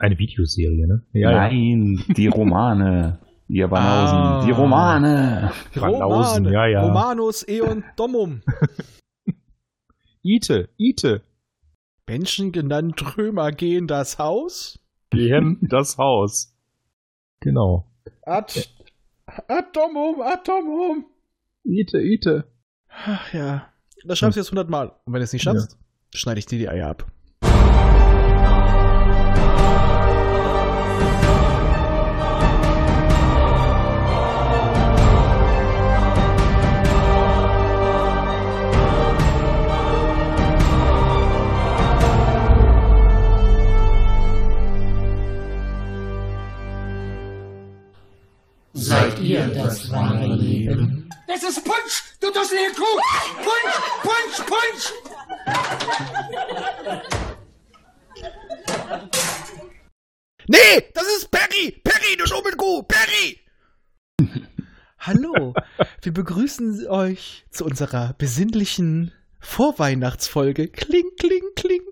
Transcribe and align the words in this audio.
Eine 0.00 0.18
Videoserie, 0.18 0.86
ne? 0.86 1.02
Ja, 1.12 1.30
Nein, 1.30 2.02
ja. 2.08 2.14
die 2.14 2.26
Romane. 2.28 3.20
Die 3.48 3.60
Banausen. 3.60 4.16
Ah. 4.16 4.44
Die 4.46 4.50
Romane. 4.50 5.52
Banausen, 5.74 6.44
ja, 6.46 6.66
ja. 6.66 6.82
Romanus 6.82 7.46
Eon 7.46 7.84
Domum. 7.96 8.40
Ite, 10.22 10.70
Ite. 10.78 11.20
Menschen 12.06 12.50
genannt 12.50 13.18
Römer 13.18 13.52
gehen 13.52 13.86
das 13.86 14.18
Haus? 14.18 14.78
Gehen 15.10 15.58
das 15.60 15.98
Haus. 15.98 16.56
Genau. 17.40 17.84
Ad, 18.22 18.68
Atomum, 19.48 20.22
Atomum. 20.22 21.04
Ite, 21.64 22.00
Ite. 22.00 22.44
Ach 22.88 23.34
ja. 23.34 23.68
Das 24.04 24.18
schreibst 24.18 24.36
du 24.36 24.40
jetzt 24.40 24.50
hundertmal. 24.50 24.92
Und 25.04 25.12
wenn 25.12 25.20
du 25.20 25.24
es 25.24 25.32
nicht 25.34 25.42
schaffst, 25.42 25.72
ja. 25.72 26.18
schneide 26.18 26.38
ich 26.38 26.46
dir 26.46 26.58
die 26.58 26.70
Eier 26.70 26.88
ab. 26.88 27.12
Ihr 49.20 49.46
das 49.48 49.90
wahre 49.90 50.34
Leben? 50.34 51.08
Es 51.26 51.42
ist 51.42 51.64
Punsch, 51.64 52.02
du 52.20 52.30
dusselige 52.32 52.72
Kuh! 52.74 53.00
Punsch, 53.36 53.76
Punsch, 54.02 54.36
Punsch! 54.46 54.92
Nee, 60.48 60.90
das 60.94 61.04
ist 61.16 61.30
Perry! 61.30 61.80
Perry, 61.84 62.16
du 62.18 62.26
Schummelkuh! 62.26 62.82
Perry! 62.82 63.40
Hallo, 64.98 65.54
wir 66.02 66.12
begrüßen 66.12 66.86
euch 66.88 67.46
zu 67.50 67.64
unserer 67.64 68.14
besinnlichen 68.18 69.12
Vorweihnachtsfolge. 69.40 70.68
Kling, 70.68 71.06
kling, 71.18 71.44
kling. 71.56 71.82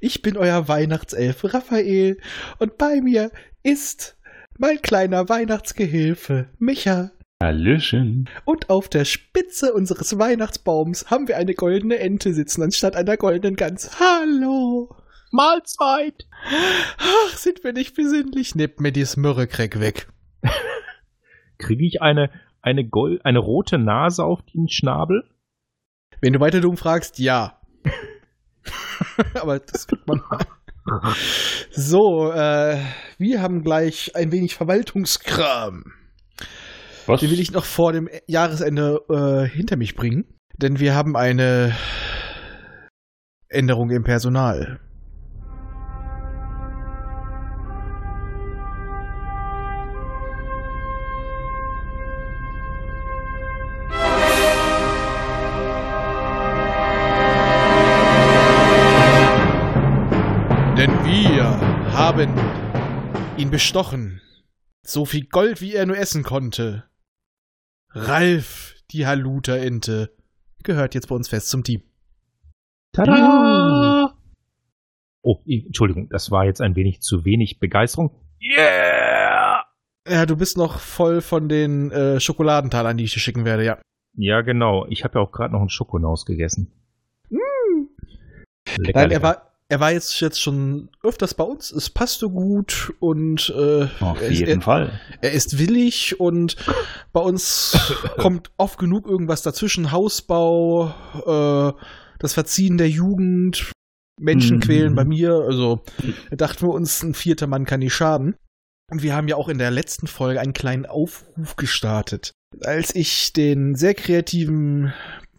Ich 0.00 0.20
bin 0.20 0.36
euer 0.36 0.68
Weihnachtself 0.68 1.44
Raphael 1.44 2.18
und 2.58 2.76
bei 2.76 3.00
mir 3.00 3.30
ist 3.62 4.17
mein 4.58 4.82
kleiner 4.82 5.28
Weihnachtsgehilfe, 5.28 6.48
Micha. 6.58 7.12
Hallöchen. 7.42 8.28
Und 8.44 8.68
auf 8.68 8.88
der 8.88 9.04
Spitze 9.04 9.72
unseres 9.72 10.18
Weihnachtsbaums 10.18 11.10
haben 11.10 11.28
wir 11.28 11.36
eine 11.36 11.54
goldene 11.54 11.98
Ente 11.98 12.34
sitzen, 12.34 12.62
anstatt 12.62 12.96
einer 12.96 13.16
goldenen 13.16 13.56
Gans. 13.56 14.00
Hallo. 14.00 14.94
Mahlzeit. 15.30 16.26
Ach, 16.98 17.36
sind 17.36 17.62
wir 17.62 17.72
nicht 17.72 17.94
besinnlich? 17.94 18.54
Nehmt 18.54 18.80
mir 18.80 18.92
dieses 18.92 19.16
Mürrekreck 19.16 19.78
weg. 19.78 20.08
Kriege 21.58 21.84
ich 21.84 22.02
eine, 22.02 22.30
eine, 22.60 22.84
Gold, 22.84 23.24
eine 23.24 23.38
rote 23.38 23.78
Nase 23.78 24.24
auf 24.24 24.42
den 24.42 24.68
Schnabel? 24.68 25.24
Wenn 26.20 26.32
du 26.32 26.40
weiter 26.40 26.60
dumm 26.60 26.76
fragst, 26.76 27.18
ja. 27.18 27.60
Aber 29.34 29.60
das 29.60 29.86
kriegt 29.86 30.06
man 30.08 30.22
mal. 30.28 30.44
So, 31.70 32.30
äh, 32.32 32.78
wir 33.18 33.42
haben 33.42 33.62
gleich 33.62 34.12
ein 34.14 34.32
wenig 34.32 34.54
Verwaltungskram. 34.54 35.84
Was? 37.06 37.20
Den 37.20 37.30
will 37.30 37.40
ich 37.40 37.52
noch 37.52 37.64
vor 37.64 37.92
dem 37.92 38.08
Jahresende 38.26 39.00
äh, 39.08 39.48
hinter 39.48 39.76
mich 39.76 39.94
bringen. 39.94 40.24
Denn 40.56 40.78
wir 40.78 40.94
haben 40.94 41.16
eine 41.16 41.74
Änderung 43.48 43.90
im 43.90 44.02
Personal. 44.02 44.80
Ihn 63.48 63.50
bestochen. 63.50 64.20
So 64.82 65.04
viel 65.04 65.26
Gold, 65.26 65.60
wie 65.60 65.74
er 65.74 65.86
nur 65.86 65.96
essen 65.96 66.22
konnte. 66.22 66.84
Ralf, 67.90 68.74
die 68.90 69.06
Haluta-Ente, 69.06 70.14
gehört 70.62 70.94
jetzt 70.94 71.08
bei 71.08 71.14
uns 71.14 71.28
fest 71.28 71.48
zum 71.48 71.64
Team. 71.64 71.82
Tada! 72.92 74.14
Oh, 75.22 75.42
Entschuldigung, 75.46 76.08
das 76.10 76.30
war 76.30 76.44
jetzt 76.44 76.60
ein 76.60 76.76
wenig 76.76 77.00
zu 77.00 77.24
wenig 77.24 77.58
Begeisterung. 77.58 78.10
Yeah! 78.40 79.64
Ja, 80.06 80.26
du 80.26 80.36
bist 80.36 80.56
noch 80.56 80.78
voll 80.78 81.20
von 81.20 81.48
den 81.48 81.90
äh, 81.90 82.20
Schokoladentalern, 82.20 82.96
die 82.96 83.04
ich 83.04 83.14
dir 83.14 83.20
schicken 83.20 83.44
werde, 83.44 83.64
ja. 83.64 83.78
Ja, 84.14 84.40
genau. 84.40 84.86
Ich 84.88 85.04
habe 85.04 85.18
ja 85.18 85.24
auch 85.24 85.32
gerade 85.32 85.52
noch 85.52 85.60
einen 85.60 85.68
Schokonaus 85.68 86.24
gegessen. 86.24 86.72
Mm. 87.30 87.38
Lecker, 88.78 89.00
Nein, 89.00 89.08
lecker. 89.10 89.12
er 89.12 89.22
war, 89.22 89.47
er 89.70 89.80
war 89.80 89.92
jetzt, 89.92 90.20
jetzt 90.20 90.40
schon 90.40 90.88
öfters 91.02 91.34
bei 91.34 91.44
uns, 91.44 91.70
es 91.70 91.90
passte 91.90 92.30
gut 92.30 92.92
und 93.00 93.52
äh, 93.54 93.86
auf 94.00 94.30
jeden 94.30 94.60
er, 94.60 94.64
Fall. 94.64 95.00
Er 95.20 95.32
ist 95.32 95.58
willig 95.58 96.18
und 96.18 96.56
bei 97.12 97.20
uns 97.20 97.76
kommt 98.16 98.50
oft 98.56 98.78
genug 98.78 99.06
irgendwas 99.06 99.42
dazwischen. 99.42 99.92
Hausbau, 99.92 100.94
äh, 101.26 101.72
das 102.18 102.32
Verziehen 102.32 102.78
der 102.78 102.88
Jugend, 102.88 103.72
Menschen 104.18 104.56
mhm. 104.56 104.60
quälen 104.60 104.94
bei 104.94 105.04
mir. 105.04 105.34
Also 105.34 105.82
dachten 106.30 106.66
wir 106.66 106.72
uns, 106.72 107.02
ein 107.02 107.14
vierter 107.14 107.46
Mann 107.46 107.66
kann 107.66 107.80
nicht 107.80 107.94
schaden. 107.94 108.36
Und 108.90 109.02
wir 109.02 109.14
haben 109.14 109.28
ja 109.28 109.36
auch 109.36 109.50
in 109.50 109.58
der 109.58 109.70
letzten 109.70 110.06
Folge 110.06 110.40
einen 110.40 110.54
kleinen 110.54 110.86
Aufruf 110.86 111.56
gestartet. 111.56 112.32
Als 112.62 112.94
ich 112.94 113.34
den 113.34 113.74
sehr 113.74 113.92
kreativen 113.92 114.94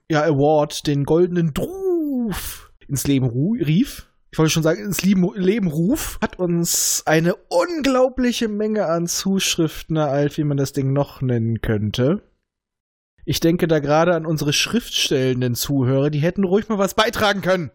ja, 0.08 0.24
Award, 0.24 0.86
den 0.86 1.04
goldenen 1.04 1.56
Druf 1.56 2.72
ins 2.88 3.08
Leben 3.08 3.28
rief, 3.28 4.09
ich 4.32 4.38
wollte 4.38 4.52
schon 4.52 4.64
sagen, 4.64 4.84
ins 4.84 5.02
Leben, 5.02 5.28
Leben 5.36 5.68
ruf, 5.68 6.20
hat 6.22 6.38
uns 6.38 7.04
eine 7.06 7.36
unglaubliche 7.36 8.48
Menge 8.48 8.86
an 8.86 9.08
Zuschriften 9.08 9.96
ereilt, 9.96 10.38
wie 10.38 10.44
man 10.44 10.58
das 10.58 10.74
Ding 10.74 10.94
noch 10.94 11.22
nennen 11.22 11.62
könnte. 11.62 12.22
Ich 13.26 13.40
denke 13.40 13.68
da 13.68 13.80
gerade 13.80 14.16
an 14.16 14.26
unsere 14.26 14.54
schriftstellenden 14.54 15.56
Zuhörer, 15.56 16.10
die 16.10 16.20
hätten 16.20 16.44
ruhig 16.44 16.70
mal 16.70 16.78
was 16.78 16.94
beitragen 16.94 17.42
können. 17.42 17.72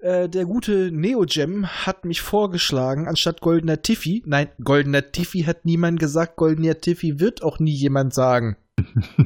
Äh, 0.00 0.28
der 0.28 0.44
gute 0.44 0.90
Neogem 0.92 1.66
hat 1.66 2.04
mich 2.04 2.20
vorgeschlagen, 2.20 3.08
anstatt 3.08 3.40
goldener 3.40 3.80
Tiffy, 3.80 4.22
nein, 4.26 4.48
goldener 4.62 5.12
Tiffy 5.12 5.42
hat 5.42 5.64
niemand 5.64 5.98
gesagt, 5.98 6.36
goldener 6.36 6.80
Tiffy 6.80 7.20
wird 7.20 7.42
auch 7.42 7.58
nie 7.58 7.74
jemand 7.74 8.12
sagen. 8.12 8.56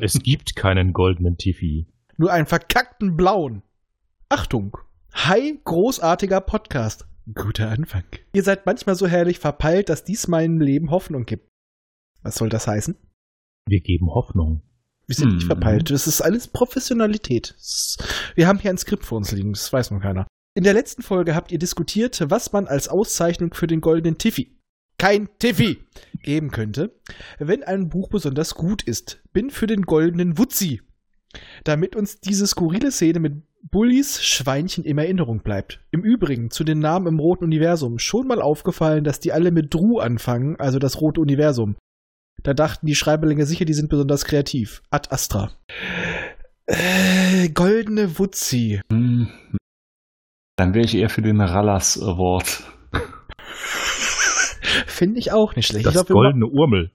Es 0.01 0.19
gibt 0.19 0.57
keinen 0.57 0.93
goldenen 0.93 1.37
Tiffy. 1.37 1.87
Nur 2.17 2.33
einen 2.33 2.47
verkackten 2.47 3.17
blauen. 3.17 3.63
Achtung, 4.29 4.77
Hi, 5.13 5.59
großartiger 5.65 6.41
Podcast. 6.41 7.07
Guter 7.35 7.71
Anfang. 7.71 8.05
Ihr 8.33 8.43
seid 8.43 8.67
manchmal 8.67 8.95
so 8.95 9.07
herrlich 9.07 9.39
verpeilt, 9.39 9.89
dass 9.89 10.05
dies 10.05 10.29
meinem 10.29 10.61
Leben 10.61 10.91
Hoffnung 10.91 11.25
gibt. 11.25 11.49
Was 12.23 12.37
soll 12.37 12.49
das 12.49 12.67
heißen? 12.67 12.97
Wir 13.69 13.81
geben 13.81 14.11
Hoffnung. 14.15 14.63
Wir 15.07 15.17
sind 15.17 15.29
hm. 15.29 15.35
nicht 15.37 15.47
verpeilt. 15.47 15.91
Das 15.91 16.07
ist 16.07 16.21
alles 16.21 16.49
Professionalität. 16.49 17.55
Wir 18.35 18.47
haben 18.47 18.59
hier 18.59 18.71
ein 18.71 18.79
Skript 18.79 19.05
vor 19.05 19.19
uns 19.19 19.33
liegen, 19.33 19.53
das 19.53 19.73
weiß 19.73 19.91
noch 19.91 20.01
keiner. 20.01 20.27
In 20.55 20.65
der 20.65 20.75
letzten 20.75 21.03
Folge 21.03 21.35
habt 21.35 21.53
ihr 21.53 21.59
diskutiert, 21.59 22.21
was 22.31 22.53
man 22.53 22.67
als 22.67 22.89
Auszeichnung 22.89 23.55
für 23.55 23.67
den 23.67 23.81
goldenen 23.81 24.19
Tiffy, 24.19 24.59
kein 24.99 25.29
Tiffy, 25.39 25.79
geben 26.23 26.51
könnte, 26.51 26.99
wenn 27.39 27.63
ein 27.63 27.89
Buch 27.89 28.09
besonders 28.09 28.55
gut 28.55 28.83
ist. 28.83 29.23
Bin 29.33 29.51
für 29.51 29.67
den 29.67 29.83
goldenen 29.83 30.39
Wutzi. 30.39 30.83
Damit 31.65 31.95
uns 31.95 32.21
diese 32.21 32.47
skurrile 32.47 32.91
Szene 32.91 33.21
mit 33.21 33.43
Bullies 33.71 34.23
Schweinchen 34.23 34.85
in 34.85 34.99
Erinnerung 34.99 35.43
bleibt. 35.43 35.81
Im 35.91 36.03
Übrigen 36.03 36.51
zu 36.51 36.65
den 36.65 36.79
Namen 36.79 37.07
im 37.07 37.19
roten 37.19 37.45
Universum 37.45 37.99
schon 37.99 38.27
mal 38.27 38.41
aufgefallen, 38.41 39.05
dass 39.05 39.21
die 39.21 39.33
alle 39.33 39.51
mit 39.51 39.75
Dru 39.75 39.99
anfangen, 39.99 40.57
also 40.57 40.79
das 40.79 41.01
rote 41.01 41.21
Universum. 41.21 41.77
Da 42.43 42.55
dachten 42.55 42.87
die 42.87 42.95
Schreiberlinge 42.95 43.47
sicher, 43.47 43.65
die 43.65 43.75
sind 43.75 43.91
besonders 43.91 44.25
kreativ. 44.25 44.83
Ad 44.91 45.11
Astra. 45.11 45.51
Äh, 46.67 47.49
goldene 47.51 48.19
Wutzi. 48.19 48.81
Hm. 48.91 49.29
Dann 50.57 50.75
wäre 50.75 50.85
ich 50.85 50.95
eher 50.95 51.09
für 51.09 51.23
den 51.23 51.41
Rallas 51.41 52.01
Award. 52.01 52.63
Finde 54.87 55.19
ich 55.19 55.33
auch 55.33 55.57
nicht 55.57 55.67
schlecht. 55.67 55.87
Das 55.87 55.95
glaub, 55.95 56.09
goldene 56.09 56.47
Urmel. 56.47 56.91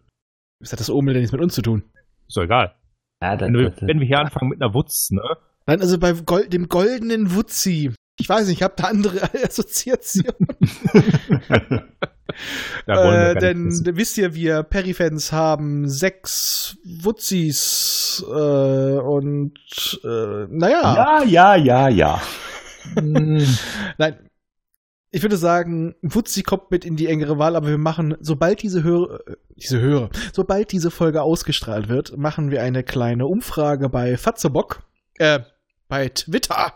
Was 0.59 0.71
hat 0.71 0.79
das 0.79 0.89
Urmel 0.89 1.13
denn 1.13 1.21
nichts 1.21 1.33
mit 1.33 1.41
uns 1.41 1.53
zu 1.53 1.61
tun? 1.61 1.83
Ist 2.27 2.37
doch 2.37 2.43
egal. 2.43 2.75
Ja, 3.21 3.35
das, 3.35 3.47
wenn, 3.47 3.53
wir, 3.53 3.73
wenn 3.81 3.99
wir 3.99 4.07
hier 4.07 4.19
anfangen 4.19 4.49
mit 4.49 4.61
einer 4.61 4.73
Wutz, 4.73 5.11
ne? 5.11 5.21
Nein, 5.65 5.81
also 5.81 5.97
bei 5.97 6.13
Gold, 6.13 6.51
dem 6.51 6.67
goldenen 6.67 7.33
Wutzi. 7.35 7.93
Ich 8.19 8.29
weiß 8.29 8.47
nicht, 8.47 8.57
ich 8.57 8.63
habe 8.63 8.75
da 8.77 8.85
andere 8.85 9.21
Assoziationen. 9.43 10.35
äh, 12.85 13.35
denn 13.35 13.69
wisst 13.95 14.17
ihr, 14.17 14.33
wir 14.35 14.63
Perifans 14.63 15.31
haben 15.31 15.87
sechs 15.89 16.77
Wutzis 16.83 18.23
äh, 18.27 18.31
und 18.31 19.57
äh, 20.03 20.47
naja. 20.49 20.95
Ja, 20.95 21.23
ja, 21.23 21.55
ja, 21.55 21.87
ja. 21.89 22.21
Nein. 23.01 24.29
ich 25.11 25.21
würde 25.21 25.37
sagen, 25.37 25.95
Wutzi 26.01 26.43
kommt 26.43 26.69
mit 26.69 26.83
in 26.83 26.97
die 26.97 27.07
engere 27.07 27.39
Wahl, 27.39 27.55
aber 27.55 27.69
wir 27.69 27.77
machen, 27.77 28.15
sobald 28.19 28.61
diese 28.61 28.83
Höre, 28.83 29.21
äh, 29.27 29.35
diese 29.55 29.79
Höre, 29.79 30.09
sobald 30.33 30.71
diese 30.71 30.91
Folge 30.91 31.21
ausgestrahlt 31.21 31.87
wird, 31.87 32.17
machen 32.17 32.51
wir 32.51 32.61
eine 32.61 32.83
kleine 32.83 33.25
Umfrage 33.25 33.87
bei 33.89 34.17
Fatzebock, 34.17 34.83
äh, 35.17 35.39
bei 35.93 36.09
Twitter. 36.09 36.73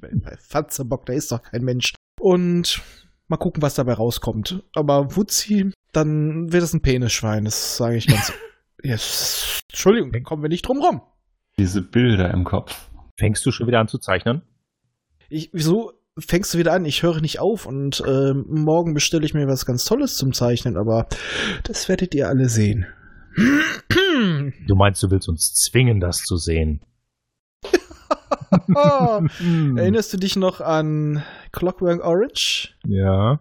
Bei, 0.00 0.10
bei 0.14 0.36
Fatzebock, 0.36 1.04
da 1.06 1.14
ist 1.14 1.32
doch 1.32 1.42
kein 1.42 1.64
Mensch. 1.64 1.94
Und 2.20 2.80
mal 3.26 3.36
gucken, 3.36 3.60
was 3.60 3.74
dabei 3.74 3.94
rauskommt. 3.94 4.62
Aber 4.76 5.16
Wutzi, 5.16 5.72
dann 5.90 6.52
wird 6.52 6.62
es 6.62 6.72
ein 6.72 6.80
Penisschwein, 6.80 7.44
das 7.44 7.76
sage 7.76 7.96
ich 7.96 8.06
ganz. 8.06 8.32
yes. 8.84 9.58
Entschuldigung, 9.68 10.12
dann 10.12 10.22
kommen 10.22 10.42
wir 10.42 10.48
nicht 10.48 10.62
drum 10.62 10.80
rum. 10.80 11.02
Diese 11.58 11.82
Bilder 11.82 12.30
im 12.30 12.44
Kopf. 12.44 12.88
Fängst 13.18 13.44
du 13.44 13.50
schon 13.50 13.66
wieder 13.66 13.80
an 13.80 13.88
zu 13.88 13.98
zeichnen? 13.98 14.42
Ich, 15.28 15.50
wieso 15.52 15.94
fängst 16.16 16.54
du 16.54 16.58
wieder 16.58 16.72
an? 16.72 16.84
Ich 16.84 17.02
höre 17.02 17.20
nicht 17.20 17.40
auf 17.40 17.66
und 17.66 18.00
ähm, 18.06 18.44
morgen 18.48 18.94
bestelle 18.94 19.24
ich 19.24 19.34
mir 19.34 19.48
was 19.48 19.66
ganz 19.66 19.84
Tolles 19.84 20.16
zum 20.16 20.32
Zeichnen, 20.32 20.76
aber 20.76 21.08
das 21.64 21.88
werdet 21.88 22.14
ihr 22.14 22.28
alle 22.28 22.48
sehen. 22.48 22.86
Du 23.34 24.76
meinst, 24.76 25.02
du 25.02 25.10
willst 25.10 25.28
uns 25.28 25.52
zwingen, 25.54 25.98
das 25.98 26.18
zu 26.18 26.36
sehen? 26.36 26.80
Oh, 28.74 29.22
erinnerst 29.76 30.12
du 30.12 30.18
dich 30.18 30.36
noch 30.36 30.60
an 30.60 31.22
Clockwork 31.52 32.04
Orange? 32.04 32.74
Ja. 32.86 33.40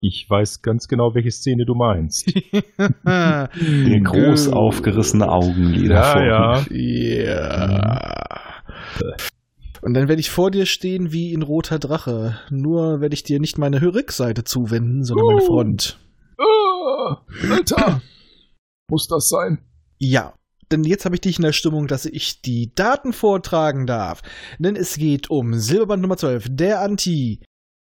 Ich 0.00 0.28
weiß 0.28 0.60
ganz 0.62 0.88
genau, 0.88 1.14
welche 1.14 1.30
Szene 1.30 1.64
du 1.64 1.74
meinst. 1.74 2.26
Die 2.28 4.00
groß 4.04 4.48
aufgerissene 4.48 5.28
Augenlider 5.28 6.02
vor 6.02 6.22
ja, 6.22 6.60
ja. 6.60 6.66
Ja. 6.70 8.46
Und 9.80 9.94
dann 9.94 10.08
werde 10.08 10.20
ich 10.20 10.30
vor 10.30 10.50
dir 10.50 10.66
stehen 10.66 11.12
wie 11.12 11.32
in 11.32 11.42
roter 11.42 11.78
Drache. 11.78 12.38
Nur 12.50 13.00
werde 13.00 13.14
ich 13.14 13.22
dir 13.22 13.40
nicht 13.40 13.56
meine 13.56 13.80
Rückseite 13.82 14.44
zuwenden, 14.44 15.02
sondern 15.02 15.26
meine 15.26 15.42
Uh. 15.42 15.46
Front. 15.46 15.98
Ah, 16.38 17.22
Alter. 17.50 18.02
Muss 18.88 19.08
das 19.08 19.28
sein? 19.28 19.58
Ja, 19.98 20.34
denn 20.72 20.84
jetzt 20.84 21.04
habe 21.04 21.16
ich 21.16 21.20
dich 21.20 21.38
in 21.38 21.44
der 21.44 21.52
Stimmung, 21.52 21.86
dass 21.86 22.06
ich 22.06 22.42
die 22.42 22.74
Daten 22.74 23.12
vortragen 23.12 23.86
darf. 23.86 24.22
Denn 24.58 24.76
es 24.76 24.96
geht 24.96 25.30
um 25.30 25.54
Silberband 25.54 26.02
Nummer 26.02 26.16
12, 26.16 26.48
der 26.50 26.80
Anti. 26.80 27.40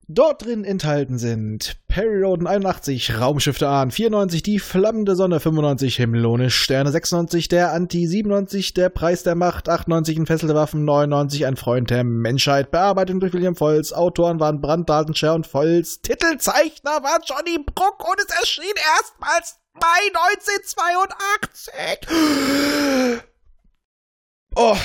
Dort 0.10 0.44
drin 0.44 0.66
enthalten 0.66 1.18
sind 1.18 1.78
Perioden 1.88 2.46
81, 2.46 3.22
Raumschiffe 3.22 3.70
Ahn 3.70 3.90
94, 3.90 4.44
die 4.44 4.60
flammende 4.60 5.16
Sonne 5.16 5.40
95, 5.40 5.96
Himmel 5.96 6.26
ohne 6.26 6.50
Sterne 6.50 6.92
96, 6.92 7.48
der 7.48 7.72
Anti 7.72 8.06
97, 8.06 8.74
der 8.74 8.90
Preis 8.90 9.24
der 9.24 9.36
Macht 9.36 9.70
98, 9.70 10.18
entfesselte 10.18 10.56
Waffen 10.56 10.84
99, 10.84 11.46
ein 11.46 11.56
Freund 11.56 11.90
der 11.90 12.04
Menschheit, 12.04 12.70
Bearbeitung 12.70 13.22
durch 13.22 13.32
William 13.32 13.58
Volz, 13.58 13.94
Autoren 13.94 14.42
waren 14.42 14.60
Brandt, 14.60 14.90
Daltonscher 14.90 15.34
und 15.36 15.52
Volz, 15.52 16.02
Titelzeichner 16.02 17.02
war 17.02 17.22
Johnny 17.26 17.64
Bruck 17.64 18.06
und 18.06 18.20
es 18.20 18.36
erschien 18.38 18.76
erstmals 18.98 19.63
Mai 19.76 20.12
1982. 20.14 21.74
Oh, 24.56 24.76
Du 24.76 24.80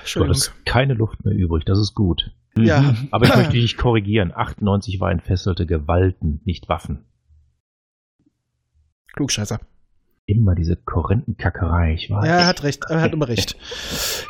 Entschuldigung. 0.00 0.34
hattest 0.34 0.64
keine 0.64 0.94
Luft 0.94 1.24
mehr 1.24 1.34
übrig, 1.34 1.64
das 1.66 1.78
ist 1.78 1.94
gut. 1.94 2.30
Ja. 2.56 2.80
Mhm. 2.80 3.08
Aber 3.10 3.26
ich 3.26 3.34
möchte 3.36 3.52
dich 3.52 3.76
korrigieren. 3.76 4.32
98 4.34 4.98
war 5.00 5.10
entfesselte 5.12 5.66
Gewalten, 5.66 6.40
nicht 6.44 6.68
Waffen. 6.68 7.04
Klugscheißer. 9.12 9.60
Immer 10.26 10.54
diese 10.54 10.76
Korinthenkackerei, 10.76 11.94
ich 11.94 12.10
weiß. 12.10 12.24
Ja, 12.26 12.38
er 12.38 12.46
hat 12.46 12.62
recht, 12.62 12.84
er 12.88 13.00
hat 13.00 13.12
immer 13.12 13.28
recht. 13.28 13.56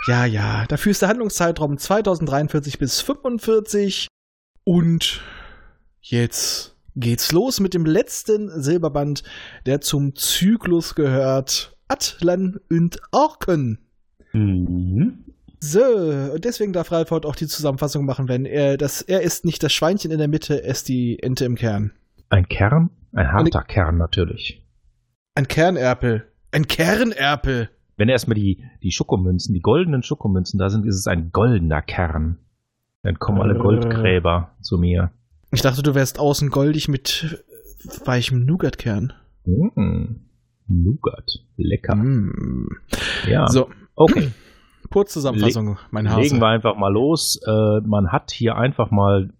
Ja, 0.06 0.24
ja. 0.24 0.64
Dafür 0.66 0.90
ist 0.90 1.02
der 1.02 1.08
Handlungszeitraum 1.08 1.78
2043 1.78 2.78
bis 2.78 3.00
45. 3.00 4.08
Und 4.64 5.20
jetzt 6.00 6.76
geht's 7.00 7.32
los 7.32 7.60
mit 7.60 7.74
dem 7.74 7.86
letzten 7.86 8.48
Silberband, 8.62 9.22
der 9.66 9.80
zum 9.80 10.14
Zyklus 10.14 10.94
gehört. 10.94 11.76
Atlan 11.88 12.58
und 12.70 13.00
Orken. 13.12 13.78
Mhm. 14.32 15.24
So, 15.60 15.80
und 15.80 16.44
deswegen 16.44 16.72
darf 16.72 16.92
Ralf 16.92 17.10
heute 17.10 17.26
auch 17.26 17.34
die 17.34 17.46
Zusammenfassung 17.46 18.04
machen, 18.04 18.28
wenn 18.28 18.44
er 18.44 18.76
das, 18.76 19.02
er 19.02 19.22
ist 19.22 19.44
nicht 19.44 19.62
das 19.62 19.72
Schweinchen 19.72 20.10
in 20.10 20.18
der 20.18 20.28
Mitte, 20.28 20.62
er 20.62 20.70
ist 20.70 20.88
die 20.88 21.20
Ente 21.20 21.44
im 21.44 21.56
Kern. 21.56 21.92
Ein 22.28 22.46
Kern? 22.48 22.90
Ein 23.12 23.32
harter 23.32 23.62
Kern 23.62 23.96
natürlich. 23.96 24.62
Ein 25.34 25.48
Kernerpel. 25.48 26.26
Ein 26.52 26.66
Kernerpel. 26.66 27.70
Wenn 27.96 28.08
erstmal 28.08 28.36
die, 28.36 28.62
die 28.82 28.92
Schokomünzen, 28.92 29.54
die 29.54 29.60
goldenen 29.60 30.02
Schokomünzen 30.02 30.58
da 30.58 30.68
sind, 30.68 30.86
ist 30.86 30.96
es 30.96 31.06
ein 31.06 31.32
goldener 31.32 31.82
Kern. 31.82 32.38
Dann 33.02 33.18
kommen 33.18 33.40
alle 33.40 33.54
Äh. 33.54 33.58
Goldgräber 33.58 34.52
zu 34.60 34.76
mir. 34.78 35.10
Ich 35.50 35.62
dachte, 35.62 35.82
du 35.82 35.94
wärst 35.94 36.18
außen 36.18 36.50
goldig 36.50 36.88
mit 36.88 37.44
weichem 38.04 38.44
Nougatkern. 38.44 39.12
Mm, 39.46 40.16
Nougat. 40.66 41.44
Lecker. 41.56 41.96
Mm. 41.96 42.68
Ja. 43.26 43.48
So, 43.48 43.68
Okay. 43.98 44.30
Kurzzusammenfassung, 44.90 45.76
mein 45.90 46.08
Hase. 46.08 46.20
Legen 46.22 46.40
wir 46.40 46.46
einfach 46.46 46.76
mal 46.76 46.92
los. 46.92 47.38
Äh, 47.46 47.80
man 47.80 48.10
hat 48.10 48.30
hier 48.30 48.56
einfach 48.56 48.90
mal 48.90 49.34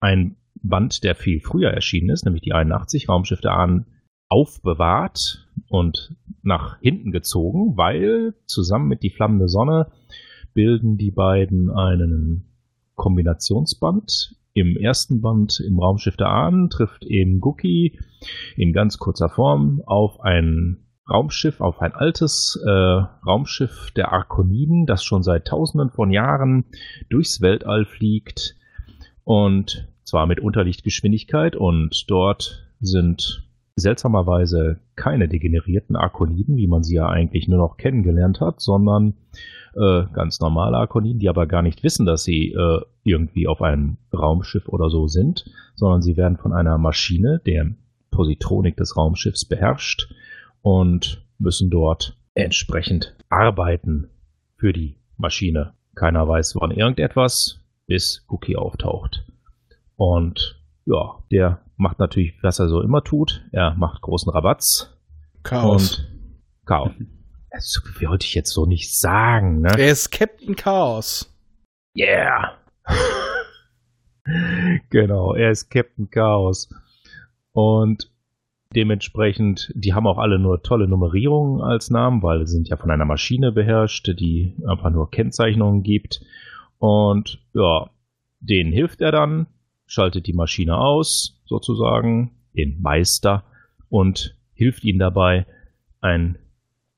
ein 0.00 0.36
Band, 0.62 1.04
der 1.04 1.14
viel 1.14 1.40
früher 1.40 1.70
erschienen 1.70 2.08
ist, 2.10 2.24
nämlich 2.24 2.42
die 2.42 2.54
81 2.54 3.08
Raumschiff 3.08 3.40
der 3.40 3.52
Ahnen, 3.52 3.86
aufbewahrt 4.28 5.46
und 5.68 6.14
nach 6.42 6.78
hinten 6.80 7.12
gezogen, 7.12 7.76
weil 7.76 8.34
zusammen 8.46 8.88
mit 8.88 9.02
die 9.02 9.10
flammende 9.10 9.48
Sonne 9.48 9.90
bilden 10.54 10.96
die 10.96 11.10
beiden 11.10 11.70
einen 11.70 12.46
Kombinationsband. 12.94 14.36
Im 14.54 14.76
ersten 14.76 15.20
Band 15.20 15.60
im 15.60 15.78
Raumschiff 15.78 16.16
der 16.16 16.28
Ahnen 16.28 16.68
trifft 16.68 17.04
eben 17.04 17.40
Guki 17.40 17.98
in 18.56 18.72
ganz 18.72 18.98
kurzer 18.98 19.28
Form 19.28 19.82
auf 19.86 20.20
ein 20.20 20.84
Raumschiff, 21.10 21.60
auf 21.60 21.80
ein 21.80 21.92
altes 21.92 22.62
äh, 22.64 22.70
Raumschiff 22.70 23.90
der 23.96 24.12
Arkoniden, 24.12 24.86
das 24.86 25.02
schon 25.04 25.22
seit 25.22 25.46
tausenden 25.46 25.90
von 25.90 26.10
Jahren 26.12 26.64
durchs 27.08 27.40
Weltall 27.40 27.86
fliegt 27.86 28.56
und 29.24 29.88
zwar 30.04 30.26
mit 30.26 30.40
Unterlichtgeschwindigkeit. 30.40 31.56
Und 31.56 32.10
dort 32.10 32.68
sind 32.80 33.48
seltsamerweise 33.76 34.80
keine 34.96 35.28
degenerierten 35.28 35.96
Arkoniden, 35.96 36.56
wie 36.56 36.66
man 36.66 36.82
sie 36.82 36.96
ja 36.96 37.08
eigentlich 37.08 37.48
nur 37.48 37.58
noch 37.58 37.76
kennengelernt 37.76 38.40
hat, 38.40 38.60
sondern 38.60 39.14
äh, 39.74 40.04
ganz 40.12 40.40
normale 40.40 40.76
Arkoniden, 40.76 41.18
die 41.18 41.28
aber 41.28 41.46
gar 41.46 41.62
nicht 41.62 41.82
wissen, 41.82 42.06
dass 42.06 42.24
sie 42.24 42.52
äh, 42.52 42.80
irgendwie 43.04 43.48
auf 43.48 43.62
einem 43.62 43.96
Raumschiff 44.12 44.68
oder 44.68 44.90
so 44.90 45.08
sind, 45.08 45.44
sondern 45.74 46.02
sie 46.02 46.16
werden 46.16 46.36
von 46.36 46.52
einer 46.52 46.78
Maschine, 46.78 47.40
der 47.44 47.74
Positronik 48.10 48.76
des 48.76 48.96
Raumschiffs 48.96 49.44
beherrscht 49.46 50.12
und 50.60 51.24
müssen 51.38 51.70
dort 51.70 52.16
entsprechend 52.34 53.16
arbeiten 53.28 54.08
für 54.56 54.72
die 54.72 54.96
Maschine. 55.16 55.74
Keiner 55.94 56.26
weiß 56.26 56.52
von 56.52 56.70
irgendetwas, 56.70 57.60
bis 57.86 58.24
Cookie 58.28 58.56
auftaucht. 58.56 59.24
Und 59.96 60.60
ja, 60.84 61.18
der 61.30 61.60
macht 61.76 61.98
natürlich, 61.98 62.34
was 62.42 62.58
er 62.58 62.68
so 62.68 62.80
immer 62.80 63.02
tut. 63.02 63.44
Er 63.52 63.74
macht 63.74 64.02
großen 64.02 64.30
Rabatz 64.30 64.96
Chaos. 65.42 65.98
und 65.98 66.08
Chaos. 66.64 66.92
Das 67.52 67.82
wollte 68.00 68.24
ich 68.24 68.34
jetzt 68.34 68.50
so 68.50 68.64
nicht 68.64 68.98
sagen, 68.98 69.60
ne? 69.60 69.74
er 69.76 69.90
ist 69.90 70.10
Captain 70.10 70.56
Chaos. 70.56 71.30
Yeah! 71.94 72.56
genau, 74.90 75.34
er 75.34 75.50
ist 75.50 75.68
Captain 75.68 76.10
Chaos. 76.10 76.70
Und 77.52 78.10
dementsprechend, 78.74 79.70
die 79.74 79.92
haben 79.92 80.06
auch 80.06 80.16
alle 80.16 80.38
nur 80.38 80.62
tolle 80.62 80.88
Nummerierungen 80.88 81.60
als 81.60 81.90
Namen, 81.90 82.22
weil 82.22 82.46
sie 82.46 82.54
sind 82.54 82.68
ja 82.68 82.78
von 82.78 82.90
einer 82.90 83.04
Maschine 83.04 83.52
beherrscht, 83.52 84.08
die 84.18 84.56
einfach 84.66 84.88
nur 84.88 85.10
Kennzeichnungen 85.10 85.82
gibt. 85.82 86.22
Und 86.78 87.38
ja, 87.52 87.90
denen 88.40 88.72
hilft 88.72 89.02
er 89.02 89.12
dann, 89.12 89.46
schaltet 89.84 90.26
die 90.26 90.32
Maschine 90.32 90.78
aus, 90.78 91.42
sozusagen, 91.44 92.30
den 92.56 92.80
Meister, 92.80 93.44
und 93.90 94.38
hilft 94.54 94.84
ihnen 94.84 94.98
dabei, 94.98 95.44
einen 96.00 96.38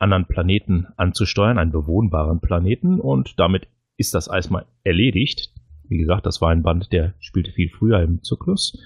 anderen 0.04 0.26
Planeten 0.26 0.86
anzusteuern, 0.96 1.58
einen 1.58 1.72
bewohnbaren 1.72 2.40
Planeten. 2.40 3.00
Und 3.00 3.38
damit 3.40 3.66
ist 3.96 4.14
das 4.14 4.28
erstmal 4.28 4.66
erledigt. 4.84 5.50
Wie 5.88 5.98
gesagt, 5.98 6.26
das 6.26 6.40
war 6.40 6.50
ein 6.50 6.62
Band, 6.62 6.92
der 6.92 7.14
spielte 7.18 7.50
viel 7.52 7.68
früher 7.68 8.00
im 8.00 8.22
Zyklus. 8.22 8.78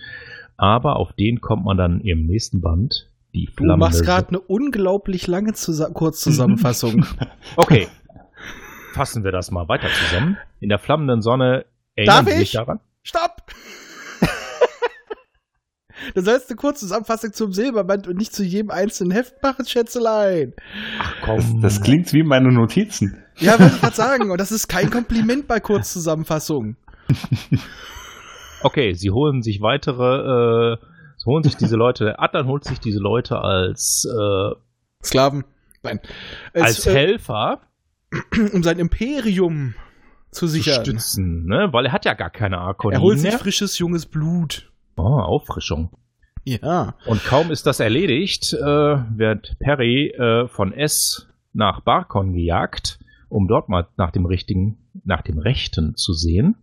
Aber 0.56 0.96
auf 0.96 1.12
den 1.12 1.40
kommt 1.40 1.64
man 1.64 1.76
dann 1.76 2.00
im 2.00 2.26
nächsten 2.26 2.60
Band. 2.60 3.10
Die 3.34 3.44
Du 3.46 3.52
flammende 3.52 3.78
machst 3.78 4.04
gerade 4.04 4.28
eine 4.28 4.40
unglaublich 4.40 5.26
lange 5.26 5.52
Zusa 5.52 5.90
Kurzzusammenfassung. 5.90 7.04
Okay. 7.56 7.86
Fassen 8.94 9.22
wir 9.22 9.32
das 9.32 9.50
mal 9.50 9.68
weiter 9.68 9.88
zusammen. 9.88 10.38
In 10.60 10.70
der 10.70 10.78
flammenden 10.78 11.20
Sonne 11.20 11.66
erinnern 11.94 12.24
Darf 12.24 12.26
Sie 12.26 12.32
ich? 12.42 12.50
sich 12.50 12.52
daran? 12.52 12.80
Stopp! 13.02 13.37
Das 16.14 16.26
heißt 16.26 16.50
eine 16.50 16.56
kurze 16.56 16.80
Zusammenfassung 16.80 17.32
zum 17.32 17.52
Silberband 17.52 18.06
und 18.08 18.16
nicht 18.16 18.34
zu 18.34 18.42
jedem 18.44 18.70
einzelnen 18.70 19.12
Heft 19.12 19.42
machen, 19.42 19.66
Schätzelein. 19.66 20.54
Ach 21.00 21.14
Das, 21.14 21.44
komm. 21.46 21.60
das 21.60 21.80
klingt 21.82 22.12
wie 22.12 22.22
meine 22.22 22.52
Notizen. 22.52 23.22
Ja, 23.38 23.58
wollte 23.58 23.74
ich 23.74 23.80
gerade 23.80 23.96
sagen. 23.96 24.30
Und 24.30 24.38
das 24.40 24.50
ist 24.52 24.68
kein 24.68 24.90
Kompliment 24.90 25.46
bei 25.46 25.60
Kurzzusammenfassungen. 25.60 26.76
Okay, 28.62 28.92
sie 28.94 29.10
holen 29.10 29.42
sich 29.42 29.60
weitere, 29.60 30.72
äh, 30.74 30.76
sie 31.16 31.26
holen 31.26 31.44
sich 31.44 31.56
diese 31.56 31.76
Leute, 31.76 32.18
Adlan 32.18 32.46
holt 32.48 32.64
sich 32.64 32.80
diese 32.80 32.98
Leute 32.98 33.38
als, 33.38 34.04
äh, 34.06 34.50
Sklaven. 35.04 35.44
Nein. 35.84 36.00
als 36.54 36.80
Es, 36.80 36.86
äh, 36.86 36.92
Helfer 36.94 37.60
um 38.52 38.62
sein 38.64 38.78
Imperium 38.80 39.74
zu 40.32 40.40
zu 40.40 40.46
sichern. 40.48 40.84
stützen, 40.84 41.44
ne? 41.46 41.68
Weil 41.72 41.86
er 41.86 41.92
hat 41.92 42.04
ja 42.04 42.14
gar 42.14 42.30
keine 42.30 42.58
Arkonien 42.58 42.98
Er 43.00 43.02
holt 43.02 43.20
sich 43.20 43.32
frisches, 43.34 43.78
junges 43.78 44.06
Blut. 44.06 44.70
Oh, 44.98 45.20
Auffrischung. 45.20 45.90
Ja. 46.44 46.94
Und 47.06 47.24
kaum 47.24 47.50
ist 47.50 47.66
das 47.66 47.80
erledigt, 47.80 48.52
äh, 48.52 48.62
wird 48.62 49.56
Perry 49.58 50.08
äh, 50.08 50.48
von 50.48 50.72
S 50.72 51.26
nach 51.52 51.80
Barkon 51.80 52.32
gejagt, 52.32 52.98
um 53.28 53.48
dort 53.48 53.68
mal 53.68 53.88
nach 53.96 54.10
dem 54.10 54.24
richtigen, 54.26 54.78
nach 55.04 55.22
dem 55.22 55.38
Rechten 55.38 55.94
zu 55.96 56.12
sehen. 56.12 56.56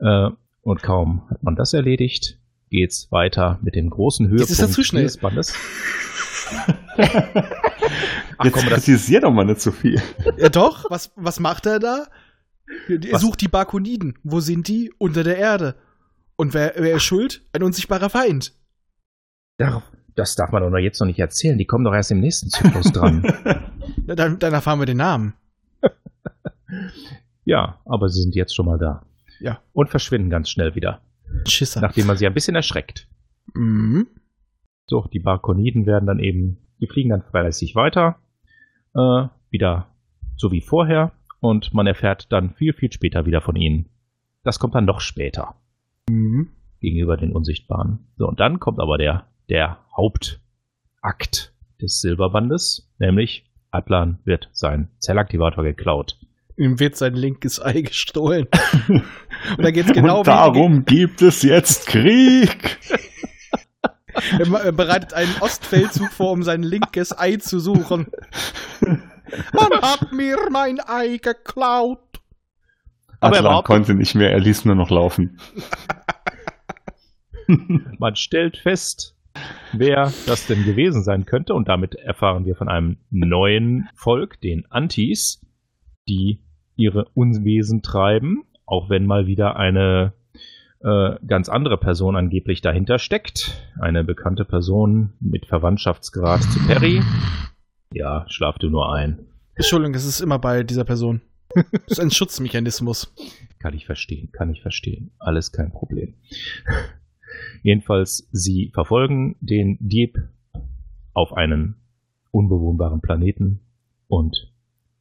Äh, 0.00 0.30
und 0.62 0.82
kaum 0.82 1.28
hat 1.30 1.42
man 1.42 1.56
das 1.56 1.72
erledigt, 1.72 2.38
geht's 2.70 3.10
weiter 3.10 3.58
mit 3.62 3.74
dem 3.74 3.90
großen 3.90 4.28
Höhepunkt 4.28 4.50
ist 4.50 4.62
das 4.62 4.72
zu 4.72 4.82
schnell. 4.82 5.04
des 5.04 5.18
Bandes. 5.18 5.54
Ach 6.96 8.44
Jetzt 8.44 8.54
komm, 8.54 8.68
das, 8.68 8.84
kritisier 8.84 9.20
doch 9.20 9.30
mal 9.30 9.44
nicht 9.44 9.60
so 9.60 9.70
viel. 9.70 10.00
Ja, 10.38 10.48
doch. 10.48 10.90
Was, 10.90 11.12
was 11.16 11.38
macht 11.40 11.66
er 11.66 11.78
da? 11.78 12.06
Er 12.88 13.12
Was? 13.12 13.20
sucht 13.20 13.40
die 13.40 13.48
Barkoniden. 13.48 14.18
Wo 14.22 14.40
sind 14.40 14.68
die? 14.68 14.92
Unter 14.98 15.22
der 15.24 15.36
Erde. 15.36 15.76
Und 16.42 16.54
wer, 16.54 16.72
wer 16.74 16.96
ist 16.96 17.04
schuld? 17.04 17.40
Ein 17.52 17.62
unsichtbarer 17.62 18.10
Feind. 18.10 18.52
darf, 19.58 19.92
das 20.16 20.34
darf 20.34 20.50
man 20.50 20.60
doch 20.60 20.76
jetzt 20.76 20.98
noch 20.98 21.06
nicht 21.06 21.20
erzählen. 21.20 21.56
Die 21.56 21.66
kommen 21.66 21.84
doch 21.84 21.94
erst 21.94 22.10
im 22.10 22.18
nächsten 22.18 22.50
Zyklus 22.50 22.90
dran. 22.92 23.22
Dann, 24.08 24.40
dann 24.40 24.52
erfahren 24.52 24.80
wir 24.80 24.86
den 24.86 24.96
Namen. 24.96 25.34
Ja, 27.44 27.80
aber 27.84 28.08
sie 28.08 28.22
sind 28.22 28.34
jetzt 28.34 28.54
schon 28.54 28.66
mal 28.66 28.78
da. 28.78 29.04
Ja. 29.40 29.60
Und 29.72 29.90
verschwinden 29.90 30.30
ganz 30.30 30.48
schnell 30.48 30.74
wieder, 30.74 31.00
Schisser. 31.46 31.80
nachdem 31.80 32.06
man 32.06 32.16
sie 32.16 32.26
ein 32.26 32.34
bisschen 32.34 32.56
erschreckt. 32.56 33.08
Mhm. 33.54 34.08
So, 34.86 35.08
die 35.12 35.20
Barkoniden 35.20 35.86
werden 35.86 36.06
dann 36.06 36.18
eben, 36.18 36.58
die 36.80 36.86
fliegen 36.86 37.10
dann 37.10 37.22
fleißig 37.22 37.74
weiter, 37.76 38.16
äh, 38.94 39.26
wieder 39.50 39.88
so 40.36 40.50
wie 40.50 40.60
vorher 40.60 41.12
und 41.40 41.74
man 41.74 41.86
erfährt 41.86 42.32
dann 42.32 42.54
viel, 42.54 42.72
viel 42.72 42.92
später 42.92 43.26
wieder 43.26 43.40
von 43.40 43.56
ihnen. 43.56 43.88
Das 44.44 44.58
kommt 44.58 44.74
dann 44.74 44.86
noch 44.86 45.00
später 45.00 45.61
Mhm. 46.08 46.50
gegenüber 46.80 47.16
den 47.16 47.32
Unsichtbaren. 47.32 48.06
So, 48.16 48.26
und 48.26 48.40
dann 48.40 48.60
kommt 48.60 48.80
aber 48.80 48.98
der, 48.98 49.28
der 49.48 49.78
Hauptakt 49.96 51.54
des 51.80 52.00
Silberbandes, 52.00 52.90
nämlich 52.98 53.50
Atlan 53.70 54.18
wird 54.24 54.50
sein 54.52 54.88
Zellaktivator 54.98 55.64
geklaut. 55.64 56.18
Ihm 56.56 56.78
wird 56.78 56.96
sein 56.96 57.14
linkes 57.14 57.60
Ei 57.62 57.80
gestohlen. 57.80 58.46
Und 58.88 59.64
da 59.64 59.70
geht's 59.70 59.92
genau 59.92 60.18
Und 60.18 60.26
darum 60.26 60.84
gibt 60.84 61.22
es 61.22 61.42
jetzt 61.42 61.86
Krieg. 61.86 62.78
Er 64.38 64.64
er 64.64 64.72
bereitet 64.72 65.14
einen 65.14 65.34
Ostfeldzug 65.40 66.12
vor, 66.12 66.32
um 66.32 66.42
sein 66.42 66.62
linkes 66.62 67.18
Ei 67.18 67.36
zu 67.36 67.58
suchen. 67.58 68.08
Man 69.52 69.72
hat 69.80 70.12
mir 70.12 70.36
mein 70.50 70.80
Ei 70.86 71.16
geklaut. 71.16 72.11
Aber 73.22 73.36
er 73.36 73.42
behauptet- 73.42 73.66
konnte 73.66 73.94
nicht 73.94 74.14
mehr, 74.14 74.30
er 74.32 74.40
ließ 74.40 74.64
nur 74.64 74.74
noch 74.74 74.90
laufen. 74.90 75.38
Man 77.98 78.16
stellt 78.16 78.56
fest, 78.56 79.16
wer 79.72 80.12
das 80.26 80.46
denn 80.46 80.64
gewesen 80.64 81.02
sein 81.02 81.26
könnte 81.26 81.54
und 81.54 81.68
damit 81.68 81.94
erfahren 81.94 82.44
wir 82.44 82.56
von 82.56 82.68
einem 82.68 82.98
neuen 83.10 83.88
Volk, 83.94 84.40
den 84.40 84.64
Antis, 84.70 85.44
die 86.08 86.40
ihre 86.76 87.06
Unwesen 87.14 87.82
treiben, 87.82 88.44
auch 88.66 88.88
wenn 88.90 89.06
mal 89.06 89.26
wieder 89.26 89.56
eine 89.56 90.12
äh, 90.80 91.16
ganz 91.26 91.48
andere 91.48 91.78
Person 91.78 92.16
angeblich 92.16 92.60
dahinter 92.60 92.98
steckt. 92.98 93.68
Eine 93.80 94.04
bekannte 94.04 94.44
Person 94.44 95.12
mit 95.20 95.46
Verwandtschaftsgrad 95.46 96.42
zu 96.42 96.58
Perry. 96.66 97.02
Ja, 97.92 98.24
schlaf 98.28 98.58
du 98.58 98.68
nur 98.70 98.92
ein. 98.92 99.26
Entschuldigung, 99.54 99.92
das 99.92 100.06
ist 100.06 100.20
immer 100.20 100.38
bei 100.38 100.62
dieser 100.62 100.84
Person. 100.84 101.20
Das 101.54 101.98
ist 101.98 102.00
ein 102.00 102.10
Schutzmechanismus. 102.10 103.12
Kann 103.58 103.74
ich 103.74 103.86
verstehen, 103.86 104.30
kann 104.32 104.50
ich 104.50 104.62
verstehen. 104.62 105.12
Alles 105.18 105.52
kein 105.52 105.70
Problem. 105.70 106.14
Jedenfalls, 107.62 108.28
sie 108.32 108.70
verfolgen 108.74 109.36
den 109.40 109.76
Dieb 109.80 110.18
auf 111.12 111.32
einen 111.32 111.76
unbewohnbaren 112.30 113.00
Planeten 113.00 113.60
und 114.08 114.52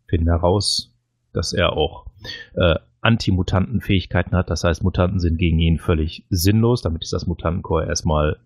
finden 0.07 0.27
heraus, 0.27 0.93
dass 1.33 1.53
er 1.53 1.73
auch 1.73 2.07
äh, 2.53 2.75
Antimutantenfähigkeiten 3.01 4.33
hat. 4.33 4.49
Das 4.49 4.63
heißt, 4.63 4.83
Mutanten 4.83 5.19
sind 5.19 5.37
gegen 5.37 5.59
ihn 5.59 5.79
völlig 5.79 6.25
sinnlos. 6.29 6.81
Damit 6.81 7.03
ist 7.03 7.13
das 7.13 7.25
Mutantencore 7.25 7.87
erstmal 7.87 8.39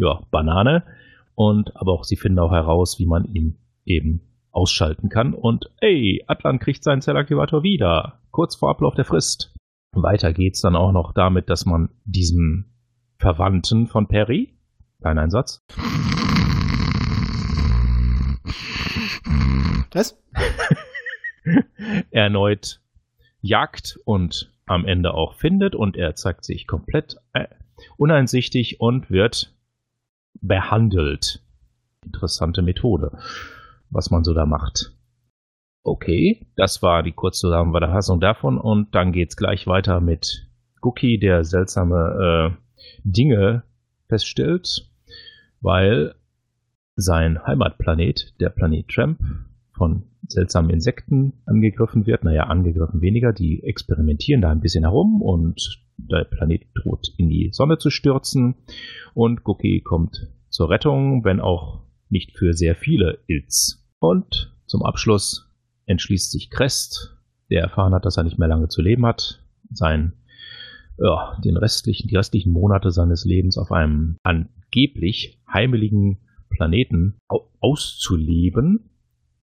ja, 0.00 0.22
Banane. 0.30 0.84
Und 1.34 1.76
aber 1.76 1.92
auch 1.92 2.04
sie 2.04 2.16
finden 2.16 2.38
auch 2.38 2.52
heraus, 2.52 2.98
wie 2.98 3.06
man 3.06 3.24
ihn 3.24 3.58
eben 3.84 4.20
ausschalten 4.54 5.08
kann. 5.08 5.34
Und 5.34 5.70
ey, 5.80 6.24
Atlan 6.26 6.58
kriegt 6.58 6.84
seinen 6.84 7.02
Zellaktivator 7.02 7.62
wieder. 7.62 8.20
Kurz 8.30 8.56
vor 8.56 8.70
Ablauf 8.70 8.94
der 8.94 9.04
Frist. 9.04 9.54
Weiter 9.92 10.32
geht's 10.32 10.60
dann 10.60 10.76
auch 10.76 10.92
noch 10.92 11.12
damit, 11.12 11.48
dass 11.48 11.66
man 11.66 11.90
diesem 12.04 12.66
Verwandten 13.18 13.86
von 13.86 14.08
Perry, 14.08 14.54
kein 15.02 15.18
Einsatz, 15.18 15.62
Was? 19.94 20.20
erneut 22.10 22.80
jagt 23.40 23.98
und 24.04 24.52
am 24.66 24.86
Ende 24.86 25.14
auch 25.14 25.34
findet 25.34 25.76
und 25.76 25.96
er 25.96 26.16
zeigt 26.16 26.44
sich 26.44 26.66
komplett 26.66 27.16
äh, 27.32 27.46
uneinsichtig 27.96 28.80
und 28.80 29.10
wird 29.10 29.54
behandelt. 30.40 31.44
Interessante 32.04 32.62
Methode, 32.62 33.16
was 33.94 34.10
man 34.10 34.24
so 34.24 34.34
da 34.34 34.44
macht. 34.44 34.92
Okay, 35.82 36.46
das 36.56 36.82
war 36.82 37.02
die 37.02 37.12
Kurzzusammenfassung 37.12 38.20
davon 38.20 38.58
und 38.58 38.94
dann 38.94 39.12
geht's 39.12 39.36
gleich 39.36 39.66
weiter 39.66 40.00
mit 40.00 40.48
Cookie, 40.82 41.18
der 41.18 41.44
seltsame 41.44 42.54
äh, 42.54 43.00
Dinge 43.04 43.64
feststellt, 44.08 44.90
weil 45.60 46.14
sein 46.96 47.44
Heimatplanet, 47.44 48.34
der 48.40 48.50
Planet 48.50 48.88
Tramp, 48.88 49.18
von 49.76 50.04
seltsamen 50.28 50.70
Insekten 50.70 51.34
angegriffen 51.46 52.06
wird. 52.06 52.24
Naja, 52.24 52.44
angegriffen 52.44 53.00
weniger. 53.00 53.32
Die 53.32 53.62
experimentieren 53.62 54.40
da 54.40 54.50
ein 54.50 54.60
bisschen 54.60 54.84
herum 54.84 55.20
und 55.20 55.82
der 55.96 56.24
Planet 56.24 56.66
droht 56.74 57.12
in 57.18 57.28
die 57.28 57.50
Sonne 57.52 57.78
zu 57.78 57.90
stürzen. 57.90 58.54
Und 59.14 59.44
Cookie 59.44 59.80
kommt 59.80 60.28
zur 60.48 60.70
Rettung, 60.70 61.24
wenn 61.24 61.40
auch 61.40 61.82
nicht 62.08 62.36
für 62.38 62.52
sehr 62.54 62.76
viele 62.76 63.18
Ilz. 63.26 63.83
Und 64.04 64.52
zum 64.66 64.82
Abschluss 64.82 65.50
entschließt 65.86 66.30
sich 66.30 66.50
Crest, 66.50 67.16
der 67.50 67.62
erfahren 67.62 67.94
hat, 67.94 68.04
dass 68.04 68.18
er 68.18 68.24
nicht 68.24 68.38
mehr 68.38 68.48
lange 68.48 68.68
zu 68.68 68.82
leben 68.82 69.06
hat, 69.06 69.42
sein, 69.70 70.12
ja, 70.98 71.38
den 71.42 71.56
restlichen, 71.56 72.08
die 72.08 72.16
restlichen 72.16 72.52
Monate 72.52 72.90
seines 72.90 73.24
Lebens 73.24 73.56
auf 73.56 73.72
einem 73.72 74.16
angeblich 74.22 75.40
heimeligen 75.50 76.18
Planeten 76.50 77.16
au 77.28 77.48
auszuleben, 77.60 78.90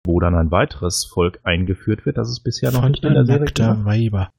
wo 0.06 0.20
dann 0.20 0.34
ein 0.34 0.50
weiteres 0.50 1.04
Volk 1.04 1.40
eingeführt 1.44 2.06
wird, 2.06 2.16
das 2.16 2.30
es 2.30 2.40
bisher 2.40 2.72
noch 2.72 2.88
nicht 2.88 3.04
in 3.04 3.12
der 3.12 3.26
Serie 3.26 3.52
gab. 3.52 3.84
Weiber. 3.84 4.30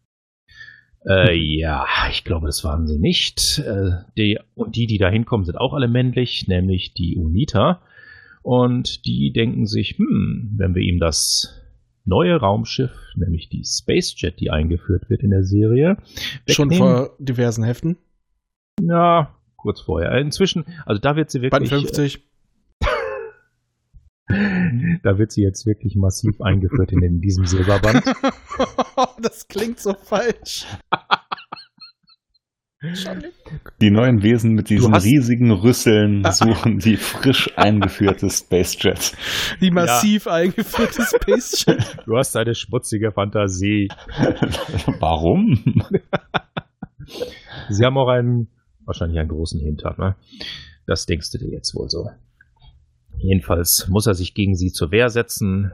Äh, 1.06 1.36
ja, 1.36 1.86
ich 2.10 2.24
glaube, 2.24 2.48
das 2.48 2.64
waren 2.64 2.88
sie 2.88 2.98
nicht. 2.98 3.60
Äh, 3.60 3.92
die, 4.18 4.40
und 4.56 4.76
die, 4.76 4.88
die 4.88 4.98
da 4.98 5.10
hinkommen, 5.10 5.46
sind 5.46 5.58
auch 5.58 5.74
alle 5.74 5.88
männlich, 5.88 6.48
nämlich 6.48 6.96
die 6.96 7.16
Unita. 7.18 7.82
Und 8.48 9.06
die 9.06 9.34
denken 9.34 9.66
sich, 9.66 9.98
hm, 9.98 10.54
wenn 10.56 10.74
wir 10.74 10.82
ihm 10.82 11.02
das 11.02 11.54
neue 12.06 12.38
Raumschiff, 12.38 12.94
nämlich 13.18 13.50
die 13.50 13.66
Spacejet, 13.66 14.40
die 14.40 14.52
eingeführt 14.52 15.10
wird 15.10 15.22
in 15.22 15.32
der 15.32 15.44
Serie, 15.44 15.98
Schon 16.48 16.72
vor 16.72 17.14
diversen 17.20 17.66
Heften. 17.66 17.98
Ja, 18.82 19.36
kurz 19.58 19.82
vorher. 19.82 20.14
Inzwischen, 20.14 20.64
also 20.86 21.02
da 21.02 21.18
wird 21.18 21.30
sie 21.30 21.40
Band 21.40 21.70
wirklich, 21.70 21.90
50. 21.90 22.24
da 25.04 25.18
wird 25.18 25.34
sie 25.34 25.42
jetzt 25.42 25.66
wirklich 25.66 25.98
massiv 25.98 26.40
eingeführt 26.40 26.94
in, 26.94 27.04
in 27.04 27.20
diesem 27.20 27.46
Silberband. 27.46 28.02
das 29.22 29.50
klingt 29.50 29.82
so 29.82 29.94
falsch. 29.94 30.66
Die 33.82 33.90
neuen 33.90 34.22
Wesen 34.22 34.54
mit 34.54 34.70
diesen 34.70 34.94
hast- 34.94 35.04
riesigen 35.06 35.52
Rüsseln 35.52 36.24
suchen 36.32 36.78
die 36.78 36.96
frisch 36.96 37.52
eingeführte 37.58 38.30
Spacejet. 38.30 39.14
Die 39.62 39.72
massiv 39.72 40.28
eingeführte 40.28 41.02
Space 41.04 41.66
Jet. 41.68 41.98
Du 42.06 42.16
hast 42.18 42.38
eine 42.38 42.54
schmutzige 42.54 43.12
Fantasie. 43.12 43.88
Warum? 45.00 45.64
Sie 47.70 47.84
haben 47.84 47.98
auch 47.98 48.10
einen, 48.10 48.48
wahrscheinlich 48.86 49.20
einen 49.20 49.30
großen 49.30 49.60
Hintern, 49.60 49.96
ne? 49.98 50.16
Das 50.86 51.08
denkst 51.08 51.32
du 51.32 51.40
dir 51.40 51.50
jetzt 51.50 51.74
wohl 51.76 51.90
so. 51.90 52.10
Jedenfalls 53.18 53.88
muss 53.90 54.06
er 54.06 54.14
sich 54.14 54.36
gegen 54.36 54.56
sie 54.56 54.72
zur 54.72 54.92
Wehr 54.92 55.10
setzen, 55.10 55.72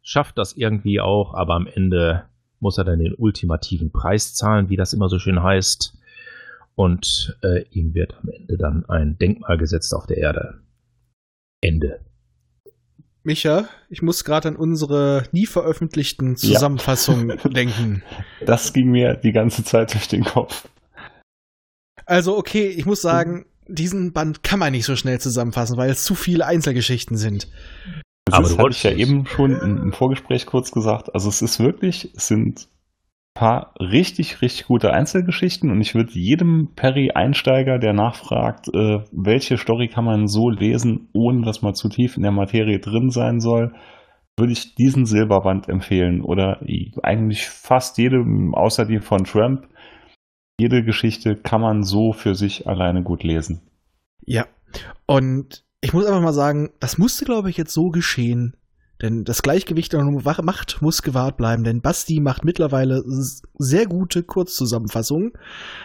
schafft 0.00 0.38
das 0.38 0.54
irgendwie 0.56 1.00
auch, 1.00 1.34
aber 1.34 1.54
am 1.54 1.66
Ende 1.66 2.24
muss 2.60 2.78
er 2.78 2.84
dann 2.84 2.98
den 2.98 3.14
ultimativen 3.14 3.92
Preis 3.92 4.34
zahlen, 4.34 4.70
wie 4.70 4.76
das 4.76 4.94
immer 4.94 5.10
so 5.10 5.18
schön 5.18 5.42
heißt. 5.42 5.92
Und 6.76 7.38
äh, 7.42 7.64
ihm 7.70 7.94
wird 7.94 8.14
am 8.14 8.28
Ende 8.28 8.58
dann 8.58 8.84
ein 8.88 9.16
Denkmal 9.18 9.56
gesetzt 9.56 9.94
auf 9.94 10.06
der 10.06 10.18
Erde. 10.18 10.60
Ende. 11.62 12.04
Micha, 13.22 13.68
ich 13.88 14.02
muss 14.02 14.24
gerade 14.24 14.48
an 14.48 14.56
unsere 14.56 15.24
nie 15.32 15.46
veröffentlichten 15.46 16.36
Zusammenfassungen 16.36 17.38
denken. 17.52 18.02
Das 18.44 18.72
ging 18.72 18.90
mir 18.90 19.14
die 19.14 19.32
ganze 19.32 19.64
Zeit 19.64 19.94
durch 19.94 20.06
den 20.06 20.22
Kopf. 20.22 20.68
Also, 22.04 22.36
okay, 22.36 22.68
ich 22.68 22.86
muss 22.86 23.02
sagen, 23.02 23.46
diesen 23.66 24.12
Band 24.12 24.44
kann 24.44 24.60
man 24.60 24.72
nicht 24.72 24.84
so 24.84 24.94
schnell 24.94 25.18
zusammenfassen, 25.18 25.76
weil 25.76 25.90
es 25.90 26.04
zu 26.04 26.14
viele 26.14 26.46
Einzelgeschichten 26.46 27.16
sind. 27.16 27.48
Das 28.26 28.34
Aber 28.34 28.46
ist, 28.46 28.52
du 28.52 28.58
hatte 28.58 28.70
ich 28.70 28.82
ja 28.82 28.92
eben 28.92 29.26
schon 29.26 29.60
im, 29.60 29.92
Vorgespräch 29.92 30.46
kurz 30.46 30.70
gesagt. 30.70 31.14
Also 31.14 31.28
es 31.28 31.42
ist 31.42 31.58
wirklich, 31.58 32.12
es 32.16 32.28
sind 32.28 32.68
paar 33.36 33.74
richtig, 33.78 34.42
richtig 34.42 34.66
gute 34.66 34.92
Einzelgeschichten 34.92 35.70
und 35.70 35.80
ich 35.80 35.94
würde 35.94 36.18
jedem 36.18 36.72
Perry-Einsteiger, 36.74 37.78
der 37.78 37.92
nachfragt, 37.92 38.68
äh, 38.74 39.04
welche 39.12 39.58
Story 39.58 39.88
kann 39.88 40.04
man 40.04 40.26
so 40.26 40.50
lesen, 40.50 41.08
ohne 41.12 41.42
dass 41.42 41.62
man 41.62 41.74
zu 41.74 41.88
tief 41.88 42.16
in 42.16 42.24
der 42.24 42.32
Materie 42.32 42.80
drin 42.80 43.10
sein 43.10 43.38
soll, 43.38 43.74
würde 44.38 44.52
ich 44.52 44.74
diesen 44.74 45.06
Silberband 45.06 45.68
empfehlen. 45.68 46.22
Oder 46.22 46.60
eigentlich 47.02 47.46
fast 47.48 47.98
jede, 47.98 48.24
außer 48.52 48.86
die 48.86 49.00
von 49.00 49.24
Trump, 49.24 49.68
jede 50.58 50.82
Geschichte 50.82 51.36
kann 51.36 51.60
man 51.60 51.82
so 51.82 52.12
für 52.12 52.34
sich 52.34 52.66
alleine 52.66 53.02
gut 53.02 53.22
lesen. 53.22 53.60
Ja. 54.24 54.46
Und 55.06 55.64
ich 55.82 55.92
muss 55.92 56.06
einfach 56.06 56.22
mal 56.22 56.32
sagen, 56.32 56.70
das 56.80 56.98
musste, 56.98 57.24
glaube 57.26 57.50
ich, 57.50 57.56
jetzt 57.58 57.72
so 57.72 57.90
geschehen. 57.90 58.56
Denn 59.02 59.24
das 59.24 59.42
Gleichgewicht 59.42 59.92
der 59.92 60.02
Macht 60.04 60.80
muss 60.80 61.02
gewahrt 61.02 61.36
bleiben, 61.36 61.64
denn 61.64 61.82
Basti 61.82 62.18
macht 62.20 62.44
mittlerweile 62.44 63.02
sehr 63.58 63.86
gute 63.86 64.22
Kurzzusammenfassungen. 64.22 65.32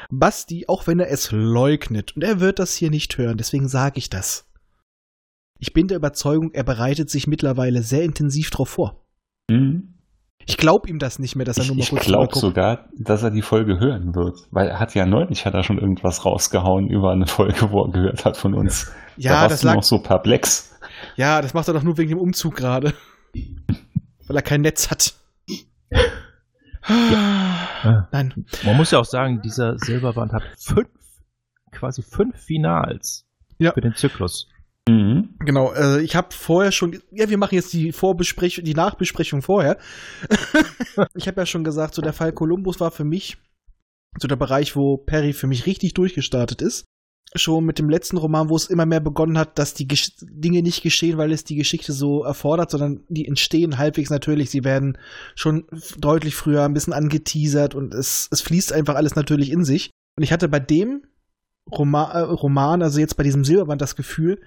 Basti, 0.10 0.66
auch 0.68 0.88
wenn 0.88 1.00
er 1.00 1.12
es 1.12 1.32
leugnet, 1.32 2.16
und 2.16 2.24
er 2.24 2.40
wird 2.40 2.60
das 2.60 2.74
hier 2.74 2.90
nicht 2.90 3.18
hören, 3.18 3.38
deswegen 3.38 3.68
sage 3.68 3.98
ich 3.98 4.10
das. 4.10 4.48
Ich 5.60 5.74
bin 5.74 5.88
der 5.88 5.98
Überzeugung, 5.98 6.52
er 6.54 6.64
bereitet 6.64 7.10
sich 7.10 7.28
mittlerweile 7.28 7.84
sehr 7.84 8.04
intensiv 8.04 8.50
drauf 8.50 8.70
vor. 8.70 9.06
Mhm. 9.50 9.96
Ich 10.48 10.58
glaube 10.58 10.90
ihm 10.90 10.98
das 10.98 11.20
nicht 11.20 11.36
mehr, 11.36 11.46
dass 11.46 11.58
er 11.58 11.64
Ich, 11.64 11.68
nur 11.68 11.76
mal 11.78 11.84
ich 11.84 11.90
kurz 11.90 12.06
glaube 12.06 12.28
drüber 12.28 12.34
guckt. 12.34 12.42
sogar, 12.42 12.90
dass 12.98 13.22
er 13.22 13.30
die 13.30 13.44
Folge 13.44 13.80
hören 13.80 14.16
wird. 14.16 14.48
Weil 14.50 14.70
er 14.70 14.80
hat 14.80 14.96
ja 14.96 15.06
neulich 15.06 15.46
hat 15.46 15.54
er 15.54 15.64
schon 15.64 15.78
irgendwas 15.78 16.26
rausgehauen 16.26 16.90
über 16.90 17.12
eine 17.12 17.28
Folge, 17.28 17.72
wo 17.72 17.84
er 17.84 17.92
gehört 17.92 18.26
hat 18.26 18.38
von 18.38 18.56
uns. 18.56 18.86
da 18.86 18.92
Ja, 19.18 19.32
warst 19.34 19.52
das 19.52 19.62
du 19.62 19.68
lag, 19.68 19.76
noch 19.76 19.84
so 19.84 20.00
perplex. 20.00 20.71
Ja, 21.16 21.42
das 21.42 21.54
macht 21.54 21.68
er 21.68 21.74
doch 21.74 21.84
nur 21.84 21.98
wegen 21.98 22.10
dem 22.10 22.20
Umzug 22.20 22.56
gerade. 22.56 22.94
Weil 24.28 24.36
er 24.36 24.42
kein 24.42 24.62
Netz 24.62 24.90
hat. 24.90 25.14
Ja. 26.88 28.08
Nein, 28.12 28.46
Man 28.64 28.78
muss 28.78 28.92
ja 28.92 29.00
auch 29.00 29.06
sagen, 29.06 29.42
dieser 29.42 29.78
Silberband 29.78 30.34
hat 30.34 30.44
fünf, 30.58 30.90
quasi 31.72 32.02
fünf 32.02 32.38
Finals 32.38 33.26
Ja. 33.60 33.74
für 33.74 33.82
den 33.82 33.96
Zyklus. 33.96 34.48
Mhm. 34.90 35.36
Genau, 35.40 35.74
äh, 35.74 36.02
ich 36.02 36.16
habe 36.16 36.30
vorher 36.32 36.72
schon, 36.72 37.00
ja, 37.12 37.30
wir 37.30 37.38
machen 37.38 37.56
jetzt 37.56 37.72
die 37.74 37.92
Vorbesprechung, 37.92 38.64
die 38.66 38.74
Nachbesprechung 38.74 39.42
vorher. 39.42 39.78
ich 41.14 41.28
habe 41.28 41.42
ja 41.42 41.46
schon 41.46 41.64
gesagt, 41.64 41.94
so 41.94 42.02
der 42.02 42.14
Fall 42.14 42.34
Columbus 42.34 42.80
war 42.80 42.90
für 42.92 43.04
mich 43.04 43.38
so 44.18 44.28
der 44.28 44.36
Bereich, 44.36 44.76
wo 44.76 44.98
Perry 44.98 45.34
für 45.34 45.48
mich 45.48 45.66
richtig 45.68 45.94
durchgestartet 45.94 46.62
ist. 46.62 46.86
Schon 47.34 47.64
mit 47.64 47.80
dem 47.80 47.90
letzten 47.90 48.18
Roman, 48.18 48.50
wo 48.50 48.58
es 48.58 48.66
immer 48.66 48.86
mehr 48.86 49.00
begonnen 49.00 49.38
hat, 49.38 49.58
dass 49.58 49.74
die 49.74 49.88
Gesch 49.88 50.12
Dinge 50.22 50.62
nicht 50.62 50.84
geschehen, 50.84 51.18
weil 51.18 51.32
es 51.32 51.46
die 51.46 51.56
Geschichte 51.56 51.94
so 51.94 52.24
erfordert, 52.24 52.72
sondern 52.72 53.06
die 53.08 53.28
entstehen 53.28 53.78
halbwegs 53.78 54.10
natürlich. 54.10 54.50
Sie 54.50 54.66
werden 54.66 54.98
schon 55.36 55.66
deutlich 55.98 56.36
früher 56.36 56.64
ein 56.64 56.74
bisschen 56.74 56.94
angeteasert 56.94 57.74
und 57.74 57.94
es, 57.94 58.28
es 58.32 58.42
fließt 58.42 58.74
einfach 58.74 58.96
alles 58.96 59.16
natürlich 59.16 59.50
in 59.50 59.64
sich. 59.64 59.92
Und 60.18 60.24
ich 60.24 60.34
hatte 60.34 60.50
bei 60.50 60.60
dem 60.60 61.04
Roman, 61.72 62.12
äh, 62.12 62.20
Roman, 62.20 62.82
also 62.82 63.00
jetzt 63.00 63.16
bei 63.16 63.24
diesem 63.24 63.46
Silberband, 63.46 63.82
das 63.82 63.96
Gefühl, 63.96 64.42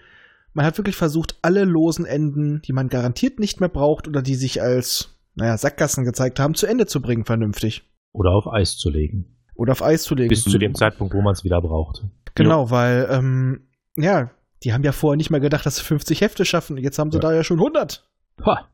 man 0.53 0.65
hat 0.65 0.79
wirklich 0.79 0.97
versucht, 0.97 1.39
alle 1.43 1.65
losen 1.65 2.05
Enden, 2.05 2.63
die 2.63 2.73
man 2.73 2.89
garantiert 2.89 3.41
nicht 3.41 3.61
mehr 3.61 3.69
braucht 3.69 4.09
oder 4.09 4.23
die 4.23 4.37
sich 4.37 4.63
als, 4.63 5.19
naja, 5.35 5.57
Sackgassen 5.57 6.05
gezeigt 6.05 6.39
haben, 6.39 6.55
zu 6.55 6.67
Ende 6.67 6.87
zu 6.87 7.03
bringen, 7.03 7.25
vernünftig. 7.25 7.91
Oder 8.13 8.31
auf 8.31 8.47
Eis 8.47 8.77
zu 8.77 8.91
legen. 8.91 9.34
Oder 9.55 9.73
auf 9.73 9.83
Eis 9.83 10.03
zu 10.03 10.15
legen. 10.15 10.29
Bis 10.29 10.45
zu 10.45 10.59
dem 10.59 10.75
Zeitpunkt, 10.75 11.15
wo 11.15 11.23
man 11.23 11.33
es 11.33 11.45
wieder 11.45 11.61
braucht. 11.61 12.03
genau, 12.35 12.71
weil, 12.71 13.07
ähm, 13.11 13.69
ja, 13.97 14.31
die 14.63 14.73
haben 14.73 14.83
ja 14.83 14.93
vorher 14.93 15.17
nicht 15.17 15.31
mal 15.31 15.41
gedacht, 15.41 15.65
dass 15.67 15.77
sie 15.77 15.83
50 15.85 16.21
Hefte 16.21 16.45
schaffen. 16.45 16.77
Jetzt 16.79 16.99
haben 16.99 17.11
sie 17.13 17.19
Ja. 17.19 17.23
da 17.23 17.33
ja 17.35 17.45
schon 17.45 17.59
100. 17.61 18.09
Ha! 18.45 18.69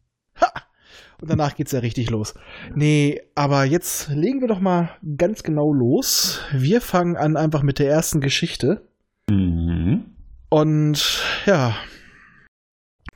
Und 1.20 1.28
danach 1.30 1.54
geht's 1.54 1.72
ja 1.72 1.80
richtig 1.80 2.08
los. 2.08 2.32
Nee, 2.74 3.20
aber 3.34 3.64
jetzt 3.64 4.08
legen 4.08 4.40
wir 4.40 4.48
doch 4.48 4.60
mal 4.60 4.88
ganz 5.18 5.42
genau 5.42 5.70
los. 5.70 6.40
Wir 6.52 6.80
fangen 6.80 7.16
an 7.18 7.36
einfach 7.36 7.62
mit 7.62 7.78
der 7.78 7.90
ersten 7.90 8.22
Geschichte. 8.22 8.88
Mhm. 9.28 10.16
Und 10.48 11.20
ja, 11.44 11.76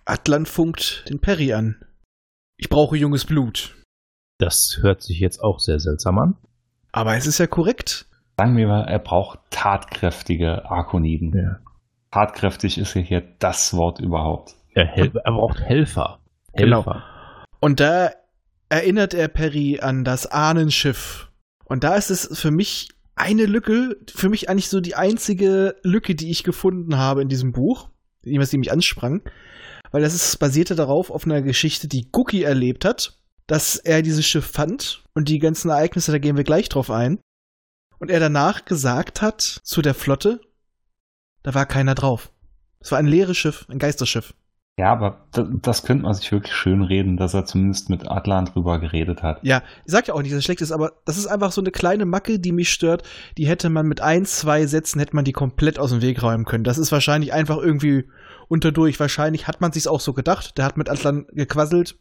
Atlan 0.05 0.44
funkt 0.46 1.09
den 1.09 1.18
Perry 1.20 1.55
an. 1.55 1.83
Ich 2.59 2.68
brauche 2.68 2.96
junges 2.96 3.24
Blut. 3.24 3.74
Das 4.38 4.79
hört 4.83 5.03
sich 5.03 5.18
jetzt 5.20 5.40
auch 5.40 5.59
sehr 5.59 5.81
seltsam 5.81 6.18
an. 6.18 6.37
Aber 6.94 7.16
es 7.16 7.26
ist 7.26 7.38
ja 7.38 7.48
korrekt. 7.48 8.07
Sagen 8.38 8.57
wir 8.57 8.68
mal, 8.68 8.85
er 8.85 9.00
braucht 9.00 9.40
tatkräftige 9.50 10.70
Arkoniden. 10.70 11.33
Ja. 11.35 11.59
Tatkräftig 12.12 12.78
ist 12.78 12.94
ja 12.94 13.00
hier 13.00 13.20
das 13.40 13.74
Wort 13.74 13.98
überhaupt. 13.98 14.54
Er, 14.74 14.87
hel 14.87 15.11
er 15.12 15.33
braucht 15.33 15.61
Helfer. 15.61 16.20
Genau. 16.52 16.85
Helfer. 16.87 17.02
Und 17.59 17.80
da 17.80 18.12
erinnert 18.68 19.12
er 19.12 19.26
Perry 19.26 19.80
an 19.80 20.04
das 20.04 20.26
Ahnenschiff. 20.26 21.33
Und 21.64 21.83
da 21.83 21.96
ist 21.96 22.11
es 22.11 22.38
für 22.38 22.52
mich 22.52 22.90
eine 23.16 23.46
Lücke, 23.46 23.96
für 24.14 24.28
mich 24.28 24.48
eigentlich 24.48 24.68
so 24.68 24.80
die 24.80 24.94
einzige 24.94 25.74
Lücke, 25.83 26.14
die 26.14 26.30
ich 26.30 26.44
gefunden 26.44 26.96
habe 26.96 27.22
in 27.22 27.28
diesem 27.28 27.50
Buch, 27.50 27.88
was 28.22 28.50
die 28.50 28.59
mich 28.59 28.70
ansprang. 28.70 29.22
Weil 29.90 30.02
das 30.02 30.14
ist 30.14 30.38
basierte 30.38 30.76
darauf 30.76 31.11
auf 31.11 31.26
einer 31.26 31.42
Geschichte, 31.42 31.88
die 31.88 32.07
Cookie 32.12 32.44
erlebt 32.44 32.85
hat, 32.85 33.18
dass 33.46 33.76
er 33.76 34.02
dieses 34.02 34.26
Schiff 34.26 34.46
fand 34.46 35.04
und 35.14 35.28
die 35.28 35.38
ganzen 35.38 35.70
Ereignisse, 35.70 36.12
da 36.12 36.18
gehen 36.18 36.37
wir 36.37 36.44
gleich 36.44 36.68
drauf 36.68 36.90
ein. 36.90 37.18
Und 37.98 38.11
er 38.11 38.20
danach 38.20 38.64
gesagt 38.64 39.22
hat 39.22 39.40
zu 39.40 39.83
der 39.83 39.94
Flotte, 39.94 40.40
da 41.42 41.54
war 41.54 41.66
keiner 41.66 41.94
drauf. 41.94 42.30
Es 42.80 42.90
war 42.92 42.98
ein 42.98 43.07
leeres 43.07 43.37
Schiff, 43.37 43.66
ein 43.68 43.78
Geisterschiff. 43.78 44.35
Ja, 44.76 44.90
aber 44.90 45.28
das, 45.30 45.46
das 45.62 45.83
könnte 45.85 46.02
man 46.02 46.14
sich 46.14 46.33
wirklich 46.33 46.52
schön 46.52 46.83
reden, 46.83 47.16
dass 47.16 47.33
er 47.33 47.44
zumindest 47.44 47.90
mit 47.90 48.11
Atlan 48.11 48.46
drüber 48.46 48.80
geredet 48.80 49.22
hat. 49.22 49.38
Ja, 49.42 49.62
ich 49.85 49.92
sag 49.92 50.09
ja 50.09 50.14
auch 50.14 50.22
nicht, 50.22 50.33
dass 50.33 50.38
es 50.38 50.44
schlecht 50.44 50.62
ist, 50.62 50.72
aber 50.72 50.94
das 51.04 51.16
ist 51.16 51.28
einfach 51.28 51.52
so 51.52 51.61
eine 51.61 51.70
kleine 51.70 52.07
Macke, 52.07 52.40
die 52.40 52.50
mich 52.50 52.70
stört. 52.70 53.04
Die 53.38 53.46
hätte 53.46 53.70
man 53.70 53.87
mit 53.87 54.00
ein, 54.00 54.26
zwei 54.26 54.66
Sätzen 54.66 54.98
hätte 54.98 55.14
man 55.14 55.24
die 55.24 55.33
komplett 55.33 55.78
aus 55.78 55.90
dem 55.90 56.02
Weg 56.02 56.20
räumen 56.22 56.44
können. 56.44 56.64
Das 56.64 56.78
ist 56.78 56.90
wahrscheinlich 56.90 57.33
einfach 57.33 57.59
irgendwie 57.59 58.09
unterdurch. 58.48 58.98
Wahrscheinlich 58.98 59.46
hat 59.46 59.61
man 59.61 59.70
sich's 59.70 59.87
auch 59.87 60.00
so 60.00 60.12
gedacht. 60.12 60.59
Der 60.59 60.64
hat 60.64 60.76
mit 60.76 60.90
Atlan 60.90 61.26
gequasselt, 61.30 61.96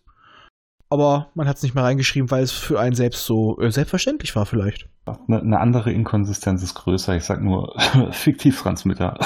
aber 0.94 1.30
man 1.36 1.48
hat 1.48 1.58
es 1.58 1.64
nicht 1.64 1.76
mehr 1.76 1.84
reingeschrieben, 1.84 2.32
weil 2.32 2.44
es 2.44 2.52
für 2.52 2.80
einen 2.80 2.96
selbst 2.96 3.26
so 3.26 3.60
äh, 3.60 3.72
selbstverständlich 3.72 4.36
war 4.36 4.46
vielleicht. 4.46 4.88
Eine, 5.28 5.42
eine 5.42 5.60
andere 5.60 5.92
Inkonsistenz 5.92 6.64
ist 6.64 6.76
größer. 6.76 7.16
Ich 7.18 7.26
sag 7.26 7.42
nur 7.42 7.76
Fiktivtransmitter. 8.12 9.18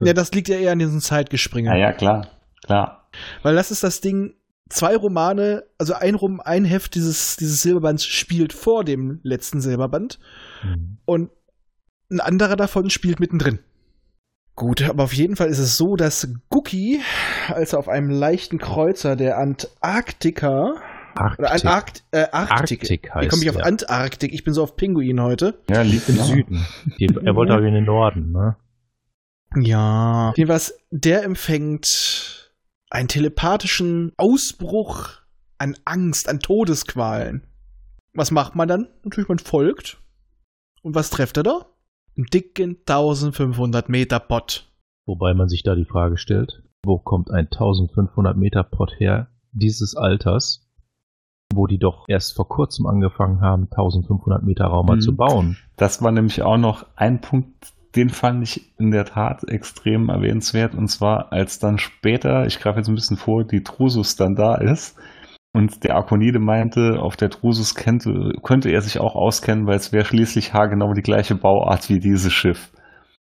Ja, 0.00 0.12
das 0.14 0.32
liegt 0.32 0.48
ja 0.48 0.56
eher 0.56 0.72
an 0.72 0.78
diesen 0.78 1.00
Zeitgespringen. 1.00 1.70
ja, 1.72 1.78
ja, 1.78 1.92
klar, 1.92 2.28
klar. 2.64 3.08
Weil 3.42 3.54
das 3.54 3.70
ist 3.70 3.82
das 3.84 4.00
Ding, 4.00 4.34
zwei 4.70 4.96
Romane, 4.96 5.64
also 5.78 5.94
ein, 5.94 6.14
Rom, 6.14 6.40
ein 6.40 6.64
Heft 6.64 6.94
dieses, 6.94 7.36
dieses 7.36 7.60
Silberbands 7.62 8.04
spielt 8.06 8.52
vor 8.52 8.84
dem 8.84 9.20
letzten 9.22 9.60
Silberband 9.60 10.18
Mhm. 10.64 10.96
und 11.04 11.30
ein 12.10 12.20
anderer 12.20 12.56
davon 12.56 12.88
spielt 12.90 13.20
mittendrin. 13.20 13.58
Gut, 14.56 14.82
aber 14.82 15.04
auf 15.04 15.12
jeden 15.12 15.34
Fall 15.34 15.48
ist 15.48 15.58
es 15.58 15.76
so, 15.76 15.96
dass 15.96 16.28
Guki, 16.48 17.00
als 17.48 17.72
er 17.72 17.80
auf 17.80 17.88
einem 17.88 18.10
leichten 18.10 18.58
Kreuzer 18.58 19.16
der 19.16 19.38
Antarktika 19.38 20.74
oder 21.16 21.50
Arktik. 21.50 21.50
Antarkt, 21.50 22.04
äh, 22.12 22.26
Arktik, 22.30 22.80
Arktik 22.80 22.82
wie 22.82 23.08
komme 23.08 23.14
heißt 23.24 23.42
ich 23.42 23.50
auf. 23.50 23.56
Antarktik? 23.56 24.32
Ich 24.32 24.44
bin 24.44 24.54
so 24.54 24.62
auf 24.62 24.76
Pinguin 24.76 25.20
heute. 25.20 25.58
Ja, 25.68 25.82
liegt 25.82 26.08
Im 26.08 26.16
genau. 26.16 26.26
Süden. 26.26 26.66
Die, 26.98 27.06
er 27.06 27.34
wollte 27.34 27.52
aber 27.52 27.64
in 27.64 27.74
den 27.74 27.84
Norden, 27.84 28.32
ne? 28.32 28.56
Ja. 29.56 30.32
Jedenfalls, 30.36 30.78
der 30.90 31.24
empfängt 31.24 32.52
einen 32.90 33.08
telepathischen 33.08 34.12
Ausbruch 34.16 35.10
an 35.58 35.76
Angst, 35.84 36.28
an 36.28 36.40
Todesqualen. 36.40 37.46
Was 38.12 38.30
macht 38.30 38.54
man 38.54 38.68
dann? 38.68 38.88
Natürlich, 39.02 39.28
man 39.28 39.38
folgt. 39.38 39.98
Und 40.82 40.94
was 40.94 41.10
trefft 41.10 41.36
er 41.36 41.42
da? 41.42 41.66
Einen 42.16 42.26
dicken 42.26 42.76
1500 42.86 43.88
Meter 43.88 44.20
Pott. 44.20 44.70
Wobei 45.06 45.34
man 45.34 45.48
sich 45.48 45.62
da 45.62 45.74
die 45.74 45.84
Frage 45.84 46.16
stellt, 46.16 46.62
wo 46.84 46.98
kommt 46.98 47.30
ein 47.30 47.46
1500 47.46 48.36
Meter 48.36 48.62
Pott 48.62 48.94
her 48.98 49.28
dieses 49.52 49.96
Alters, 49.96 50.66
wo 51.52 51.66
die 51.66 51.78
doch 51.78 52.04
erst 52.08 52.34
vor 52.34 52.48
kurzem 52.48 52.86
angefangen 52.86 53.40
haben, 53.40 53.64
1500 53.70 54.42
Meter 54.42 54.66
Raum 54.66 54.86
mal 54.86 54.96
Mhm. 54.96 55.00
zu 55.00 55.16
bauen. 55.16 55.56
Das 55.76 56.02
war 56.02 56.12
nämlich 56.12 56.42
auch 56.42 56.56
noch 56.56 56.86
ein 56.96 57.20
Punkt, 57.20 57.72
den 57.96 58.10
fand 58.10 58.42
ich 58.42 58.72
in 58.78 58.90
der 58.90 59.04
Tat 59.04 59.44
extrem 59.44 60.08
erwähnenswert. 60.08 60.74
Und 60.74 60.88
zwar, 60.88 61.32
als 61.32 61.58
dann 61.58 61.78
später, 61.78 62.46
ich 62.46 62.58
greife 62.60 62.78
jetzt 62.78 62.88
ein 62.88 62.94
bisschen 62.96 63.16
vor, 63.16 63.44
die 63.44 63.62
Trusus 63.62 64.16
dann 64.16 64.34
da 64.34 64.56
ist, 64.56 64.96
Und 65.54 65.84
der 65.84 65.94
Arkonide 65.94 66.40
meinte, 66.40 66.98
auf 67.00 67.16
der 67.16 67.28
Drusus 67.28 67.76
könnte, 67.76 68.32
könnte 68.42 68.70
er 68.70 68.80
sich 68.80 68.98
auch 68.98 69.14
auskennen, 69.14 69.66
weil 69.66 69.76
es 69.76 69.92
wäre 69.92 70.04
schließlich 70.04 70.52
haargenau 70.52 70.92
die 70.94 71.02
gleiche 71.02 71.36
Bauart 71.36 71.88
wie 71.88 72.00
dieses 72.00 72.32
Schiff. 72.32 72.72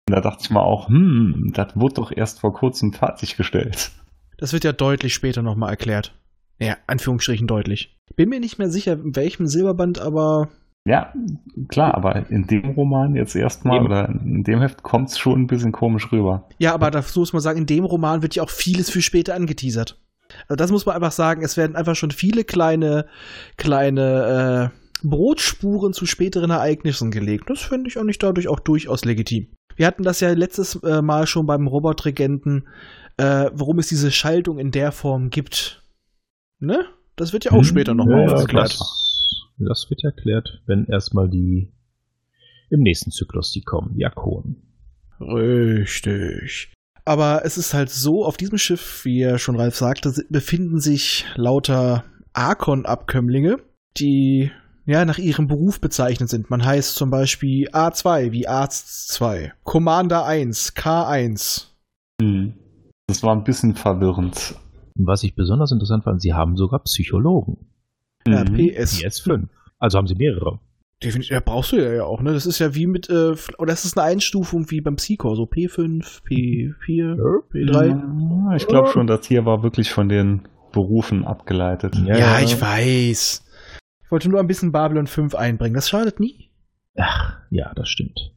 Und 0.07 0.15
da 0.15 0.21
dachte 0.21 0.43
ich 0.43 0.51
mal 0.51 0.63
auch, 0.63 0.89
hm, 0.89 1.53
das 1.55 1.75
wurde 1.75 1.95
doch 1.95 2.13
erst 2.15 2.41
vor 2.41 2.53
kurzem 2.53 2.93
fertiggestellt. 2.93 3.93
Das 4.37 4.53
wird 4.53 4.65
ja 4.65 4.73
deutlich 4.73 5.15
später 5.15 5.43
nochmal 5.43 5.71
erklärt. 5.71 6.15
Ja, 6.61 6.77
Anführungsstrichen 6.87 7.47
deutlich. 7.47 7.97
Bin 8.15 8.29
mir 8.29 8.41
nicht 8.41 8.59
mehr 8.59 8.69
sicher, 8.69 8.93
in 8.93 9.17
welchem 9.17 9.47
Silberband, 9.47 9.99
aber 9.99 10.49
Ja, 10.85 11.13
klar, 11.69 11.95
aber 11.95 12.31
in 12.31 12.47
dem 12.47 12.71
Roman 12.71 13.15
jetzt 13.15 13.37
erstmal 13.37 13.83
oder 13.83 14.09
in 14.09 14.43
dem 14.43 14.61
Heft 14.61 14.83
kommt 14.83 15.09
es 15.09 15.19
schon 15.19 15.41
ein 15.41 15.47
bisschen 15.47 15.73
komisch 15.73 16.13
rüber. 16.13 16.47
Ja, 16.59 16.75
aber 16.75 16.91
dazu 16.91 17.21
muss 17.21 17.33
man 17.33 17.43
sagen, 17.43 17.61
in 17.61 17.67
dem 17.67 17.85
Roman 17.85 18.23
wird 18.23 18.35
ja 18.35 18.43
auch 18.43 18.51
vieles 18.51 18.91
für 18.91 19.03
später 19.03 19.35
angeteasert. 19.35 19.99
Also 20.47 20.57
das 20.57 20.71
muss 20.71 20.87
man 20.87 20.95
einfach 20.95 21.13
sagen, 21.13 21.43
es 21.43 21.57
werden 21.57 21.77
einfach 21.77 21.97
schon 21.97 22.11
viele 22.11 22.45
kleine, 22.45 23.07
kleine 23.57 24.73
äh, 24.75 25.07
Brotspuren 25.07 25.93
zu 25.93 26.07
späteren 26.07 26.51
Ereignissen 26.51 27.11
gelegt. 27.11 27.49
Das 27.49 27.61
finde 27.61 27.89
ich 27.89 27.99
eigentlich 27.99 28.19
dadurch 28.19 28.49
auch 28.49 28.61
durchaus 28.61 29.05
legitim. 29.05 29.49
Wir 29.77 29.87
hatten 29.87 30.03
das 30.03 30.21
ja 30.21 30.33
letztes 30.33 30.77
äh, 30.83 31.03
Mal 31.03 31.27
schon 31.27 31.47
beim 31.47 31.67
Robotregenten, 31.69 32.69
äh, 33.17 33.51
warum 33.53 33.79
es 33.79 33.89
diese 33.89 34.11
Schaltung 34.11 34.59
in 34.59 34.71
der 34.71 34.91
Form 34.93 35.31
gibt. 35.31 35.85
Ne? 36.59 36.85
Das 37.17 37.33
wird 37.33 37.45
ja 37.45 37.53
auch 37.53 37.59
Hm, 37.59 37.65
später 37.65 37.95
nochmal 37.95 38.23
ja, 38.23 38.27
ja, 38.27 38.35
aufgeklärt. 38.35 38.75
Das, 38.75 39.49
das 39.59 39.91
wird 39.91 40.03
erklärt, 40.05 40.63
wenn 40.67 40.87
erstmal 40.87 41.29
die 41.29 41.73
im 42.71 42.81
nächsten 42.81 43.11
Zyklus 43.11 43.53
die 43.53 43.63
kommen, 43.63 43.95
die 43.97 44.05
Akonen. 44.05 44.63
Richtig. 45.21 46.73
Aber 47.09 47.41
es 47.47 47.57
ist 47.57 47.73
halt 47.73 47.89
so, 47.89 48.27
auf 48.27 48.37
diesem 48.37 48.59
Schiff, 48.59 49.07
wie 49.07 49.21
ja 49.21 49.39
schon 49.39 49.57
Ralf 49.57 49.77
sagte, 49.77 50.13
befinden 50.29 50.79
sich 50.79 51.25
lauter 51.37 52.05
Arkon-Abkömmlinge, 52.35 53.61
die 53.97 54.51
ja 54.85 55.07
nach 55.07 55.17
ihrem 55.17 55.47
Beruf 55.47 55.81
bezeichnet 55.81 56.29
sind. 56.29 56.51
Man 56.51 56.63
heißt 56.63 56.97
zum 56.97 57.09
Beispiel 57.09 57.71
A2 57.71 58.33
wie 58.33 58.47
Arzt 58.47 59.09
2, 59.09 59.55
Commander 59.65 60.27
1, 60.27 60.77
K1. 60.77 61.69
Hm. 62.21 62.53
Das 63.07 63.23
war 63.23 63.35
ein 63.35 63.45
bisschen 63.45 63.75
verwirrend. 63.75 64.57
Was 64.95 65.23
ich 65.23 65.35
besonders 65.35 65.73
interessant 65.73 66.05
fand, 66.05 66.21
sie 66.21 66.35
haben 66.35 66.59
sogar 66.59 66.81
Psychologen. 66.81 67.71
Ja, 68.27 68.45
Mhm. 68.45 68.55
PS. 68.55 69.01
PS5. 69.01 69.49
Also 69.79 69.97
haben 69.97 70.09
sie 70.09 70.15
mehrere. 70.15 70.61
Definitiv, 71.03 71.31
ja, 71.31 71.41
brauchst 71.41 71.73
du 71.73 71.77
ja, 71.77 71.93
ja 71.93 72.05
auch, 72.05 72.21
ne? 72.23 72.33
Das 72.33 72.45
ist 72.45 72.59
ja 72.59 72.75
wie 72.75 72.89
mit, 72.89 73.09
äh, 73.09 73.35
oder 73.59 73.67
das 73.67 73.85
ist 73.85 73.97
eine 73.97 74.09
Einstufung 74.09 74.71
wie 74.71 74.81
beim 74.81 74.97
Psycho, 74.97 75.35
so 75.37 75.45
P5, 75.45 76.23
P4, 76.27 77.17
P3. 77.53 78.51
Ja, 78.51 78.57
Ich 78.57 78.67
glaube 78.67 78.89
schon, 78.89 79.07
das 79.07 79.27
hier 79.27 79.45
war 79.45 79.63
wirklich 79.63 79.93
von 79.93 80.09
den 80.09 80.49
Berufen 80.73 81.25
abgeleitet. 81.25 81.97
Ja, 82.05 82.41
ich 82.41 82.61
weiß. 82.61 83.45
Ich 84.05 84.11
wollte 84.11 84.29
nur 84.29 84.41
ein 84.41 84.47
bisschen 84.47 84.73
Babylon 84.73 85.07
5 85.07 85.35
einbringen. 85.35 85.75
Das 85.75 85.89
schadet 85.89 86.19
nie. 86.19 86.51
Ach, 86.97 87.37
ja, 87.51 87.73
das 87.75 87.89
stimmt. 87.89 88.33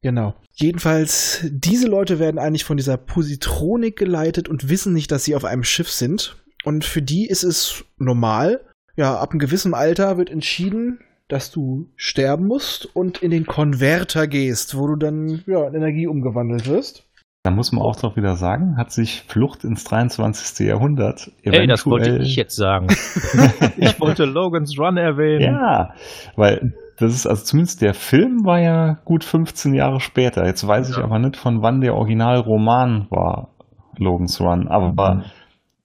Genau. 0.00 0.34
Jedenfalls, 0.52 1.44
diese 1.50 1.88
Leute 1.88 2.18
werden 2.18 2.38
eigentlich 2.38 2.64
von 2.64 2.76
dieser 2.76 2.96
Positronik 2.96 3.96
geleitet 3.96 4.48
und 4.48 4.68
wissen 4.68 4.92
nicht, 4.92 5.10
dass 5.10 5.24
sie 5.24 5.34
auf 5.34 5.44
einem 5.44 5.64
Schiff 5.64 5.90
sind. 5.90 6.36
Und 6.64 6.84
für 6.84 7.02
die 7.02 7.26
ist 7.26 7.42
es 7.42 7.84
normal. 7.98 8.60
Ja, 8.96 9.18
ab 9.18 9.32
einem 9.32 9.40
gewissen 9.40 9.74
Alter 9.74 10.16
wird 10.16 10.30
entschieden, 10.30 11.00
dass 11.28 11.50
du 11.50 11.88
sterben 11.96 12.46
musst 12.46 12.86
und 12.96 13.22
in 13.22 13.30
den 13.30 13.46
Konverter 13.46 14.26
gehst, 14.28 14.76
wo 14.78 14.86
du 14.86 14.96
dann 14.96 15.42
ja, 15.46 15.66
in 15.68 15.74
Energie 15.74 16.06
umgewandelt 16.06 16.68
wirst. 16.68 17.04
Da 17.42 17.50
muss 17.52 17.70
man 17.70 17.82
auch 17.82 17.94
doch 17.94 18.16
wieder 18.16 18.34
sagen, 18.34 18.76
hat 18.76 18.90
sich 18.90 19.22
Flucht 19.28 19.62
ins 19.62 19.84
23. 19.84 20.66
Jahrhundert 20.66 21.30
Ey, 21.42 21.66
das 21.68 21.86
wollte 21.86 22.06
eventuell- 22.10 22.26
ich 22.26 22.34
jetzt 22.36 22.56
sagen. 22.56 22.88
ich 23.76 24.00
wollte 24.00 24.24
Logan's 24.24 24.76
Run 24.78 24.96
erwähnen. 24.96 25.42
Ja, 25.54 25.94
weil 26.34 26.74
das 26.98 27.14
ist, 27.14 27.26
also 27.26 27.44
zumindest 27.44 27.82
der 27.82 27.94
Film 27.94 28.44
war 28.44 28.58
ja 28.58 28.98
gut 29.04 29.22
15 29.22 29.74
Jahre 29.74 30.00
später. 30.00 30.44
Jetzt 30.44 30.66
weiß 30.66 30.90
ich 30.90 30.96
Ja. 30.96 31.04
aber 31.04 31.18
nicht, 31.20 31.36
von 31.36 31.62
wann 31.62 31.80
der 31.80 31.94
Originalroman 31.94 33.06
war, 33.10 33.50
Logan's 33.96 34.40
Run. 34.40 34.66
Aber 34.66 35.24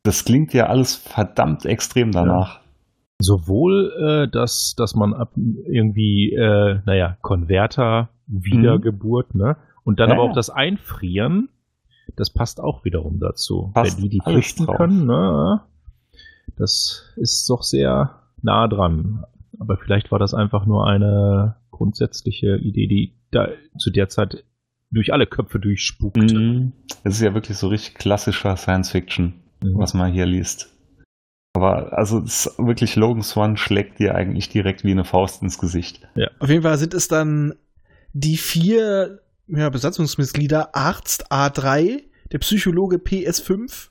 das 0.03 0.25
klingt 0.25 0.53
ja 0.53 0.65
alles 0.65 0.95
verdammt 0.95 1.65
extrem 1.65 2.11
danach. 2.11 2.60
Sowohl, 3.21 3.93
äh, 4.27 4.31
dass, 4.31 4.73
dass 4.77 4.95
man 4.95 5.13
ab 5.13 5.31
irgendwie, 5.35 6.33
äh, 6.33 6.79
naja, 6.85 7.17
Konverter, 7.21 8.09
Wiedergeburt, 8.27 9.35
ne? 9.35 9.57
Und 9.83 9.99
dann 9.99 10.09
Ja, 10.09 10.15
aber 10.15 10.25
ja. 10.25 10.29
auch 10.31 10.35
das 10.35 10.49
Einfrieren, 10.49 11.49
das 12.15 12.29
passt 12.29 12.59
auch 12.59 12.83
wiederum 12.85 13.19
dazu. 13.19 13.71
Passt 13.73 13.97
Wenn 13.97 14.03
die, 14.03 14.09
die 14.09 14.21
flüchten 14.23 14.67
können, 14.67 15.05
ne? 15.05 15.61
Das 16.57 17.13
ist 17.15 17.49
doch 17.49 17.63
sehr 17.63 18.19
nah 18.41 18.67
dran. 18.67 19.23
Aber 19.59 19.77
vielleicht 19.77 20.11
war 20.11 20.19
das 20.19 20.33
einfach 20.33 20.65
nur 20.65 20.87
eine 20.87 21.55
grundsätzliche 21.71 22.57
Idee, 22.57 22.87
die 22.87 23.13
da 23.31 23.47
zu 23.77 23.91
der 23.91 24.09
Zeit 24.09 24.43
durch 24.91 25.13
alle 25.13 25.25
Köpfe 25.25 25.59
durchspukte. 25.59 26.35
Mhm. 26.37 26.71
Das 27.03 27.15
ist 27.15 27.21
ja 27.21 27.33
wirklich 27.33 27.57
so 27.57 27.67
richtig 27.69 27.95
klassischer 27.95 28.55
Science 28.57 28.91
Fiction, 28.91 29.33
Mhm. 29.63 29.77
was 29.77 29.93
man 29.93 30.11
hier 30.11 30.25
liest. 30.25 30.75
Aber 31.53 31.97
also 31.97 32.19
ist 32.19 32.57
wirklich 32.57 32.95
Logan's 32.95 33.35
Run 33.35 33.57
schlägt 33.57 33.99
dir 33.99 34.15
eigentlich 34.15 34.49
direkt 34.49 34.83
wie 34.83 34.91
eine 34.91 35.03
Faust 35.03 35.41
ins 35.41 35.57
Gesicht. 35.57 36.07
Auf 36.39 36.49
jeden 36.49 36.63
Fall 36.63 36.77
sind 36.77 36.93
es 36.93 37.07
dann 37.07 37.55
die 38.13 38.37
vier 38.37 39.19
ja, 39.47 39.69
Besatzungsmitglieder 39.69 40.75
Arzt 40.75 41.31
A3, 41.31 42.03
der 42.31 42.39
Psychologe 42.39 42.97
PS5, 42.97 43.89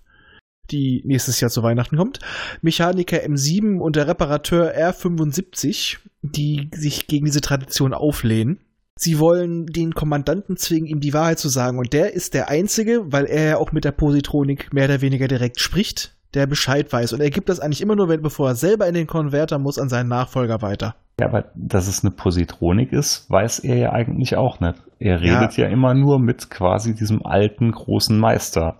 die 0.70 1.03
nächstes 1.05 1.40
Jahr 1.40 1.51
zu 1.51 1.62
Weihnachten 1.62 1.96
kommt, 1.96 2.20
Mechaniker 2.62 3.18
M7 3.18 3.79
und 3.79 3.96
der 3.96 4.09
Reparateur 4.09 4.75
R75, 4.75 5.99
die 6.23 6.70
sich 6.73 7.07
gegen 7.07 7.27
diese 7.27 7.40
Tradition 7.40 7.92
auflehnen. 7.92 8.61
Sie 8.99 9.18
wollen 9.18 9.66
den 9.66 9.94
Kommandanten 9.94 10.57
zwingen, 10.57 10.87
ihm 10.87 11.01
die 11.01 11.14
Wahrheit 11.14 11.38
zu 11.38 11.49
sagen. 11.49 11.79
Und 11.79 11.92
der 11.92 12.12
ist 12.12 12.35
der 12.35 12.49
Einzige, 12.49 13.12
weil 13.12 13.25
er 13.25 13.49
ja 13.49 13.57
auch 13.57 13.73
mit 13.73 13.85
der 13.85 13.92
Positronik 13.92 14.73
mehr 14.75 14.85
oder 14.85 15.01
weniger 15.01 15.27
direkt 15.27 15.59
spricht, 15.59 16.14
der 16.35 16.47
Bescheid 16.47 16.93
weiß. 16.93 17.12
Und 17.12 17.21
er 17.21 17.31
gibt 17.31 17.49
das 17.49 17.61
eigentlich 17.61 17.81
immer 17.81 17.97
nur, 17.97 18.09
wenn, 18.09 18.23
bevor 18.23 18.49
er 18.49 18.55
selber 18.55 18.87
in 18.87 18.95
den 18.95 19.07
Konverter 19.07 19.59
muss, 19.59 19.79
an 19.79 19.88
seinen 19.88 20.09
Nachfolger 20.09 20.62
weiter. 20.62 20.95
Ja, 21.21 21.27
aber 21.27 21.51
dass 21.55 21.88
es 21.88 22.05
eine 22.05 22.12
Positronik 22.12 22.93
ist, 22.93 23.29
weiß 23.31 23.61
er 23.61 23.77
ja 23.77 23.93
eigentlich 23.93 24.37
auch 24.37 24.61
nicht. 24.61 24.83
Er 24.99 25.21
redet 25.21 25.57
ja, 25.57 25.66
immer 25.69 25.95
nur 25.95 26.19
mit 26.19 26.51
quasi 26.51 26.95
diesem 26.95 27.25
alten 27.25 27.73
großen 27.73 28.19
Meister. 28.19 28.77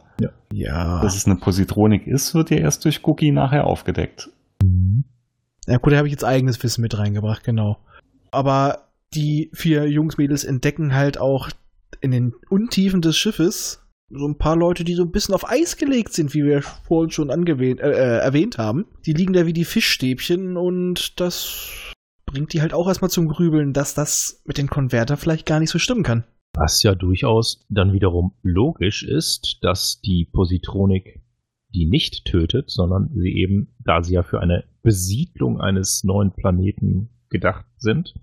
Ja. 0.53 1.01
Dass 1.01 1.17
es 1.17 1.27
eine 1.27 1.37
Positronik 1.37 2.07
ist, 2.07 2.35
wird 2.35 2.51
ja 2.51 2.59
erst 2.59 2.85
durch 2.85 3.05
Cookie 3.05 3.31
nachher 3.31 3.67
aufgedeckt. 3.67 4.31
Ja 5.67 5.79
gut, 5.79 5.93
da 5.93 5.99
habe 5.99 6.09
ich 6.09 6.13
jetzt 6.13 6.25
eigenes 6.25 6.63
Wissen 6.63 6.83
mit 6.83 6.99
reingebracht, 6.99 7.45
genau. 7.45 7.79
Aber 8.31 8.89
die 9.15 9.51
vier 9.53 9.89
Jungs, 9.89 10.19
Mädels 10.19 10.45
entdecken 10.45 10.95
halt 10.95 11.19
auch 11.19 11.49
in 12.01 12.11
den 12.11 12.33
Untiefen 12.49 13.01
des 13.01 13.17
Schiffes 13.17 13.87
so 14.11 14.27
ein 14.27 14.39
paar 14.39 14.57
Leute, 14.57 14.85
die 14.85 14.95
so 14.95 15.03
ein 15.03 15.13
bisschen 15.13 15.35
auf 15.35 15.49
Eis 15.49 15.77
gelegt 15.77 16.13
sind, 16.13 16.35
wie 16.35 16.45
wir 16.45 16.63
vorhin 16.63 17.11
schon 17.11 17.31
angewähnt, 17.31 17.81
äh, 17.81 17.91
äh, 17.91 18.19
erwähnt 18.19 18.59
haben. 18.59 18.87
Die 19.07 19.13
liegen 19.13 19.33
da 19.33 19.47
wie 19.47 19.53
die 19.53 19.65
Fischstäbchen 19.65 20.57
und 20.57 21.21
das 21.21 21.93
bringt 22.27 22.53
die 22.53 22.61
halt 22.61 22.75
auch 22.75 22.89
erstmal 22.89 23.11
zum 23.11 23.29
Grübeln, 23.29 23.73
dass 23.73 23.95
das 23.95 24.43
mit 24.45 24.59
den 24.59 24.69
Konverter 24.69 25.17
vielleicht 25.17 25.47
gar 25.47 25.61
nicht 25.61 25.71
so 25.71 25.79
stimmen 25.79 26.03
kann. 26.03 26.25
Was 26.55 26.83
ja 26.83 26.95
durchaus 26.95 27.65
dann 27.69 27.93
wiederum 27.93 28.33
logisch 28.43 29.05
ist, 29.05 29.59
dass 29.63 30.01
die 30.01 30.29
Positronik 30.33 31.23
die 31.73 31.87
nicht 31.87 32.25
tötet, 32.25 32.71
sondern 32.71 33.11
sie 33.15 33.33
eben, 33.37 33.69
da 33.79 34.03
sie 34.03 34.15
ja 34.15 34.25
für 34.25 34.41
eine 34.41 34.65
Besiedlung 34.83 35.61
eines 35.61 36.03
neuen 36.03 36.33
Planeten 36.33 37.11
gedacht 37.29 37.67
sind, 37.79 38.15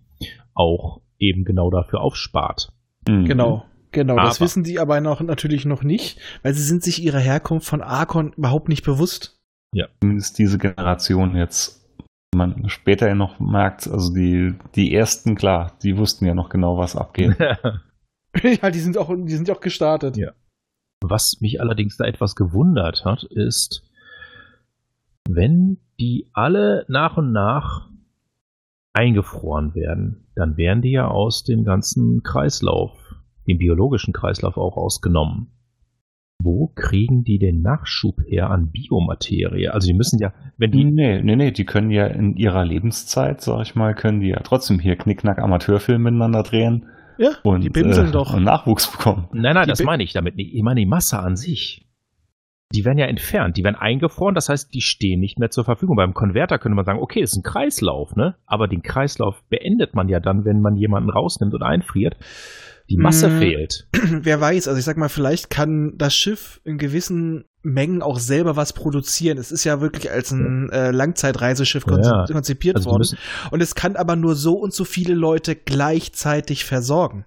auch 0.54 1.02
eben 1.18 1.46
genau 1.46 1.70
dafür 1.70 2.02
aufspart. 2.02 2.74
Mhm. 3.08 3.26
Genau. 3.26 3.66
Genau, 3.92 4.16
das 4.16 4.38
Aber- 4.38 4.46
wissen 4.46 4.64
die 4.64 4.80
aber 4.80 5.02
noch, 5.02 5.22
natürlich 5.22 5.66
noch 5.66 5.84
nicht, 5.84 6.20
weil 6.44 6.54
sie 6.54 6.64
sind 6.64 6.84
sich 6.84 7.02
ihrer 7.02 7.20
Herkunft 7.20 7.68
von 7.68 7.82
Arkon 7.82 8.34
überhaupt 8.34 8.70
nicht 8.70 8.84
bewusst. 8.84 9.40
Zumindest 10.02 10.38
diese 10.40 10.58
Generation 10.58 11.36
jetzt. 11.36 11.86
Man 12.36 12.68
später 12.70 13.08
ja 13.08 13.16
noch 13.16 13.40
merkt, 13.40 13.88
also 13.88 14.14
die, 14.14 14.56
die 14.76 14.94
ersten, 14.94 15.36
klar, 15.36 15.78
die 15.82 15.98
wussten 15.98 16.26
ja 16.26 16.34
noch 16.36 16.50
genau, 16.50 16.78
was 16.78 16.96
abgeht. 16.96 17.36
ja, 18.44 18.70
die 18.70 18.80
sind 18.80 18.98
auch, 18.98 19.14
die 19.16 19.36
sind 19.36 19.48
ja 19.48 19.56
auch 19.56 19.62
gestartet. 19.62 20.18
Ja. 20.18 20.32
Was 21.02 21.38
mich 21.42 21.62
allerdings 21.62 21.98
da 21.98 22.06
etwas 22.06 22.36
gewundert 22.36 23.06
hat, 23.06 23.24
ist, 23.24 23.84
wenn 25.30 25.80
die 26.00 26.30
alle 26.34 26.86
nach 26.88 27.18
und 27.18 27.32
nach 27.32 27.90
eingefroren 28.94 29.76
werden, 29.76 30.28
dann 30.36 30.58
werden 30.58 30.82
die 30.82 30.92
ja 30.92 31.08
aus 31.08 31.44
dem 31.44 31.64
ganzen 31.64 32.24
Kreislauf, 32.24 33.07
dem 33.48 33.58
biologischen 33.58 34.14
Kreislauf 34.14 34.58
auch 34.58 34.78
ausgenommen. 34.78 35.52
Wo 36.44 36.68
kriegen 36.76 37.24
die 37.24 37.40
den 37.40 37.62
Nachschub 37.62 38.22
her 38.28 38.52
an 38.52 38.70
Biomaterie? 38.72 39.70
Also 39.70 39.88
die 39.88 39.96
müssen 39.96 40.20
ja, 40.20 40.34
wenn 40.58 40.72
die 40.72 40.84
nee, 40.84 41.22
nee, 41.24 41.36
nee, 41.36 41.52
die 41.52 41.66
können 41.66 41.90
ja 41.90 42.06
in 42.06 42.36
ihrer 42.36 42.64
Lebenszeit, 42.64 43.42
sag 43.42 43.64
ich 43.64 43.76
mal, 43.76 43.96
können 43.96 44.20
die 44.20 44.28
ja 44.30 44.40
trotzdem 44.44 44.80
hier 44.80 44.96
Knickknack 44.98 45.40
Amateurfilm 45.40 46.04
miteinander 46.04 46.44
drehen 46.44 46.86
Ja, 47.18 47.32
und 47.44 47.64
die 47.64 47.70
bimseln 47.70 48.10
äh, 48.10 48.12
doch. 48.12 48.36
und 48.36 48.44
Nachwuchs 48.44 48.92
bekommen. 48.92 49.28
Nein, 49.34 49.56
nein, 49.56 49.64
Die 49.66 49.70
das 49.70 49.84
meine 49.84 50.04
ich 50.04 50.14
damit 50.14 50.36
nicht. 50.36 50.54
Ich 50.54 50.62
meine 50.62 50.80
die 50.80 50.86
Masse 50.86 51.18
an 51.20 51.36
sich. 51.36 51.88
die 52.72 52.86
werden 52.86 53.00
ja 53.00 53.08
entfernt, 53.08 53.58
die 53.58 53.64
werden 53.64 53.76
eingefroren, 53.76 54.36
das 54.36 54.48
heißt, 54.50 54.72
die 54.76 54.82
stehen 54.82 55.20
nicht 55.20 55.40
mehr 55.40 55.50
zur 55.50 55.64
Verfügung. 55.66 55.96
Beim 55.96 56.14
Konverter 56.14 56.60
könnte 56.60 56.76
man 56.76 56.86
sagen, 56.86 57.00
okay, 57.00 57.22
ist 57.22 57.36
ein 57.36 57.42
Kreislauf, 57.44 58.16
ne? 58.16 58.36
Aber 58.46 58.68
den 58.68 58.84
Kreislauf 58.84 59.42
beendet 59.50 59.96
man 59.96 60.08
ja 60.08 60.20
dann, 60.20 60.46
wenn 60.46 60.62
man 60.62 60.76
jemanden 60.76 61.10
rausnimmt 61.10 61.56
und 61.56 61.64
einfriert. 61.64 62.16
Die 62.90 62.98
Masse 62.98 63.28
Mm. 63.30 63.40
fehlt. 63.40 63.88
Wer 63.94 64.40
weiß, 64.40 64.68
also 64.68 64.80
ich 64.80 64.86
sag 64.86 64.98
mal, 64.98 65.10
vielleicht 65.10 65.50
kann 65.50 65.94
das 65.98 66.16
Schiff 66.16 66.62
in 66.64 66.78
gewissen 66.78 67.44
Mengen 67.64 68.02
auch 68.02 68.18
selber 68.20 68.56
was 68.56 68.72
produzieren. 68.72 69.38
Es 69.38 69.52
ist 69.52 69.66
ja 69.66 69.82
wirklich 69.82 70.10
als 70.10 70.32
ein 70.32 70.70
äh, 70.70 70.92
Langzeitreiseschiff 70.92 71.86
konzi 71.86 72.10
Ja. 72.10 72.26
konzipiert 72.32 72.78
Also 72.78 72.90
worden. 72.92 73.18
Und 73.52 73.62
es 73.62 73.76
kann 73.76 73.98
aber 73.98 74.16
nur 74.16 74.36
so 74.36 74.54
und 74.54 74.74
so 74.74 74.86
viele 74.86 75.14
Leute 75.16 75.56
gleichzeitig 75.56 76.64
versorgen. 76.66 77.26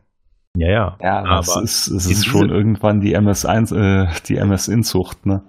ja, 0.57 0.68
ja. 0.68 0.96
Ja, 1.03 1.25
aber 1.25 1.62
es 1.62 1.87
ist, 1.87 1.88
es 1.88 2.07
ist 2.07 2.27
schon 2.27 2.49
irgendwann 2.51 3.01
die 3.01 3.16
MS1, 3.16 3.75
äh, 3.77 4.09
die 4.27 4.37
MS-Inzucht, 4.37 5.27
ne? 5.27 5.42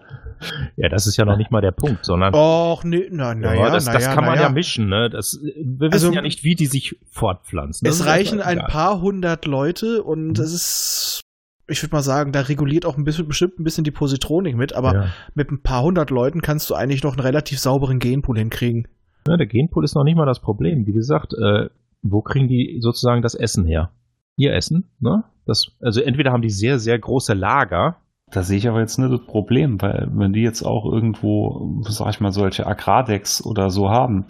Ja, 0.75 0.89
das 0.89 1.07
ist 1.07 1.17
ja 1.17 1.25
noch 1.25 1.37
nicht 1.37 1.51
mal 1.51 1.61
der 1.61 1.71
Punkt, 1.71 2.05
sondern 2.05 2.33
Och, 2.33 2.83
nee, 2.83 3.07
na, 3.11 3.33
na 3.35 3.53
ja, 3.55 3.65
ja, 3.65 3.69
das, 3.71 3.85
na 3.85 3.93
das 3.93 4.03
ja, 4.05 4.13
kann 4.13 4.25
man 4.25 4.35
ja. 4.35 4.43
ja 4.43 4.49
mischen, 4.49 4.87
ne? 4.89 5.09
Das, 5.09 5.39
wir 5.43 5.91
wissen 5.91 5.93
Also, 5.93 6.11
ja 6.13 6.21
nicht, 6.21 6.43
wie 6.43 6.55
die 6.55 6.65
sich 6.65 6.97
fortpflanzen. 7.09 7.85
Das 7.85 7.99
Es 7.99 8.05
reichen 8.05 8.41
ein 8.41 8.57
egal. 8.57 8.69
paar 8.69 9.01
hundert 9.01 9.45
Leute 9.45 10.03
und 10.03 10.37
Mhm. 10.37 10.43
es 10.43 10.53
ist, 10.53 11.21
ich 11.67 11.81
würde 11.83 11.95
mal 11.95 12.01
sagen, 12.01 12.31
da 12.31 12.41
reguliert 12.41 12.85
auch 12.85 12.97
ein 12.97 13.03
bisschen, 13.03 13.27
bestimmt 13.27 13.59
ein 13.59 13.63
bisschen 13.63 13.83
die 13.83 13.91
Positronik 13.91 14.55
mit, 14.55 14.73
aber 14.73 15.07
mit 15.35 15.51
ein 15.51 15.61
paar 15.61 15.83
hundert 15.83 16.09
Leuten 16.09 16.41
kannst 16.41 16.69
du 16.69 16.75
eigentlich 16.75 17.03
noch 17.03 17.13
einen 17.13 17.21
relativ 17.25 17.59
sauberen 17.59 17.99
Genpool 17.99 18.37
hinkriegen. 18.37 18.87
Ja, 19.27 19.37
der 19.37 19.47
Genpool 19.47 19.83
ist 19.83 19.95
noch 19.95 20.03
nicht 20.03 20.15
mal 20.17 20.25
das 20.25 20.39
Problem. 20.41 20.87
Wie 20.87 20.93
gesagt, 20.93 21.33
äh, 21.33 21.69
wo 22.01 22.21
kriegen 22.21 22.47
die 22.47 22.79
sozusagen 22.81 23.21
das 23.21 23.35
Essen 23.35 23.65
her? 23.65 23.91
Ihr 24.37 24.53
Essen, 24.53 24.89
ne? 24.99 25.23
Das, 25.45 25.67
also 25.81 26.01
entweder 26.01 26.31
haben 26.31 26.41
die 26.41 26.49
sehr, 26.49 26.79
sehr 26.79 26.97
große 26.97 27.33
Lager. 27.33 27.97
Da 28.31 28.43
sehe 28.43 28.57
ich 28.57 28.67
aber 28.69 28.79
jetzt 28.79 28.97
nicht 28.97 29.11
das 29.11 29.25
Problem, 29.25 29.81
weil 29.81 30.07
wenn 30.13 30.31
die 30.33 30.41
jetzt 30.41 30.63
auch 30.63 30.85
irgendwo, 30.85 31.81
sag 31.81 32.09
ich 32.11 32.21
mal, 32.21 32.31
solche 32.31 32.65
Agrardecks 32.65 33.45
oder 33.45 33.69
so 33.69 33.89
haben, 33.89 34.25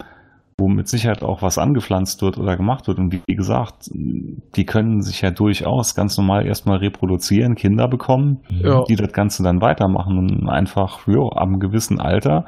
wo 0.58 0.68
mit 0.68 0.86
Sicherheit 0.88 1.22
auch 1.22 1.40
was 1.40 1.56
angepflanzt 1.58 2.20
wird 2.22 2.36
oder 2.36 2.56
gemacht 2.56 2.86
wird. 2.88 2.98
Und 2.98 3.12
wie 3.26 3.34
gesagt, 3.34 3.90
die 3.92 4.66
können 4.66 5.02
sich 5.02 5.22
ja 5.22 5.30
durchaus 5.30 5.94
ganz 5.94 6.16
normal 6.18 6.46
erstmal 6.46 6.78
reproduzieren, 6.78 7.54
Kinder 7.54 7.88
bekommen, 7.88 8.40
Ja. 8.50 8.84
die 8.84 8.96
das 8.96 9.12
Ganze 9.12 9.42
dann 9.42 9.60
weitermachen 9.60 10.18
und 10.18 10.48
einfach, 10.48 11.06
ja, 11.06 11.26
einem 11.36 11.58
gewissen 11.58 12.00
Alter, 12.00 12.44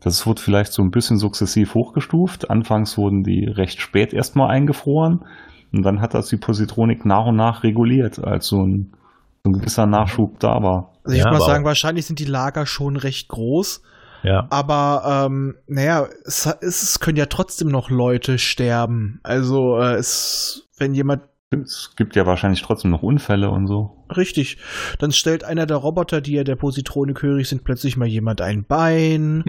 das 0.00 0.26
wird 0.26 0.40
vielleicht 0.40 0.72
so 0.72 0.82
ein 0.82 0.90
bisschen 0.90 1.16
sukzessiv 1.18 1.74
hochgestuft. 1.74 2.50
Anfangs 2.50 2.98
wurden 2.98 3.22
die 3.22 3.44
recht 3.46 3.80
spät 3.80 4.12
erstmal 4.12 4.50
eingefroren 4.50 5.20
und 5.72 5.82
dann 5.82 6.00
hat 6.00 6.12
das 6.14 6.28
die 6.28 6.36
Positronik 6.36 7.06
nach 7.06 7.26
und 7.26 7.36
nach 7.36 7.62
reguliert, 7.62 8.22
als 8.22 8.46
so 8.48 8.62
ein, 8.62 8.92
ein 9.44 9.52
gewisser 9.52 9.86
Nachschub 9.86 10.40
da 10.40 10.62
war. 10.62 10.92
Also 11.04 11.14
ich 11.16 11.18
Ja, 11.22 11.26
würde 11.30 11.38
mal 11.38 11.44
sagen, 11.46 11.64
wahrscheinlich 11.64 12.06
sind 12.06 12.18
die 12.18 12.24
Lager 12.24 12.66
schon 12.66 12.96
recht 12.96 13.28
groß, 13.28 13.82
Ja. 14.22 14.46
aber 14.50 15.26
ähm, 15.26 15.56
naja, 15.66 16.08
es, 16.24 16.46
es, 16.60 16.82
es 16.82 17.00
können 17.00 17.18
ja 17.18 17.26
trotzdem 17.26 17.68
noch 17.68 17.90
Leute 17.90 18.38
sterben. 18.38 19.20
Also 19.22 19.78
äh, 19.78 19.94
es, 19.94 20.68
wenn 20.78 20.94
jemand 20.94 21.22
Es 21.50 21.92
gibt 21.96 22.16
ja 22.16 22.24
wahrscheinlich 22.26 22.62
trotzdem 22.62 22.90
noch 22.90 23.02
Unfälle 23.02 23.50
und 23.50 23.66
so. 23.66 24.04
richtig, 24.16 24.56
dann 24.98 25.12
stellt 25.12 25.44
einer 25.44 25.66
der 25.66 25.76
Roboter, 25.76 26.20
die 26.22 26.32
ja 26.32 26.44
der 26.44 26.56
Positronik 26.56 27.22
hörig 27.22 27.48
sind, 27.48 27.64
plötzlich 27.64 27.96
mal 27.98 28.08
jemand 28.08 28.40
ein 28.40 28.64
Bein. 28.64 29.44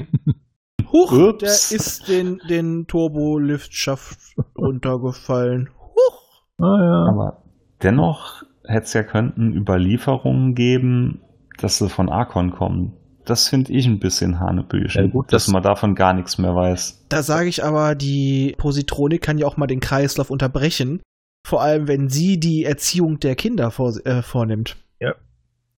Huch, 0.92 1.12
Ups. 1.14 1.38
der 1.70 1.78
ist 1.78 2.08
den, 2.10 2.40
den 2.50 2.86
Turbolift-Schaft 2.88 4.18
runtergefallen. 4.58 5.70
Huch. 5.80 6.44
Ah, 6.60 6.78
ja. 6.84 7.06
Aber 7.10 7.44
dennoch 7.82 8.44
hätte 8.68 8.86
es 8.86 8.94
ja 8.94 9.04
könnten 9.04 9.54
Überlieferungen 9.54 10.56
geben, 10.56 11.22
dass 11.58 11.78
sie 11.78 11.90
von 11.90 12.10
Arkon 12.10 12.52
kommen. 12.52 12.94
Das 13.26 13.48
finde 13.48 13.74
ich 13.74 13.88
ein 13.88 14.00
bisschen 14.00 14.40
Hanebüchen, 14.40 15.06
Ja, 15.06 15.12
gut, 15.12 15.34
dass 15.34 15.46
das- 15.46 15.54
man 15.54 15.64
davon 15.64 15.96
gar 15.96 16.14
nichts 16.14 16.38
mehr 16.38 16.54
weiß. 16.56 17.06
Da 17.10 17.24
sage 17.24 17.50
ich 17.50 17.64
aber, 17.64 17.96
die 17.96 18.54
Positronik 18.58 19.22
kann 19.22 19.38
ja 19.40 19.48
auch 19.48 19.58
mal 19.58 19.66
den 19.68 19.80
Kreislauf 19.80 20.30
unterbrechen. 20.30 21.02
Vor 21.48 21.62
allem, 21.62 21.88
wenn 21.88 22.10
sie 22.10 22.40
die 22.40 22.64
Erziehung 22.66 23.20
der 23.20 23.36
Kinder 23.36 23.72
vor, 23.72 23.94
äh, 24.06 24.22
vornimmt. 24.22 24.78
Ja. 25.00 25.16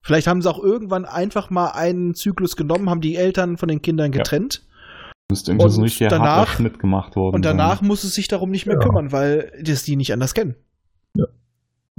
Vielleicht 0.01 0.27
haben 0.27 0.41
sie 0.41 0.49
auch 0.49 0.61
irgendwann 0.61 1.05
einfach 1.05 1.49
mal 1.49 1.71
einen 1.71 2.15
Zyklus 2.15 2.55
genommen, 2.57 2.89
haben 2.89 3.01
die 3.01 3.15
Eltern 3.15 3.57
von 3.57 3.69
den 3.69 3.81
Kindern 3.81 4.11
Ja. 4.11 4.17
getrennt. 4.19 4.63
Müsste 5.29 5.51
irgendwie 5.51 5.69
so 5.69 5.81
richtiger 5.81 6.09
danach- 6.09 6.37
harter 6.37 6.51
Schnitt 6.53 6.79
gemacht 6.79 7.15
worden 7.17 7.35
Und 7.35 7.43
danach 7.45 7.79
sein. 7.79 7.87
muss 7.87 8.03
es 8.05 8.13
sich 8.15 8.27
darum 8.29 8.49
nicht 8.49 8.65
mehr 8.65 8.75
Ja. 8.75 8.79
kümmern, 8.81 9.11
weil 9.11 9.51
das 9.61 9.83
die 9.83 9.95
nicht 9.97 10.13
anders 10.13 10.33
kennen. 10.33 10.55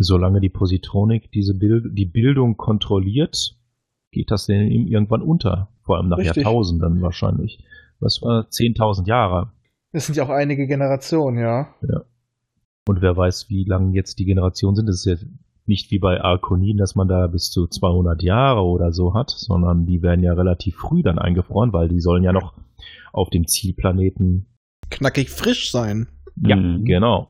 Solange 0.01 0.41
die 0.41 0.49
Positronik 0.49 1.33
diese 1.33 1.55
Bild 1.55 1.87
die 1.93 2.07
Bildung 2.07 2.57
kontrolliert, 2.57 3.57
geht 4.13 4.31
das 4.31 4.47
denn 4.47 4.69
ihm 4.71 4.87
irgendwann 4.87 5.23
unter. 5.23 5.69
Vor 5.83 5.97
allem 5.97 6.09
nach 6.09 6.19
Richtig. 6.19 6.37
Jahrtausenden 6.37 7.03
wahrscheinlich. 7.03 7.59
Was 7.99 8.23
war 8.23 8.43
10.000 8.49 9.07
Jahre? 9.09 9.51
Das 9.93 10.07
sind 10.07 10.15
ja 10.15 10.25
auch 10.25 10.29
einige 10.29 10.67
Generationen, 10.69 11.39
ja. 11.39 11.75
Und 12.87 13.03
wer 13.03 13.17
weiß, 13.17 13.51
wie 13.51 13.65
lang 13.65 13.93
jetzt 13.93 14.19
die 14.21 14.25
Generationen 14.25 14.77
sind. 14.77 14.87
Das 14.87 15.05
ist 15.05 15.05
ja 15.07 15.29
nicht 15.67 15.91
wie 15.91 15.99
bei 15.99 16.21
Arkonin, 16.23 16.77
dass 16.77 16.95
man 16.95 17.09
da 17.09 17.27
bis 17.27 17.51
zu 17.51 17.67
200 17.67 18.23
Jahre 18.23 18.63
oder 18.63 18.93
so 18.93 19.15
hat, 19.15 19.31
sondern 19.31 19.85
die 19.85 20.01
werden 20.01 20.23
ja 20.23 20.33
relativ 20.33 20.77
früh 20.77 21.03
dann 21.03 21.19
eingefroren, 21.19 21.73
weil 21.73 21.89
die 21.89 22.01
sollen 22.01 22.23
ja 22.23 22.33
noch 22.33 22.55
auf 23.13 23.31
dem 23.31 23.47
Zielplaneten. 23.47 24.47
Knackig 24.91 25.29
frisch 25.31 25.71
sein. 25.73 26.07
Ja, 26.37 26.57
Mhm. 26.57 26.85
genau. 26.85 27.29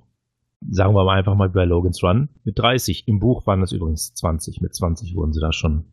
Sagen 0.70 0.94
wir 0.94 1.04
mal 1.04 1.16
einfach 1.18 1.34
mal 1.34 1.48
bei 1.48 1.64
Logan's 1.64 2.02
Run 2.02 2.28
mit 2.44 2.58
30. 2.58 3.06
Im 3.06 3.20
Buch 3.20 3.46
waren 3.46 3.62
es 3.62 3.72
übrigens 3.72 4.12
20. 4.14 4.60
Mit 4.60 4.74
20 4.74 5.14
wurden 5.14 5.32
sie 5.32 5.40
da 5.40 5.52
schon 5.52 5.84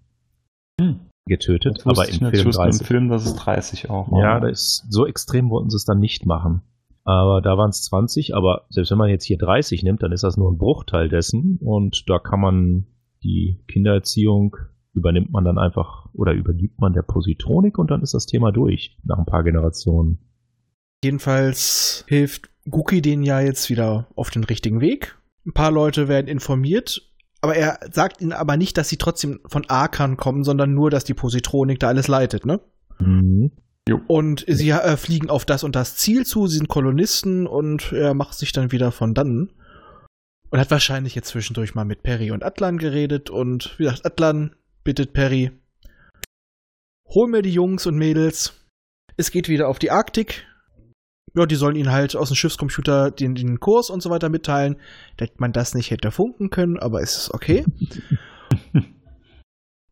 Hm. 0.79 0.99
getötet, 1.27 1.77
Das 1.77 1.85
aber 1.85 2.09
im 2.09 2.31
Film 2.31 2.45
wusste 2.47 2.61
30. 2.63 2.81
im 2.81 2.87
Film, 2.87 3.09
dass 3.09 3.25
es 3.25 3.35
30 3.35 3.89
auch 3.89 4.11
war. 4.11 4.19
Ja, 4.21 4.39
das 4.39 4.51
ist, 4.51 4.85
so 4.89 5.05
extrem 5.05 5.49
wollten 5.49 5.69
sie 5.69 5.77
es 5.77 5.85
dann 5.85 5.99
nicht 5.99 6.25
machen. 6.25 6.61
Aber 7.03 7.39
da 7.41 7.55
waren 7.57 7.69
es 7.69 7.83
20, 7.83 8.35
aber 8.35 8.65
selbst 8.69 8.89
wenn 8.91 8.97
man 8.97 9.09
jetzt 9.09 9.23
hier 9.25 9.37
30 9.37 9.83
nimmt, 9.83 10.01
dann 10.01 10.11
ist 10.11 10.23
das 10.23 10.37
nur 10.37 10.51
ein 10.51 10.57
Bruchteil 10.57 11.07
dessen 11.07 11.57
und 11.61 12.09
da 12.09 12.17
kann 12.19 12.41
man 12.41 12.87
die 13.23 13.63
Kindererziehung 13.67 14.57
übernimmt 14.93 15.31
man 15.31 15.43
dann 15.45 15.57
einfach 15.59 16.07
oder 16.13 16.33
übergibt 16.33 16.79
man 16.79 16.93
der 16.93 17.01
Positronik 17.03 17.77
und 17.77 17.91
dann 17.91 18.01
ist 18.01 18.13
das 18.13 18.25
Thema 18.25 18.51
durch 18.51 18.97
nach 19.03 19.17
ein 19.19 19.25
paar 19.25 19.43
Generationen. 19.43 20.19
Jedenfalls 21.03 22.05
hilft 22.07 22.49
Guki 22.69 23.01
denen 23.01 23.23
ja 23.23 23.39
jetzt 23.39 23.69
wieder 23.69 24.07
auf 24.15 24.29
den 24.29 24.43
richtigen 24.43 24.81
Weg. 24.81 25.17
Ein 25.45 25.53
paar 25.53 25.71
Leute 25.71 26.07
werden 26.07 26.27
informiert, 26.27 27.01
aber 27.41 27.55
er 27.55 27.79
sagt 27.91 28.21
ihnen 28.21 28.33
aber 28.33 28.57
nicht, 28.57 28.77
dass 28.77 28.89
sie 28.89 28.97
trotzdem 28.97 29.39
von 29.45 29.69
Arkan 29.69 30.17
kommen, 30.17 30.43
sondern 30.43 30.73
nur, 30.73 30.89
dass 30.89 31.03
die 31.03 31.13
Positronik 31.13 31.79
da 31.79 31.87
alles 31.87 32.07
leitet, 32.07 32.45
ne? 32.45 32.59
Mhm. 32.99 33.51
Und 34.07 34.45
sie 34.47 34.71
äh, 34.71 34.97
fliegen 34.97 35.29
auf 35.29 35.45
das 35.45 35.63
und 35.63 35.75
das 35.75 35.95
Ziel 35.95 36.25
zu, 36.25 36.47
sie 36.47 36.57
sind 36.57 36.67
Kolonisten 36.67 37.45
und 37.45 37.91
er 37.91 38.15
macht 38.15 38.33
sich 38.33 38.51
dann 38.51 38.71
wieder 38.71 38.91
von 38.91 39.13
dannen. 39.13 39.53
Und 40.49 40.59
hat 40.59 40.71
wahrscheinlich 40.71 41.13
jetzt 41.13 41.27
zwischendurch 41.27 41.75
mal 41.75 41.85
mit 41.85 42.01
Perry 42.01 42.31
und 42.31 42.43
Atlan 42.43 42.77
geredet 42.79 43.29
und 43.29 43.75
wie 43.77 43.83
gesagt, 43.83 44.05
Atlan 44.05 44.55
bittet 44.83 45.13
Perry, 45.13 45.51
hol 47.09 47.27
mir 47.27 47.43
die 47.43 47.51
Jungs 47.51 47.85
und 47.85 47.97
Mädels. 47.97 48.53
Es 49.17 49.29
geht 49.29 49.49
wieder 49.49 49.67
auf 49.67 49.77
die 49.77 49.91
Arktik. 49.91 50.47
Ja, 51.33 51.45
die 51.45 51.55
sollen 51.55 51.75
ihnen 51.75 51.91
halt 51.91 52.15
aus 52.15 52.29
dem 52.29 52.35
Schiffscomputer 52.35 53.11
den, 53.11 53.35
den 53.35 53.59
Kurs 53.59 53.89
und 53.89 54.01
so 54.01 54.09
weiter 54.09 54.29
mitteilen, 54.29 54.77
dass 55.17 55.29
man 55.37 55.51
das 55.51 55.73
nicht 55.73 55.91
hätte 55.91 56.11
funken 56.11 56.49
können, 56.49 56.77
aber 56.77 57.01
es 57.01 57.17
ist 57.17 57.33
okay. 57.33 57.65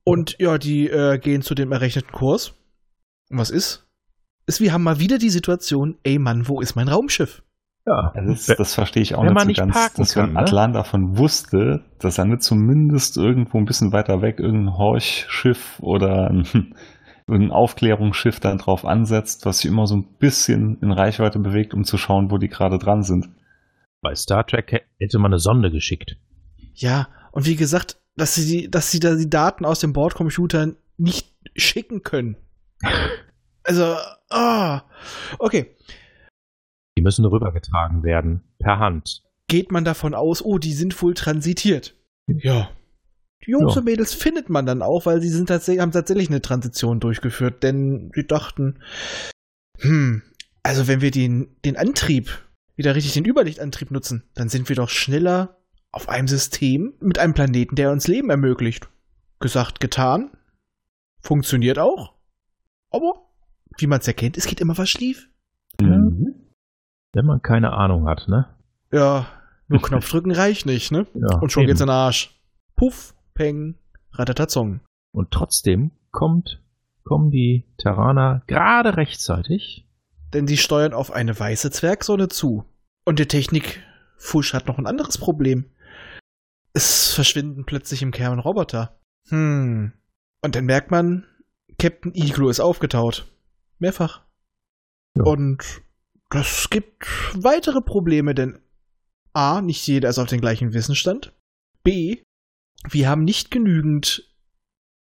und 0.05 0.37
ja, 0.39 0.57
die 0.57 0.89
äh, 0.89 1.17
gehen 1.17 1.41
zu 1.41 1.55
dem 1.55 1.71
errechneten 1.71 2.11
Kurs. 2.11 2.53
Und 3.29 3.39
was 3.39 3.49
ist? 3.49 3.87
Ist, 4.45 4.61
wir 4.61 4.73
haben 4.73 4.83
mal 4.83 4.99
wieder 4.99 5.17
die 5.17 5.29
Situation, 5.29 5.97
ey 6.03 6.19
Mann, 6.19 6.47
wo 6.47 6.61
ist 6.61 6.75
mein 6.75 6.87
Raumschiff? 6.87 7.43
Ja, 7.85 8.13
Das, 8.15 8.45
das 8.45 8.75
verstehe 8.75 9.03
ich 9.03 9.15
auch 9.15 9.23
Wenn 9.23 9.33
nicht 9.33 9.35
man 9.35 9.43
so 9.43 9.47
nicht 9.47 9.57
ganz, 9.57 9.73
parken 9.73 9.97
dass 9.97 10.15
wenn 10.15 10.25
kann, 10.25 10.33
ne? 10.33 10.39
Atlan 10.39 10.73
davon 10.73 11.17
wusste, 11.17 11.83
dass 11.99 12.17
er 12.17 12.25
nicht 12.25 12.41
zumindest 12.41 13.17
irgendwo 13.17 13.57
ein 13.57 13.65
bisschen 13.65 13.91
weiter 13.91 14.21
weg 14.21 14.39
irgendein 14.39 14.77
Horchschiff 14.77 15.79
oder 15.81 16.29
ein, 16.29 16.75
irgendein 17.27 17.51
Aufklärungsschiff 17.55 18.39
dann 18.39 18.57
drauf 18.57 18.85
ansetzt, 18.85 19.45
was 19.45 19.59
sich 19.59 19.69
immer 19.71 19.87
so 19.87 19.95
ein 19.95 20.03
bisschen 20.19 20.79
in 20.81 20.91
Reichweite 20.91 21.39
bewegt, 21.39 21.73
um 21.73 21.83
zu 21.83 21.97
schauen, 21.97 22.31
wo 22.31 22.37
die 22.37 22.49
gerade 22.49 22.77
dran 22.79 23.03
sind. 23.03 23.29
bei 24.01 24.15
Star 24.15 24.45
Trek 24.45 24.71
hä- 24.71 24.81
hätte 24.99 25.17
man 25.19 25.31
eine 25.31 25.39
Sonde 25.39 25.71
geschickt. 25.71 26.17
Ja, 26.73 27.07
und 27.31 27.45
wie 27.45 27.55
gesagt, 27.55 27.97
dass 28.17 28.35
sie, 28.35 28.69
dass 28.69 28.91
sie 28.91 28.99
da 28.99 29.15
die 29.15 29.29
Daten 29.29 29.63
aus 29.65 29.79
dem 29.79 29.93
Bordcomputer 29.93 30.73
nicht 30.97 31.33
schicken 31.55 32.03
können. 32.03 32.35
Also, 33.65 33.95
ah, 34.29 34.81
okay. 35.39 35.73
Die 36.97 37.01
müssen 37.01 37.23
rübergetragen 37.23 38.03
werden 38.03 38.43
per 38.59 38.77
Hand. 38.77 39.23
Geht 39.47 39.71
man 39.71 39.85
davon 39.85 40.13
aus, 40.13 40.43
oh, 40.43 40.57
die 40.57 40.73
sind 40.73 41.01
wohl 41.01 41.13
transitiert. 41.13 41.95
Ja. 42.27 42.69
Die 43.45 43.51
Jungs 43.51 43.73
Ja. 43.75 43.79
und 43.79 43.85
Mädels 43.85 44.13
findet 44.13 44.49
man 44.49 44.65
dann 44.65 44.81
auch, 44.81 45.05
weil 45.05 45.21
sie 45.21 45.29
sind 45.29 45.47
tatsächlich, 45.47 45.81
haben 45.81 45.91
tatsächlich 45.91 46.29
eine 46.29 46.41
Transition 46.41 46.99
durchgeführt, 46.99 47.63
denn 47.63 48.11
sie 48.15 48.25
dachten, 48.25 48.79
hm, 49.79 50.21
also 50.63 50.87
wenn 50.87 51.01
wir 51.01 51.11
den, 51.11 51.55
den 51.65 51.75
Antrieb, 51.77 52.29
wieder 52.75 52.95
richtig 52.95 53.13
den 53.13 53.25
Überlichtantrieb 53.25 53.91
nutzen, 53.91 54.23
dann 54.33 54.49
sind 54.49 54.69
wir 54.69 54.75
doch 54.75 54.89
schneller 54.89 55.57
auf 55.91 56.09
einem 56.09 56.27
System 56.27 56.93
mit 57.01 57.19
einem 57.19 57.33
Planeten, 57.33 57.75
der 57.75 57.91
uns 57.91 58.07
Leben 58.07 58.29
ermöglicht. 58.29 58.87
Gesagt, 59.39 59.79
getan. 59.79 60.31
Funktioniert 61.21 61.77
auch. 61.79 62.13
Aber, 62.89 63.13
wie 63.77 63.87
man 63.87 63.99
es 63.99 64.07
erkennt, 64.07 64.37
es 64.37 64.45
geht 64.47 64.59
immer 64.61 64.77
was 64.77 64.89
schief. 64.89 65.29
Mhm. 65.79 66.35
Wenn 67.13 67.25
man 67.25 67.41
keine 67.41 67.73
Ahnung 67.73 68.07
hat, 68.07 68.27
ne? 68.27 68.47
Ja, 68.91 69.27
nur 69.67 69.81
Knopfdrücken 69.81 70.31
reicht 70.31 70.65
nicht, 70.65 70.91
ne? 70.91 71.05
Ja, 71.13 71.37
Und 71.39 71.51
schon 71.51 71.63
eben. 71.63 71.67
geht's 71.69 71.81
in 71.81 71.87
den 71.87 71.93
Arsch. 71.93 72.39
Puff, 72.75 73.13
peng, 73.33 73.75
ratatatong. 74.11 74.81
Und 75.11 75.31
trotzdem 75.31 75.91
kommt, 76.11 76.61
kommen 77.03 77.29
die 77.29 77.65
Terraner 77.77 78.43
gerade 78.47 78.97
rechtzeitig. 78.97 79.87
Denn 80.33 80.47
sie 80.47 80.57
steuern 80.57 80.93
auf 80.93 81.11
eine 81.11 81.37
weiße 81.37 81.69
Zwergsonne 81.71 82.27
zu. 82.27 82.65
Und 83.05 83.19
der 83.19 83.27
Technik-Fusch 83.27 84.53
hat 84.53 84.67
noch 84.67 84.79
ein 84.79 84.87
anderes 84.87 85.17
Problem. 85.17 85.65
Es 86.73 87.13
verschwinden 87.13 87.65
plötzlich 87.65 88.01
im 88.01 88.11
Kern 88.11 88.39
Roboter. 88.39 88.99
Hm. 89.29 89.93
Und 90.41 90.55
dann 90.55 90.65
merkt 90.65 90.89
man, 90.89 91.25
Captain 91.77 92.13
Iglo 92.15 92.49
ist 92.49 92.59
aufgetaut. 92.59 93.27
Mehrfach. 93.77 94.23
Ja. 95.15 95.23
Und 95.23 95.81
das 96.29 96.69
gibt 96.69 97.05
weitere 97.35 97.81
Probleme, 97.81 98.33
denn 98.33 98.59
A, 99.33 99.61
nicht 99.61 99.85
jeder 99.85 100.09
ist 100.09 100.19
auf 100.19 100.29
den 100.29 100.41
gleichen 100.41 100.73
Wissensstand. 100.73 101.33
B, 101.83 102.23
wir 102.89 103.09
haben 103.09 103.23
nicht 103.23 103.51
genügend 103.51 104.29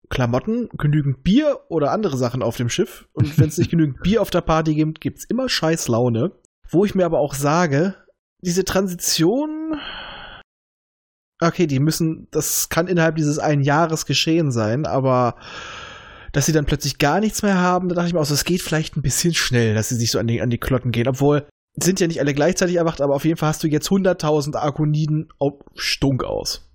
Klamotten, 0.08 0.68
genügend 0.76 1.22
Bier 1.22 1.60
oder 1.68 1.92
andere 1.92 2.16
Sachen 2.16 2.42
auf 2.42 2.56
dem 2.56 2.68
Schiff. 2.68 3.08
Und 3.12 3.38
wenn 3.38 3.48
es 3.48 3.58
nicht 3.58 3.70
genügend 3.70 4.02
Bier 4.02 4.20
auf 4.20 4.30
der 4.30 4.40
Party 4.40 4.74
gibt, 4.74 5.00
gibt's 5.00 5.24
immer 5.24 5.48
scheiß 5.48 5.88
Laune. 5.88 6.32
Wo 6.68 6.84
ich 6.84 6.94
mir 6.94 7.04
aber 7.04 7.18
auch 7.18 7.34
sage, 7.34 7.94
diese 8.42 8.64
Transition. 8.64 9.80
Okay, 11.40 11.66
die 11.66 11.80
müssen, 11.80 12.28
das 12.30 12.68
kann 12.68 12.86
innerhalb 12.86 13.16
dieses 13.16 13.38
einen 13.38 13.62
Jahres 13.62 14.04
geschehen 14.04 14.50
sein, 14.50 14.84
aber 14.84 15.36
dass 16.32 16.46
sie 16.46 16.52
dann 16.52 16.66
plötzlich 16.66 16.98
gar 16.98 17.18
nichts 17.18 17.42
mehr 17.42 17.58
haben, 17.58 17.88
da 17.88 17.94
dachte 17.94 18.08
ich 18.08 18.14
mir 18.14 18.20
auch, 18.20 18.26
so, 18.26 18.34
es 18.34 18.44
geht 18.44 18.62
vielleicht 18.62 18.96
ein 18.96 19.02
bisschen 19.02 19.34
schnell, 19.34 19.74
dass 19.74 19.88
sie 19.88 19.96
sich 19.96 20.10
so 20.10 20.18
an 20.18 20.26
die, 20.26 20.42
an 20.42 20.50
die 20.50 20.58
Klotten 20.58 20.92
gehen. 20.92 21.08
Obwohl, 21.08 21.46
sind 21.76 21.98
ja 21.98 22.06
nicht 22.06 22.20
alle 22.20 22.34
gleichzeitig 22.34 22.76
erwacht, 22.76 23.00
aber 23.00 23.14
auf 23.14 23.24
jeden 23.24 23.36
Fall 23.36 23.48
hast 23.48 23.62
du 23.62 23.68
jetzt 23.68 23.88
100.000 23.88 24.54
Arkoniden 24.56 25.28
auf 25.38 25.54
Stunk 25.74 26.24
aus. 26.24 26.69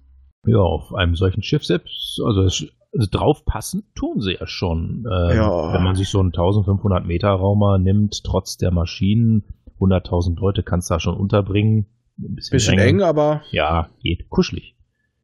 Ja, 0.46 0.58
auf 0.60 0.94
einem 0.94 1.16
solchen 1.16 1.42
Schiff 1.44 1.66
selbst, 1.66 2.20
also, 2.26 2.42
es, 2.44 2.66
also 2.94 3.08
draufpassen 3.10 3.84
tun 3.96 4.22
sie 4.22 4.34
ja 4.34 4.48
schon. 4.48 5.06
Ähm, 5.12 5.38
Ja. 5.38 5.74
Wenn 5.74 5.84
man 5.84 5.96
sich 5.96 6.10
so 6.10 6.20
einen 6.20 6.30
1500 6.30 7.06
Meter 7.06 7.30
Raumer 7.30 7.78
nimmt, 7.78 8.24
trotz 8.24 8.58
der 8.58 8.72
Maschinen, 8.72 9.44
100.000 9.80 10.40
Leute 10.40 10.64
kannst 10.64 10.90
du 10.90 10.94
da 10.96 11.00
schon 11.00 11.18
unterbringen. 11.18 11.88
Ein 12.18 12.36
bisschen, 12.36 12.56
Bisschen 12.56 12.80
eng, 12.80 13.02
aber 13.02 13.42
Ja, 13.52 13.90
geht. 14.02 14.30
Kuschelig. 14.30 14.76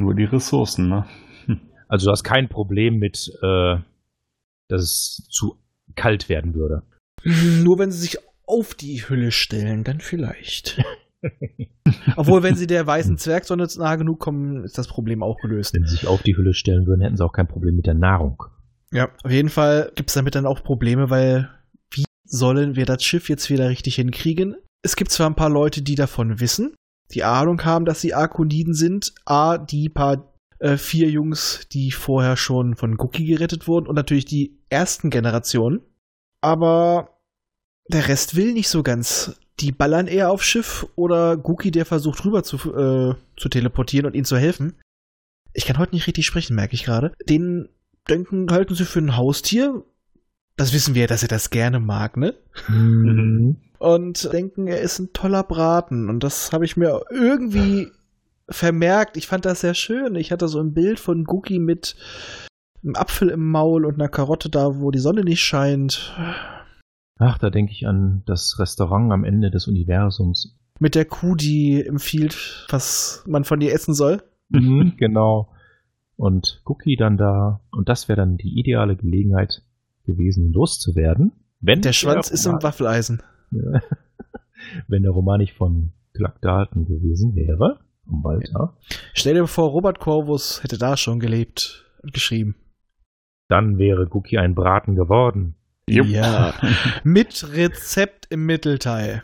Nur 0.02 0.14
die 0.16 0.26
Ressourcen, 0.26 0.90
ne? 0.90 1.06
Also 1.88 2.06
du 2.08 2.12
hast 2.12 2.24
kein 2.24 2.48
Problem 2.50 2.98
mit, 3.00 3.32
äh, 3.42 3.76
dass 4.70 4.82
es 4.82 5.28
zu 5.30 5.58
kalt 5.96 6.28
werden 6.30 6.54
würde. 6.56 6.84
nur 7.26 7.80
wenn 7.80 7.92
sie 7.92 8.00
sich 8.00 8.18
auf 8.46 8.74
die 8.74 9.08
Hülle 9.08 9.32
stellen, 9.32 9.84
dann 9.84 10.00
vielleicht. 10.00 10.82
Obwohl, 12.16 12.44
wenn 12.44 12.56
sie 12.56 12.68
der 12.68 12.86
weißen 12.86 13.18
Zwergsonne 13.18 13.68
nahe 13.78 13.98
genug 13.98 14.20
kommen, 14.20 14.64
ist 14.64 14.78
das 14.78 14.88
Problem 14.88 15.24
auch 15.24 15.38
gelöst. 15.38 15.74
Wenn 15.74 15.86
sie 15.86 15.96
sich 15.96 16.08
auf 16.08 16.24
die 16.24 16.36
Hülle 16.36 16.54
stellen 16.54 16.88
würden, 16.88 17.02
hätten 17.02 17.18
sie 17.18 17.26
auch 17.26 17.34
kein 17.34 17.48
Problem 17.48 17.76
mit 17.76 17.86
der 17.86 17.94
Nahrung. 17.94 18.44
Ja, 18.92 19.10
auf 19.24 19.32
jeden 19.32 19.50
Fall 19.50 19.92
gibt 19.96 20.10
es 20.10 20.16
damit 20.16 20.36
dann 20.36 20.46
auch 20.46 20.64
Probleme, 20.64 21.10
weil 21.10 21.50
wie 21.92 22.06
sollen 22.26 22.76
wir 22.76 22.86
das 22.86 23.04
Schiff 23.04 23.30
jetzt 23.30 23.50
wieder 23.50 23.70
richtig 23.70 23.96
hinkriegen? 23.96 24.56
Es 24.84 24.96
gibt 24.96 25.12
zwar 25.12 25.30
ein 25.30 25.36
paar 25.36 25.50
Leute, 25.50 25.82
die 25.82 25.96
davon 25.96 26.40
wissen, 26.40 26.74
die 27.14 27.24
Ahnung 27.24 27.64
haben, 27.64 27.86
dass 27.86 28.02
sie 28.02 28.14
Arkoniden 28.14 28.74
sind. 28.74 29.14
A, 29.26 29.58
die 29.58 29.90
paar 29.90 30.34
äh, 30.60 30.78
vier 30.78 31.10
Jungs, 31.10 31.68
die 31.72 31.92
vorher 31.92 32.38
schon 32.38 32.76
von 32.76 33.00
Cookie 33.00 33.26
gerettet 33.26 33.68
wurden 33.68 33.88
und 33.88 33.96
natürlich 33.96 34.26
die 34.26 34.60
ersten 34.70 35.10
Generationen. 35.10 35.82
Aber 36.42 37.20
der 37.88 38.08
Rest 38.08 38.36
will 38.36 38.54
nicht 38.54 38.70
so 38.70 38.84
ganz. 38.84 39.40
Die 39.62 39.72
ballern 39.72 40.08
eher 40.08 40.32
aufs 40.32 40.46
Schiff 40.46 40.88
oder 40.96 41.38
Gookie, 41.38 41.72
der 41.72 41.86
versucht 41.86 42.26
rüber 42.26 42.44
zu, 42.44 42.58
äh, 42.74 43.16
zu 43.38 43.50
teleportieren 43.50 44.08
und 44.08 44.16
ihnen 44.16 44.26
zu 44.26 44.38
helfen. 44.38 44.74
Ich 45.54 45.66
kann 45.66 45.78
heute 45.78 45.94
nicht 45.94 46.08
richtig 46.08 46.26
sprechen, 46.26 46.56
merke 46.56 46.74
ich 46.74 46.84
gerade. 46.84 47.14
Den 47.30 47.70
denken, 48.10 48.52
halten 48.52 48.74
sie 48.74 48.86
für 48.86 49.00
ein 49.00 49.18
Haustier. 49.18 49.84
Das 50.58 50.74
wissen 50.74 50.96
wir 50.96 51.02
ja, 51.02 51.08
dass 51.08 51.22
er 51.22 51.28
das 51.28 51.52
gerne 51.52 51.80
mag, 51.80 52.18
ne? 52.18 52.34
Und 53.78 54.32
denken, 54.34 54.68
er 54.68 54.82
ist 54.82 55.00
ein 55.00 55.14
toller 55.14 55.44
Braten. 55.44 56.10
Und 56.10 56.24
das 56.24 56.52
habe 56.52 56.66
ich 56.66 56.76
mir 56.76 57.04
irgendwie 57.12 57.92
vermerkt. 58.50 59.16
Ich 59.18 59.28
fand 59.28 59.46
das 59.46 59.62
sehr 59.62 59.74
schön. 59.76 60.16
Ich 60.16 60.32
hatte 60.32 60.48
so 60.48 60.60
ein 60.60 60.74
Bild 60.74 61.00
von 61.00 61.24
Gookie 61.24 61.60
mit 61.60 61.96
einem 62.84 62.96
Apfel 62.96 63.30
im 63.30 63.50
Maul 63.52 63.86
und 63.86 63.96
einer 63.96 64.10
Karotte 64.10 64.50
da, 64.50 64.80
wo 64.80 64.90
die 64.92 65.00
Sonne 65.00 65.24
nicht 65.24 65.42
scheint. 65.42 66.16
Ach, 67.24 67.38
da 67.38 67.52
denke 67.52 67.72
ich 67.72 67.86
an 67.88 68.24
das 68.26 68.58
Restaurant 68.58 69.12
am 69.12 69.24
Ende 69.24 69.52
des 69.52 69.68
Universums. 69.68 70.58
Mit 70.80 70.96
der 70.96 71.06
Kuh, 71.06 71.36
die 71.36 71.86
empfiehlt, 71.86 72.66
was 72.70 73.24
man 73.28 73.44
von 73.44 73.62
ihr 73.62 73.74
essen 73.74 73.94
soll. 73.94 74.24
Mhm, 74.50 74.94
genau. 74.98 75.54
Und 76.16 76.64
Cookie 76.66 76.96
dann 76.96 77.18
da. 77.18 77.62
Und 77.72 77.90
das 77.90 78.10
wäre 78.10 78.18
dann 78.18 78.38
die 78.38 78.60
ideale 78.60 78.96
Gelegenheit 78.96 79.62
gewesen, 80.04 80.52
loszuwerden. 80.52 81.32
Wenn 81.60 81.82
Der 81.82 81.94
Schwanz 81.94 82.32
ist 82.32 82.48
im 82.48 82.64
Waffeleisen. 82.64 83.22
wenn 84.88 85.04
der 85.04 85.12
Roman 85.12 85.42
nicht 85.42 85.54
von 85.54 85.92
Clark 86.16 86.42
Dalton 86.42 86.86
gewesen 86.86 87.36
wäre, 87.36 87.82
Walter, 88.06 88.76
Stell 89.14 89.36
dir 89.36 89.46
vor, 89.46 89.70
Robert 89.70 90.00
Corvus 90.00 90.64
hätte 90.64 90.80
da 90.80 90.98
schon 90.98 91.20
gelebt 91.20 91.86
und 92.02 92.14
geschrieben. 92.14 92.56
dann 93.48 93.78
wäre 93.78 94.08
Cookie 94.10 94.40
ein 94.40 94.56
Braten 94.56 94.96
geworden. 94.96 95.56
Jupp. 95.92 96.08
Ja. 96.08 96.54
Mit 97.04 97.46
Rezept 97.54 98.28
im 98.30 98.46
Mittelteil. 98.46 99.24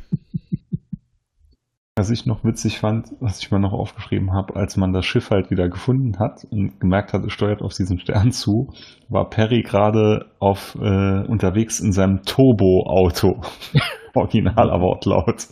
Was 1.95 2.11
ich 2.11 2.27
noch 2.27 2.43
witzig 2.43 2.77
fand, 2.77 3.07
was 3.19 3.39
ich 3.39 3.49
mir 3.49 3.59
noch 3.59 3.73
aufgeschrieben 3.73 4.31
habe, 4.31 4.55
als 4.55 4.77
man 4.77 4.93
das 4.93 5.03
Schiff 5.03 5.31
halt 5.31 5.49
wieder 5.49 5.67
gefunden 5.67 6.19
hat 6.19 6.45
und 6.51 6.79
gemerkt 6.79 7.11
hat, 7.11 7.25
es 7.25 7.33
steuert 7.33 7.63
auf 7.63 7.73
diesen 7.73 7.99
Stern 7.99 8.31
zu, 8.31 8.71
war 9.09 9.31
Perry 9.31 9.63
gerade 9.63 10.27
auf 10.37 10.75
äh, 10.75 11.25
unterwegs 11.27 11.79
in 11.79 11.91
seinem 11.91 12.21
Turbo-Auto. 12.21 13.41
Originaler 14.13 14.79
Wortlaut. 14.79 15.47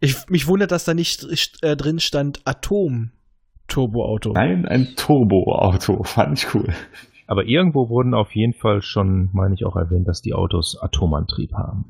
Ich, 0.00 0.28
mich 0.28 0.46
wundert, 0.46 0.72
dass 0.72 0.84
da 0.84 0.92
nicht 0.92 1.26
äh, 1.62 1.74
drin 1.74 2.00
stand 2.00 2.42
Atom-Turboauto. 2.44 4.32
Nein, 4.32 4.66
ein 4.66 4.88
Turbo-Auto. 4.94 6.02
Fand 6.02 6.38
ich 6.38 6.54
cool. 6.54 6.74
Aber 7.30 7.44
irgendwo 7.44 7.88
wurden 7.88 8.12
auf 8.12 8.34
jeden 8.34 8.54
Fall 8.54 8.82
schon, 8.82 9.28
meine 9.32 9.54
ich, 9.54 9.64
auch 9.64 9.76
erwähnt, 9.76 10.08
dass 10.08 10.20
die 10.20 10.34
Autos 10.34 10.76
Atomantrieb 10.76 11.52
haben. 11.52 11.84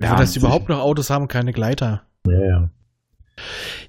Ja, 0.00 0.16
dass 0.16 0.32
die 0.32 0.38
überhaupt 0.38 0.70
noch 0.70 0.78
Autos 0.78 1.10
haben, 1.10 1.28
keine 1.28 1.52
Gleiter. 1.52 2.04
Ja, 2.26 2.46
ja. 2.46 2.70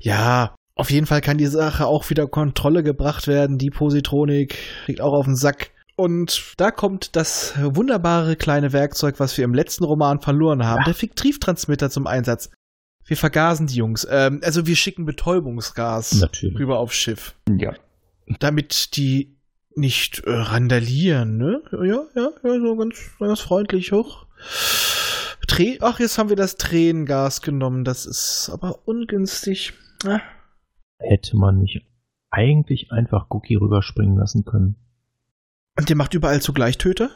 Ja, 0.02 0.56
auf 0.76 0.92
jeden 0.92 1.06
Fall 1.06 1.22
kann 1.22 1.38
die 1.38 1.46
Sache 1.46 1.86
auch 1.86 2.10
wieder 2.10 2.28
Kontrolle 2.28 2.84
gebracht 2.84 3.26
werden. 3.26 3.58
Die 3.58 3.70
Positronik 3.70 4.58
liegt 4.88 5.00
auch 5.00 5.14
auf 5.14 5.24
dem 5.24 5.36
Sack. 5.36 5.72
Und 5.96 6.56
da 6.58 6.72
kommt 6.72 7.16
das 7.16 7.54
wunderbare 7.58 8.36
kleine 8.36 8.74
Werkzeug, 8.74 9.18
was 9.18 9.38
wir 9.38 9.46
im 9.46 9.54
letzten 9.54 9.86
Roman 9.86 10.20
verloren 10.20 10.66
haben, 10.66 10.84
der 10.84 10.94
Fiktivtransmitter 10.94 11.90
zum 11.90 12.06
Einsatz. 12.06 12.50
Wir 13.06 13.16
vergasen 13.16 13.68
die 13.68 13.76
Jungs. 13.76 14.06
Ähm, 14.12 14.42
also 14.44 14.68
wir 14.68 14.76
schicken 14.76 15.06
Betäubungsgas 15.06 16.16
Natürlich. 16.16 16.60
rüber 16.60 16.80
aufs 16.80 16.96
Schiff. 16.96 17.36
Ja. 17.50 17.76
Damit 18.40 18.98
die 18.98 19.35
nicht 19.76 20.24
äh, 20.26 20.32
randalieren, 20.34 21.38
ne? 21.38 21.62
Ja, 21.72 22.04
ja, 22.16 22.30
ja, 22.44 22.60
so 22.60 22.76
ganz, 22.76 22.96
ganz 23.20 23.40
freundlich 23.42 23.92
hoch. 23.92 24.26
Trä 25.48 25.78
Ach, 25.82 26.00
jetzt 26.00 26.18
haben 26.18 26.30
wir 26.30 26.36
das 26.36 26.58
Tränengas 26.58 27.42
genommen. 27.42 27.84
Das 27.84 28.06
ist 28.06 28.50
aber 28.52 28.80
ungünstig. 28.88 29.74
Ah. 30.06 30.20
Hätte 30.98 31.38
man 31.38 31.60
nicht 31.60 31.86
eigentlich 32.32 32.92
einfach 32.92 33.28
Cookie 33.30 33.56
rüberspringen 33.56 34.18
lassen 34.18 34.44
können? 34.46 34.76
Und 35.78 35.90
der 35.90 35.96
macht 35.96 36.14
überall 36.14 36.42
zugleich 36.42 36.78
Töter? 36.78 37.10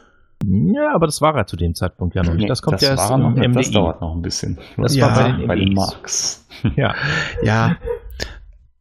Ja, 0.44 0.94
aber 0.94 1.06
das 1.06 1.20
war 1.20 1.34
er 1.36 1.46
zu 1.46 1.56
dem 1.56 1.74
Zeitpunkt 1.74 2.14
ja 2.14 2.22
noch 2.22 2.34
nicht. 2.34 2.48
Das 2.48 2.62
kommt 2.62 2.74
das 2.76 2.82
ja 2.82 2.90
erst 2.90 3.10
war 3.10 3.18
noch, 3.18 3.36
im 3.36 3.52
Das 3.54 3.66
MDI. 3.66 3.74
dauert 3.74 4.00
noch 4.00 4.14
ein 4.14 4.22
bisschen. 4.22 4.58
Das 4.76 4.94
Ja, 4.94 5.08
war 5.08 5.24
bei 5.24 5.32
den 5.36 5.46
bei 5.48 5.56
den. 5.56 5.72
Marks. 5.74 6.46
Ja, 6.76 6.94
Ja. 7.42 7.76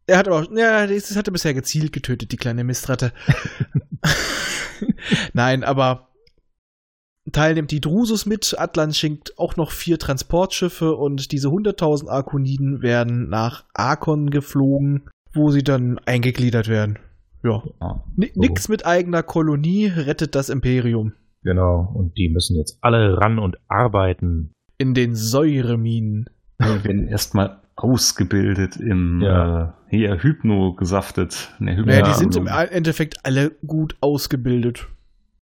Er 0.09 0.17
hat 0.17 0.27
aber, 0.27 0.47
ja, 0.57 0.87
das 0.87 1.15
hat 1.15 1.27
er 1.27 1.31
bisher 1.33 1.53
gezielt 1.53 1.93
getötet, 1.93 2.31
die 2.31 2.37
kleine 2.37 2.63
Mistratte. 2.63 3.11
Nein, 5.33 5.63
aber 5.63 6.07
Teil 7.31 7.53
nimmt 7.53 7.71
die 7.71 7.81
Drusus 7.81 8.25
mit. 8.25 8.55
Atlan 8.57 8.93
schenkt 8.93 9.37
auch 9.37 9.55
noch 9.55 9.71
vier 9.71 9.99
Transportschiffe 9.99 10.95
und 10.95 11.31
diese 11.31 11.49
100.000 11.49 12.07
Arkoniden 12.09 12.81
werden 12.81 13.29
nach 13.29 13.65
Arkon 13.73 14.29
geflogen, 14.29 15.09
wo 15.33 15.51
sie 15.51 15.63
dann 15.63 15.99
eingegliedert 16.05 16.67
werden. 16.67 16.97
Ja. 17.43 17.63
Ja. 17.81 18.03
Ni- 18.15 18.31
Nix 18.35 18.67
mit 18.67 18.85
eigener 18.85 19.23
Kolonie 19.23 19.87
rettet 19.87 20.35
das 20.35 20.49
Imperium. 20.49 21.13
genau. 21.43 21.91
Und 21.93 22.17
die 22.17 22.29
müssen 22.29 22.57
jetzt 22.57 22.79
alle 22.81 23.17
ran 23.17 23.37
und 23.39 23.57
arbeiten. 23.67 24.51
In 24.77 24.93
den 24.93 25.13
Säureminen. 25.15 26.29
Die 26.61 26.83
werden 26.83 27.07
erstmal 27.07 27.61
ausgebildet 27.79 28.77
im 28.77 29.21
Ja. 29.21 29.63
äh, 29.63 29.67
hier 29.89 30.21
Hypno 30.21 30.73
gesaftet. 30.73 31.53
Ne, 31.59 31.75
Hypno 31.75 31.91
Naja, 31.91 32.05
die 32.05 32.13
sind 32.13 32.35
im 32.35 32.47
Endeffekt 32.47 33.25
alle 33.25 33.51
gut 33.65 33.95
ausgebildet. 34.01 34.87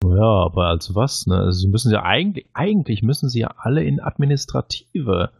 Ja, 0.05 0.45
aber 0.45 0.67
als 0.67 0.95
was? 0.95 1.27
Ne? 1.27 1.37
Also 1.37 1.61
sie 1.61 1.69
müssen 1.69 1.91
ja 1.91 2.03
eigentlich, 2.03 2.47
eigentlich 2.53 3.03
müssen 3.03 3.29
sie 3.29 3.41
ja 3.41 3.55
alle 3.57 3.83
in 3.85 4.01
administrative. 4.01 5.31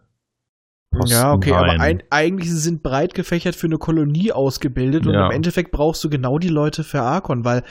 Posten 0.95 1.15
ja, 1.17 1.33
okay, 1.33 1.53
aber 1.53 1.69
rein. 1.69 1.81
ein, 1.81 2.03
eigentlich 2.11 2.51
sie 2.51 2.59
sind 2.59 2.83
breit 2.83 3.15
gefächert 3.15 3.55
für 3.55 3.67
eine 3.67 3.79
Kolonie 3.79 4.33
ausgebildet 4.33 5.07
und 5.07 5.15
Ja. 5.15 5.27
im 5.27 5.33
Endeffekt 5.33 5.71
brauchst 5.71 6.03
du 6.05 6.11
genau 6.11 6.39
die 6.39 6.49
Leute 6.49 6.85
für 6.85 7.03
Arkon, 7.03 7.45
weil 7.45 7.63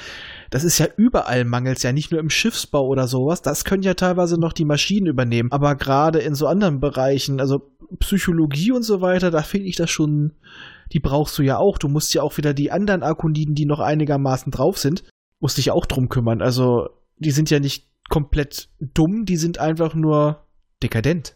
das 0.50 0.64
ist 0.64 0.78
ja 0.78 0.88
überall 0.98 1.46
mangels, 1.46 1.84
ja 1.84 1.92
nicht 1.92 2.12
nur 2.12 2.20
im 2.20 2.30
Schiffsbau 2.30 2.86
oder 2.88 3.08
sowas. 3.08 3.42
Das 3.42 3.66
können 3.66 3.84
ja 3.84 3.94
teilweise 3.96 4.40
noch 4.40 4.54
die 4.54 4.66
Maschinen 4.66 5.08
übernehmen, 5.08 5.52
aber 5.52 5.76
gerade 5.76 6.20
in 6.20 6.36
so 6.36 6.48
anderen 6.48 6.80
Bereichen, 6.80 7.40
also 7.40 7.72
Psychologie 8.00 8.72
und 8.72 8.84
so 8.84 9.02
weiter, 9.02 9.32
da 9.32 9.42
finde 9.42 9.68
ich 9.68 9.76
das 9.76 9.90
schon, 9.90 10.34
die 10.92 11.00
brauchst 11.00 11.38
du 11.38 11.44
ja 11.44 11.58
auch. 11.58 11.78
Du 11.78 11.88
musst 11.88 12.14
ja 12.14 12.22
auch 12.22 12.38
wieder 12.38 12.54
die 12.54 12.72
anderen 12.72 13.04
Arkoniden, 13.04 13.56
die 13.56 13.66
noch 13.66 13.80
einigermaßen 13.80 14.52
drauf 14.52 14.78
sind, 14.78 15.04
musst 15.40 15.58
dich 15.58 15.72
auch 15.72 15.86
drum 15.86 16.10
kümmern. 16.10 16.42
Also 16.42 16.90
die 17.18 17.32
sind 17.32 17.50
ja 17.50 17.60
nicht 17.60 17.88
komplett 18.10 18.70
dumm, 18.80 19.26
die 19.26 19.38
sind 19.38 19.60
einfach 19.60 19.96
nur 19.96 20.46
dekadent. 20.82 21.36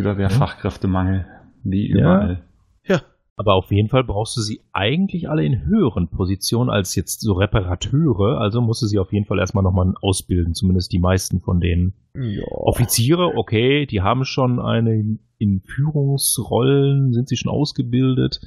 Ja. 0.00 0.28
Fachkräftemangel, 0.28 1.26
wie 1.64 1.90
Ja. 1.90 1.96
überall. 1.98 2.42
Ja, 2.86 3.00
Aber 3.36 3.54
auf 3.54 3.70
jeden 3.72 3.88
Fall 3.88 4.04
brauchst 4.04 4.36
du 4.36 4.40
sie 4.40 4.60
eigentlich 4.72 5.28
alle 5.28 5.44
in 5.44 5.64
höheren 5.64 6.08
Positionen 6.08 6.68
als 6.70 6.94
jetzt 6.94 7.20
so 7.22 7.32
Reparateure. 7.32 8.38
Also 8.38 8.60
musst 8.60 8.82
du 8.82 8.86
sie 8.86 8.98
auf 8.98 9.12
jeden 9.12 9.24
Fall 9.26 9.38
erstmal 9.38 9.64
nochmal 9.64 9.94
ausbilden, 10.02 10.54
zumindest 10.54 10.92
die 10.92 10.98
meisten 10.98 11.40
von 11.40 11.58
denen. 11.60 11.94
ja. 12.14 12.42
Offiziere, 12.50 13.32
okay, 13.36 13.86
die 13.86 14.02
haben 14.02 14.24
schon 14.24 14.60
eine 14.60 15.18
in 15.38 15.60
Führungsrollen, 15.60 17.12
sind 17.12 17.28
sie 17.28 17.36
schon 17.36 17.50
ausgebildet. 17.50 18.40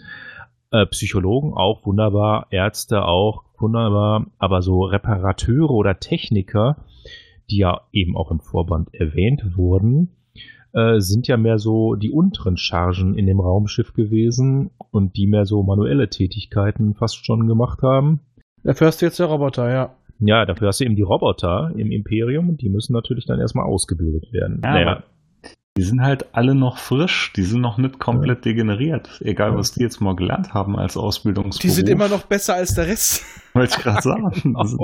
Äh, 0.72 0.86
Psychologen 0.88 1.54
auch 1.54 1.86
wunderbar, 1.86 2.48
Ärzte 2.52 3.06
auch 3.06 3.44
wunderbar, 3.58 4.28
aber 4.38 4.62
so 4.62 4.84
Reparateure 4.84 5.72
oder 5.72 6.00
Techniker, 6.00 6.86
die 7.50 7.58
ja 7.58 7.82
eben 7.92 8.16
auch 8.16 8.32
im 8.32 8.40
Vorband 8.40 8.94
erwähnt 8.94 9.58
wurden, 9.58 10.10
äh, 10.76 11.00
sind 11.00 11.28
ja 11.28 11.38
mehr 11.38 11.58
so 11.58 11.96
die 11.96 12.12
unteren 12.12 12.58
Chargen 12.58 13.18
in 13.18 13.26
dem 13.26 13.40
Raumschiff 13.40 13.94
gewesen 13.94 14.72
und 14.92 15.16
die 15.16 15.26
mehr 15.26 15.46
so 15.46 15.64
manuelle 15.64 16.10
Tätigkeiten 16.10 16.94
fast 16.94 17.26
schon 17.26 17.48
gemacht 17.48 17.82
haben. 17.82 18.20
Dafür 18.64 18.88
hast 18.88 19.02
du 19.02 19.06
jetzt 19.06 19.20
der 19.20 19.28
Roboter, 19.28 19.72
ja. 19.72 19.96
Ja, 20.20 20.46
dafür 20.46 20.68
hast 20.68 20.80
du 20.80 20.86
eben 20.86 20.96
die 20.96 21.02
Roboter 21.02 21.72
im 21.76 21.92
Imperium 21.92 22.50
und 22.50 22.62
die 22.62 22.70
müssen 22.70 22.94
natürlich 22.94 23.26
dann 23.26 23.40
erstmal 23.40 23.66
ausgebildet 23.66 24.32
werden. 24.32 24.62
Ja, 24.64 24.74
naja, 24.74 25.04
die 25.78 25.84
sind 25.84 26.02
halt 26.02 26.34
alle 26.34 26.56
noch 26.56 26.78
frisch, 26.78 27.34
die 27.36 27.44
sind 27.44 27.60
noch 27.60 27.78
nicht 27.78 28.00
komplett 28.00 28.46
degeneriert. 28.46 29.20
Egal, 29.22 29.58
was 29.58 29.74
die 29.74 29.82
jetzt 29.82 30.00
mal 30.00 30.16
gelernt 30.16 30.54
haben 30.54 30.78
als 30.78 30.96
Ausbildungsberuf. 30.96 31.62
Die 31.62 31.70
sind 31.70 31.90
immer 31.90 32.08
noch 32.08 32.24
besser 32.24 32.56
als 32.56 32.76
der 32.76 32.88
Rest. 32.88 33.24
Wollte 33.54 33.76
ich 33.78 33.84
gerade 33.84 34.02
sagen. 34.02 34.32
Sind- 34.66 34.80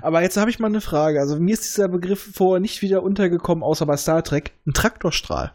Aber 0.00 0.22
jetzt 0.22 0.36
habe 0.36 0.48
ich 0.50 0.60
mal 0.60 0.68
eine 0.68 0.80
Frage. 0.80 1.18
Also 1.20 1.40
mir 1.40 1.54
ist 1.54 1.64
dieser 1.64 1.88
Begriff 1.88 2.30
vorher 2.34 2.60
nicht 2.60 2.82
wieder 2.82 3.02
untergekommen, 3.02 3.64
außer 3.64 3.84
bei 3.86 3.96
Star 3.96 4.22
Trek. 4.22 4.52
Ein 4.66 4.74
Traktorstrahl. 4.74 5.52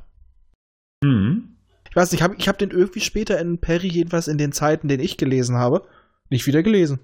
Hm. 1.03 1.55
Ich 1.89 1.95
weiß 1.95 2.11
nicht, 2.11 2.21
hab, 2.23 2.37
ich 2.37 2.47
habe 2.49 2.57
den 2.57 2.71
irgendwie 2.71 2.99
später 3.01 3.39
in 3.39 3.59
Perry, 3.59 3.87
jedenfalls 3.87 4.27
in 4.27 4.37
den 4.37 4.51
Zeiten, 4.51 4.87
den 4.89 4.99
ich 4.99 5.17
gelesen 5.17 5.55
habe, 5.55 5.83
nicht 6.29 6.45
wieder 6.47 6.61
gelesen. 6.63 6.99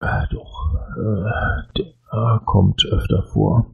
Äh, 0.00 0.26
doch, 0.30 0.74
äh, 0.98 1.78
der 1.78 1.86
äh, 1.86 2.38
kommt 2.44 2.84
öfter 2.84 3.22
vor. 3.32 3.70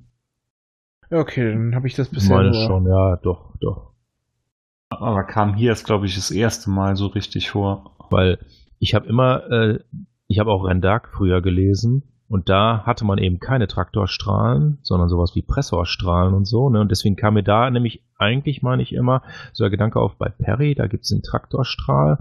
Ja, 1.10 1.18
okay, 1.18 1.52
dann 1.52 1.74
habe 1.74 1.86
ich 1.86 1.94
das 1.94 2.08
Ich 2.08 2.14
bisher 2.14 2.36
meine 2.36 2.50
nur. 2.50 2.66
schon, 2.66 2.86
ja, 2.86 3.16
doch, 3.16 3.56
doch. 3.60 3.92
Aber 4.90 5.24
kam 5.24 5.54
hier 5.54 5.70
jetzt, 5.70 5.86
glaube 5.86 6.06
ich, 6.06 6.14
das 6.14 6.30
erste 6.30 6.70
Mal 6.70 6.96
so 6.96 7.06
richtig 7.06 7.50
vor. 7.50 7.94
Weil 8.10 8.38
ich 8.78 8.94
habe 8.94 9.06
immer, 9.06 9.50
äh, 9.50 9.78
ich 10.26 10.38
habe 10.38 10.50
auch 10.50 10.64
Rendark 10.64 11.08
früher 11.12 11.42
gelesen 11.42 12.02
und 12.28 12.48
da 12.48 12.84
hatte 12.84 13.04
man 13.04 13.18
eben 13.18 13.40
keine 13.40 13.68
Traktorstrahlen, 13.68 14.78
sondern 14.82 15.08
sowas 15.08 15.34
wie 15.34 15.42
Pressorstrahlen 15.42 16.34
und 16.34 16.46
so. 16.46 16.68
Ne? 16.68 16.80
Und 16.80 16.90
deswegen 16.90 17.16
kam 17.16 17.34
mir 17.34 17.42
da 17.42 17.70
nämlich 17.70 18.02
eigentlich, 18.18 18.62
meine 18.62 18.82
ich 18.82 18.92
immer, 18.92 19.22
so 19.52 19.64
der 19.64 19.70
Gedanke 19.70 20.00
auf, 20.00 20.16
bei 20.16 20.28
Perry, 20.28 20.74
da 20.74 20.86
gibt's 20.86 21.08
den 21.08 21.22
Traktorstrahl, 21.22 22.18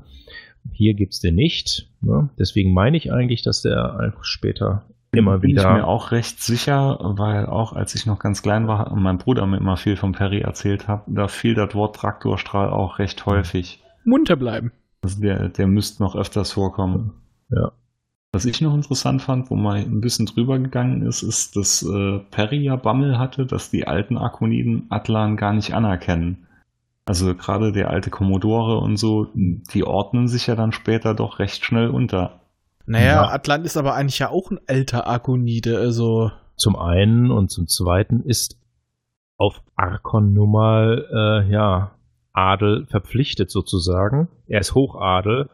hier 0.72 0.94
gibt's 0.94 1.20
den 1.20 1.36
nicht. 1.36 1.90
Ne? 2.02 2.30
Deswegen 2.40 2.74
meine 2.74 2.98
ich 2.98 3.12
eigentlich, 3.12 3.42
dass 3.42 3.62
der 3.62 3.98
einfach 4.00 4.24
später 4.24 4.86
immer 5.12 5.40
Bin 5.40 5.52
wieder... 5.52 5.64
ich 5.64 5.78
mir 5.78 5.88
auch 5.88 6.12
recht 6.12 6.42
sicher, 6.42 6.98
weil 7.02 7.46
auch 7.46 7.74
als 7.74 7.96
ich 7.96 8.06
noch 8.06 8.20
ganz 8.20 8.42
klein 8.42 8.68
war 8.68 8.92
und 8.92 9.02
mein 9.02 9.18
Bruder 9.18 9.46
mir 9.46 9.58
immer 9.58 9.78
viel 9.78 9.96
vom 9.96 10.12
Perry 10.12 10.42
erzählt 10.42 10.88
hat, 10.88 11.04
da 11.08 11.28
fiel 11.28 11.56
das 11.56 11.74
Wort 11.76 11.96
Traktorstrahl 11.96 12.70
auch 12.70 13.00
recht 13.00 13.26
häufig. 13.26 13.84
Munter 14.04 14.36
bleiben. 14.36 14.72
Also 15.02 15.22
der, 15.22 15.50
der 15.50 15.68
müsste 15.68 16.04
noch 16.04 16.16
öfters 16.16 16.52
vorkommen. 16.52 17.14
Ja. 17.50 17.72
Was 18.34 18.46
ich 18.46 18.62
noch 18.62 18.76
interessant 18.76 19.22
fand, 19.22 19.50
wo 19.50 19.56
man 19.56 19.78
ein 19.78 20.02
bisschen 20.02 20.26
drüber 20.26 20.60
gegangen 20.60 21.02
ist, 21.02 21.24
ist, 21.24 21.56
dass 21.56 21.82
äh, 21.82 22.20
Perry 22.30 22.58
ja 22.58 22.76
Bammel 22.76 23.18
hatte, 23.18 23.46
dass 23.46 23.72
die 23.72 23.88
alten 23.88 24.18
Arkoniden 24.18 24.86
Atlan 24.90 25.38
gar 25.38 25.54
nicht 25.54 25.74
anerkennen. 25.74 26.46
Also 27.06 27.34
gerade 27.36 27.72
der 27.72 27.90
alte 27.90 28.10
Commodore 28.10 28.80
und 28.80 28.98
so, 28.98 29.28
die 29.34 29.86
ordnen 29.86 30.28
sich 30.28 30.48
ja 30.48 30.56
dann 30.56 30.74
später 30.74 31.14
doch 31.14 31.40
recht 31.40 31.64
schnell 31.64 31.90
unter. 31.90 32.42
Naja, 32.88 33.24
Ja. 33.24 33.30
Atlant 33.30 33.66
ist 33.66 33.78
aber 33.78 33.94
eigentlich 33.94 34.20
ja 34.20 34.30
auch 34.30 34.50
ein 34.50 34.60
alter 34.66 35.06
Arkonide, 35.06 35.78
also. 35.78 36.32
Zum 36.56 36.76
einen 36.76 37.30
und 37.30 37.52
zum 37.52 37.68
zweiten 37.68 38.22
ist 38.22 38.58
auf 39.38 39.62
Arkon 39.76 40.34
nun 40.34 40.52
mal, 40.52 41.06
äh, 41.14 41.52
ja, 41.52 41.92
Adel 42.34 42.88
verpflichtet 42.88 43.52
sozusagen. 43.52 44.28
Er 44.48 44.62
ist 44.62 44.74
Hochadel. 44.74 45.50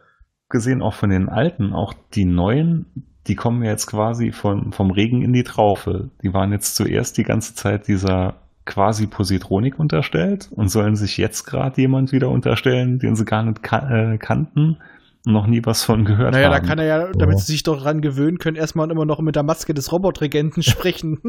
Gesehen 0.49 0.81
auch 0.81 0.93
von 0.93 1.09
den 1.09 1.29
alten, 1.29 1.73
auch 1.73 1.93
die 2.13 2.25
neuen, 2.25 2.86
die 3.27 3.36
kommen 3.36 3.63
ja 3.63 3.71
jetzt 3.71 3.88
quasi 3.88 4.31
vom, 4.31 4.71
vom 4.71 4.91
Regen 4.91 5.23
in 5.23 5.34
die 5.34 5.43
Traufe. 5.43 6.11
Die 6.21 6.34
waren 6.34 6.51
jetzt 6.51 6.75
zuerst 6.75 7.17
die 7.17 7.23
ganze 7.23 7.55
Zeit 7.55 7.88
dieser 7.88 8.36
quasi 8.65 9.07
Positronik 9.07 9.79
unterstellt 9.79 10.49
und 10.51 10.69
sollen 10.69 10.95
sich 10.95 11.17
jetzt 11.17 11.45
gerade 11.45 11.81
jemand 11.81 12.11
wieder 12.11 12.29
unterstellen, 12.29 12.99
den 12.99 13.15
sie 13.15 13.25
gar 13.25 13.43
nicht 13.43 13.63
kan 13.63 13.91
äh, 14.13 14.17
kannten 14.17 14.77
noch 15.26 15.47
nie 15.47 15.61
was 15.63 15.84
von 15.84 16.03
gehört 16.05 16.34
Naja, 16.34 16.49
da 16.49 16.57
haben. 16.57 16.65
kann 16.67 16.80
er 16.80 16.86
ja, 16.86 17.11
damit 17.13 17.39
sie 17.39 17.53
sich 17.53 17.63
doch 17.63 17.82
dran 17.82 18.01
gewöhnen 18.01 18.39
können, 18.39 18.57
erstmal 18.57 18.91
immer 18.91 19.05
noch 19.05 19.19
mit 19.21 19.36
der 19.36 19.43
Maske 19.43 19.74
des 19.74 19.91
Robotregenten 19.91 20.63
sprechen. 20.63 21.19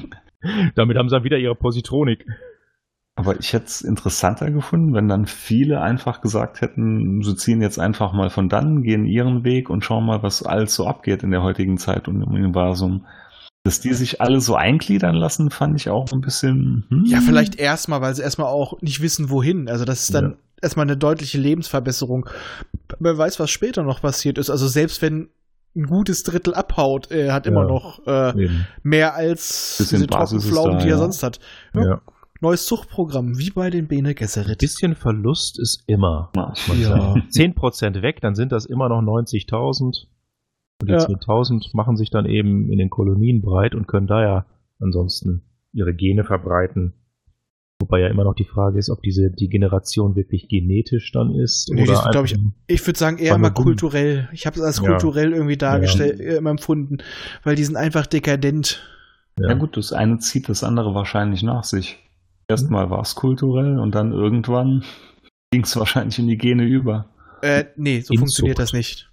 Damit 0.74 0.96
haben 0.96 1.08
sie 1.08 1.14
dann 1.16 1.24
wieder 1.24 1.38
ihre 1.38 1.54
Positronik. 1.54 2.26
Aber 3.16 3.38
ich 3.38 3.52
hätte 3.52 3.66
es 3.66 3.82
interessanter 3.82 4.50
gefunden, 4.50 4.94
wenn 4.94 5.08
dann 5.08 5.26
viele 5.26 5.82
einfach 5.82 6.22
gesagt 6.22 6.60
hätten, 6.62 7.20
sie 7.22 7.36
ziehen 7.36 7.60
jetzt 7.60 7.78
einfach 7.78 8.12
mal 8.12 8.30
von 8.30 8.48
dann, 8.48 8.82
gehen 8.82 9.04
ihren 9.04 9.44
Weg 9.44 9.68
und 9.68 9.84
schauen 9.84 10.06
mal, 10.06 10.22
was 10.22 10.42
alles 10.42 10.74
so 10.74 10.86
abgeht 10.86 11.22
in 11.22 11.30
der 11.30 11.42
heutigen 11.42 11.76
Zeit 11.76 12.08
und 12.08 12.22
im 12.22 12.28
Universum. 12.28 13.04
Dass 13.62 13.80
die 13.80 13.92
sich 13.92 14.22
alle 14.22 14.40
so 14.40 14.54
eingliedern 14.54 15.14
lassen, 15.14 15.50
fand 15.50 15.76
ich 15.76 15.90
auch 15.90 16.10
ein 16.12 16.22
bisschen. 16.22 16.86
Hm. 16.88 17.04
ja, 17.04 17.20
vielleicht 17.20 17.56
erstmal, 17.56 18.00
weil 18.00 18.14
sie 18.14 18.22
erstmal 18.22 18.46
auch 18.46 18.80
nicht 18.80 19.02
wissen, 19.02 19.28
wohin. 19.28 19.68
Also 19.68 19.84
das 19.84 20.02
ist 20.04 20.14
dann 20.14 20.30
Ja. 20.30 20.36
Erstmal 20.62 20.84
eine 20.86 20.96
deutliche 20.96 21.38
Lebensverbesserung. 21.38 22.28
Wer 22.98 23.16
weiß, 23.16 23.40
was 23.40 23.50
später 23.50 23.82
noch 23.82 24.00
passiert 24.02 24.38
ist. 24.38 24.50
Also 24.50 24.68
selbst 24.68 25.02
wenn 25.02 25.28
ein 25.76 25.84
gutes 25.84 26.22
Drittel 26.24 26.54
abhaut, 26.54 27.10
er 27.10 27.32
hat 27.32 27.46
immer 27.46 27.62
Ja. 27.62 27.68
noch 27.68 28.06
äh, 28.06 28.48
mehr 28.82 29.14
als 29.14 29.76
diese 29.78 30.06
da, 30.06 30.24
die 30.24 30.34
er 30.36 30.86
ja. 30.86 30.96
sonst 30.98 31.22
hat. 31.22 31.38
Ja. 31.74 31.84
Ja. 31.84 32.02
Neues 32.42 32.64
Zuchtprogramm, 32.64 33.38
wie 33.38 33.50
bei 33.50 33.68
den 33.70 33.86
Bene 33.86 34.08
Ein 34.10 34.14
Gesserit. 34.14 34.58
bisschen 34.58 34.94
Verlust 34.96 35.60
ist 35.60 35.84
immer. 35.86 36.30
Ja. 36.34 36.48
muss 36.48 36.68
man 36.68 36.80
Ja. 36.80 36.88
sagen. 36.88 37.22
10% 37.30 38.02
weg, 38.02 38.20
dann 38.22 38.34
sind 38.34 38.50
das 38.50 38.64
immer 38.64 38.88
noch 38.88 39.02
90.000. 39.02 40.08
Und 40.80 40.88
die 40.88 40.92
Ja. 40.92 40.98
10.000 41.00 41.70
machen 41.74 41.96
sich 41.96 42.10
dann 42.10 42.24
eben 42.26 42.70
in 42.72 42.78
den 42.78 42.88
Kolonien 42.90 43.42
breit 43.42 43.74
und 43.74 43.86
können 43.86 44.06
da 44.06 44.22
ja 44.22 44.46
ansonsten 44.80 45.42
ihre 45.72 45.94
Gene 45.94 46.24
verbreiten. 46.24 46.94
Wobei 47.80 48.00
ja 48.00 48.08
immer 48.08 48.24
noch 48.24 48.34
die 48.34 48.44
Frage 48.44 48.78
ist, 48.78 48.90
ob 48.90 49.02
diese 49.02 49.30
Degeneration 49.30 50.14
wirklich 50.14 50.48
genetisch 50.48 51.12
dann 51.12 51.34
ist. 51.34 51.70
Nee, 51.72 51.82
oder 51.84 51.92
das 51.94 52.10
glaub 52.10 52.24
ich- 52.26 52.36
Ich 52.66 52.86
würde 52.86 52.98
sagen 52.98 53.16
eher 53.18 53.38
mal 53.38 53.48
Bund- 53.50 53.64
kulturell. 53.66 54.28
Ich 54.32 54.46
habe 54.46 54.56
es 54.58 54.62
als 54.62 54.78
Ja. 54.80 54.90
kulturell 54.90 55.32
irgendwie 55.32 55.56
dargestellt, 55.56 56.20
äh, 56.20 56.36
immer 56.36 56.50
empfunden, 56.50 56.98
weil 57.42 57.56
die 57.56 57.64
sind 57.64 57.76
einfach 57.76 58.06
dekadent. 58.06 58.82
Ja 59.38 59.54
gut, 59.54 59.76
das 59.78 59.92
eine 59.94 60.18
zieht 60.18 60.48
das 60.50 60.62
andere 60.62 60.94
wahrscheinlich 60.94 61.42
nach 61.42 61.64
sich. 61.64 61.98
Erstmal 62.48 62.90
war 62.90 63.00
es 63.00 63.14
kulturell 63.14 63.78
und 63.78 63.94
dann 63.94 64.12
irgendwann 64.12 64.84
ging 65.50 65.62
es 65.62 65.74
wahrscheinlich 65.76 66.18
in 66.18 66.28
die 66.28 66.36
Gene 66.36 66.64
über. 66.64 67.06
Äh, 67.42 67.64
nee, 67.76 68.00
so 68.00 68.12
Inzucht. 68.12 68.18
funktioniert 68.18 68.58
das 68.58 68.72
nicht. 68.74 69.09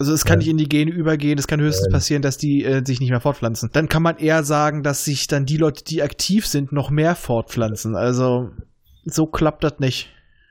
Also 0.00 0.14
es 0.14 0.24
kann 0.24 0.38
nicht 0.38 0.48
in 0.48 0.56
die 0.56 0.68
Gene 0.68 0.90
übergehen, 0.90 1.38
es 1.38 1.46
kann 1.46 1.60
höchstens 1.60 1.92
passieren, 1.92 2.22
dass 2.22 2.38
die 2.38 2.64
äh, 2.64 2.82
sich 2.84 3.00
nicht 3.00 3.10
mehr 3.10 3.20
fortpflanzen. 3.20 3.68
Dann 3.74 3.86
kann 3.86 4.02
man 4.02 4.16
eher 4.16 4.44
sagen, 4.44 4.82
dass 4.82 5.04
sich 5.04 5.26
dann 5.26 5.44
die 5.44 5.58
Leute, 5.58 5.84
die 5.84 6.02
aktiv 6.02 6.46
sind, 6.46 6.72
noch 6.72 6.88
mehr 6.88 7.14
fortpflanzen. 7.14 7.94
Also 7.96 8.50
so 9.04 9.26
klappt 9.26 9.62
das 9.62 9.78
nicht. 9.78 10.08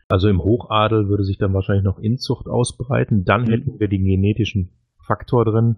Also 0.08 0.30
im 0.30 0.44
Hochadel 0.44 1.10
würde 1.10 1.24
sich 1.24 1.40
dann 1.40 1.56
wahrscheinlich 1.56 1.84
noch 1.84 1.98
Inzucht 1.98 2.48
ausbreiten. 2.48 3.26
Dann 3.26 3.46
Mhm. 3.46 3.50
hätten 3.50 3.80
wir 3.80 3.88
den 3.88 4.06
genetischen 4.06 4.70
Faktor 5.08 5.46
drin. 5.46 5.78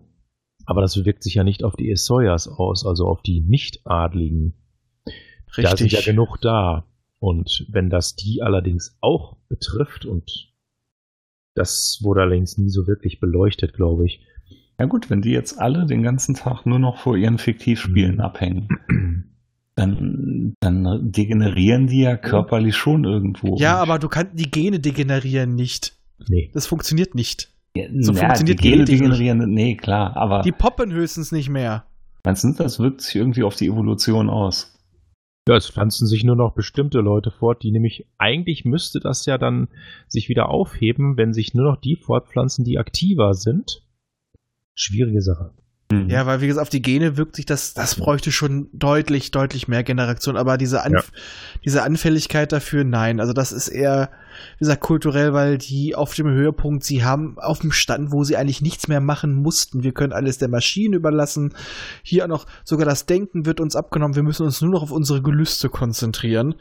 Aber 0.65 0.81
das 0.81 1.05
wirkt 1.05 1.23
sich 1.23 1.35
ja 1.35 1.45
nicht 1.45 1.63
auf 1.63 1.77
die 1.77 1.89
Essoyas 1.89 2.49
aus, 2.49 2.85
also 2.85 3.07
auf 3.07 3.21
die 3.21 3.39
Nicht-Adligen. 3.39 4.53
Da 5.55 5.77
sind 5.77 5.93
ja 5.93 6.01
genug 6.01 6.39
da. 6.41 6.85
Und 7.19 7.65
wenn 7.69 7.89
das 7.89 8.15
die 8.17 8.41
allerdings 8.41 8.97
auch 8.99 9.37
betrifft, 9.47 10.05
und 10.05 10.50
das 11.55 11.99
wurde 12.01 12.21
allerdings 12.21 12.57
nie 12.57 12.69
so 12.69 12.87
wirklich 12.87 13.19
beleuchtet, 13.19 13.73
glaube 13.73 14.05
ich, 14.05 14.21
Ja 14.79 14.85
gut, 14.87 15.09
wenn 15.11 15.21
die 15.21 15.31
jetzt 15.31 15.59
alle 15.59 15.85
den 15.85 16.01
ganzen 16.01 16.33
Tag 16.33 16.65
nur 16.65 16.79
noch 16.79 16.97
vor 16.97 17.15
ihren 17.15 17.37
Fiktivspielen 17.37 18.15
Mhm. 18.15 18.21
abhängen, 18.21 18.67
dann, 19.75 20.53
dann 20.59 21.11
degenerieren 21.11 21.87
die 21.87 22.01
ja 22.01 22.17
körperlich 22.17 22.75
schon 22.75 23.03
irgendwo. 23.05 23.55
Ja, 23.57 23.77
aber 23.77 23.99
du 23.99 24.09
kannst 24.09 24.37
die 24.39 24.49
Gene 24.49 24.79
degenerieren 24.79 25.55
nicht. 25.55 25.93
Nee. 26.27 26.51
Das 26.53 26.67
funktioniert 26.67 27.15
nicht. 27.15 27.49
ja, 27.75 27.85
so 27.99 28.11
na, 28.11 28.19
funktioniert 28.19 28.59
die 28.59 28.63
Gene 28.63 28.75
genetisch 28.85 28.99
nicht. 28.99 29.01
degenerieren, 29.19 29.53
nee, 29.53 29.75
klar, 29.75 30.15
aber 30.17 30.41
Die 30.41 30.51
poppen 30.51 30.91
höchstens 30.91 31.31
nicht 31.31 31.49
mehr. 31.49 31.85
meinst 32.25 32.43
du, 32.43 32.51
das 32.53 32.79
wirkt 32.79 33.01
sich 33.01 33.15
irgendwie 33.15 33.43
auf 33.43 33.55
die 33.55 33.67
Evolution 33.67 34.29
aus? 34.29 34.77
Ja, 35.47 35.55
es 35.55 35.69
pflanzen 35.69 36.05
sich 36.07 36.23
nur 36.23 36.35
noch 36.35 36.53
bestimmte 36.53 36.99
Leute 36.99 37.31
fort, 37.31 37.63
die 37.63 37.71
nämlich 37.71 38.05
eigentlich 38.17 38.63
müsste 38.63 38.99
das 38.99 39.25
ja 39.25 39.39
dann 39.39 39.69
sich 40.07 40.29
wieder 40.29 40.49
aufheben, 40.49 41.17
wenn 41.17 41.33
sich 41.33 41.55
nur 41.55 41.65
noch 41.65 41.77
die 41.77 41.95
fortpflanzen, 41.95 42.63
die 42.63 42.77
aktiver 42.77 43.33
sind. 43.33 43.83
Schwierige 44.75 45.21
Sache. 45.21 45.51
Mhm. 45.91 46.09
Ja, 46.09 46.25
weil 46.25 46.41
wie 46.41 46.47
gesagt, 46.47 46.61
auf 46.61 46.69
die 46.69 46.81
Gene 46.81 47.17
wirkt 47.17 47.35
sich 47.35 47.45
das, 47.45 47.73
das 47.73 47.95
bräuchte 47.95 48.31
schon 48.31 48.69
deutlich, 48.73 49.31
deutlich 49.31 49.67
mehr 49.67 49.83
Generation. 49.83 50.37
Aber 50.37 50.57
diese, 50.57 50.83
Anf 50.83 51.11
diese 51.63 51.83
Anfälligkeit 51.83 52.51
dafür, 52.51 52.83
nein. 52.83 53.19
Also 53.19 53.33
das 53.33 53.51
ist 53.51 53.67
eher, 53.67 54.09
wie 54.57 54.65
gesagt, 54.65 54.81
kulturell, 54.81 55.33
weil 55.33 55.57
die 55.57 55.95
auf 55.95 56.13
dem 56.13 56.27
Höhepunkt, 56.27 56.83
sie 56.83 57.03
haben 57.03 57.37
auf 57.37 57.59
dem 57.59 57.71
Stand, 57.71 58.11
wo 58.11 58.23
sie 58.23 58.37
eigentlich 58.37 58.61
nichts 58.61 58.87
mehr 58.87 59.01
machen 59.01 59.33
mussten. 59.33 59.83
Wir 59.83 59.93
können 59.93 60.13
alles 60.13 60.37
der 60.37 60.49
Maschine 60.49 60.95
überlassen. 60.95 61.53
Hier 62.03 62.25
auch 62.25 62.29
noch, 62.29 62.45
sogar 62.63 62.85
das 62.85 63.05
Denken 63.05 63.45
wird 63.45 63.59
uns 63.59 63.75
abgenommen. 63.75 64.15
Wir 64.15 64.23
müssen 64.23 64.45
uns 64.45 64.61
nur 64.61 64.71
noch 64.71 64.83
auf 64.83 64.91
unsere 64.91 65.21
Gelüste 65.21 65.69
konzentrieren. 65.69 66.55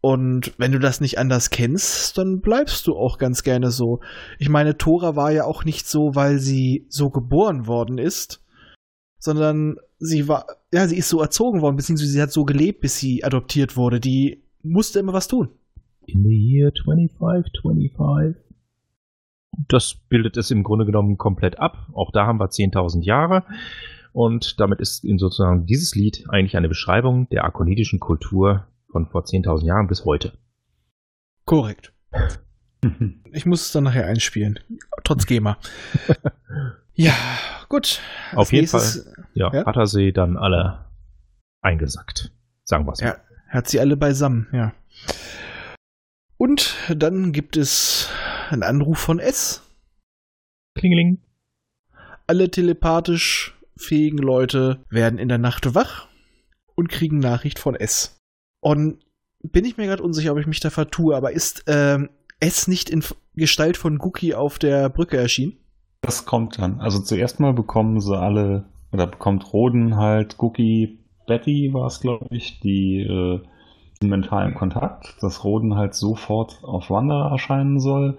Und 0.00 0.52
wenn 0.56 0.70
du 0.70 0.78
das 0.78 1.00
nicht 1.00 1.18
anders 1.18 1.50
kennst, 1.50 2.16
dann 2.16 2.40
bleibst 2.40 2.86
du 2.86 2.94
auch 2.94 3.18
ganz 3.18 3.42
gerne 3.42 3.72
so. 3.72 3.98
Ich 4.38 4.48
meine, 4.48 4.78
Tora 4.78 5.16
war 5.16 5.32
ja 5.32 5.42
auch 5.44 5.64
nicht 5.64 5.88
so, 5.88 6.14
weil 6.14 6.38
sie 6.38 6.86
so 6.88 7.10
geboren 7.10 7.66
worden 7.66 7.98
ist, 7.98 8.40
sondern 9.26 9.76
sie 9.98 10.28
war, 10.28 10.46
ja, 10.72 10.88
sie 10.88 10.96
ist 10.96 11.10
so 11.10 11.20
erzogen 11.20 11.60
worden, 11.60 11.76
beziehungsweise 11.76 12.10
sie 12.10 12.22
hat 12.22 12.32
so 12.32 12.46
gelebt, 12.46 12.80
bis 12.80 12.98
sie 12.98 13.22
adoptiert 13.22 13.76
wurde. 13.76 14.00
Die 14.00 14.42
musste 14.62 15.00
immer 15.00 15.12
was 15.12 15.28
tun. 15.28 15.50
In 16.06 16.22
the 16.22 16.34
year 16.34 16.72
2525. 16.72 18.42
Das 19.68 19.96
bildet 20.08 20.36
es 20.36 20.50
im 20.50 20.62
Grunde 20.62 20.86
genommen 20.86 21.18
komplett 21.18 21.58
ab. 21.58 21.88
Auch 21.92 22.10
da 22.12 22.26
haben 22.26 22.38
wir 22.38 22.48
10.000 22.48 23.02
Jahre. 23.02 23.44
Und 24.12 24.60
damit 24.60 24.80
ist 24.80 25.04
in 25.04 25.18
sozusagen 25.18 25.66
dieses 25.66 25.94
Lied 25.94 26.24
eigentlich 26.28 26.56
eine 26.56 26.68
Beschreibung 26.68 27.28
der 27.28 27.44
akonidischen 27.44 28.00
Kultur 28.00 28.66
von 28.90 29.06
vor 29.06 29.24
10.000 29.24 29.66
Jahren 29.66 29.88
bis 29.88 30.04
heute. 30.04 30.32
Korrekt. 31.44 31.92
Ich 33.32 33.44
muss 33.44 33.66
es 33.66 33.72
dann 33.72 33.84
nachher 33.84 34.06
einspielen. 34.06 34.60
Trotz 35.02 35.26
GEMA. 35.26 35.58
ja, 36.96 37.14
gut. 37.68 38.00
Auf 38.34 38.52
jeden 38.52 38.62
nächstes- 38.62 39.06
Ja, 39.34 39.52
Ja? 39.52 39.64
hat 39.66 39.76
er 39.76 39.86
sie 39.86 40.12
dann 40.12 40.36
alle 40.36 40.86
eingesackt. 41.62 42.32
Sagen 42.64 42.86
wir 42.86 42.92
es 42.92 43.00
Ja, 43.00 43.16
hat 43.48 43.68
sie 43.68 43.78
alle 43.80 43.96
beisammen, 43.96 44.48
ja. 44.52 44.72
Und 46.36 46.74
dann 46.94 47.32
gibt 47.32 47.56
es 47.56 48.08
einen 48.50 48.62
Anruf 48.62 48.98
von 48.98 49.18
S. 49.18 49.62
Klingeling. 50.76 51.22
Alle 52.26 52.50
telepathisch 52.50 53.54
fähigen 53.76 54.18
Leute 54.18 54.84
werden 54.90 55.18
in 55.18 55.28
der 55.28 55.38
Nacht 55.38 55.74
wach 55.74 56.08
und 56.74 56.88
kriegen 56.88 57.18
Nachricht 57.18 57.58
von 57.58 57.74
S. 57.74 58.18
Und 58.60 59.04
bin 59.42 59.64
ich 59.64 59.76
mir 59.76 59.86
gerade 59.86 60.02
unsicher, 60.02 60.32
ob 60.32 60.38
ich 60.38 60.46
mich 60.46 60.60
da 60.60 60.70
vertue, 60.70 61.14
aber 61.16 61.32
ist 61.32 61.64
ähm, 61.68 62.10
S 62.40 62.68
nicht 62.68 62.90
in 62.90 63.04
Gestalt 63.34 63.76
von 63.76 63.98
Guki 63.98 64.34
auf 64.34 64.58
der 64.58 64.88
Brücke 64.90 65.16
erschienen? 65.16 65.58
Das 66.06 66.24
kommt 66.24 66.60
dann. 66.60 66.80
Also 66.80 67.00
zuerst 67.00 67.40
mal 67.40 67.52
bekommen 67.52 68.00
sie 68.00 68.16
alle, 68.16 68.64
oder 68.92 69.08
bekommt 69.08 69.52
Roden 69.52 69.96
halt 69.96 70.36
Cookie 70.38 71.00
Betty 71.26 71.74
war 71.74 71.86
es, 71.86 72.00
glaube 72.00 72.28
ich, 72.30 72.60
die 72.60 73.00
äh, 73.00 73.40
den 74.00 74.08
mentalen 74.08 74.54
Kontakt, 74.54 75.16
dass 75.20 75.42
Roden 75.42 75.74
halt 75.74 75.94
sofort 75.94 76.62
auf 76.62 76.90
Wanderer 76.90 77.32
erscheinen 77.32 77.80
soll. 77.80 78.18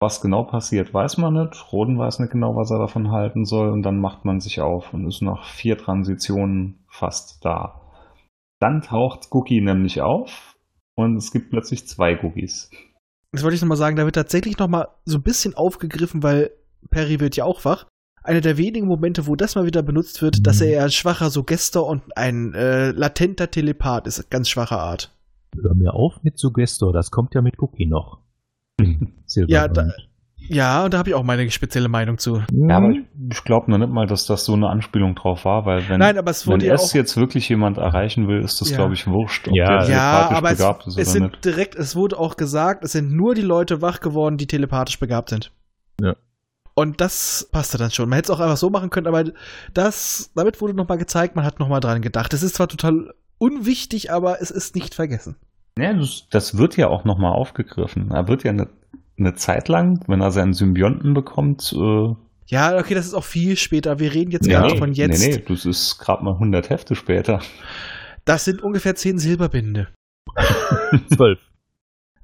Was 0.00 0.20
genau 0.20 0.44
passiert, 0.44 0.94
weiß 0.94 1.18
man 1.18 1.34
nicht. 1.34 1.72
Roden 1.72 1.98
weiß 1.98 2.20
nicht 2.20 2.30
genau, 2.30 2.54
was 2.54 2.70
er 2.70 2.78
davon 2.78 3.10
halten 3.10 3.44
soll. 3.44 3.70
Und 3.70 3.82
dann 3.82 3.98
macht 3.98 4.24
man 4.24 4.38
sich 4.38 4.60
auf 4.60 4.94
und 4.94 5.08
ist 5.08 5.22
nach 5.22 5.44
vier 5.44 5.76
Transitionen 5.76 6.84
fast 6.88 7.44
da. 7.44 7.80
Dann 8.60 8.82
taucht 8.82 9.28
Cookie 9.32 9.60
nämlich 9.60 10.00
auf 10.00 10.56
und 10.94 11.16
es 11.16 11.32
gibt 11.32 11.50
plötzlich 11.50 11.88
zwei 11.88 12.16
Cookies. 12.22 12.70
Das 13.32 13.42
wollte 13.42 13.56
ich 13.56 13.60
nochmal 13.62 13.76
sagen, 13.76 13.96
da 13.96 14.04
wird 14.04 14.14
tatsächlich 14.14 14.58
nochmal 14.58 14.88
so 15.04 15.18
ein 15.18 15.22
bisschen 15.22 15.54
aufgegriffen, 15.54 16.22
weil 16.22 16.52
Perry 16.90 17.20
wird 17.20 17.36
ja 17.36 17.44
auch 17.44 17.64
wach. 17.64 17.86
Einer 18.22 18.40
der 18.40 18.58
wenigen 18.58 18.86
Momente, 18.86 19.26
wo 19.26 19.36
das 19.36 19.54
mal 19.54 19.64
wieder 19.64 19.82
benutzt 19.82 20.20
wird, 20.22 20.38
Mhm. 20.38 20.42
dass 20.42 20.60
er 20.60 20.70
ja 20.70 20.82
ein 20.84 20.90
schwacher 20.90 21.30
Suggestor 21.30 21.86
und 21.86 22.02
ein 22.16 22.52
äh, 22.54 22.90
latenter 22.90 23.50
Telepath 23.50 24.06
ist, 24.06 24.30
ganz 24.30 24.48
schwacher 24.48 24.78
Art. 24.80 25.12
Hör 25.62 25.74
mir 25.74 25.94
auf 25.94 26.22
mit 26.22 26.38
Suggestor, 26.38 26.92
das 26.92 27.10
kommt 27.10 27.34
ja 27.34 27.40
mit 27.42 27.54
Cookie 27.58 27.86
noch. 27.86 28.18
Ja, 29.46 29.68
da- 29.68 29.88
Ja, 30.36 30.84
und 30.84 30.94
da 30.94 30.98
habe 30.98 31.10
ich 31.10 31.14
auch 31.14 31.24
meine 31.24 31.50
spezielle 31.50 31.88
Meinung 31.88 32.16
zu. 32.18 32.42
Ja, 32.52 32.76
aber 32.76 32.90
ich, 32.90 33.00
ich 33.32 33.44
glaube 33.44 33.70
noch 33.70 33.78
nicht 33.78 33.90
mal, 33.92 34.06
dass 34.06 34.24
das 34.26 34.44
so 34.44 34.54
eine 34.54 34.68
Anspielung 34.68 35.14
drauf 35.14 35.44
war, 35.44 35.66
weil 35.66 35.88
wenn, 35.88 35.98
Nein, 35.98 36.16
aber 36.16 36.30
es 36.30 36.46
wenn 36.46 36.60
es 36.60 36.92
jetzt 36.92 37.16
wirklich 37.16 37.48
jemand 37.48 37.76
erreichen 37.78 38.28
will, 38.28 38.40
ist 38.42 38.60
das, 38.60 38.70
Ja. 38.70 38.76
glaube 38.76 38.94
ich, 38.94 39.06
wurscht, 39.06 39.48
ob 39.48 39.54
Ja. 39.54 39.64
der 39.66 39.90
Ja, 39.90 40.28
telepathisch 40.28 40.64
aber 40.64 40.86
es, 40.88 40.96
es 40.96 41.12
sind 41.12 41.22
nicht. 41.32 41.44
direkt, 41.44 41.74
es 41.74 41.96
wurde 41.96 42.18
auch 42.18 42.36
gesagt, 42.36 42.84
es 42.84 42.92
sind 42.92 43.10
nur 43.12 43.34
die 43.34 43.42
Leute 43.42 43.82
wach 43.82 44.00
geworden, 44.00 44.36
die 44.36 44.46
telepathisch 44.46 44.98
begabt 45.00 45.30
sind. 45.30 45.50
Ja. 46.00 46.14
Und 46.78 47.00
das 47.00 47.48
passte 47.50 47.76
dann 47.76 47.90
schon. 47.90 48.08
Man 48.08 48.18
hätte 48.18 48.30
es 48.30 48.38
auch 48.38 48.38
einfach 48.38 48.56
so 48.56 48.70
machen 48.70 48.90
können, 48.90 49.08
aber 49.08 49.24
das, 49.74 50.30
damit 50.36 50.60
wurde 50.60 50.74
nochmal 50.74 50.96
gezeigt, 50.96 51.34
man 51.34 51.44
hat 51.44 51.58
nochmal 51.58 51.80
dran 51.80 52.02
gedacht. 52.02 52.32
Es 52.32 52.44
ist 52.44 52.54
zwar 52.54 52.68
total 52.68 53.12
unwichtig, 53.38 54.12
aber 54.12 54.40
es 54.40 54.52
ist 54.52 54.76
nicht 54.76 54.94
vergessen. 54.94 55.34
Ja, 55.76 55.92
das, 55.92 56.28
das 56.30 56.56
wird 56.56 56.76
ja 56.76 56.86
auch 56.86 57.04
nochmal 57.04 57.32
aufgegriffen. 57.32 58.12
Er 58.12 58.28
wird 58.28 58.44
ja 58.44 58.52
eine, 58.52 58.68
eine 59.18 59.34
Zeit 59.34 59.66
lang, 59.66 60.04
wenn 60.06 60.20
er 60.20 60.30
seinen 60.30 60.54
Symbionten 60.54 61.14
bekommt, 61.14 61.74
äh, 61.76 62.14
Ja, 62.46 62.78
okay, 62.78 62.94
das 62.94 63.06
ist 63.06 63.14
auch 63.14 63.24
viel 63.24 63.56
später. 63.56 63.98
Wir 63.98 64.14
reden 64.14 64.30
jetzt 64.30 64.46
nee, 64.46 64.56
nicht 64.56 64.78
von 64.78 64.92
jetzt. 64.92 65.18
Nee, 65.18 65.34
nee, 65.34 65.44
das 65.48 65.66
ist 65.66 65.98
gerade 65.98 66.22
mal 66.22 66.34
100 66.34 66.70
Hefte 66.70 66.94
später. 66.94 67.40
Das 68.24 68.44
sind 68.44 68.62
ungefähr 68.62 68.94
zehn 68.94 69.18
Silberbinde. 69.18 69.88
Zwölf. 71.12 71.40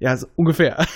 Ja, 0.05 0.17
so 0.19 0.27
ungefähr. 0.37 0.87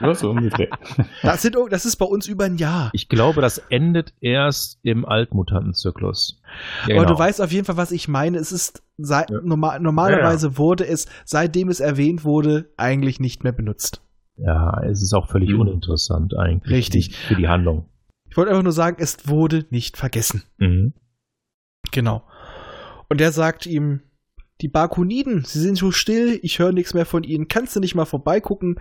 Ja, 0.00 0.14
so 0.14 0.30
ungefähr. 0.30 0.68
Das, 1.22 1.42
sind, 1.42 1.56
das 1.70 1.84
ist 1.86 1.96
bei 1.96 2.06
uns 2.06 2.28
über 2.28 2.44
ein 2.44 2.56
Jahr. 2.56 2.90
Ich 2.92 3.08
glaube, 3.08 3.40
das 3.40 3.58
endet 3.70 4.14
erst 4.20 4.78
im 4.82 5.04
Altmutantenzyklus. 5.04 6.40
Ja, 6.86 6.94
Aber 6.96 7.04
genau. 7.06 7.14
du 7.14 7.18
weißt 7.18 7.40
auf 7.42 7.50
jeden 7.50 7.64
Fall, 7.64 7.76
was 7.76 7.90
ich 7.90 8.06
meine. 8.06 8.38
Es 8.38 8.52
ist 8.52 8.82
sei, 8.98 9.26
Ja. 9.28 9.40
normal, 9.42 9.80
normalerweise 9.80 10.56
wurde 10.56 10.86
es, 10.86 11.06
seitdem 11.24 11.68
es 11.68 11.80
erwähnt 11.80 12.24
wurde, 12.24 12.70
eigentlich 12.76 13.18
nicht 13.18 13.42
mehr 13.42 13.52
benutzt. 13.52 14.02
Ja, 14.36 14.80
es 14.84 15.02
ist 15.02 15.14
auch 15.14 15.28
völlig 15.28 15.50
Mhm. 15.50 15.60
uninteressant 15.60 16.36
eigentlich. 16.36 16.72
Richtig. 16.72 17.16
Für 17.16 17.34
die 17.36 17.48
Handlung. 17.48 17.86
Ich 18.30 18.36
wollte 18.36 18.50
einfach 18.50 18.62
nur 18.64 18.72
sagen, 18.72 18.96
es 19.00 19.26
wurde 19.28 19.64
nicht 19.70 19.96
vergessen. 19.96 20.44
Mhm. 20.58 20.92
Genau. 21.90 22.22
Und 23.08 23.18
der 23.20 23.32
sagt 23.32 23.66
ihm, 23.66 24.00
die 24.60 24.68
Barkoniden, 24.68 25.44
sie 25.44 25.60
sind 25.60 25.76
so 25.76 25.90
still, 25.90 26.38
ich 26.42 26.58
höre 26.58 26.72
nichts 26.72 26.94
mehr 26.94 27.06
von 27.06 27.24
ihnen. 27.24 27.48
Kannst 27.48 27.74
du 27.74 27.80
nicht 27.80 27.94
mal 27.94 28.04
vorbeigucken? 28.04 28.80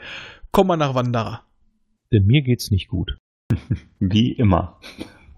Komm 0.51 0.67
mal 0.67 0.77
nach 0.77 0.95
Wanderer. 0.95 1.45
Denn 2.11 2.25
mir 2.25 2.41
geht's 2.43 2.69
nicht 2.69 2.87
gut. 2.87 3.17
Wie 3.99 4.31
immer. 4.31 4.79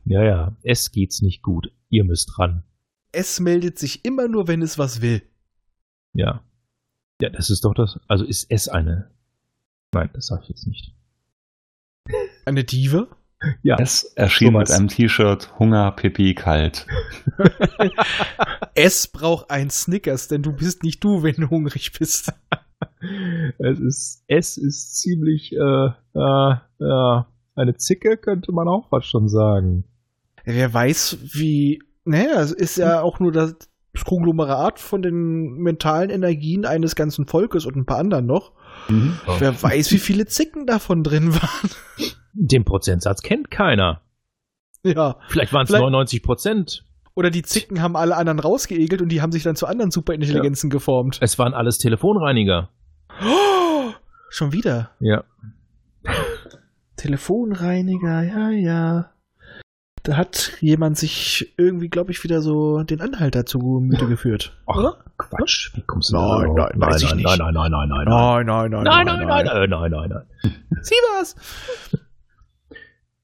Ja, 0.04 0.24
ja, 0.24 0.58
es 0.64 0.92
geht's 0.92 1.22
nicht 1.22 1.42
gut. 1.42 1.72
Ihr 1.90 2.04
müsst 2.04 2.38
ran. 2.38 2.64
Es 3.12 3.40
meldet 3.40 3.80
sich 3.80 4.04
immer 4.04 4.28
nur, 4.28 4.48
wenn 4.48 4.62
es 4.62 4.78
was 4.78 5.02
will. 5.02 5.22
Ja. 6.14 6.44
Ja, 7.22 7.30
das 7.30 7.50
ist 7.50 7.64
doch 7.64 7.74
das. 7.74 8.00
Also 8.08 8.26
ist 8.26 8.48
es 8.50 8.68
eine. 8.68 9.10
Nein, 9.94 10.10
das 10.14 10.28
sage 10.28 10.44
ich 10.44 10.50
jetzt 10.50 10.68
nicht. 10.68 10.94
Eine 12.46 12.66
Diva? 12.66 13.08
Ja. 13.64 13.78
Es 13.80 14.04
erschien 14.16 14.54
sowas. 14.54 14.70
mit 14.70 14.78
einem 14.78 14.88
T-Shirt 14.88 15.60
Hunger, 15.60 15.92
Pipi, 15.92 16.34
kalt. 16.36 16.86
es 18.76 19.08
braucht 19.08 19.50
ein 19.50 19.70
Snickers, 19.70 20.28
denn 20.28 20.44
du 20.44 20.54
bist 20.54 20.84
nicht 20.84 21.04
du, 21.04 21.24
wenn 21.24 21.36
du 21.36 21.50
hungrig 21.50 21.92
bist. 21.98 22.32
Es 23.60 23.80
ist, 23.80 24.24
es 24.28 24.58
ist 24.58 24.98
ziemlich, 24.98 25.54
äh, 25.54 25.58
äh, 25.58 26.56
ja, 26.80 27.28
eine 27.56 27.76
Zicke 27.78 28.18
könnte 28.18 28.52
man 28.52 28.68
auch 28.68 28.90
fast 28.90 29.08
schon 29.08 29.30
sagen. 29.30 29.86
Wer 30.44 30.74
weiß, 30.74 31.18
wie. 31.34 31.82
Naja, 32.04 32.42
es 32.42 32.52
ist 32.52 32.78
ja 32.78 33.02
auch 33.02 33.20
nur 33.20 33.32
das 33.32 33.56
Konglomerat 34.06 34.80
von 34.80 35.02
den 35.02 35.58
mentalen 35.58 36.10
Energien 36.10 36.66
eines 36.66 36.96
ganzen 36.96 37.26
Volkes 37.26 37.66
und 37.66 37.76
ein 37.76 37.86
paar 37.86 37.98
anderen 37.98 38.26
noch. 38.26 38.52
Mhm. 38.88 39.18
Wer 39.40 39.62
weiß, 39.64 39.92
wie 39.92 39.98
viele 39.98 40.26
Zicken 40.26 40.66
davon 40.68 41.04
drin 41.04 41.34
waren. 41.36 41.70
Den 42.34 42.66
Prozentsatz 42.66 43.22
kennt 43.22 43.50
keiner. 43.52 44.02
ja. 44.84 45.18
Vielleicht 45.30 45.54
waren 45.54 45.64
es 45.64 45.70
Vielleicht- 45.70 45.82
99 45.82 46.24
Prozent. 46.24 46.86
Oder 47.16 47.30
die 47.30 47.44
Zicken 47.44 47.82
haben 47.82 47.96
alle 47.96 48.18
anderen 48.18 48.40
rausgeegelt 48.40 49.02
und 49.02 49.08
die 49.10 49.22
haben 49.22 49.32
sich 49.32 49.44
dann 49.44 49.56
zu 49.56 49.68
anderen 49.68 49.90
Superintelligenzen 49.90 50.70
geformt. 50.70 51.18
Es 51.22 51.40
waren 51.40 51.54
alles 51.54 51.78
Telefonreiniger. 51.78 52.70
Oh, 53.24 53.92
schon 54.30 54.52
wieder. 54.52 54.92
Ja. 55.00 55.24
Telefonreiniger, 56.98 58.22
ja, 58.24 58.50
ja. 58.50 59.12
Da 60.06 60.18
hat 60.18 60.54
jemand 60.60 61.00
sich 61.00 61.56
irgendwie, 61.58 61.90
glaube 61.90 62.12
ich, 62.12 62.24
wieder 62.24 62.40
so 62.40 62.84
den 62.84 63.02
Anhalter 63.02 63.48
zu 63.48 63.58
Gemüte 63.58 64.08
geführt. 64.08 64.56
Ach, 64.68 64.78
oder? 64.78 65.04
Quatsch, 65.18 65.72
wie 65.76 65.82
kommst 65.82 66.12
du 66.12 66.18
Nein, 66.18 66.56
da 66.56 66.70
nein, 66.76 66.92
weiß 66.92 67.02
ich 67.02 67.10
nein, 67.10 67.18
nicht. 67.18 67.38
nein, 67.40 67.54
nein, 67.54 67.72
nein, 67.72 67.90
nein, 67.90 68.06
nein, 68.06 68.46
Nein, 68.46 68.46
nein, 68.46 68.70
nein, 68.70 68.84
nein, 68.84 69.06
nein, 69.06 69.28
nein, 69.28 69.70
nein, 69.70 69.70
nein, 69.70 69.92
nein, 69.92 70.10
nein. 70.44 70.56
Sieh 70.84 70.96
was! 71.18 71.36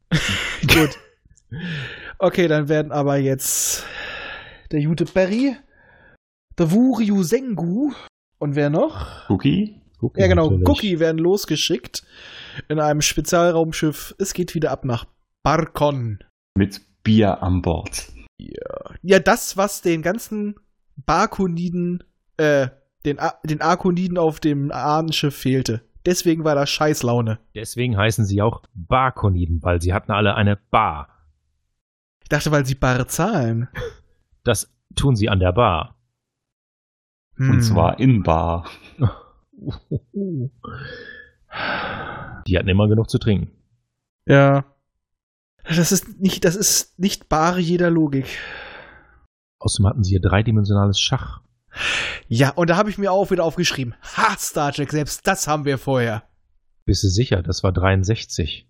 Gut. 0.62 0.98
Okay, 2.18 2.48
dann 2.48 2.68
werden 2.68 2.92
aber 2.92 3.18
jetzt 3.18 3.86
der 4.72 4.84
gute 4.84 5.06
Perry, 5.06 5.56
der 6.58 6.72
Wuryu 6.72 7.22
Sengu 7.22 7.92
und 8.40 8.56
wer 8.56 8.72
noch? 8.72 9.30
Cookie? 9.30 9.80
Ja, 10.16 10.26
genau, 10.28 10.46
natürlich. 10.50 10.68
Cookie 10.68 11.00
werden 11.00 11.20
losgeschickt 11.20 12.04
in 12.70 12.80
einem 12.80 13.02
Spezialraumschiff. 13.02 14.16
Es 14.18 14.34
geht 14.34 14.56
wieder 14.56 14.72
ab 14.72 14.84
nach 14.84 15.06
Barkon. 15.44 16.24
Mit 16.56 16.82
Bier 17.04 17.42
an 17.42 17.62
Bord. 17.62 18.12
Ja, 19.02 19.20
das, 19.20 19.58
was 19.58 19.82
den 19.82 20.02
ganzen 20.02 20.56
Barkoniden, 20.96 22.04
äh, 22.38 22.70
den, 23.06 23.20
A 23.20 23.34
den 23.44 23.62
Arkoniden 23.62 24.18
auf 24.18 24.40
dem 24.40 24.72
Ahnenschiff 24.72 25.36
fehlte. 25.36 25.82
Deswegen 26.06 26.44
war 26.44 26.56
da 26.56 26.66
Scheißlaune. 26.66 27.40
Deswegen 27.54 27.96
heißen 27.98 28.26
sie 28.26 28.42
auch 28.42 28.64
Barkoniden, 28.74 29.62
weil 29.62 29.82
sie 29.82 29.94
hatten 29.94 30.12
alle 30.12 30.36
eine 30.36 30.56
Bar. 30.56 31.10
Ich 32.24 32.30
dachte, 32.30 32.52
weil 32.52 32.66
sie 32.66 32.76
bare 32.76 33.08
zahlen. 33.08 33.68
Das 34.44 34.74
tun 34.96 35.16
sie 35.16 35.30
an 35.30 35.40
der 35.40 35.52
Bar. 35.52 36.02
Hm. 37.36 37.52
Und 37.52 37.62
zwar 37.62 38.00
in 38.00 38.24
Bar. 38.24 38.68
Die 42.48 42.58
hatten 42.58 42.68
immer 42.68 42.88
genug 42.88 43.08
zu 43.08 43.20
trinken. 43.20 43.52
Ja. 44.26 44.66
Das 45.76 45.92
ist 45.92 46.20
nicht, 46.20 46.44
das 46.46 46.56
ist 46.56 47.00
nicht 47.00 47.30
bare 47.30 47.60
jeder 47.60 47.90
Logik. 47.90 48.26
Außerdem 49.60 49.88
hatten 49.88 50.04
sie 50.04 50.12
hier 50.12 50.22
dreidimensionales 50.22 51.00
Schach. 51.00 51.42
Ja, 52.28 52.50
und 52.50 52.70
da 52.70 52.78
habe 52.78 52.90
ich 52.90 52.98
mir 52.98 53.12
auch 53.12 53.32
wieder 53.32 53.44
aufgeschrieben. 53.44 53.96
Ha, 54.18 54.36
Star 54.38 54.74
Trek, 54.74 54.92
selbst 54.92 55.26
das 55.28 55.48
haben 55.48 55.66
wir 55.66 55.78
vorher. 55.78 56.24
Bist 56.86 57.04
du 57.04 57.08
sicher? 57.08 57.42
Das 57.44 57.64
war 57.64 57.72
63. 57.72 58.68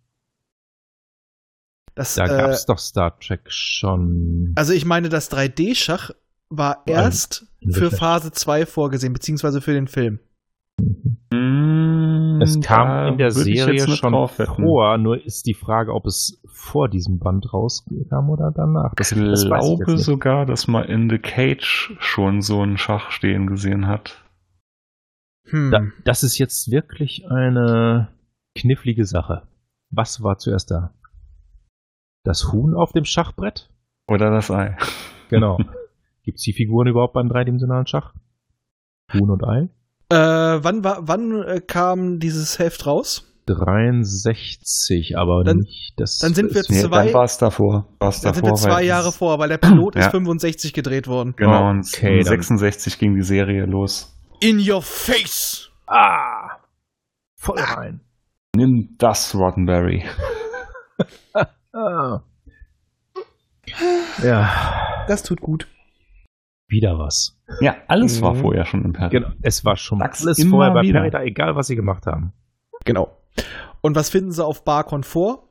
Das, 1.96 2.16
Da 2.16 2.26
äh, 2.26 2.28
gab's 2.28 2.66
doch 2.66 2.78
Star 2.78 3.18
Trek 3.20 3.52
schon. 3.52 4.54
also 4.56 4.74
ich 4.74 4.86
meine, 4.86 5.10
das 5.10 5.32
3D-Schach 5.32 6.12
war 6.50 6.84
erst 6.86 7.48
in 7.60 7.72
für 7.72 7.92
Phase 7.92 8.32
2 8.32 8.66
vorgesehen, 8.66 9.14
beziehungsweise 9.14 9.62
für 9.62 9.74
den 9.74 9.88
Film. 9.88 10.20
Es 12.42 12.60
Da 12.60 12.68
kam 12.68 13.08
in 13.14 13.18
der 13.18 13.32
Serie 13.32 13.88
schon 13.88 14.28
vor, 14.28 14.98
nur 14.98 15.24
ist 15.26 15.46
die 15.46 15.54
Frage, 15.54 15.94
ob 15.94 16.06
es 16.06 16.41
vor 16.62 16.88
diesem 16.90 17.18
Band 17.20 17.52
rauskam 17.54 18.30
oder 18.30 18.52
danach. 18.52 18.94
Das, 18.96 19.12
Ich 19.12 19.18
das 19.20 19.50
weiß 19.50 19.66
ich 19.66 19.78
glaube 19.78 19.92
nicht. 19.94 20.04
sogar, 20.04 20.46
dass 20.46 20.68
man 20.68 20.86
in 20.86 21.10
The 21.10 21.18
Cage 21.18 21.96
schon 22.00 22.42
so 22.42 22.62
einen 22.62 22.78
Schach 22.78 23.12
stehen 23.12 23.48
gesehen 23.48 23.88
hat. 23.88 24.24
Hm. 25.50 25.72
Da, 25.72 25.82
das 26.06 26.24
ist 26.24 26.38
jetzt 26.38 26.70
wirklich 26.72 27.30
eine 27.30 28.10
knifflige 28.56 29.06
Sache. 29.06 29.48
Was 29.90 30.22
war 30.22 30.38
zuerst 30.38 30.70
da? 30.72 30.94
Das 32.24 32.52
Huhn 32.52 32.76
auf 32.76 32.92
dem 32.92 33.06
Schachbrett? 33.06 33.70
Oder 34.08 34.30
das 34.30 34.52
Ei. 34.52 34.78
Genau. 35.30 35.58
Gibt's 36.24 36.44
die 36.44 36.54
Figuren 36.54 36.88
überhaupt 36.88 37.14
beim 37.14 37.28
dreidimensionalen 37.28 37.88
Schach? 37.88 38.14
Huhn 39.14 39.30
und 39.30 39.44
Ei? 39.44 39.68
Äh, 40.10 40.64
wann 40.64 40.84
war, 40.84 41.08
wann 41.08 41.42
äh, 41.44 41.60
kam 41.60 42.20
dieses 42.20 42.60
Heft 42.60 42.86
raus? 42.86 43.31
63, 43.46 45.18
aber 45.18 45.44
Dann- 45.44 45.58
nicht 45.58 45.94
das. 45.98 46.20
dann 46.20 46.34
sind 46.34 46.54
wir 46.54 46.62
ist- 46.62 46.70
Nee, 46.70 46.82
Zwei- 46.82 47.06
dann 47.06 47.14
war 47.14 47.24
es 47.24 47.38
davor. 47.38 47.88
War's 48.00 48.22
Dann 48.22 48.34
davor 48.34 48.56
sind 48.58 48.68
wir 48.68 48.72
zwei 48.74 48.84
Jahre 48.84 49.12
vor, 49.12 49.40
weil 49.40 49.50
der 49.50 49.58
Pilot 49.58 49.96
ist 49.96 50.06
Ja. 50.06 50.12
65 50.12 50.74
gedreht 50.74 51.08
worden. 51.08 51.34
Genau, 51.38 51.70
und 51.70 51.86
Okay, 51.94 52.20
in 52.20 52.26
dann- 52.26 52.26
66 52.42 53.00
ging 53.00 53.16
die 53.16 53.24
Serie 53.24 53.66
los. 53.66 54.16
In 54.42 54.58
your 54.60 54.82
face! 54.82 55.70
Ah! 55.88 56.58
Voll 57.38 57.60
rein. 57.60 58.02
Nimm 58.56 58.96
das, 58.98 59.34
Roddenberry. 59.36 60.04
Ah. 61.74 62.22
Ja, 64.24 65.06
Das 65.08 65.24
tut 65.24 65.40
gut. 65.42 65.68
wieder 66.68 66.98
was. 66.98 67.38
Ja, 67.62 67.76
alles 67.88 68.22
war 68.22 68.34
Mhm. 68.34 68.40
vorher 68.42 68.66
schon 68.66 68.84
im 68.86 68.94
Perry. 68.94 69.10
Genau, 69.10 69.30
es 69.42 69.64
war 69.66 69.76
schon 69.76 69.98
mal 70.00 70.06
Sag's 70.06 70.26
alles 70.26 70.44
vorher 70.50 70.74
bei 70.74 71.10
da, 71.10 71.22
egal 71.24 71.56
was 71.56 71.68
sie 71.68 71.76
gemacht 71.76 72.06
haben. 72.06 72.34
Genau. 72.86 73.18
Und 73.82 73.96
was 73.96 74.10
finden 74.10 74.32
sie 74.32 74.46
auf 74.46 74.64
Barkon 74.64 75.04
vor? 75.04 75.50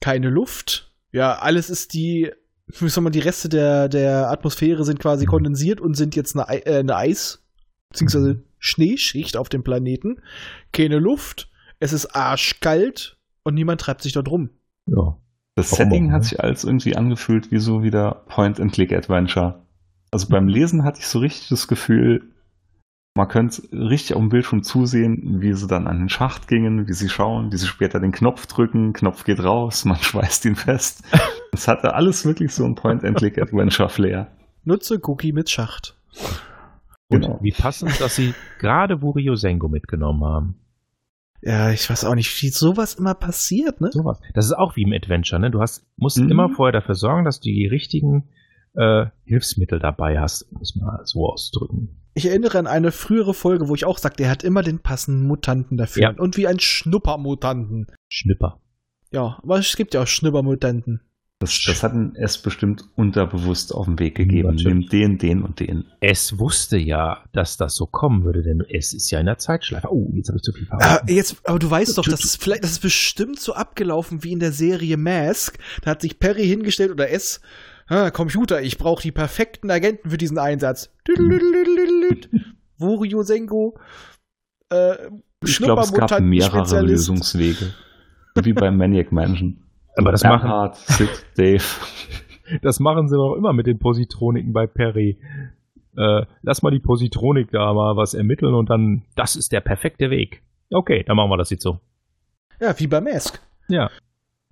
Keine 0.00 0.30
Luft. 0.30 0.92
Ja, 1.12 1.38
alles 1.38 1.70
ist 1.70 1.94
die, 1.94 2.30
wie 2.66 2.88
soll 2.88 3.02
man, 3.04 3.12
die 3.12 3.20
Reste 3.20 3.48
der, 3.48 3.88
der 3.88 4.30
Atmosphäre 4.30 4.84
sind 4.84 5.00
quasi 5.00 5.26
kondensiert 5.26 5.80
und 5.80 5.94
sind 5.94 6.16
jetzt 6.16 6.36
eine, 6.36 6.48
Ei- 6.48 6.62
äh, 6.64 6.78
eine 6.78 6.96
Eis- 6.96 7.42
bzw. 7.90 8.36
Schneeschicht 8.58 9.36
auf 9.36 9.48
dem 9.48 9.62
Planeten. 9.62 10.20
Keine 10.72 10.98
Luft. 10.98 11.50
Es 11.80 11.92
ist 11.92 12.06
arschkalt 12.14 13.18
und 13.42 13.54
niemand 13.54 13.80
treibt 13.80 14.02
sich 14.02 14.12
dort 14.12 14.28
rum. 14.30 14.50
Ja. 14.86 15.18
Das 15.56 15.70
Warum 15.72 15.84
Setting 15.90 16.08
auch, 16.08 16.12
hat 16.14 16.22
ne? 16.22 16.28
sich 16.28 16.40
als 16.40 16.64
irgendwie 16.64 16.96
angefühlt 16.96 17.52
wie 17.52 17.58
so 17.58 17.82
wieder 17.82 18.24
Point-and-Click-Adventure. 18.28 19.64
Also 20.10 20.28
beim 20.28 20.48
Lesen 20.48 20.84
hatte 20.84 21.00
ich 21.00 21.06
so 21.06 21.18
richtig 21.20 21.48
das 21.48 21.68
Gefühl, 21.68 22.33
man 23.16 23.28
könnte 23.28 23.62
richtig 23.72 24.14
auf 24.14 24.20
dem 24.20 24.28
Bildschirm 24.28 24.62
zusehen, 24.64 25.40
wie 25.40 25.52
sie 25.54 25.66
dann 25.68 25.86
an 25.86 25.98
den 25.98 26.08
Schacht 26.08 26.48
gingen, 26.48 26.88
wie 26.88 26.92
sie 26.92 27.08
schauen, 27.08 27.52
wie 27.52 27.56
sie 27.56 27.66
später 27.68 28.00
den 28.00 28.10
Knopf 28.12 28.46
drücken, 28.46 28.92
Knopf 28.92 29.24
geht 29.24 29.42
raus, 29.42 29.84
man 29.84 29.96
schweißt 30.00 30.44
ihn 30.46 30.56
fest. 30.56 31.04
Es 31.52 31.68
hatte 31.68 31.94
alles 31.94 32.24
wirklich 32.24 32.52
so 32.52 32.64
ein 32.64 32.74
Point-and-Click-Adventure-Flair. 32.74 34.28
Nutze 34.64 34.98
Cookie 35.04 35.32
mit 35.32 35.48
Schacht. 35.50 35.96
Und 37.08 37.20
Genau. 37.22 37.38
wie 37.42 37.52
passend, 37.52 38.00
dass 38.00 38.16
sie 38.16 38.34
gerade 38.58 39.00
Wurio 39.02 39.34
Sengo 39.36 39.68
mitgenommen 39.68 40.24
haben. 40.24 40.54
Ja, 41.42 41.70
ich 41.70 41.88
weiß 41.88 42.06
auch 42.06 42.14
nicht, 42.14 42.42
wie 42.42 42.48
sowas 42.48 42.94
immer 42.94 43.14
passiert, 43.14 43.80
ne? 43.82 43.90
Sowas. 43.92 44.18
Das 44.32 44.46
ist 44.46 44.54
auch 44.54 44.74
wie 44.76 44.82
im 44.82 44.92
Adventure, 44.94 45.38
ne? 45.38 45.50
Du 45.50 45.60
hast, 45.60 45.86
musst 45.96 46.18
Mhm. 46.18 46.30
immer 46.30 46.48
vorher 46.48 46.72
dafür 46.72 46.94
sorgen, 46.94 47.24
dass 47.24 47.38
du 47.40 47.50
die 47.50 47.66
richtigen 47.66 48.30
äh, 48.74 49.06
Hilfsmittel 49.24 49.78
dabei 49.78 50.18
hast, 50.18 50.50
um 50.50 50.62
es 50.62 50.74
mal 50.74 51.00
so 51.04 51.28
auszudrücken. 51.28 52.00
Ich 52.14 52.26
erinnere 52.26 52.58
an 52.58 52.66
eine 52.68 52.92
frühere 52.92 53.34
Folge, 53.34 53.68
wo 53.68 53.74
ich 53.74 53.84
auch 53.84 53.98
sagte, 53.98 54.22
er 54.22 54.30
hat 54.30 54.44
immer 54.44 54.62
den 54.62 54.78
passenden 54.78 55.26
Mutanten 55.26 55.76
dafür. 55.76 56.02
Ja. 56.02 56.10
Und 56.16 56.36
wie 56.36 56.46
ein 56.46 56.60
Schnuppermutanten. 56.60 57.88
Schnipper. 58.08 58.60
Ja, 59.10 59.38
aber 59.42 59.58
es 59.58 59.76
gibt 59.76 59.94
ja 59.94 60.02
auch 60.02 60.06
Schnuppermutanten. 60.06 61.00
Das, 61.40 61.62
das 61.66 61.82
hat 61.82 61.92
ihn 61.92 62.14
erst 62.16 62.44
bestimmt 62.44 62.84
unterbewusst 62.94 63.74
auf 63.74 63.86
den 63.86 63.98
Weg 63.98 64.14
gegeben. 64.14 64.50
Natürlich. 64.50 64.64
Nimm 64.64 64.88
den, 64.88 65.18
den 65.18 65.42
und 65.42 65.58
den. 65.60 65.84
Es 66.00 66.38
wusste 66.38 66.78
ja, 66.78 67.24
dass 67.32 67.56
das 67.56 67.74
so 67.74 67.86
kommen 67.86 68.24
würde, 68.24 68.42
denn 68.42 68.62
es 68.70 68.94
ist 68.94 69.10
ja 69.10 69.18
in 69.18 69.26
der 69.26 69.38
Zeitschleife. 69.38 69.88
Oh, 69.90 70.10
jetzt 70.14 70.28
habe 70.28 70.38
ich 70.38 70.42
zu 70.42 70.52
viel 70.52 70.66
verraten. 70.66 71.12
jetzt, 71.12 71.36
aber 71.44 71.58
du 71.58 71.68
weißt 71.68 71.98
doch, 71.98 72.04
das 72.04 72.24
ist 72.24 72.42
vielleicht, 72.42 72.62
das 72.62 72.70
ist 72.70 72.82
bestimmt 72.82 73.40
so 73.40 73.52
abgelaufen 73.54 74.22
wie 74.22 74.32
in 74.32 74.38
der 74.38 74.52
Serie 74.52 74.96
Mask. 74.96 75.58
Da 75.82 75.90
hat 75.90 76.02
sich 76.02 76.18
Perry 76.20 76.46
hingestellt 76.46 76.92
oder 76.92 77.10
S. 77.10 77.40
Ah, 77.86 78.10
Computer, 78.10 78.62
ich 78.62 78.78
brauche 78.78 79.02
die 79.02 79.12
perfekten 79.12 79.70
Agenten 79.70 80.10
für 80.10 80.16
diesen 80.18 80.38
Einsatz. 80.38 80.90
Wurio 82.78 83.22
Sengo. 83.22 83.78
Äh, 84.70 84.94
Ich 85.44 85.58
glaube, 85.58 85.82
es 85.82 85.92
gab 85.92 86.20
mehrere. 86.20 86.80
Lösungswege. 86.80 87.74
Wie 88.42 88.52
bei 88.52 88.70
Maniac 88.72 89.12
Mansion. 89.12 89.62
Aber 89.96 90.12
das 90.12 90.24
machen, 90.24 90.48
Bernhard, 90.48 90.76
Sid, 90.76 91.26
Dave. 91.36 91.62
das 92.62 92.80
machen 92.80 93.08
sie 93.08 93.16
doch 93.16 93.36
immer 93.36 93.52
mit 93.52 93.66
den 93.66 93.78
Positroniken 93.78 94.52
bei 94.52 94.66
Perry. 94.66 95.18
Äh, 95.96 96.22
lass 96.42 96.62
mal 96.62 96.70
die 96.70 96.80
Positronik 96.80 97.52
da 97.52 97.72
mal 97.72 97.96
was 97.96 98.14
ermitteln 98.14 98.54
und 98.54 98.70
dann, 98.70 99.04
das 99.14 99.36
ist 99.36 99.52
der 99.52 99.60
perfekte 99.60 100.10
Weg. 100.10 100.42
Okay, 100.70 101.04
dann 101.06 101.16
machen 101.16 101.30
wir 101.30 101.36
das 101.36 101.50
jetzt 101.50 101.62
so. 101.62 101.78
Ja, 102.60 102.76
wie 102.80 102.88
bei 102.88 103.00
Mask. 103.00 103.40
Ja. 103.68 103.90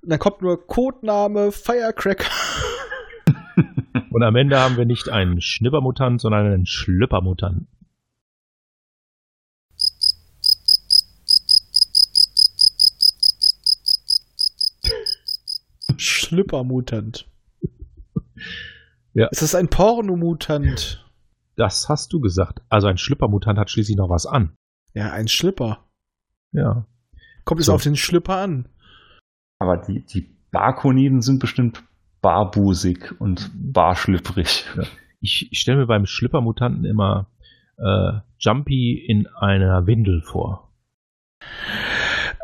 Und 0.03 0.11
dann 0.11 0.19
kommt 0.21 0.43
nur 0.43 0.65
Codename 0.67 1.51
Firecracker. 1.51 2.31
Und 4.11 4.23
am 4.23 4.37
Ende 4.37 4.59
haben 4.59 4.77
wir 4.77 4.85
nicht 4.87 5.09
einen 5.09 5.41
Schnippermutant, 5.41 6.21
sondern 6.21 6.47
einen 6.47 6.67
Schlüppermutant. 6.67 7.67
Schlüppermutant. 15.97 17.29
Ja. 19.15 19.27
Ist 19.29 19.43
das 19.43 19.55
ein 19.55 19.69
Pornomutant? 19.69 21.05
Das 21.57 21.89
hast 21.89 22.13
du 22.13 22.21
gesagt. 22.21 22.63
Also 22.69 22.87
ein 22.87 22.97
Schlüppermutant 22.99 23.59
hat 23.59 23.71
schließlich 23.71 23.97
noch 23.97 24.09
was 24.09 24.27
an. 24.27 24.55
Ja, 24.95 25.13
ein 25.13 25.29
Schlipper. 25.29 25.85
Ja. 26.53 26.87
Kommt 27.45 27.61
es 27.61 27.67
So. 27.67 27.75
auf 27.75 27.83
den 27.83 27.97
Schlipper 27.97 28.37
an? 28.39 28.69
Aber 29.59 29.77
die, 29.77 30.05
die 30.07 30.35
Barkoniden 30.51 31.21
sind 31.23 31.39
bestimmt 31.39 31.85
barbusig 32.23 33.21
und 33.21 33.51
barschlüpfrig. 33.55 34.65
Ich, 35.21 35.53
ich 35.53 35.61
stelle 35.61 35.79
mir 35.79 35.87
beim 35.87 36.07
Schlüppermutanten 36.07 36.85
immer 36.85 37.27
äh, 37.77 38.13
Jumpy 38.39 39.05
in 39.07 39.27
einer 39.27 39.87
Windel 39.87 40.23
vor. 40.23 40.73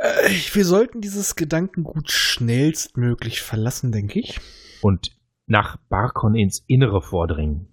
Äh, 0.01 0.31
wir 0.53 0.65
sollten 0.65 1.01
dieses 1.01 1.35
Gedankengut 1.37 2.11
schnellstmöglich 2.11 3.41
verlassen, 3.41 3.93
denke 3.93 4.21
ich. 4.21 4.39
und 4.83 5.17
nach 5.47 5.77
Barkon 5.89 6.35
ins 6.35 6.63
Innere 6.67 7.01
vordringen. 7.01 7.69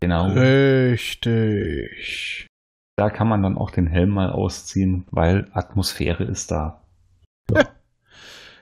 Genau. 0.00 0.28
Richtig. 0.90 1.66
Da 2.96 3.10
kann 3.10 3.28
man 3.28 3.42
dann 3.42 3.58
auch 3.58 3.70
den 3.70 3.86
Helm 3.86 4.10
mal 4.10 4.30
ausziehen, 4.30 5.06
weil 5.10 5.48
Atmosphäre 5.52 6.24
ist 6.24 6.50
da. 6.50 6.84
Ja, 7.50 7.68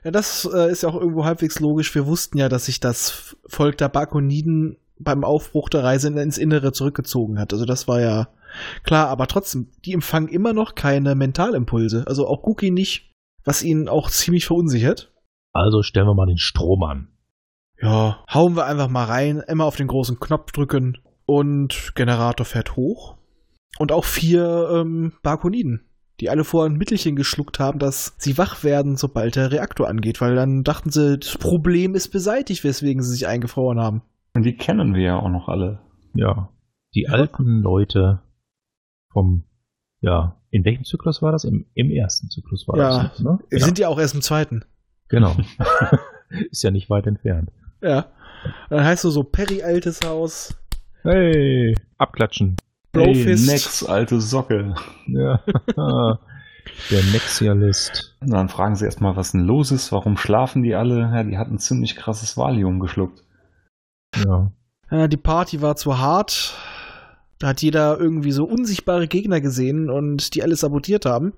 das 0.03 0.49
äh, 0.53 0.71
ist 0.71 0.83
ja 0.83 0.89
auch 0.89 1.01
irgendwo 1.01 1.25
halbwegs 1.25 1.61
logisch. 1.61 1.95
Wir 1.95 2.07
wussten 2.07 2.39
ja, 2.39 2.49
dass 2.49 2.67
sich 2.67 2.81
das 2.81 3.37
Volk 3.47 3.79
der 3.79 3.89
Barkoniden 3.89 4.79
beim 4.99 5.25
Aufbruch 5.25 5.69
der 5.69 5.85
Reise 5.85 6.09
ins 6.09 6.39
Innere 6.39 6.73
zurückgezogen 6.73 7.39
hat. 7.39 7.53
Also 7.53 7.65
das 7.65 7.89
war 7.89 8.01
ja 8.01 8.29
klar, 8.83 9.09
aber 9.09 9.27
trotzdem, 9.27 9.69
die 9.85 9.93
empfangen 9.93 10.29
immer 10.29 10.53
noch 10.53 10.75
keine 10.75 11.15
Mentalimpulse. 11.15 12.05
Also 12.07 12.27
auch 12.27 12.45
Cookie 12.45 12.71
nicht, 12.71 13.15
was 13.45 13.63
ihnen 13.63 13.89
auch 13.89 14.11
ziemlich 14.11 14.47
verunsichert. 14.47 15.13
Also 15.53 15.83
stellen 15.83 16.07
wir 16.07 16.15
mal 16.15 16.27
den 16.27 16.39
Strom 16.39 16.83
an. 16.83 17.09
Ja, 17.81 18.25
hauen 18.33 18.57
wir 18.57 18.67
einfach 18.67 18.89
mal 18.89 19.05
rein, 19.05 19.43
immer 19.47 19.65
auf 19.65 19.77
den 19.77 19.87
großen 19.87 20.19
Knopf 20.19 20.51
drücken 20.51 20.99
und 21.27 21.93
Generator 21.95 22.45
fährt 22.45 22.77
hoch. 22.77 23.17
Und 23.79 23.93
auch 23.93 24.05
vier 24.05 24.71
ähm, 24.73 25.13
Barkoniden, 25.23 25.88
die 26.21 26.31
alle 26.31 26.45
vorher 26.45 26.71
ein 26.71 26.77
Mittelchen 26.79 27.17
geschluckt 27.17 27.59
haben, 27.61 27.79
dass 27.79 28.15
sie 28.19 28.37
wach 28.39 28.65
werden, 28.65 28.97
sobald 28.97 29.37
der 29.37 29.53
Reaktor 29.53 29.89
angeht, 29.89 30.21
weil 30.21 30.35
dann 30.35 30.65
dachten 30.65 30.91
sie, 30.91 31.19
das 31.19 31.37
Problem 31.39 31.95
ist 31.95 32.09
beseitigt, 32.09 32.65
weswegen 32.65 33.03
sie 33.03 33.11
sich 33.13 33.27
eingefroren 33.27 33.79
haben. 33.81 34.03
Und 34.35 34.43
die 34.45 34.57
kennen 34.57 34.95
wir 34.95 35.03
ja 35.03 35.17
auch 35.19 35.29
noch 35.31 35.49
alle. 35.49 35.81
Ja. 36.15 36.51
Die 36.95 37.03
Ja. 37.03 37.11
alten 37.13 37.61
Leute 37.63 38.21
vom, 39.13 39.45
ja, 40.01 40.41
in 40.51 40.65
welchem 40.65 40.85
Zyklus 40.85 41.23
war 41.23 41.33
das? 41.33 41.45
Im, 41.45 41.67
im 41.75 41.91
ersten 41.91 42.31
Zyklus 42.31 42.67
war 42.67 42.79
Ja. 42.79 43.03
das. 43.09 43.21
Ne? 43.21 43.39
Wir 43.51 43.59
Ja, 43.59 43.65
sind 43.65 43.79
ja 43.79 43.89
auch 43.89 43.99
erst 43.99 44.15
im 44.15 44.23
zweiten. 44.23 44.65
genau. 45.09 45.37
Ist 46.51 46.63
ja 46.63 46.71
nicht 46.71 46.91
weit 46.91 47.07
entfernt. 47.07 47.51
Ja. 47.81 48.07
Dann 48.71 48.85
heißt 48.85 49.03
du 49.05 49.11
so 49.11 49.23
Perry 49.25 49.63
altes 49.63 50.01
Haus, 50.07 50.55
Hey, 51.03 51.75
abklatschen. 51.97 52.57
Blowfist. 52.93 53.47
Hey, 53.47 53.55
Nex, 53.55 53.85
alte 53.85 54.21
Socke. 54.21 54.75
Ja. 55.07 55.43
Der 56.91 57.03
Nexialist. 57.13 58.17
Und 58.21 58.31
dann 58.31 58.49
fragen 58.49 58.77
sie 58.77 58.85
erstmal, 58.85 59.17
was 59.17 59.33
denn 59.33 59.41
los 59.45 59.71
ist, 59.73 59.91
warum 59.91 60.17
schlafen 60.17 60.63
die 60.63 60.75
alle? 60.75 61.01
Ja, 61.01 61.25
die 61.25 61.39
hatten 61.39 61.59
ziemlich 61.59 61.97
krasses 61.97 62.37
Valium 62.37 62.79
geschluckt. 62.79 63.25
Ja. 64.17 64.53
Ja, 64.91 65.09
die 65.09 65.17
Party 65.17 65.61
war 65.63 65.77
zu 65.77 65.99
hart. 65.99 66.55
Da 67.39 67.49
hat 67.49 67.63
jeder 67.63 67.99
irgendwie 67.99 68.33
so 68.33 68.45
unsichtbare 68.45 69.07
Gegner 69.09 69.41
gesehen 69.41 69.91
und 69.91 70.35
die 70.35 70.43
alles 70.43 70.61
sabotiert 70.61 71.07
haben. 71.07 71.35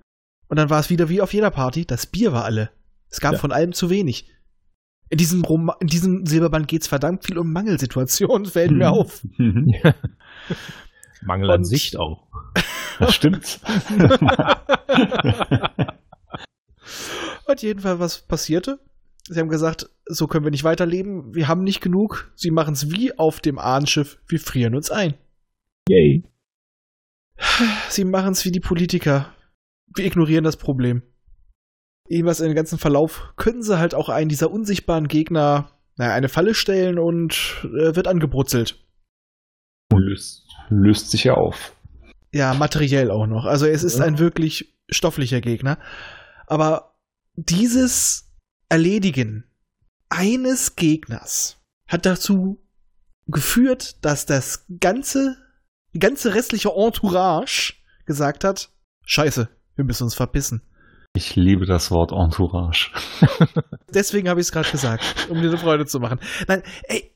Und 0.48 0.58
dann 0.58 0.70
war 0.70 0.80
es 0.80 0.90
wieder 0.90 1.08
wie 1.08 1.20
auf 1.20 1.32
jeder 1.32 1.50
Party. 1.50 1.84
Das 1.84 2.06
Bier 2.06 2.32
war 2.32 2.44
alle. 2.44 2.70
Es 3.08 3.20
gab 3.20 3.34
Ja. 3.34 3.38
von 3.38 3.52
allem 3.52 3.72
zu 3.72 3.88
wenig. 3.90 4.30
In 5.10 5.18
diesem, 5.18 5.44
Roma 5.44 5.76
in 5.80 5.88
diesem 5.88 6.26
Silberband 6.26 6.68
geht 6.68 6.82
es 6.82 6.88
verdammt 6.88 7.24
viel 7.24 7.38
um 7.38 7.52
Mangelsituationen, 7.52 8.46
fällt 8.50 8.70
mir 8.72 8.90
auf. 8.90 9.24
Mangel 11.22 11.50
an 11.50 11.60
Und- 11.60 11.64
Sicht 11.64 11.96
auch. 11.96 12.26
Das 12.98 13.14
stimmt. 13.14 13.60
Und 17.46 17.62
jedenfalls, 17.62 17.98
was 17.98 18.18
passierte? 18.22 18.78
Sie 19.28 19.38
haben 19.38 19.48
gesagt, 19.48 19.88
so 20.06 20.26
können 20.26 20.44
wir 20.44 20.50
nicht 20.50 20.64
weiterleben. 20.64 21.34
Wir 21.34 21.48
haben 21.48 21.62
nicht 21.62 21.80
genug. 21.80 22.30
Sie 22.34 22.50
machen 22.50 22.74
es 22.74 22.90
wie 22.90 23.16
auf 23.18 23.40
dem 23.40 23.58
Ahnenschiff. 23.58 24.18
Wir 24.26 24.40
frieren 24.40 24.74
uns 24.74 24.90
ein. 24.90 25.14
Yay. 25.88 26.24
Sie 27.88 28.04
machen 28.04 28.32
es 28.32 28.44
wie 28.44 28.50
die 28.52 28.60
Politiker. 28.60 29.32
Wir 29.94 30.04
ignorieren 30.04 30.44
das 30.44 30.56
Problem. 30.56 31.02
Irgendwas 32.08 32.40
in 32.40 32.46
den 32.48 32.56
ganzen 32.56 32.78
Verlauf 32.78 33.32
können 33.36 33.62
sie 33.62 33.78
halt 33.78 33.94
auch 33.94 34.08
einen 34.08 34.28
dieser 34.28 34.50
unsichtbaren 34.50 35.06
Gegner, 35.08 35.70
naja, 35.96 36.12
eine 36.14 36.28
Falle 36.28 36.54
stellen 36.54 36.98
und 36.98 37.60
äh, 37.64 37.94
wird 37.94 38.08
angebrutzelt. 38.08 38.84
Löst, 39.98 40.46
löst 40.68 41.10
sich 41.10 41.24
ja 41.24 41.34
auf. 41.34 41.74
Ja, 42.32 42.54
materiell 42.54 43.10
auch 43.10 43.26
noch. 43.26 43.44
Also 43.44 43.66
es 43.66 43.82
ist 43.82 43.98
Ja. 43.98 44.04
ein 44.04 44.18
wirklich 44.18 44.74
stofflicher 44.88 45.40
Gegner. 45.40 45.78
Aber 46.46 46.94
dieses 47.34 48.30
Erledigen 48.68 49.44
eines 50.08 50.76
Gegners 50.76 51.58
hat 51.88 52.06
dazu 52.06 52.62
geführt, 53.26 54.04
dass 54.04 54.26
das 54.26 54.66
ganze, 54.80 55.36
die 55.94 55.98
ganze 55.98 56.34
restliche 56.34 56.70
Entourage 56.70 57.74
gesagt 58.06 58.44
hat, 58.44 58.70
scheiße, 59.06 59.48
wir 59.76 59.84
müssen 59.84 60.04
uns 60.04 60.14
verpissen. 60.14 60.62
Ich 61.14 61.34
liebe 61.34 61.66
das 61.66 61.90
Wort 61.90 62.12
Entourage. 62.12 62.90
Deswegen 63.92 64.28
habe 64.28 64.40
ich 64.40 64.46
es 64.46 64.52
gerade 64.52 64.70
gesagt, 64.70 65.26
um 65.28 65.40
dir 65.40 65.48
eine 65.48 65.58
Freude 65.58 65.86
zu 65.86 65.98
machen. 65.98 66.20
Nein, 66.46 66.62
ey, 66.84 67.12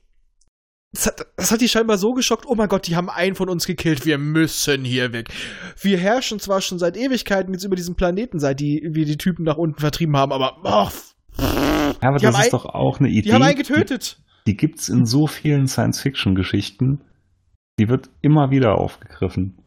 das 0.95 1.07
hat, 1.07 1.27
das 1.37 1.51
hat 1.51 1.61
die 1.61 1.69
scheinbar 1.69 1.99
so 1.99 2.13
geschockt, 2.13 2.47
oh 2.49 2.55
mein 2.55 2.69
Gott, 2.69 2.87
die 2.87 2.97
haben 2.97 3.11
einen 3.11 3.35
von 3.35 3.49
uns 3.49 3.67
gekillt, 3.67 4.07
wir 4.07 4.17
müssen 4.19 4.85
hier 4.85 5.13
weg. 5.13 5.29
Wir 5.81 5.99
herrschen 5.99 6.39
zwar 6.39 6.61
schon 6.61 6.79
seit 6.79 6.97
Ewigkeiten 6.97 7.53
jetzt 7.53 7.65
über 7.65 7.77
diesen 7.77 7.97
Planeten, 7.97 8.39
seit 8.39 8.61
die, 8.61 8.81
wir 8.93 9.05
die 9.05 9.19
Typen 9.19 9.45
nach 9.45 9.57
unten 9.57 9.81
vertrieben 9.81 10.17
haben, 10.17 10.33
aber 10.33 10.57
oh, 10.65 10.89
Ja, 11.43 11.95
aber 12.09 12.19
das 12.19 12.39
ist 12.39 12.45
ein- 12.45 12.51
doch 12.51 12.65
auch 12.67 13.01
eine 13.01 13.09
Idee. 13.09 13.23
die 13.23 13.33
haben 13.33 13.43
einen 13.43 13.57
getötet. 13.57 14.19
Die, 14.47 14.53
die 14.53 14.57
gibt's 14.57 14.89
in 14.89 15.05
so 15.05 15.27
vielen 15.27 15.67
Science-Fiction-Geschichten. 15.67 17.01
Die 17.79 17.89
wird 17.89 18.09
immer 18.23 18.51
wieder 18.51 18.79
aufgegriffen. 18.79 19.59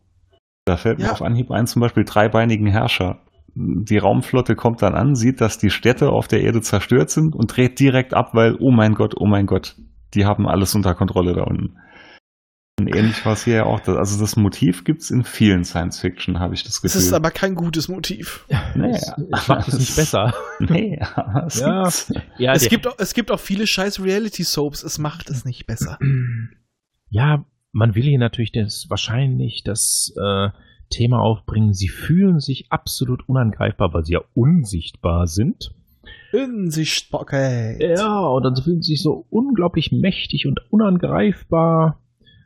Da 0.66 0.78
fällt 0.78 1.00
mir 1.00 1.06
Ja. 1.06 1.12
auf 1.12 1.22
Anhieb 1.22 1.52
ein, 1.52 1.68
zum 1.68 1.82
Beispiel 1.82 2.04
dreibeinigen 2.06 2.68
Herrscher. 2.68 3.20
Die 3.56 3.98
Raumflotte 3.98 4.56
kommt 4.56 4.82
dann 4.82 4.94
an, 4.94 5.16
sieht, 5.16 5.42
dass 5.42 5.58
die 5.58 5.72
Städte 5.72 6.10
auf 6.10 6.28
der 6.28 6.42
Erde 6.42 6.62
zerstört 6.62 7.10
sind 7.10 7.36
und 7.36 7.56
dreht 7.56 7.80
direkt 7.80 8.14
ab, 8.14 8.30
weil, 8.34 8.56
oh 8.60 8.72
mein 8.72 8.94
Gott, 8.94 9.16
oh 9.18 9.26
mein 9.26 9.46
Gott, 9.46 9.76
die 10.14 10.26
haben 10.26 10.48
alles 10.48 10.76
unter 10.76 10.96
Kontrolle 10.96 11.34
da 11.34 11.44
unten. 11.44 11.78
Und 12.80 12.88
ähnlich 12.96 13.26
war 13.26 13.34
es 13.34 13.44
hier 13.44 13.56
ja 13.56 13.64
auch. 13.66 13.88
Also 13.88 14.20
das 14.20 14.36
Motiv 14.36 14.84
gibt's 14.84 15.10
in 15.10 15.24
vielen 15.24 15.64
Science-Fiction, 15.64 16.40
habe 16.40 16.54
ich 16.54 16.62
das 16.64 16.74
Das 16.74 16.82
Gefühl. 16.84 17.02
ist 17.02 17.14
aber 17.14 17.32
kein 17.32 17.56
gutes 17.56 17.88
Motiv. 17.88 18.46
Nee, 18.76 18.92
Es, 18.92 19.12
es 19.32 19.48
macht 19.48 19.68
es 19.68 19.80
nicht 19.80 19.96
besser. 19.96 20.34
Nee, 20.60 21.00
es 21.48 21.60
Ja. 21.60 21.90
Ja, 22.38 22.54
es, 22.54 22.70
gibt 22.70 22.86
auch, 22.86 22.96
es 23.00 23.16
gibt 23.16 23.32
auch 23.32 23.40
viele 23.40 23.66
scheiß 23.66 24.00
Reality-Soaps, 24.04 24.84
es 24.84 25.00
macht 25.00 25.30
es 25.30 25.44
nicht 25.46 25.66
besser. 25.66 25.98
Ja, 27.10 27.46
man 27.72 27.96
will 27.96 28.04
hier 28.04 28.20
natürlich 28.20 28.52
das 28.52 28.88
wahrscheinlich 28.90 29.64
das 29.64 30.14
äh, 30.22 30.50
Thema 30.90 31.22
aufbringen. 31.22 31.74
Sie 31.74 31.88
fühlen 31.88 32.40
sich 32.42 32.66
absolut 32.70 33.30
unangreifbar, 33.30 33.94
weil 33.94 34.04
sie 34.04 34.14
ja 34.14 34.22
unsichtbar 34.34 35.26
sind. 35.28 35.72
Unsichtbarkeit. 36.34 37.82
Ja, 37.82 38.20
und 38.28 38.44
dann 38.44 38.56
fühlen 38.56 38.82
sie 38.82 38.94
sich 38.94 39.04
so 39.04 39.26
unglaublich 39.30 39.92
mächtig 39.92 40.46
und 40.46 40.60
unangreifbar. 40.72 42.02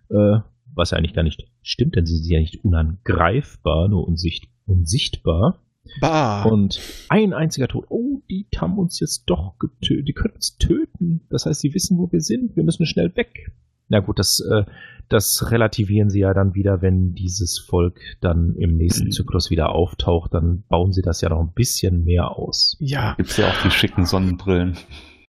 Äh, 0.10 0.40
was 0.74 0.92
ja 0.92 0.98
eigentlich 0.98 1.14
gar 1.14 1.24
nicht 1.24 1.48
stimmt, 1.62 1.96
denn 1.96 2.06
sie 2.06 2.18
sind 2.18 2.32
ja 2.32 2.40
nicht 2.40 2.64
unangreifbar, 2.64 3.88
nur 3.88 4.08
unsicht 4.08 4.48
unsichtbar. 4.66 5.60
Bah. 6.00 6.44
Und 6.44 6.80
ein 7.10 7.34
einziger 7.34 7.68
Tod. 7.68 7.86
Oh, 7.90 8.22
die 8.30 8.48
haben 8.56 8.78
uns 8.78 9.00
jetzt 9.00 9.24
doch 9.26 9.58
getötet. 9.60 10.08
Die 10.08 10.14
können 10.14 10.36
uns 10.36 10.58
töten. 10.58 11.22
Das 11.30 11.46
heißt, 11.46 11.60
sie 11.60 11.74
wissen, 11.74 11.98
wo 11.98 12.12
wir 12.12 12.22
sind. 12.22 12.56
Wir 12.56 12.64
müssen 12.64 12.86
schnell 12.86 13.16
weg. 13.16 13.52
Na 13.90 14.00
gut, 14.00 14.20
das, 14.20 14.40
äh, 14.50 14.64
das 15.12 15.52
relativieren 15.52 16.10
sie 16.10 16.20
ja 16.22 16.34
dann 16.34 16.56
wieder, 16.56 16.82
wenn 16.82 17.14
dieses 17.14 17.60
Volk 17.60 18.00
dann 18.22 18.56
im 18.58 18.76
nächsten 18.78 19.06
Mhm. 19.08 19.12
Zyklus 19.12 19.50
wieder 19.50 19.70
auftaucht. 19.76 20.34
Dann 20.34 20.64
bauen 20.70 20.92
sie 20.92 21.02
das 21.02 21.22
ja 21.22 21.30
noch 21.30 21.40
ein 21.42 21.54
bisschen 21.54 22.04
mehr 22.04 22.32
aus. 22.38 22.78
ja, 22.80 23.14
Gibt's 23.16 23.38
ja 23.38 23.50
auch 23.50 23.62
die 23.64 23.72
schicken 23.72 24.06
Sonnenbrillen. 24.06 24.78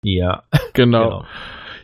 Ja, 0.03 0.45
genau. 0.75 1.25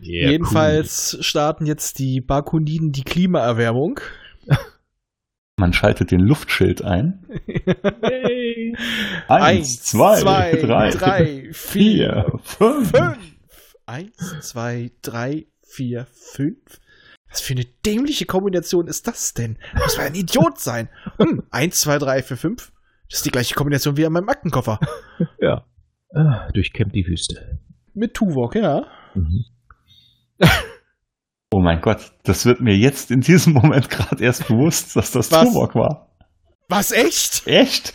Yeah, 0.02 0.30
Jedenfalls 0.30 1.16
starten 1.20 1.64
jetzt 1.66 1.98
die 1.98 2.20
Barkoniden 2.20 2.92
die 2.92 3.02
Klimaerwärmung. 3.04 3.98
Man 5.58 5.72
schaltet 5.72 6.10
den 6.10 6.20
Luftschild 6.20 6.82
ein. 6.82 7.24
Cool. 8.08 8.74
Eins, 9.28 9.82
zwei, 9.82 10.20
drei, 10.56 10.90
drei, 10.90 11.48
vier, 11.52 12.26
fünf. 12.42 12.90
fünf. 12.90 13.18
Eins, 13.86 14.36
zwei, 14.42 14.90
drei, 15.02 15.46
vier, 15.66 16.06
fünf. 16.12 16.58
Was 17.36 17.42
für 17.42 17.52
eine 17.52 17.66
dämliche 17.84 18.24
Kombination 18.24 18.86
ist 18.86 19.06
das 19.06 19.34
denn? 19.34 19.58
Muss 19.74 19.98
man 19.98 20.06
ein 20.06 20.14
Idiot 20.14 20.58
sein. 20.58 20.88
Hm, 21.18 21.42
eins, 21.50 21.76
zwei, 21.76 21.98
drei, 21.98 22.22
vier, 22.22 22.38
fünf. 22.38 22.72
Das 23.10 23.18
ist 23.18 23.26
die 23.26 23.30
gleiche 23.30 23.54
Kombination 23.54 23.98
wie 23.98 24.06
an 24.06 24.12
meinem 24.14 24.30
Aktenkoffer. 24.30 24.80
Ja. 25.38 25.66
Ah, 26.14 26.50
durchkämmt 26.54 26.94
die 26.94 27.06
Wüste. 27.06 27.58
Mit 27.92 28.14
Tuvok, 28.14 28.54
ja. 28.54 28.86
Mhm. 29.14 29.44
Oh 31.52 31.60
mein 31.60 31.82
Gott, 31.82 32.12
das 32.24 32.46
wird 32.46 32.60
mir 32.62 32.74
jetzt 32.74 33.10
in 33.10 33.20
diesem 33.20 33.52
Moment 33.52 33.90
gerade 33.90 34.24
erst 34.24 34.48
bewusst, 34.48 34.96
dass 34.96 35.12
das 35.12 35.30
Was? 35.30 35.44
Tuvok 35.48 35.74
war. 35.74 36.10
Was, 36.68 36.90
echt? 36.90 37.46
Echt? 37.46 37.92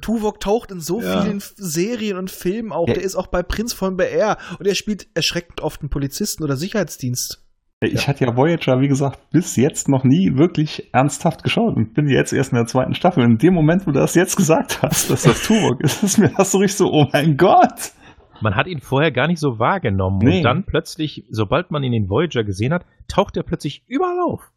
Tuvok 0.00 0.40
taucht 0.40 0.70
in 0.70 0.80
so 0.80 1.00
Ja. 1.02 1.22
vielen 1.22 1.40
Serien 1.56 2.16
und 2.16 2.30
Filmen 2.30 2.72
auf. 2.72 2.88
Ja. 2.88 2.94
Der 2.94 3.02
ist 3.02 3.16
auch 3.16 3.26
bei 3.28 3.42
Prinz 3.42 3.74
von 3.74 3.96
BR 3.98 4.38
und 4.58 4.66
er 4.66 4.74
spielt 4.74 5.08
erschreckend 5.14 5.60
oft 5.60 5.82
einen 5.82 5.90
Polizisten 5.90 6.42
oder 6.42 6.56
Sicherheitsdienst. 6.56 7.44
Ich 7.80 8.08
hatte 8.08 8.24
ja 8.24 8.34
Voyager, 8.36 8.80
wie 8.80 8.88
gesagt, 8.88 9.30
bis 9.30 9.54
jetzt 9.54 9.88
noch 9.88 10.02
nie 10.02 10.36
wirklich 10.36 10.92
ernsthaft 10.92 11.44
geschaut 11.44 11.76
und 11.76 11.94
bin 11.94 12.08
jetzt 12.08 12.32
erst 12.32 12.50
in 12.50 12.56
der 12.56 12.66
zweiten 12.66 12.94
Staffel. 12.94 13.22
In 13.22 13.38
dem 13.38 13.54
Moment, 13.54 13.86
wo 13.86 13.92
du 13.92 14.00
das 14.00 14.16
jetzt 14.16 14.36
gesagt 14.36 14.82
hast, 14.82 15.10
dass 15.10 15.22
das 15.22 15.42
Tuvok 15.44 15.80
ist, 15.80 16.02
ist 16.02 16.18
mir 16.18 16.30
das 16.36 16.50
so 16.50 16.58
richtig 16.58 16.76
so, 16.76 16.90
oh 16.92 17.06
mein 17.12 17.36
Gott. 17.36 17.92
man 18.40 18.56
hat 18.56 18.66
ihn 18.66 18.80
vorher 18.80 19.12
gar 19.12 19.28
nicht 19.28 19.38
so 19.38 19.60
wahrgenommen. 19.60 20.18
Nee. 20.18 20.38
Und 20.38 20.42
dann 20.42 20.64
plötzlich, 20.64 21.24
sobald 21.30 21.70
man 21.70 21.84
ihn 21.84 21.92
in 21.92 22.08
Voyager 22.10 22.42
gesehen 22.42 22.72
hat, 22.72 22.84
taucht 23.06 23.36
er 23.36 23.44
plötzlich 23.44 23.84
überall 23.86 24.18
auf. 24.26 24.50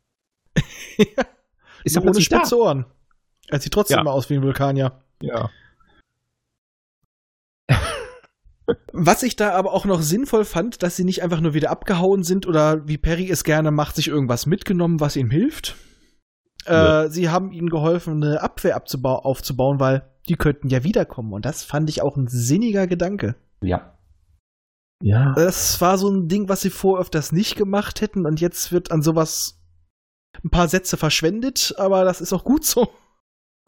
Ist 1.84 1.96
er 1.96 2.02
ohne 2.02 2.12
plötzlich 2.12 2.30
da? 2.30 2.38
spitze 2.38 2.58
Ohren. 2.60 2.86
Er 3.50 3.60
sieht 3.60 3.72
trotzdem 3.74 3.98
Ja. 3.98 4.04
mal 4.04 4.12
aus 4.12 4.32
wie 4.32 4.36
ein 4.36 4.42
Vulkanier. 4.42 4.94
Ja. 5.22 5.52
Was 8.94 9.24
ich 9.24 9.36
da 9.36 9.52
aber 9.54 9.74
auch 9.74 9.86
noch 9.86 10.02
sinnvoll 10.02 10.46
fand, 10.46 10.84
dass 10.84 10.96
sie 10.96 11.04
nicht 11.04 11.24
einfach 11.24 11.42
nur 11.42 11.54
wieder 11.54 11.70
abgehauen 11.70 12.24
sind 12.24 12.48
oder 12.48 12.88
wie 12.88 12.98
Perry 12.98 13.30
es 13.30 13.44
gerne 13.44 13.72
macht, 13.72 13.96
sich 13.96 14.08
irgendwas 14.08 14.46
mitgenommen, 14.46 15.00
was 15.00 15.16
ihm 15.16 15.30
hilft. 15.30 15.76
Ja. 16.66 17.04
Äh, 17.04 17.10
sie 17.10 17.30
haben 17.30 17.52
ihnen 17.52 17.70
geholfen, 17.70 18.24
eine 18.24 18.42
Abwehr 18.42 18.82
aufzubauen, 19.04 19.80
weil 19.80 20.10
die 20.28 20.36
könnten 20.36 20.70
ja 20.70 20.84
wiederkommen. 20.84 21.34
Und 21.34 21.46
das 21.46 21.64
fand 21.64 21.90
ich 21.90 22.02
auch 22.02 22.18
ein 22.18 22.28
sinniger 22.28 22.88
Gedanke. 22.88 23.36
Ja. 23.62 23.98
Ja. 25.02 25.34
Das 25.34 25.82
war 25.82 25.98
so 25.98 26.10
ein 26.10 26.28
Ding, 26.28 26.48
was 26.48 26.62
sie 26.62 26.70
vorher 26.70 27.02
öfters 27.02 27.32
nicht 27.32 27.56
gemacht 27.56 28.02
hätten 28.02 28.26
und 28.26 28.40
jetzt 28.40 28.72
wird 28.72 28.92
an 28.92 29.02
sowas 29.02 29.60
ein 30.44 30.50
paar 30.50 30.68
Sätze 30.68 30.96
verschwendet, 30.96 31.74
aber 31.78 32.04
das 32.04 32.22
ist 32.22 32.34
auch 32.34 32.44
gut 32.44 32.66
so. 32.66 32.88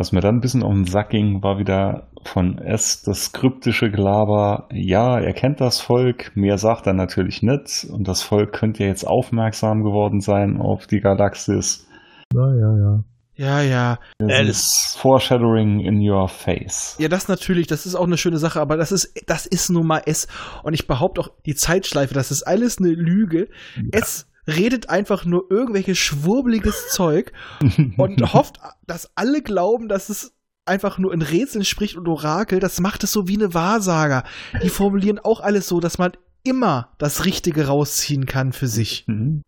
Was 0.03 0.11
mir 0.11 0.19
dann 0.19 0.35
ein 0.35 0.41
bisschen 0.41 0.63
auf 0.63 0.73
den 0.73 0.83
Sack 0.83 1.11
ging, 1.11 1.41
war 1.43 1.59
wieder 1.59 2.09
von 2.25 2.57
S 2.57 3.03
das 3.03 3.31
kryptische 3.31 3.89
Gelaber. 3.89 4.67
Ja, 4.69 5.17
er 5.17 5.31
kennt 5.31 5.61
das 5.61 5.79
Volk, 5.79 6.35
mehr 6.35 6.57
sagt 6.57 6.87
er 6.87 6.93
natürlich 6.93 7.41
nicht. 7.41 7.87
Und 7.89 8.05
das 8.09 8.21
Volk 8.21 8.51
könnte 8.51 8.83
ja 8.83 8.89
jetzt 8.89 9.07
aufmerksam 9.07 9.81
geworden 9.81 10.19
sein 10.19 10.59
auf 10.59 10.87
die 10.87 10.99
Galaxis. 10.99 11.87
Ja, 12.33 12.53
ja, 12.53 12.77
ja. 12.77 13.03
Ja, 13.35 13.61
ja. 13.61 13.97
Das 14.17 14.49
ist 14.49 14.97
Foreshadowing 14.99 15.79
in 15.79 16.01
your 16.05 16.27
face. 16.27 16.97
Ja, 16.99 17.07
das 17.07 17.29
natürlich, 17.29 17.67
das 17.67 17.85
ist 17.85 17.95
auch 17.95 18.05
eine 18.05 18.17
schöne 18.17 18.39
Sache, 18.39 18.59
aber 18.59 18.75
das 18.75 18.91
ist, 18.91 19.13
das 19.27 19.45
ist 19.45 19.69
nun 19.69 19.87
mal 19.87 20.01
S. 20.05 20.27
Und 20.63 20.73
ich 20.73 20.85
behaupte 20.85 21.21
auch, 21.21 21.29
die 21.45 21.55
Zeitschleife, 21.55 22.13
das 22.13 22.29
ist 22.29 22.43
alles 22.43 22.77
eine 22.77 22.89
Lüge. 22.89 23.47
S 23.93 24.27
redet 24.47 24.89
einfach 24.89 25.25
nur 25.25 25.49
irgendwelches 25.49 25.97
schwurbeliges 25.97 26.89
Zeug 26.89 27.31
und 27.97 28.33
hofft, 28.33 28.59
dass 28.85 29.11
alle 29.15 29.41
glauben, 29.41 29.87
dass 29.87 30.09
es 30.09 30.33
einfach 30.65 30.97
nur 30.97 31.13
in 31.13 31.21
Rätseln 31.21 31.65
spricht 31.65 31.97
und 31.97 32.07
Orakel. 32.07 32.59
Das 32.59 32.79
macht 32.79 33.03
es 33.03 33.11
so 33.11 33.27
wie 33.27 33.35
eine 33.35 33.53
Wahrsager. 33.53 34.23
Die 34.63 34.69
formulieren 34.69 35.19
auch 35.19 35.39
alles 35.41 35.67
so, 35.67 35.79
dass 35.79 35.97
man 35.97 36.13
immer 36.43 36.93
das 36.97 37.25
Richtige 37.25 37.67
rausziehen 37.67 38.25
kann 38.25 38.53
für 38.53 38.67
sich. 38.67 39.05
Mhm. 39.07 39.41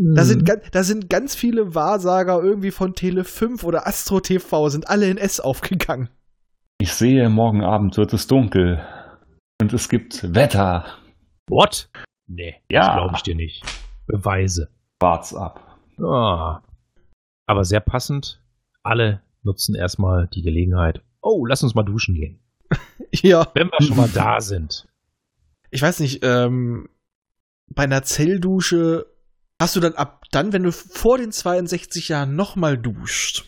Da 0.00 0.22
Mhm. 0.22 0.26
sind, 0.26 0.44
ga- 0.46 0.60
da 0.70 0.84
sind 0.84 1.10
ganz 1.10 1.34
viele 1.34 1.74
Wahrsager 1.74 2.40
irgendwie 2.40 2.70
von 2.70 2.94
Tele 2.94 3.24
5 3.24 3.64
oder 3.64 3.86
Astro 3.88 4.20
TV, 4.20 4.68
sind 4.68 4.88
alle 4.88 5.08
in 5.10 5.16
S 5.16 5.40
aufgegangen. 5.40 6.08
Ich 6.80 6.92
sehe, 6.92 7.28
morgen 7.28 7.64
Abend 7.64 7.96
wird 7.96 8.12
es 8.12 8.28
dunkel. 8.28 8.80
Und 9.60 9.72
es 9.72 9.88
gibt 9.88 10.34
Wetter. 10.36 10.86
What? 11.50 11.90
Nee, 12.28 12.54
Ja. 12.70 12.86
das 12.86 12.92
glaube 12.94 13.14
ich 13.16 13.22
dir 13.22 13.34
nicht. 13.34 13.64
Beweise. 14.08 14.68
Wart's 14.98 15.34
ab. 15.34 15.78
Ah. 16.02 16.62
Aber 17.46 17.64
sehr 17.64 17.80
passend. 17.80 18.42
Alle 18.82 19.22
nutzen 19.42 19.74
erstmal 19.74 20.26
die 20.28 20.42
Gelegenheit. 20.42 21.02
Oh, 21.22 21.46
lass 21.46 21.62
uns 21.62 21.74
mal 21.74 21.84
duschen 21.84 22.14
gehen. 22.14 22.40
Ja. 23.10 23.46
Wenn 23.54 23.68
wir 23.68 23.86
schon 23.86 23.96
mal 23.96 24.10
da 24.12 24.38
sind. 24.38 24.86
ich 25.70 25.80
weiß 25.80 26.00
nicht, 26.00 26.22
ähm, 26.24 26.90
bei 27.68 27.84
einer 27.84 28.02
Zelldusche 28.02 29.06
hast 29.58 29.76
du 29.76 29.80
dann 29.80 29.94
ab 29.94 30.24
dann, 30.30 30.52
wenn 30.52 30.62
du 30.62 30.72
vor 30.72 31.16
den 31.16 31.32
62 31.32 32.08
Jahren 32.08 32.36
nochmal 32.36 32.76
duscht, 32.76 33.47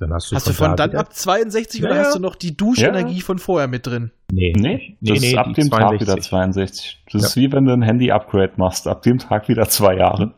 Dann 0.00 0.14
hast 0.14 0.32
du 0.32 0.36
hast 0.36 0.48
du 0.48 0.54
von 0.54 0.76
da 0.76 0.88
dann 0.88 0.96
ab 0.96 1.12
62 1.12 1.82
Ja, 1.82 1.88
oder 1.88 1.96
ja. 1.96 2.04
hast 2.04 2.16
du 2.16 2.20
noch 2.20 2.34
die 2.34 2.56
Duschenergie 2.56 3.20
von 3.20 3.38
vorher 3.38 3.68
mit 3.68 3.86
drin? 3.86 4.10
Nee, 4.32 4.52
Nee, 4.56 4.96
das 5.02 5.22
ist 5.22 5.36
ab 5.36 5.52
dem 5.54 5.68
Tag 5.70 6.00
wieder 6.00 6.16
62. 6.18 6.30
62. 6.30 7.04
Das 7.12 7.22
ist 7.24 7.36
wie 7.36 7.52
wenn 7.52 7.66
du 7.66 7.72
ein 7.72 7.82
Handy-Upgrade 7.82 8.52
machst. 8.56 8.88
Ab 8.88 9.02
dem 9.02 9.18
Tag 9.18 9.48
wieder 9.48 9.68
zwei 9.68 9.96
Jahre. 9.96 10.32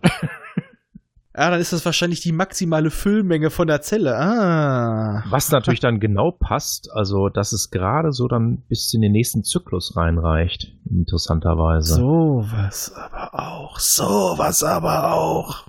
Ja, 1.36 1.50
dann 1.50 1.60
ist 1.60 1.72
das 1.72 1.84
wahrscheinlich 1.84 2.20
die 2.20 2.32
maximale 2.32 2.90
Füllmenge 2.90 3.50
von 3.50 3.68
der 3.68 3.82
Zelle. 3.82 4.16
Ah. 4.16 5.22
Was 5.30 5.50
natürlich 5.52 5.80
dann 5.80 6.00
genau 6.00 6.32
passt, 6.32 6.88
also 6.92 7.28
dass 7.28 7.52
es 7.52 7.70
gerade 7.70 8.10
so 8.10 8.26
dann 8.26 8.62
bis 8.68 8.92
in 8.94 9.00
den 9.00 9.12
nächsten 9.12 9.44
Zyklus 9.44 9.96
reinreicht, 9.96 10.72
interessanterweise. 10.90 11.94
Sowas 11.94 12.92
aber 12.96 13.34
auch. 13.34 13.78
Sowas 13.78 14.64
aber 14.64 15.12
auch. 15.12 15.66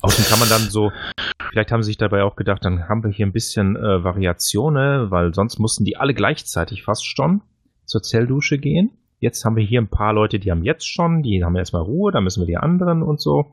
Außerdem 0.00 0.26
kann 0.26 0.38
man 0.38 0.48
dann 0.48 0.62
so, 0.70 0.92
vielleicht 1.50 1.72
haben 1.72 1.82
sie 1.82 1.88
sich 1.88 1.98
dabei 1.98 2.22
auch 2.22 2.36
gedacht, 2.36 2.64
dann 2.64 2.88
haben 2.88 3.02
wir 3.02 3.10
hier 3.10 3.26
ein 3.26 3.32
bisschen 3.32 3.76
äh, 3.76 4.04
Variation, 4.04 4.74
ne? 4.74 5.06
weil 5.10 5.34
sonst 5.34 5.58
mussten 5.58 5.84
die 5.84 5.96
alle 5.96 6.14
gleichzeitig 6.14 6.82
fast 6.82 7.06
schon 7.06 7.42
zur 7.84 8.02
Zelldusche 8.02 8.58
gehen. 8.58 8.90
Jetzt 9.18 9.44
haben 9.44 9.56
wir 9.56 9.64
hier 9.64 9.80
ein 9.80 9.88
paar 9.88 10.12
Leute, 10.12 10.38
die 10.38 10.50
haben 10.50 10.64
jetzt 10.64 10.86
schon, 10.86 11.22
die 11.22 11.42
haben 11.42 11.56
erstmal 11.56 11.82
Ruhe, 11.82 12.12
dann 12.12 12.24
müssen 12.24 12.42
wir 12.42 12.46
die 12.46 12.58
anderen 12.58 13.02
und 13.02 13.20
so. 13.20 13.52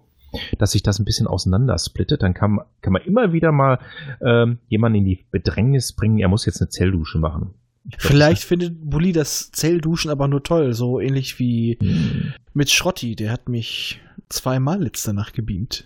Dass 0.57 0.71
sich 0.71 0.81
das 0.81 0.97
ein 0.99 1.05
bisschen 1.05 1.27
auseinandersplittet, 1.27 2.23
dann 2.23 2.33
kann, 2.33 2.59
kann 2.81 2.91
man 2.91 3.03
immer 3.03 3.33
wieder 3.33 3.51
mal 3.51 3.79
ähm, 4.19 4.57
jemanden 4.67 4.97
in 4.99 5.05
die 5.05 5.25
Bedrängnis 5.29 5.93
bringen, 5.93 6.17
er 6.17 6.27
muss 6.27 6.45
jetzt 6.45 6.59
eine 6.59 6.69
Zelldusche 6.69 7.19
machen. 7.19 7.53
Glaub, 7.87 8.01
Vielleicht 8.01 8.43
findet 8.43 8.73
Bulli 8.81 9.11
das 9.11 9.51
Zellduschen 9.51 10.09
aber 10.09 10.27
nur 10.27 10.41
toll, 10.41 10.73
so 10.73 10.99
ähnlich 10.99 11.37
wie 11.37 11.77
Hm. 11.79 12.33
mit 12.53 12.71
Schrotti. 12.71 13.15
Der 13.15 13.31
hat 13.31 13.47
mich 13.47 14.01
zweimal 14.29 14.81
letzte 14.81 15.13
Nacht 15.13 15.33
gebeamt. 15.33 15.85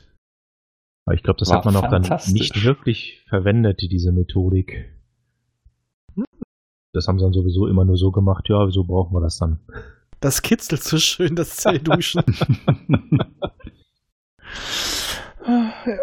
Aber 1.08 1.16
ich 1.16 1.24
glaube, 1.24 1.40
das 1.40 1.48
War 1.48 1.60
hat 1.60 1.66
man 1.66 1.78
auch 1.78 1.90
dann 1.90 2.02
nicht 2.34 2.66
wirklich 2.66 3.24
verwendet, 3.30 3.80
diese 3.82 4.12
Methodik. 4.12 4.94
Das 6.92 7.08
haben 7.08 7.18
sie 7.18 7.24
dann 7.24 7.32
sowieso 7.32 7.66
immer 7.68 7.86
nur 7.86 7.96
so 7.96 8.12
gemacht, 8.12 8.50
ja, 8.50 8.68
wieso 8.68 8.84
brauchen 8.84 9.16
wir 9.16 9.22
das 9.22 9.38
dann? 9.38 9.62
Das 10.20 10.42
kitzelt 10.42 10.84
so 10.84 10.98
schön, 10.98 11.36
das 11.36 11.56
Zellduschen. 11.56 12.24
Ah, 15.50 15.72
ja. 15.86 15.98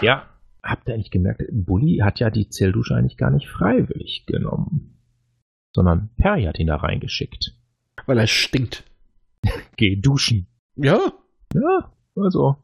Ja, 0.00 0.28
habt 0.62 0.88
ihr 0.88 0.94
eigentlich 0.94 1.10
gemerkt, 1.10 1.42
Bully 1.52 1.98
hat 2.02 2.18
ja 2.18 2.30
die 2.30 2.48
Zelldusche 2.48 2.94
eigentlich 2.94 3.18
gar 3.18 3.30
nicht 3.30 3.46
freiwillig 3.46 4.24
genommen. 4.24 4.98
Sondern 5.74 6.08
Perry 6.16 6.44
hat 6.44 6.58
ihn 6.58 6.68
da 6.68 6.76
reingeschickt. 6.76 7.54
Weil 8.06 8.18
er 8.18 8.26
stinkt. 8.26 8.84
Geh 9.76 9.96
duschen. 9.96 10.46
Ja, 10.76 11.12
Ja, 11.52 11.92
also. 12.16 12.56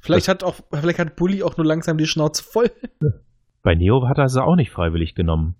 Vielleicht 0.00 0.28
hat 0.28 0.44
auch, 0.44 0.56
vielleicht 0.72 0.98
hat 0.98 1.16
Bulli 1.16 1.42
auch 1.42 1.56
nur 1.56 1.66
langsam 1.66 1.98
die 1.98 2.06
Schnauze 2.06 2.42
voll. 2.42 2.70
Bei 3.62 3.74
Neo 3.74 4.08
hat 4.08 4.18
er 4.18 4.28
sie 4.28 4.42
auch 4.42 4.56
nicht 4.56 4.70
freiwillig 4.70 5.14
genommen. 5.14 5.54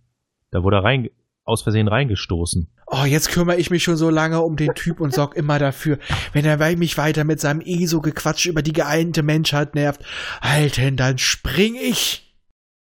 Da 0.51 0.63
wurde 0.63 0.79
er 0.79 0.85
rein, 0.85 1.11
aus 1.45 1.63
Versehen 1.63 1.89
reingestoßen. 1.89 2.69
Oh, 2.87 3.05
jetzt 3.05 3.31
kümmere 3.31 3.57
ich 3.57 3.71
mich 3.71 3.85
schon 3.85 3.97
so 3.97 4.11
lange 4.11 4.41
um 4.41 4.57
den 4.57 4.75
Typ 4.75 5.01
und 5.01 5.13
sorg 5.13 5.37
immer 5.37 5.59
dafür, 5.59 5.99
wenn 6.33 6.45
er 6.45 6.77
mich 6.77 6.99
weiter 6.99 7.25
mit 7.25 7.41
seinem 7.41 7.61
ESO-Gequatsch 7.61 8.47
über 8.47 8.63
die 8.63 8.73
geeinte 8.73 9.23
Menschheit 9.23 9.75
nervt. 9.75 10.03
Alter, 10.41 10.91
dann 10.91 11.19
spring 11.19 11.77
ich. 11.77 12.35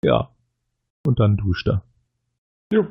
Ja. 0.02 0.30
Und 1.06 1.20
dann 1.20 1.36
duscht 1.36 1.68
er. 1.68 1.82
Jo. 2.72 2.86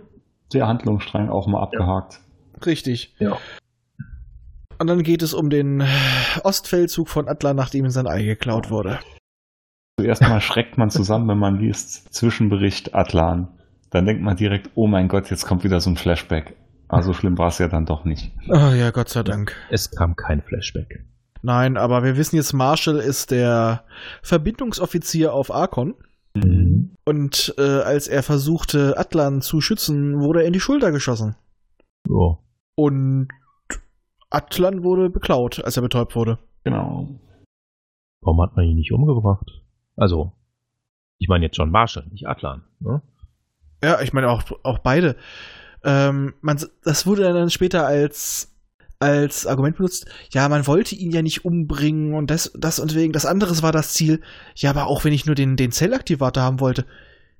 Der 0.53 0.67
Handlungsstrang 0.67 1.29
auch 1.29 1.47
mal 1.47 1.61
abgehakt. 1.61 2.21
Richtig. 2.65 3.15
Ja. 3.19 3.37
Und 4.81 4.87
dann 4.87 5.03
geht 5.03 5.21
es 5.21 5.35
um 5.35 5.51
den 5.51 5.83
Ostfeldzug 6.43 7.07
von 7.07 7.27
Atlan, 7.27 7.55
nachdem 7.55 7.85
ihm 7.85 7.91
sein 7.91 8.07
Ei 8.07 8.23
geklaut 8.23 8.71
wurde. 8.71 8.97
Zuerst 9.99 10.23
mal 10.23 10.41
schreckt 10.41 10.79
man 10.79 10.89
zusammen, 10.89 11.27
wenn 11.27 11.37
man 11.37 11.59
liest 11.59 12.11
Zwischenbericht 12.11 12.95
Atlan. 12.95 13.47
Dann 13.91 14.07
denkt 14.07 14.23
man 14.23 14.37
direkt, 14.37 14.71
oh 14.73 14.87
mein 14.87 15.07
Gott, 15.07 15.29
jetzt 15.29 15.45
kommt 15.45 15.63
wieder 15.63 15.79
so 15.81 15.91
ein 15.91 15.97
Flashback. 15.97 16.55
Also 16.87 17.13
schlimm 17.13 17.37
war 17.37 17.49
es 17.49 17.59
ja 17.59 17.67
dann 17.67 17.85
doch 17.85 18.05
nicht. 18.05 18.31
Oh 18.49 18.73
ja, 18.73 18.89
Gott 18.89 19.09
sei 19.09 19.21
Dank. 19.21 19.55
Es 19.69 19.91
kam 19.91 20.15
kein 20.15 20.41
Flashback. 20.41 21.05
Nein, 21.43 21.77
aber 21.77 22.03
wir 22.03 22.17
wissen 22.17 22.37
jetzt, 22.37 22.53
Marshall 22.53 22.97
ist 22.97 23.29
der 23.29 23.83
Verbindungsoffizier 24.23 25.31
auf 25.31 25.53
Arkon. 25.53 25.93
Mhm. 26.33 26.95
Und 27.05 27.53
äh, 27.59 27.61
als 27.61 28.07
er 28.07 28.23
versuchte, 28.23 28.97
Atlan 28.97 29.41
zu 29.41 29.61
schützen, 29.61 30.21
wurde 30.21 30.41
er 30.41 30.47
in 30.47 30.53
die 30.53 30.59
Schulter 30.59 30.91
geschossen. 30.91 31.35
So. 32.07 32.39
Und 32.73 33.27
Atlan 34.31 34.83
wurde 34.83 35.09
beklaut, 35.09 35.63
als 35.63 35.77
er 35.77 35.83
betäubt 35.83 36.15
wurde. 36.15 36.39
Genau. 36.63 37.07
Warum 38.21 38.41
hat 38.41 38.55
man 38.55 38.65
ihn 38.65 38.77
nicht 38.77 38.91
umgebracht? 38.91 39.61
Also, 39.95 40.31
ich 41.19 41.27
meine 41.27 41.45
jetzt 41.45 41.57
schon 41.57 41.69
Marshall, 41.69 42.07
nicht 42.11 42.27
Atlan. 42.27 42.63
Ne? 42.79 43.01
Ja, 43.83 44.01
ich 44.01 44.13
meine 44.13 44.29
auch, 44.29 44.43
auch 44.63 44.79
beide. 44.79 45.15
Ähm, 45.83 46.33
man, 46.41 46.59
das 46.83 47.05
wurde 47.05 47.23
dann 47.33 47.49
später 47.49 47.85
als, 47.85 48.55
als 48.99 49.47
Argument 49.47 49.77
benutzt. 49.77 50.09
Ja, 50.31 50.47
man 50.49 50.65
wollte 50.67 50.95
ihn 50.95 51.11
ja 51.11 51.21
nicht 51.21 51.43
umbringen 51.43 52.13
und 52.13 52.31
das, 52.31 52.53
das 52.57 52.79
und 52.79 52.95
wegen, 52.95 53.13
das 53.13 53.25
anderes 53.25 53.63
war 53.63 53.71
das 53.71 53.93
Ziel. 53.93 54.21
Ja, 54.55 54.69
aber 54.69 54.87
auch 54.87 55.03
wenn 55.03 55.13
ich 55.13 55.25
nur 55.25 55.35
den, 55.35 55.57
den 55.57 55.71
Zellaktivator 55.71 56.43
haben 56.43 56.59
wollte. 56.59 56.85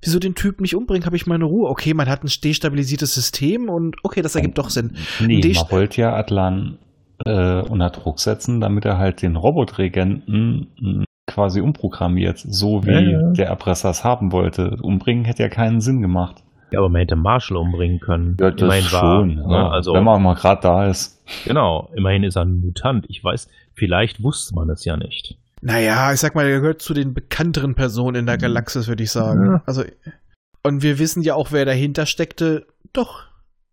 Wieso 0.03 0.19
den 0.19 0.35
Typ 0.35 0.61
nicht 0.61 0.75
umbringen, 0.75 1.05
habe 1.05 1.15
ich 1.15 1.27
meine 1.27 1.45
Ruhe. 1.45 1.69
Okay, 1.69 1.93
man 1.93 2.09
hat 2.09 2.23
ein 2.23 2.29
destabilisiertes 2.43 3.13
System 3.13 3.69
und 3.69 3.97
okay, 4.03 4.21
das 4.21 4.35
ergibt 4.35 4.57
doch 4.57 4.69
Sinn. 4.69 4.95
Nee, 5.19 5.53
man 5.55 5.71
wollte 5.71 6.01
ja 6.01 6.15
Atlan 6.15 6.77
äh, 7.25 7.61
unter 7.61 7.89
Druck 7.91 8.19
setzen, 8.19 8.61
damit 8.61 8.85
er 8.85 8.97
halt 8.97 9.21
den 9.21 9.35
Robotregenten 9.35 10.67
mh, 10.79 11.03
quasi 11.27 11.61
umprogrammiert, 11.61 12.39
so 12.39 12.83
wie 12.85 12.91
Ja, 12.91 12.99
ja. 12.99 13.31
der 13.31 13.47
Erpresser 13.47 13.89
es 13.91 14.03
haben 14.03 14.31
wollte. 14.31 14.77
Umbringen 14.81 15.25
hätte 15.25 15.43
ja 15.43 15.49
keinen 15.49 15.81
Sinn 15.81 16.01
gemacht. 16.01 16.43
Ja, 16.71 16.79
aber 16.79 16.89
man 16.89 17.01
hätte 17.01 17.15
Marshall 17.15 17.57
umbringen 17.57 17.99
können. 17.99 18.37
Ja, 18.39 18.49
das 18.51 18.61
immerhin 18.61 18.91
war, 18.91 18.99
schon. 19.19 19.35
ne, 19.35 19.45
ja. 19.49 19.69
also, 19.69 19.93
Wenn 19.93 20.03
man 20.05 20.23
mal 20.23 20.35
gerade 20.35 20.61
da 20.61 20.87
ist. 20.87 21.21
genau, 21.45 21.89
immerhin 21.95 22.23
ist 22.23 22.37
er 22.37 22.43
ein 22.43 22.59
Mutant. 22.61 23.05
Ich 23.09 23.23
weiß, 23.23 23.49
vielleicht 23.73 24.23
wusste 24.23 24.55
man 24.55 24.69
es 24.69 24.85
ja 24.85 24.95
nicht. 24.97 25.37
Naja, 25.61 26.11
ich 26.11 26.19
sag 26.19 26.33
mal, 26.35 26.47
er 26.47 26.59
gehört 26.59 26.81
zu 26.81 26.93
den 26.93 27.13
bekannteren 27.13 27.75
Personen 27.75 28.15
in 28.21 28.25
der 28.25 28.37
Galaxis, 28.37 28.87
würde 28.87 29.03
ich 29.03 29.11
sagen. 29.11 29.45
Ja. 29.45 29.63
Also, 29.65 29.83
und 30.63 30.81
wir 30.83 30.97
wissen 30.99 31.21
ja 31.21 31.35
auch, 31.35 31.51
wer 31.51 31.65
dahinter 31.65 32.05
steckte. 32.05 32.65
Doch, 32.93 33.23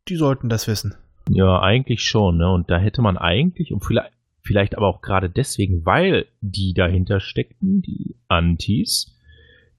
die 0.09 0.17
sollten 0.17 0.49
das 0.49 0.67
wissen. 0.69 0.95
Ja, 1.31 1.61
eigentlich 1.61 2.03
schon, 2.03 2.39
ne? 2.39 2.51
Und 2.51 2.71
da 2.71 2.79
hätte 2.79 3.03
man 3.03 3.17
eigentlich, 3.19 3.73
und 3.73 3.85
vielleicht, 3.85 4.13
vielleicht 4.43 4.77
aber 4.77 4.89
auch 4.89 5.01
gerade 5.01 5.29
deswegen, 5.31 5.85
weil 5.85 6.27
die 6.41 6.73
dahinter 6.75 7.21
steckten, 7.21 7.83
die 7.83 8.17
Antis, 8.29 9.19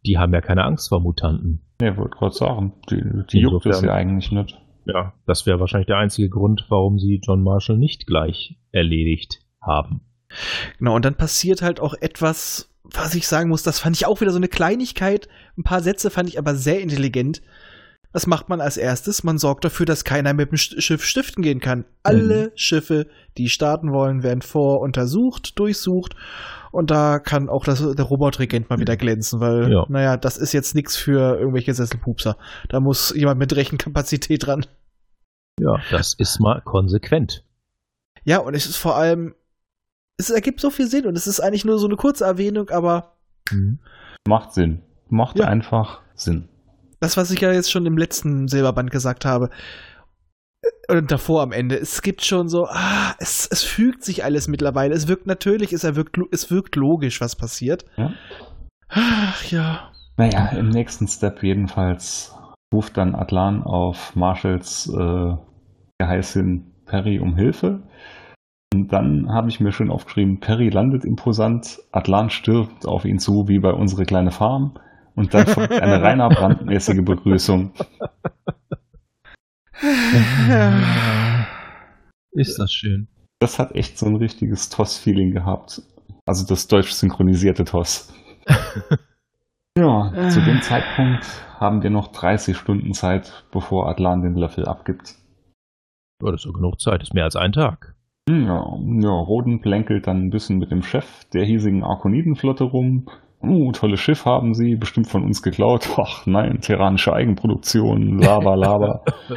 die 0.05 0.17
haben 0.17 0.33
ja 0.33 0.41
keine 0.41 0.63
Angst 0.63 0.89
vor 0.89 0.99
Mutanten. 1.01 1.61
Ja, 1.81 1.95
wollte 1.97 2.17
gerade 2.17 2.35
sagen, 2.35 2.73
die, 2.89 3.01
die 3.31 3.39
juckt 3.39 3.65
es 3.65 3.77
Insofern- 3.77 3.85
ja 3.85 3.93
eigentlich 3.93 4.31
nicht. 4.31 4.57
Ja, 4.85 5.13
das 5.27 5.45
wäre 5.45 5.59
wahrscheinlich 5.59 5.87
der 5.87 5.97
einzige 5.97 6.29
Grund, 6.29 6.65
warum 6.69 6.97
sie 6.97 7.19
John 7.23 7.43
Marshall 7.43 7.77
nicht 7.77 8.07
gleich 8.07 8.57
erledigt 8.71 9.39
haben. 9.61 10.01
Genau, 10.77 10.95
und 10.95 11.05
dann 11.05 11.15
passiert 11.15 11.61
halt 11.61 11.79
auch 11.79 11.93
etwas, 11.99 12.69
was 12.83 13.15
ich 13.15 13.27
sagen 13.27 13.49
muss, 13.49 13.63
das 13.63 13.79
fand 13.79 13.95
ich 13.95 14.05
auch 14.05 14.21
wieder 14.21 14.31
so 14.31 14.37
eine 14.37 14.47
Kleinigkeit. 14.47 15.27
Ein 15.57 15.63
paar 15.63 15.81
Sätze 15.81 16.09
fand 16.09 16.29
ich 16.29 16.37
aber 16.39 16.55
sehr 16.55 16.81
intelligent. 16.81 17.41
Was 18.11 18.25
macht 18.25 18.49
man 18.49 18.59
als 18.59 18.77
erstes? 18.77 19.23
Man 19.23 19.37
sorgt 19.37 19.63
dafür, 19.65 19.85
dass 19.85 20.03
keiner 20.03 20.33
mit 20.33 20.49
dem 20.49 20.55
Sch- 20.55 20.81
Schiff 20.81 21.03
stiften 21.03 21.43
gehen 21.43 21.59
kann. 21.59 21.85
Alle 22.01 22.51
Schiffe, 22.55 23.05
die 23.37 23.49
starten 23.49 23.91
wollen, 23.91 24.23
werden 24.23 24.41
voruntersucht, 24.41 25.59
durchsucht. 25.59 26.15
Und 26.71 26.89
da 26.89 27.19
kann 27.19 27.49
auch 27.49 27.63
das, 27.65 27.79
der 27.79 28.05
Robotregent 28.05 28.69
mal 28.69 28.79
wieder 28.79 28.97
glänzen, 28.97 29.39
weil, 29.39 29.71
Ja. 29.71 29.85
naja, 29.89 30.17
das 30.17 30.37
ist 30.37 30.53
jetzt 30.53 30.73
nichts 30.73 30.95
für 30.97 31.37
irgendwelche 31.37 31.73
Sesselpupser. 31.75 32.37
Da 32.69 32.79
muss 32.79 33.13
jemand 33.15 33.39
mit 33.39 33.55
Rechenkapazität 33.55 34.47
dran. 34.47 34.65
Ja, 35.59 35.75
das 35.91 36.15
ist 36.17 36.39
mal 36.39 36.61
konsequent. 36.61 37.43
Ja, 38.23 38.39
und 38.39 38.55
es 38.55 38.65
ist 38.65 38.77
vor 38.77 38.95
allem, 38.95 39.35
es 40.19 40.29
ergibt 40.29 40.59
so 40.61 40.69
viel 40.69 40.87
Sinn 40.87 41.07
und 41.07 41.17
es 41.17 41.25
ist 41.25 41.39
eigentlich 41.39 41.65
nur 41.65 41.79
so 41.79 41.87
eine 41.87 41.95
kurze 41.95 42.25
Erwähnung, 42.25 42.69
aber 42.69 43.15
Mhm. 43.51 43.79
Macht 44.27 44.53
Sinn. 44.53 44.83
Macht 45.09 45.39
Ja. 45.39 45.47
einfach 45.47 46.01
Sinn. 46.13 46.47
das, 46.99 47.17
was 47.17 47.31
ich 47.31 47.39
ja 47.41 47.51
jetzt 47.51 47.71
schon 47.71 47.85
im 47.87 47.97
letzten 47.97 48.47
Silberband 48.47 48.91
gesagt 48.91 49.23
habe, 49.25 49.49
äh, 50.61 50.97
und 50.97 51.09
davor 51.11 51.41
am 51.41 51.51
Ende, 51.53 51.77
es 51.79 52.01
gibt 52.01 52.23
schon 52.23 52.49
so, 52.49 52.67
ah, 52.67 53.15
es, 53.19 53.47
es 53.49 53.63
fügt 53.63 54.03
sich 54.03 54.23
alles 54.25 54.47
mittlerweile. 54.49 54.93
Es 54.93 55.07
wirkt 55.07 55.25
natürlich, 55.25 55.71
es, 55.73 55.83
wirkt, 55.95 56.19
es 56.31 56.51
wirkt 56.51 56.75
logisch, 56.75 57.21
was 57.21 57.35
passiert. 57.37 57.85
Ja. 57.95 58.11
Ach 58.89 59.43
ja. 59.45 59.91
Naja, 60.17 60.47
im 60.49 60.69
nächsten 60.69 61.07
Step 61.07 61.41
jedenfalls 61.41 62.33
ruft 62.73 62.97
dann 62.97 63.15
Atlan 63.15 63.63
auf 63.63 64.15
Marshalls 64.15 64.87
äh, 64.93 65.35
Geheiß 65.99 66.33
hin 66.33 66.71
Perry 66.85 67.19
um 67.19 67.35
Hilfe. 67.35 67.81
Und 68.73 68.93
dann 68.93 69.29
habe 69.29 69.49
ich 69.49 69.59
mir 69.59 69.71
schon 69.71 69.89
aufgeschrieben, 69.89 70.39
Perry 70.39 70.69
landet 70.69 71.03
imposant, 71.03 71.79
Atlan 71.91 72.29
stirbt 72.29 72.85
auf 72.85 73.03
ihn 73.03 73.17
zu, 73.17 73.47
wie 73.47 73.59
bei 73.59 73.73
unsere 73.73 74.05
kleine 74.05 74.31
Farm. 74.31 74.79
Und 75.15 75.33
dann 75.33 75.47
folgt 75.47 75.73
eine 75.73 76.01
reiner 76.03 76.29
brandmäßige 76.29 77.03
Begrüßung. 77.03 77.73
Ist 82.31 82.59
das 82.59 82.71
schön. 82.71 83.07
Das 83.39 83.57
hat 83.57 83.73
echt 83.73 83.97
so 83.97 84.05
ein 84.05 84.17
richtiges 84.17 84.69
TOS-Feeling 84.69 85.31
gehabt. 85.31 85.81
Also 86.25 86.45
das 86.45 86.67
deutsch 86.67 86.91
synchronisierte 86.91 87.63
TOS. 87.63 88.13
ja, 89.77 90.29
zu 90.29 90.41
dem 90.41 90.61
Zeitpunkt 90.61 91.25
haben 91.59 91.81
wir 91.81 91.89
noch 91.89 92.11
30 92.11 92.55
Stunden 92.55 92.93
Zeit, 92.93 93.45
bevor 93.51 93.89
Atlan 93.89 94.21
den 94.21 94.35
Löffel 94.35 94.65
abgibt. 94.65 95.15
Ja, 96.21 96.31
das 96.31 96.41
ist 96.41 96.43
so 96.43 96.53
genug 96.53 96.79
Zeit, 96.79 97.01
ist 97.01 97.13
mehr 97.13 97.23
als 97.23 97.35
ein 97.35 97.51
Tag. 97.51 97.95
Ja, 98.27 98.63
ja, 99.01 99.09
Roden 99.09 99.59
plänkelt 99.61 100.07
dann 100.07 100.25
ein 100.25 100.29
bisschen 100.29 100.57
mit 100.57 100.71
dem 100.71 100.83
Chef 100.83 101.25
der 101.33 101.45
hiesigen 101.45 101.83
Arkonidenflotte 101.83 102.63
rum. 102.63 103.07
Uh, 103.41 103.71
tolles 103.71 104.01
Schiff 104.01 104.25
haben 104.25 104.53
sie, 104.53 104.75
bestimmt 104.75 105.07
von 105.07 105.23
uns 105.23 105.41
geklaut. 105.41 105.87
Ach 105.97 106.25
nein, 106.25 106.59
terranische 106.61 107.13
Eigenproduktion, 107.13 108.19
laber, 108.19 108.55
laber. 108.57 109.03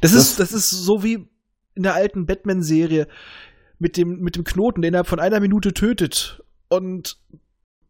Das 0.00 0.14
ist, 0.14 0.40
das 0.40 0.52
ist 0.52 0.70
so 0.70 1.04
wie 1.04 1.28
in 1.74 1.82
der 1.84 1.94
alten 1.94 2.26
Batman-Serie 2.26 3.06
mit 3.78 3.96
dem, 3.96 4.18
mit 4.20 4.36
dem 4.36 4.44
Knoten, 4.44 4.82
der 4.82 4.88
innerhalb 4.88 5.06
von 5.06 5.20
einer 5.20 5.40
Minute 5.40 5.72
tötet. 5.72 6.42
Und 6.68 7.18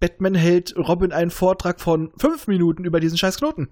Batman 0.01 0.35
hält 0.35 0.75
Robin 0.77 1.13
einen 1.13 1.31
Vortrag 1.31 1.81
von 1.81 2.11
fünf 2.19 2.49
Minuten 2.49 2.85
über 2.85 2.99
diesen 2.99 3.17
scheiß 3.17 3.39
Knoten. 3.39 3.69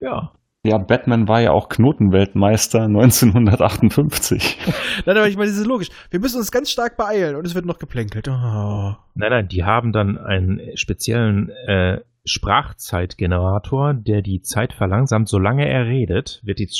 Ja. 0.00 0.32
Ja, 0.64 0.78
Batman 0.78 1.28
war 1.28 1.40
ja 1.40 1.52
auch 1.52 1.68
Knotenweltmeister 1.68 2.82
1958. 2.84 4.58
Nein, 5.06 5.16
aber 5.16 5.28
ich 5.28 5.36
meine, 5.36 5.50
das 5.50 5.58
ist 5.58 5.66
logisch. 5.66 5.88
Wir 6.10 6.20
müssen 6.20 6.38
uns 6.38 6.50
ganz 6.50 6.70
stark 6.70 6.96
beeilen 6.96 7.36
und 7.36 7.46
es 7.46 7.54
wird 7.54 7.64
noch 7.64 7.78
geplänkelt. 7.78 8.28
Oh. 8.28 8.94
Nein, 9.14 9.30
nein, 9.30 9.48
die 9.48 9.64
haben 9.64 9.92
dann 9.92 10.18
einen 10.18 10.60
speziellen 10.76 11.50
äh, 11.50 12.00
Sprachzeitgenerator, 12.24 13.94
der 13.94 14.22
die 14.22 14.42
Zeit 14.42 14.72
verlangsamt. 14.72 15.28
Solange 15.28 15.68
er 15.68 15.86
redet, 15.86 16.40
wird 16.44 16.58
die 16.58 16.70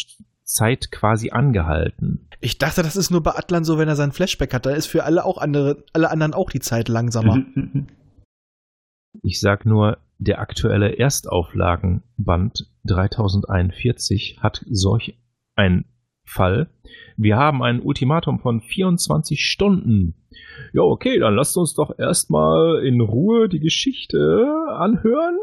Zeit 0.45 0.91
quasi 0.91 1.31
angehalten. 1.31 2.29
Ich 2.41 2.59
dachte, 2.59 2.83
das 2.83 2.97
ist 2.97 3.11
nur 3.11 3.23
bei 3.23 3.33
Atlan 3.33 3.65
so, 3.65 3.79
wenn 3.79 3.89
er 3.89 3.97
seinen 3.97 4.13
Flashback 4.13 4.55
hat. 4.55 4.67
Da 4.67 4.71
ist 4.71 4.87
für 4.87 5.05
alle 5.05 5.25
auch 5.25 5.39
andere, 5.39 5.85
alle 5.93 6.11
anderen 6.11 6.35
auch 6.35 6.51
die 6.51 6.61
Zeit 6.61 6.89
langsamer. 6.89 7.43
Ich 9.23 9.41
sag 9.41 9.65
nur, 9.65 9.99
der 10.19 10.39
aktuelle 10.39 10.99
Erstauflagenband 10.99 12.67
3041 12.89 14.39
hat 14.41 14.65
solch 14.69 15.19
einen 15.55 15.85
Fall. 16.25 16.69
Wir 17.17 17.37
haben 17.37 17.63
ein 17.63 17.81
Ultimatum 17.81 18.39
von 18.39 18.61
24 18.61 19.45
Stunden. 19.45 20.15
Ja, 20.73 20.83
okay, 20.83 21.19
dann 21.19 21.35
lasst 21.35 21.57
uns 21.57 21.75
doch 21.75 21.99
erstmal 21.99 22.85
in 22.85 23.01
Ruhe 23.01 23.49
die 23.49 23.61
Geschichte 23.61 24.47
anhören. 24.71 25.39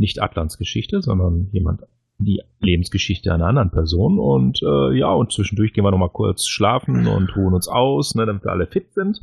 Nicht 0.00 0.20
Atlans 0.20 0.58
Geschichte, 0.58 1.02
sondern 1.02 1.48
jemand 1.52 1.82
die 2.24 2.40
Lebensgeschichte 2.60 3.32
einer 3.32 3.46
anderen 3.46 3.70
Person 3.70 4.18
und 4.18 4.60
äh, 4.62 4.98
ja, 4.98 5.10
und 5.12 5.32
zwischendurch 5.32 5.72
gehen 5.72 5.84
wir 5.84 5.90
nochmal 5.90 6.10
kurz 6.10 6.46
schlafen 6.46 7.06
und 7.06 7.36
ruhen 7.36 7.54
uns 7.54 7.68
aus, 7.68 8.14
ne, 8.14 8.24
damit 8.26 8.44
wir 8.44 8.52
alle 8.52 8.66
fit 8.66 8.92
sind. 8.94 9.20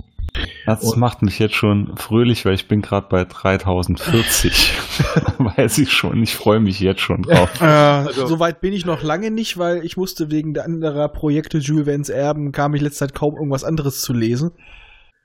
Das 0.65 0.83
Und- 0.83 0.99
macht 0.99 1.21
mich 1.23 1.39
jetzt 1.39 1.55
schon 1.55 1.95
fröhlich, 1.97 2.45
weil 2.45 2.53
ich 2.53 2.67
bin 2.67 2.81
gerade 2.81 3.07
bei 3.09 3.25
3040. 3.25 4.73
Weiß 5.39 5.77
ich 5.79 5.91
schon, 5.91 6.21
ich 6.21 6.35
freue 6.35 6.59
mich 6.59 6.79
jetzt 6.79 7.01
schon 7.01 7.23
drauf. 7.23 7.61
Äh, 7.61 7.65
Also- 7.65 8.27
so 8.27 8.39
weit 8.39 8.61
bin 8.61 8.73
ich 8.73 8.85
noch 8.85 9.01
lange 9.01 9.31
nicht, 9.31 9.57
weil 9.57 9.83
ich 9.85 9.97
musste 9.97 10.29
wegen 10.31 10.53
der 10.53 10.65
anderer 10.65 11.07
Projekte 11.09 11.57
Jules 11.59 11.85
Verne's 11.85 12.09
Erben, 12.09 12.51
kam 12.51 12.73
ich 12.75 12.81
letzte 12.81 12.99
Zeit 12.99 13.15
kaum 13.15 13.35
irgendwas 13.35 13.63
anderes 13.63 14.01
zu 14.01 14.13
lesen. 14.13 14.51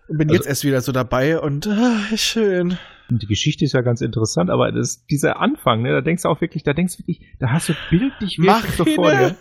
Und 0.09 0.19
bin 0.19 0.29
Also- 0.29 0.35
jetzt 0.37 0.47
erst 0.47 0.65
wieder 0.65 0.81
so 0.81 0.93
dabei 0.93 1.39
und 1.41 1.67
ah, 1.67 2.17
schön. 2.17 2.79
Und 3.11 3.23
die 3.23 3.27
Geschichte 3.27 3.65
ist 3.65 3.73
ja 3.73 3.83
ganz 3.83 4.01
interessant, 4.01 4.51
aber 4.51 4.73
das, 4.73 5.05
dieser 5.07 5.41
Anfang, 5.41 5.83
ne, 5.83 5.93
da 5.93 6.01
denkst 6.01 6.23
du 6.23 6.29
auch 6.29 6.41
wirklich, 6.41 6.63
da 6.63 6.73
denkst 6.73 6.97
du 6.97 7.03
wirklich, 7.03 7.21
da 7.39 7.51
hast 7.51 7.69
du 7.69 7.75
bildlich 7.91 8.39
wirklich 8.39 8.75
so 8.77 8.85
vor 8.85 9.11
dir. 9.11 9.37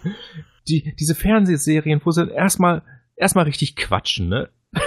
Die, 0.68 0.96
diese 1.00 1.16
Fernsehserien, 1.16 2.02
wo 2.04 2.12
sie 2.12 2.30
erstmal, 2.30 2.84
erstmal 3.16 3.46
richtig 3.46 3.76
quatschen, 3.76 4.30
ne? 4.30 4.50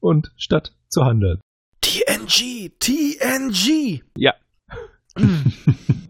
Und 0.00 0.32
statt 0.36 0.74
zu 0.88 1.04
handeln. 1.04 1.40
TNG, 1.80 2.72
TNG. 2.78 4.02
Ja. 4.16 4.34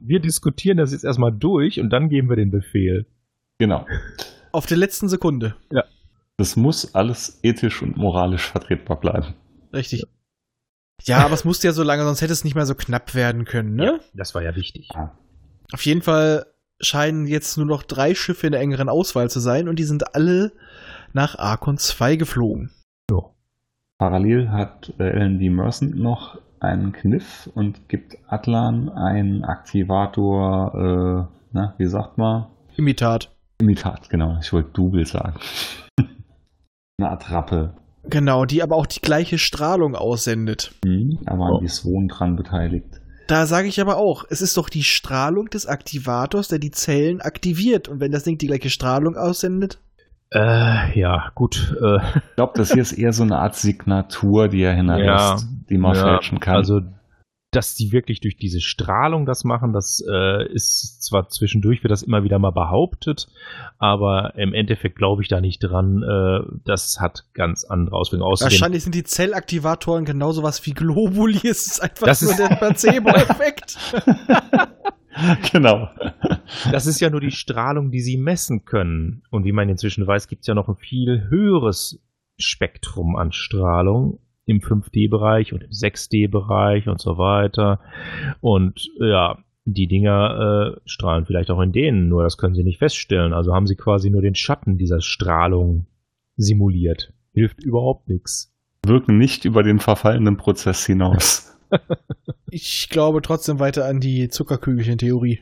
Wir 0.01 0.21
diskutieren 0.21 0.79
das 0.79 0.93
jetzt 0.93 1.05
erstmal 1.05 1.33
durch 1.33 1.81
und 1.81 1.91
dann 1.91 2.09
geben 2.09 2.29
wir 2.29 2.37
den 2.37 2.53
Befehl. 2.53 3.07
Genau. 3.59 3.87
Auf 4.53 4.67
der 4.67 4.77
letzten 4.77 5.09
Sekunde. 5.09 5.57
Das 6.37 6.55
muss 6.55 6.95
alles 6.95 7.41
ethisch 7.43 7.83
und 7.83 7.97
moralisch 7.97 8.47
vertretbar 8.47 9.01
bleiben. 9.01 9.35
Richtig. 9.73 10.05
Ja, 11.05 11.18
aber 11.24 11.34
es 11.34 11.44
musste 11.44 11.66
ja 11.66 11.72
so 11.72 11.82
lange, 11.82 12.05
sonst 12.05 12.20
hätte 12.20 12.32
es 12.32 12.44
nicht 12.44 12.55
mehr 12.55 12.66
so 12.66 12.74
knapp 12.74 13.14
werden 13.14 13.44
können, 13.44 13.74
ne? 13.74 13.84
Ja, 13.84 13.99
das 14.14 14.34
war 14.34 14.42
ja 14.42 14.57
wichtig. 14.57 14.88
Auf 15.72 15.84
jeden 15.84 16.03
Fall 16.03 16.47
scheinen 16.80 17.26
jetzt 17.26 17.57
nur 17.57 17.66
noch 17.66 17.82
drei 17.82 18.14
Schiffe 18.14 18.47
in 18.47 18.53
der 18.53 18.61
engeren 18.61 18.88
Auswahl 18.88 19.30
zu 19.30 19.40
sein 19.40 19.68
und 19.68 19.78
die 19.78 19.84
sind 19.84 20.14
alle 20.14 20.53
nach 21.12 21.38
Arkon 21.38 21.78
2 21.78 22.16
geflogen. 22.16 22.70
Parallel 23.99 24.51
hat 24.51 24.92
äh, 24.99 25.09
Ellen 25.09 25.38
D. 25.38 25.49
Mercent 25.49 25.97
noch 25.97 26.38
einen 26.61 26.92
Kniff 26.92 27.49
und 27.55 27.88
gibt 27.88 28.18
Atlan 28.26 28.90
einen 28.90 29.44
Aktivator, 29.44 31.28
äh, 31.30 31.36
na, 31.53 31.74
wie 31.78 31.86
sagt 31.86 32.18
man? 32.18 32.47
Imitat. 32.76 33.34
Imitat, 33.59 34.11
genau. 34.11 34.38
Ich 34.40 34.53
wollte 34.53 34.70
Double 34.72 35.07
sagen. 35.07 35.38
Eine 36.99 37.11
Attrappe. 37.11 37.74
Genau, 38.11 38.45
die 38.45 38.63
aber 38.63 38.77
auch 38.77 38.87
die 38.87 39.01
gleiche 39.01 39.39
Strahlung 39.39 39.95
aussendet. 39.97 40.73
Hm, 40.85 41.19
aber 41.27 41.51
Oh. 41.51 41.57
an 41.57 41.61
die 41.63 41.69
Swan 41.69 42.09
dran 42.09 42.37
beteiligt. 42.37 42.87
Da 43.27 43.47
sage 43.47 43.67
ich 43.67 43.81
aber 43.81 43.97
auch, 43.97 44.25
es 44.31 44.41
ist 44.41 44.57
doch 44.57 44.69
die 44.69 44.85
Strahlung 44.85 45.47
des 45.51 45.67
Aktivators, 45.67 46.47
der 46.49 46.61
die 46.61 46.71
Zellen 46.71 47.21
aktiviert. 47.21 47.89
Und 47.89 47.99
wenn 47.99 48.13
das 48.13 48.23
Ding 48.23 48.39
die 48.39 48.47
gleiche 48.47 48.71
Strahlung 48.71 49.17
aussendet, 49.17 49.79
Äh, 50.31 50.99
ja, 50.99 51.31
gut. 51.37 51.77
Äh, 51.81 51.99
Ich 52.17 52.35
glaube, 52.37 52.53
das 52.57 52.73
hier 52.73 52.83
ist 52.83 52.93
eher 52.93 53.13
so 53.13 53.23
eine 53.23 53.39
Art 53.39 53.55
Signatur, 53.55 54.49
die 54.49 54.63
er 54.63 54.75
hinterlässt, 54.75 55.47
die 55.71 55.79
man 55.79 55.95
fälschen 55.95 56.41
kann. 56.41 56.57
Also 56.57 56.81
dass 57.57 57.75
die 57.75 57.91
wirklich 57.91 58.21
durch 58.21 58.37
diese 58.37 58.61
Strahlung 58.61 59.25
das 59.27 59.43
machen, 59.45 59.73
das 59.73 60.05
äh, 60.07 60.47
ist 60.53 61.03
zwar 61.03 61.29
zwischendurch 61.29 61.83
wird 61.83 61.91
das 61.91 62.03
immer 62.03 62.23
wieder 62.23 62.39
mal 62.39 62.51
behauptet, 62.53 63.29
aber 63.79 64.35
im 64.37 64.53
Endeffekt 64.53 64.97
glaube 64.97 65.23
ich 65.23 65.29
da 65.29 65.41
nicht 65.41 65.61
dran. 65.61 66.03
Äh, 66.03 66.41
das 66.65 67.01
hat 67.01 67.25
ganz 67.33 67.65
andere 67.65 67.97
Auswirkungen. 67.97 68.31
Außerdem, 68.31 68.53
Wahrscheinlich 68.53 68.83
sind 68.83 68.95
die 68.95 69.05
Zellaktivatoren 69.05 70.05
genauso 70.05 70.43
was 70.43 70.65
wie 70.67 70.73
Globuli. 70.75 71.41
Es 71.49 71.67
ist 71.67 71.81
einfach 71.83 72.07
Das 72.07 72.21
nur 72.23 72.31
ist- 72.33 72.39
der 72.39 72.49
Placebo-Effekt. 72.57 73.79
genau. 75.53 75.89
das 76.71 76.87
ist 76.87 77.01
ja 77.01 77.11
nur 77.11 77.21
die 77.21 77.31
Strahlung, 77.31 77.91
die 77.91 78.01
sie 78.01 78.19
messen 78.19 78.65
können. 78.65 79.23
Und 79.31 79.45
wie 79.45 79.53
man 79.53 79.69
inzwischen 79.69 80.07
weiß, 80.07 80.29
gibt 80.29 80.43
es 80.43 80.47
ja 80.47 80.55
noch 80.55 80.69
ein 80.69 80.77
viel 80.77 81.27
höheres 81.31 82.03
Spektrum 82.39 83.17
an 83.17 83.33
Strahlung 83.33 84.19
im 84.47 84.61
5D-Bereich 84.61 85.53
und 85.53 85.64
im 85.64 85.70
6D-Bereich 85.70 86.88
und 86.88 87.01
so 87.01 87.18
weiter. 87.18 87.80
Und 88.40 88.88
ja, 88.99 89.38
die 89.64 89.88
Dinger 89.88 90.76
äh, 90.76 90.80
strahlen 90.84 91.26
vielleicht 91.26 91.51
auch 91.51 91.61
in 91.61 91.72
denen, 91.72 92.09
nur 92.09 92.22
das 92.22 92.38
können 92.38 92.55
sie 92.55 92.62
nicht 92.62 92.78
feststellen. 92.78 93.32
Also 93.32 93.53
haben 93.53 93.66
sie 93.66 93.76
quasi 93.76 94.11
nur 94.11 94.22
den 94.22 94.36
Schatten 94.36 94.78
dieser 94.78 95.01
Strahlung 95.01 95.86
simuliert. 96.36 97.12
Hilft 97.32 97.62
überhaupt 97.62 98.09
nichts. 98.09 98.55
Wirken 98.86 99.18
nicht 99.18 99.44
über 99.44 99.62
den 99.62 99.80
verfallenen 99.80 100.36
Prozess 100.36 100.86
hinaus. 100.86 101.53
Ich 102.49 102.88
glaube 102.88 103.22
trotzdem 103.22 103.59
weiter 103.59 103.86
an 103.86 103.99
die 103.99 104.28
Zuckerkügelchen-Theorie. 104.28 105.40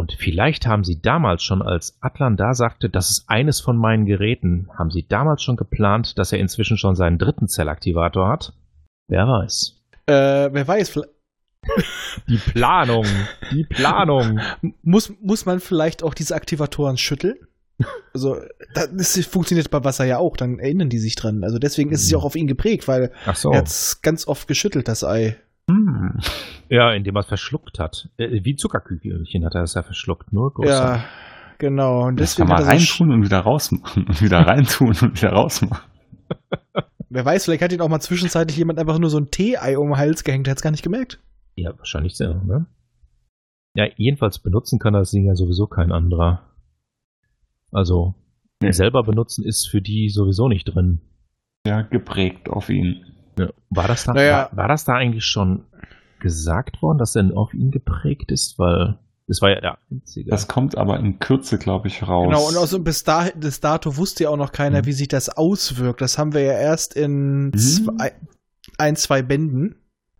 Und 0.00 0.14
vielleicht 0.18 0.66
haben 0.66 0.82
sie 0.82 1.02
damals 1.02 1.42
schon, 1.42 1.60
als 1.60 1.98
Atlan 2.00 2.38
da 2.38 2.54
sagte, 2.54 2.88
das 2.88 3.10
ist 3.10 3.24
eines 3.28 3.60
von 3.60 3.76
meinen 3.76 4.06
Geräten, 4.06 4.70
haben 4.78 4.90
sie 4.90 5.06
damals 5.06 5.42
schon 5.42 5.56
geplant, 5.56 6.18
dass 6.18 6.32
er 6.32 6.38
inzwischen 6.38 6.78
schon 6.78 6.96
seinen 6.96 7.18
dritten 7.18 7.48
Zellaktivator 7.48 8.26
hat? 8.26 8.54
Wer 9.08 9.28
weiß. 9.28 9.78
Äh, 10.06 10.48
wer 10.52 10.66
weiß, 10.66 10.88
vielleicht- 10.88 11.10
Die 12.28 12.38
Planung, 12.38 13.04
die 13.52 13.64
Planung. 13.64 14.40
muss, 14.82 15.12
muss 15.20 15.44
man 15.44 15.60
vielleicht 15.60 16.02
auch 16.02 16.14
diese 16.14 16.34
Aktivatoren 16.34 16.96
schütteln? 16.96 17.36
Also, 18.14 18.38
das 18.74 19.24
funktioniert 19.26 19.70
bei 19.70 19.84
Wasser 19.84 20.04
ja 20.04 20.18
auch, 20.18 20.36
dann 20.36 20.58
erinnern 20.58 20.88
die 20.88 20.98
sich 20.98 21.14
dran. 21.14 21.44
Also 21.44 21.58
deswegen 21.58 21.92
ist 21.92 22.02
es 22.02 22.10
ja 22.10 22.18
auch 22.18 22.24
auf 22.24 22.36
ihn 22.36 22.46
geprägt, 22.46 22.88
weil 22.88 23.12
so. 23.34 23.52
er 23.52 23.58
hat 23.58 23.68
es 23.68 24.02
ganz 24.02 24.26
oft 24.26 24.48
geschüttelt, 24.48 24.88
das 24.88 25.04
Ei. 25.04 25.36
Hm. 25.70 26.20
Ja, 26.68 26.92
indem 26.92 27.16
er 27.16 27.20
es 27.20 27.26
verschluckt 27.26 27.78
hat. 27.78 28.08
Äh, 28.16 28.44
wie 28.44 28.56
Zuckerkügelchen 28.56 29.44
hat 29.44 29.54
er 29.54 29.62
es 29.62 29.74
ja 29.74 29.82
verschluckt, 29.82 30.32
nur 30.32 30.52
größer. 30.54 30.70
Ja, 30.96 31.04
genau. 31.58 32.06
Und 32.06 32.20
Das 32.20 32.36
kann 32.36 32.46
deswegen 32.48 32.62
man 32.62 32.70
reintun 32.70 33.12
und 33.12 33.24
wieder 33.24 33.40
rausmachen 33.40 34.06
und 34.06 34.22
wieder 34.22 34.40
reintun 34.46 34.88
und 34.88 35.16
wieder 35.22 35.32
rausmachen. 35.32 35.90
Wer 37.08 37.24
weiß, 37.24 37.44
vielleicht 37.44 37.62
hat 37.62 37.72
ihn 37.72 37.80
auch 37.80 37.88
mal 37.88 38.00
zwischenzeitlich 38.00 38.56
jemand 38.56 38.78
einfach 38.78 38.98
nur 38.98 39.10
so 39.10 39.18
ein 39.18 39.30
Tee-Ei 39.30 39.76
um 39.78 39.88
den 39.88 39.96
Hals 39.96 40.22
gehängt, 40.22 40.46
der 40.46 40.52
hat 40.52 40.58
es 40.58 40.62
gar 40.62 40.70
nicht 40.70 40.84
gemerkt. 40.84 41.18
Ja, 41.56 41.76
wahrscheinlich 41.76 42.16
so, 42.16 42.24
ne? 42.34 42.66
Ja, 43.74 43.86
jedenfalls 43.96 44.38
benutzen 44.38 44.78
kann 44.78 44.92
das 44.94 45.10
Ding 45.10 45.26
ja 45.26 45.34
sowieso 45.34 45.66
kein 45.66 45.90
anderer. 45.92 46.42
Also, 47.72 48.14
Nee. 48.62 48.72
selber 48.72 49.02
benutzen 49.02 49.44
ist 49.44 49.66
für 49.68 49.80
die 49.80 50.08
sowieso 50.10 50.48
nicht 50.48 50.64
drin. 50.66 51.00
Ja, 51.66 51.82
geprägt 51.82 52.48
auf 52.50 52.68
ihn. 52.68 53.04
Ja. 53.38 53.48
War, 53.70 53.88
das 53.88 54.04
da, 54.04 54.12
Naja. 54.14 54.48
war, 54.52 54.56
war 54.56 54.68
das 54.68 54.84
da 54.84 54.94
eigentlich 54.94 55.24
schon 55.24 55.64
gesagt 56.20 56.82
worden, 56.82 56.98
dass 56.98 57.16
er 57.16 57.24
auf 57.36 57.54
ihn 57.54 57.70
geprägt 57.70 58.30
ist? 58.32 58.58
Weil 58.58 58.98
das 59.26 59.40
war 59.42 59.50
ja 59.50 59.60
der 59.60 59.78
einzige. 59.90 60.28
Das 60.30 60.48
kommt 60.48 60.76
aber 60.76 60.98
in 60.98 61.18
Kürze, 61.20 61.56
glaube 61.58 61.88
ich, 61.88 62.02
raus. 62.02 62.26
Genau, 62.26 62.48
und 62.48 62.56
also 62.56 62.80
bis, 62.80 63.04
da, 63.04 63.28
bis 63.36 63.60
dato 63.60 63.96
wusste 63.96 64.24
ja 64.24 64.30
auch 64.30 64.36
noch 64.36 64.52
keiner, 64.52 64.82
Mhm. 64.82 64.86
wie 64.86 64.92
sich 64.92 65.08
das 65.08 65.28
auswirkt. 65.28 66.00
Das 66.00 66.18
haben 66.18 66.32
wir 66.34 66.42
ja 66.42 66.52
erst 66.54 66.94
in 66.96 67.46
Mhm. 67.50 67.56
zwei, 67.58 68.12
ein, 68.78 68.96
zwei 68.96 69.22
Bänden. 69.22 69.76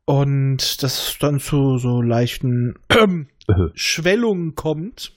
Und 0.07 0.83
das 0.83 1.17
dann 1.21 1.39
zu 1.41 1.79
so 1.79 2.01
leichten 2.03 2.75
Äh, 2.89 3.55
Schwellungen 3.75 4.55
kommt. 4.55 5.13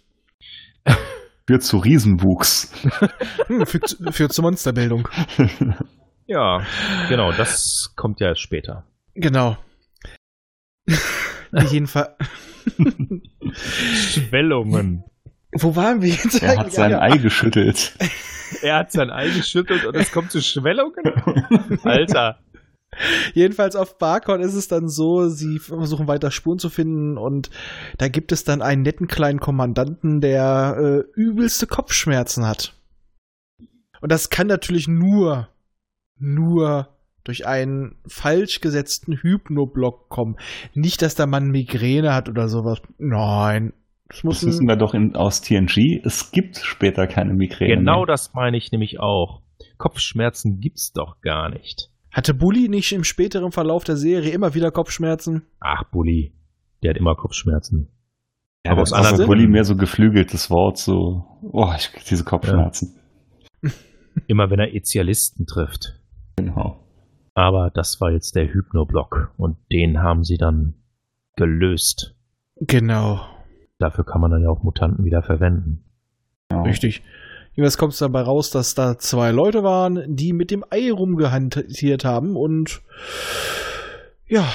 Führt 1.47 1.63
zu 1.63 1.77
Riesenwuchs. 1.77 2.71
Hm, 3.47 3.65
führt, 3.65 3.97
führt 4.11 4.33
zur 4.33 4.43
Monsterbildung. 4.43 5.07
ja, 6.25 6.65
genau, 7.09 7.31
das 7.31 7.93
kommt 7.95 8.19
ja 8.19 8.35
später. 8.35 8.85
Genau. 9.15 9.57
Jedenfalls. 11.69 12.09
Schwellungen. 13.53 15.03
Wo 15.51 15.75
waren 15.75 16.01
wir 16.01 16.09
jetzt 16.09 16.41
er 16.41 16.57
hat 16.57 16.71
sein 16.71 16.91
Ja, 16.91 17.01
Ei 17.01 17.17
geschüttelt. 17.17 17.93
Er 18.61 18.77
hat 18.77 18.91
sein 18.91 19.09
Ei 19.09 19.29
geschüttelt 19.29 19.83
und 19.83 19.95
es 19.95 20.11
kommt 20.11 20.31
zu 20.31 20.39
Schwellungen? 20.39 21.03
Alter. 21.83 22.37
Jedenfalls 23.33 23.75
auf 23.75 23.97
Barcon 23.97 24.41
ist 24.41 24.53
es 24.53 24.67
dann 24.67 24.87
so, 24.87 25.27
sie 25.27 25.57
versuchen 25.57 26.07
weiter 26.07 26.29
Spuren 26.29 26.59
zu 26.59 26.69
finden 26.69 27.17
und 27.17 27.49
da 27.97 28.09
gibt 28.09 28.31
es 28.31 28.43
dann 28.43 28.61
einen 28.61 28.83
netten 28.83 29.07
kleinen 29.07 29.39
Kommandanten, 29.39 30.21
der 30.21 30.77
äh, 30.77 31.19
übelste 31.19 31.65
Kopfschmerzen 31.65 32.45
hat. 32.47 32.75
Und 34.01 34.11
das 34.11 34.29
kann 34.29 34.45
natürlich 34.45 34.87
nur, 34.87 35.49
nur 36.17 36.89
durch 37.23 37.47
einen 37.47 37.95
falsch 38.07 38.59
gesetzten 38.59 39.13
Hypnoblock 39.13 40.09
kommen. 40.09 40.35
Nicht, 40.73 41.01
dass 41.01 41.15
der 41.15 41.27
Mann 41.27 41.49
Migräne 41.49 42.13
hat 42.13 42.29
oder 42.29 42.47
sowas. 42.47 42.81
Nein. 42.97 43.73
Das 44.09 44.23
muss 44.23 44.41
Das 44.41 44.49
wissen 44.49 44.67
wir 44.67 44.75
doch 44.75 44.93
in, 44.93 45.15
aus 45.15 45.41
TNG. 45.41 46.01
Es 46.03 46.31
gibt 46.31 46.57
später 46.57 47.07
keine 47.07 47.33
Migräne. 47.33 47.77
Genau 47.77 47.99
mehr. 47.99 48.07
das 48.07 48.33
meine 48.33 48.57
ich 48.57 48.71
nämlich 48.71 48.99
auch. 48.99 49.41
Kopfschmerzen 49.77 50.59
gibt's 50.59 50.91
doch 50.93 51.21
gar 51.21 51.49
nicht. 51.49 51.89
hatte 52.11 52.33
Bully 52.33 52.67
nicht 52.69 52.91
im 52.91 53.03
späteren 53.03 53.51
Verlauf 53.51 53.83
der 53.85 53.97
Serie 53.97 54.31
immer 54.31 54.53
wieder 54.53 54.71
Kopfschmerzen? 54.71 55.43
Ach, 55.59 55.83
Bulli. 55.91 56.33
Der 56.83 56.91
hat 56.91 56.97
immer 56.97 57.15
Kopfschmerzen. 57.15 57.89
Ja, 58.65 58.73
Aber 58.73 58.81
aus 58.81 58.91
ist 58.91 58.97
anderen 58.97 59.25
Gründen. 59.25 59.51
mehr 59.51 59.63
so 59.63 59.75
geflügeltes 59.75 60.49
Wort, 60.49 60.77
so, 60.77 61.25
oh, 61.41 61.71
ich 61.77 61.91
krieg 61.91 62.05
diese 62.05 62.23
Kopfschmerzen. 62.23 62.99
Immer 64.27 64.49
wenn 64.51 64.59
er 64.59 64.73
Ezialisten 64.73 65.45
trifft. 65.47 65.99
Genau. 66.35 66.79
Aber 67.35 67.71
das 67.73 67.99
war 67.99 68.11
jetzt 68.11 68.35
der 68.35 68.47
Hypnoblock 68.53 69.33
und 69.37 69.57
den 69.71 70.01
haben 70.01 70.23
sie 70.23 70.37
dann 70.37 70.75
gelöst. 71.35 72.15
Genau. 72.57 73.21
Dafür 73.79 74.05
kann 74.05 74.21
man 74.21 74.31
dann 74.31 74.43
ja 74.43 74.49
auch 74.49 74.63
Mutanten 74.63 75.03
wieder 75.03 75.23
verwenden. 75.23 75.83
genau. 76.49 76.63
Richtig. 76.63 77.03
Jedenfalls 77.55 77.77
kommt 77.77 77.93
es 77.93 77.99
dabei 77.99 78.21
raus, 78.21 78.49
dass 78.49 78.73
da 78.73 78.97
zwei 78.97 79.31
Leute 79.31 79.63
waren, 79.63 80.03
die 80.07 80.33
mit 80.33 80.49
dem 80.49 80.63
Ei 80.71 80.91
rumgehantiert 80.91 82.03
haben 82.03 82.35
und 82.35 82.81
ja, 84.27 84.45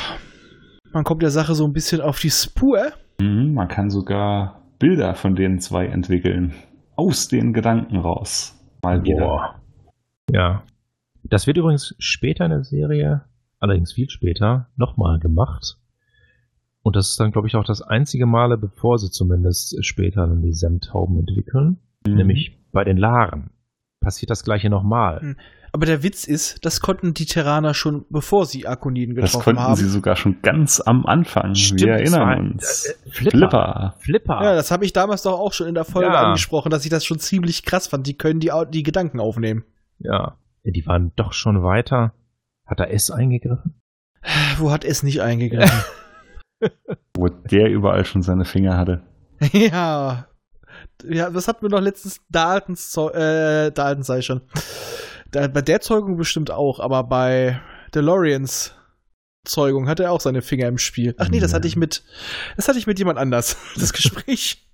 man 0.92 1.04
kommt 1.04 1.22
der 1.22 1.30
Sache 1.30 1.54
so 1.54 1.64
ein 1.64 1.72
bisschen 1.72 2.00
auf 2.00 2.18
die 2.18 2.30
Spur. 2.30 2.92
Mhm, 3.20 3.54
man 3.54 3.68
kann 3.68 3.90
sogar 3.90 4.62
Bilder 4.78 5.14
von 5.14 5.36
den 5.36 5.60
zwei 5.60 5.86
entwickeln. 5.86 6.54
Aus 6.96 7.28
den 7.28 7.52
Gedanken 7.52 7.98
raus. 7.98 8.58
Mal 8.82 9.04
wieder. 9.04 9.26
Boah. 9.26 9.54
Ja. 10.32 10.62
Das 11.30 11.46
wird 11.46 11.56
übrigens 11.58 11.94
später 11.98 12.44
in 12.44 12.50
der 12.50 12.64
Serie, 12.64 13.22
allerdings 13.58 13.92
viel 13.92 14.08
später, 14.08 14.68
nochmal 14.76 15.18
gemacht. 15.18 15.76
Und 16.82 16.96
das 16.96 17.10
ist 17.10 17.20
dann, 17.20 17.32
glaube 17.32 17.48
ich, 17.48 17.56
auch 17.56 17.64
das 17.64 17.82
einzige 17.82 18.24
Male, 18.26 18.56
bevor 18.56 18.98
sie 18.98 19.10
zumindest 19.10 19.84
später 19.84 20.26
dann 20.26 20.42
die 20.42 20.52
Sendhauben 20.54 21.18
entwickeln, 21.18 21.78
Mhm. 22.06 22.14
nämlich 22.14 22.58
bei 22.72 22.84
den 22.84 22.96
Laren. 22.96 23.50
Passiert 24.00 24.30
das 24.30 24.44
gleiche 24.44 24.70
nochmal. 24.70 25.20
Hm. 25.20 25.36
Aber 25.72 25.84
der 25.84 26.02
Witz 26.02 26.24
ist, 26.24 26.64
das 26.64 26.80
konnten 26.80 27.12
die 27.12 27.26
Terraner 27.26 27.74
schon, 27.74 28.06
bevor 28.08 28.46
sie 28.46 28.66
Akoniden 28.66 29.14
Das 29.16 29.32
getroffen 29.32 29.44
konnten 29.44 29.60
haben. 29.62 29.74
sie 29.76 29.88
sogar 29.88 30.16
schon 30.16 30.40
ganz 30.40 30.80
am 30.80 31.04
Anfang. 31.04 31.52
Wir 31.54 31.98
das 31.98 32.12
war- 32.12 32.22
erinnern 32.30 32.52
uns. 32.52 32.86
äh, 32.86 33.10
Flipper. 33.10 33.30
Flipper. 33.38 33.94
Flipper. 33.98 34.42
ja, 34.44 34.54
das 34.54 34.70
habe 34.70 34.84
ich 34.86 34.92
damals 34.94 35.22
doch 35.24 35.38
auch 35.38 35.52
schon 35.52 35.66
in 35.66 35.74
der 35.74 35.84
Folge 35.84 36.10
Ja. 36.12 36.22
angesprochen, 36.28 36.70
dass 36.70 36.84
ich 36.84 36.90
das 36.90 37.04
schon 37.04 37.18
ziemlich 37.18 37.64
krass 37.64 37.88
fand. 37.88 38.06
Die 38.06 38.16
können 38.16 38.40
die, 38.40 38.50
die 38.72 38.82
Gedanken 38.84 39.20
aufnehmen. 39.20 39.64
Ja. 39.98 40.36
Ja, 40.62 40.72
Die 40.72 40.86
waren 40.86 41.12
doch 41.16 41.32
schon 41.32 41.62
weiter. 41.62 42.14
Hat 42.66 42.80
er 42.80 42.90
S 42.90 43.10
eingegriffen? 43.10 43.80
Wo 44.58 44.70
hat 44.70 44.84
es 44.84 45.02
nicht 45.02 45.22
eingegriffen? 45.22 45.84
Wo 47.14 47.28
der 47.28 47.70
überall 47.70 48.04
schon 48.04 48.22
seine 48.22 48.44
Finger 48.44 48.76
hatte. 48.76 49.02
ja. 49.52 50.28
Ja, 51.04 51.30
das 51.30 51.48
hatten 51.48 51.62
wir 51.62 51.70
noch 51.70 51.80
letztens 51.80 52.20
Daltons, 52.28 52.96
äh, 52.96 53.70
Dalton 53.70 54.02
sei 54.02 54.20
schon. 54.22 54.42
Da, 55.30 55.46
bei 55.48 55.62
der 55.62 55.80
Zeugung 55.80 56.16
bestimmt 56.16 56.50
auch, 56.50 56.80
aber 56.80 57.04
bei 57.04 57.60
DeLoreans 57.94 58.74
Zeugung 59.44 59.88
hat 59.88 60.00
er 60.00 60.12
auch 60.12 60.20
seine 60.20 60.42
Finger 60.42 60.68
im 60.68 60.78
Spiel. 60.78 61.14
Ach 61.18 61.28
nee, 61.28 61.40
das 61.40 61.54
hatte 61.54 61.66
ich 61.66 61.76
mit, 61.76 62.04
das 62.56 62.68
hatte 62.68 62.78
ich 62.78 62.86
mit 62.86 62.98
jemand 62.98 63.18
anders, 63.18 63.56
das 63.76 63.92
Gespräch. 63.92 64.68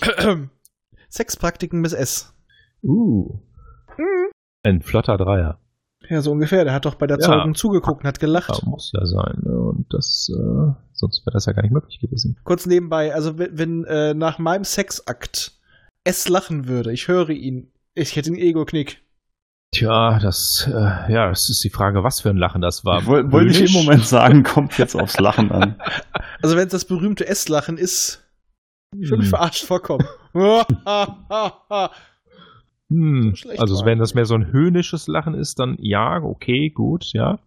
Sexpraktiken 1.10 1.82
bis 1.82 1.92
S. 1.92 2.34
Uh. 2.82 3.40
Ein 4.68 4.82
flotter 4.82 5.16
Dreier. 5.16 5.58
Ja, 6.08 6.20
so 6.22 6.30
ungefähr. 6.32 6.64
Der 6.64 6.72
hat 6.72 6.84
doch 6.84 6.94
bei 6.94 7.06
der 7.06 7.18
Ja. 7.18 7.24
Zeugung 7.26 7.54
zugeguckt 7.54 8.02
und 8.02 8.08
hat 8.08 8.20
gelacht. 8.20 8.50
Ja, 8.50 8.68
muss 8.68 8.92
ja 8.94 9.04
sein. 9.04 9.38
Ne? 9.42 9.58
Und 9.58 9.86
das, 9.92 10.30
äh, 10.32 10.72
sonst 10.92 11.24
wäre 11.26 11.32
das 11.34 11.46
ja 11.46 11.52
gar 11.52 11.62
nicht 11.62 11.72
möglich 11.72 11.98
gewesen. 12.00 12.38
Kurz 12.44 12.66
nebenbei, 12.66 13.14
also 13.14 13.38
wenn, 13.38 13.58
wenn 13.58 13.84
äh, 13.84 14.14
nach 14.14 14.38
meinem 14.38 14.64
Sexakt 14.64 15.52
S 16.04 16.28
lachen 16.28 16.68
würde, 16.68 16.92
ich 16.92 17.08
höre 17.08 17.30
ihn, 17.30 17.72
ich 17.94 18.14
hätte 18.16 18.28
einen 18.28 18.38
Ego-Knick. 18.38 19.02
Tja, 19.74 20.18
das, 20.18 20.66
äh, 20.72 21.12
ja, 21.12 21.28
das 21.28 21.50
ist 21.50 21.62
die 21.62 21.68
Frage, 21.70 22.02
was 22.02 22.20
für 22.20 22.30
ein 22.30 22.38
Lachen 22.38 22.62
das 22.62 22.84
war. 22.86 23.04
Woll- 23.04 23.30
wollte 23.32 23.50
ich 23.50 23.74
im? 23.74 23.82
Moment 23.82 24.06
sagen, 24.06 24.42
kommt 24.44 24.78
jetzt 24.78 24.94
aufs 24.94 25.18
Lachen 25.18 25.50
an. 25.52 25.80
Also 26.40 26.56
wenn 26.56 26.66
es 26.68 26.72
das 26.72 26.84
berühmte 26.84 27.26
S-Lachen 27.26 27.76
ist, 27.78 28.22
ich 28.96 29.10
würde 29.10 29.18
mich 29.22 29.26
Hm. 29.26 29.30
verarscht 29.36 29.64
vorkommen. 29.64 30.06
Hm, 32.90 33.34
So 33.36 33.50
also 33.50 33.76
war 33.76 33.86
wenn 33.86 33.98
das 33.98 34.14
mehr 34.14 34.24
so 34.24 34.34
ein 34.34 34.50
höhnisches 34.50 35.08
Lachen 35.08 35.34
ist, 35.34 35.58
dann 35.58 35.76
ja, 35.78 36.22
okay, 36.22 36.70
gut, 36.70 37.12
ja. 37.12 37.38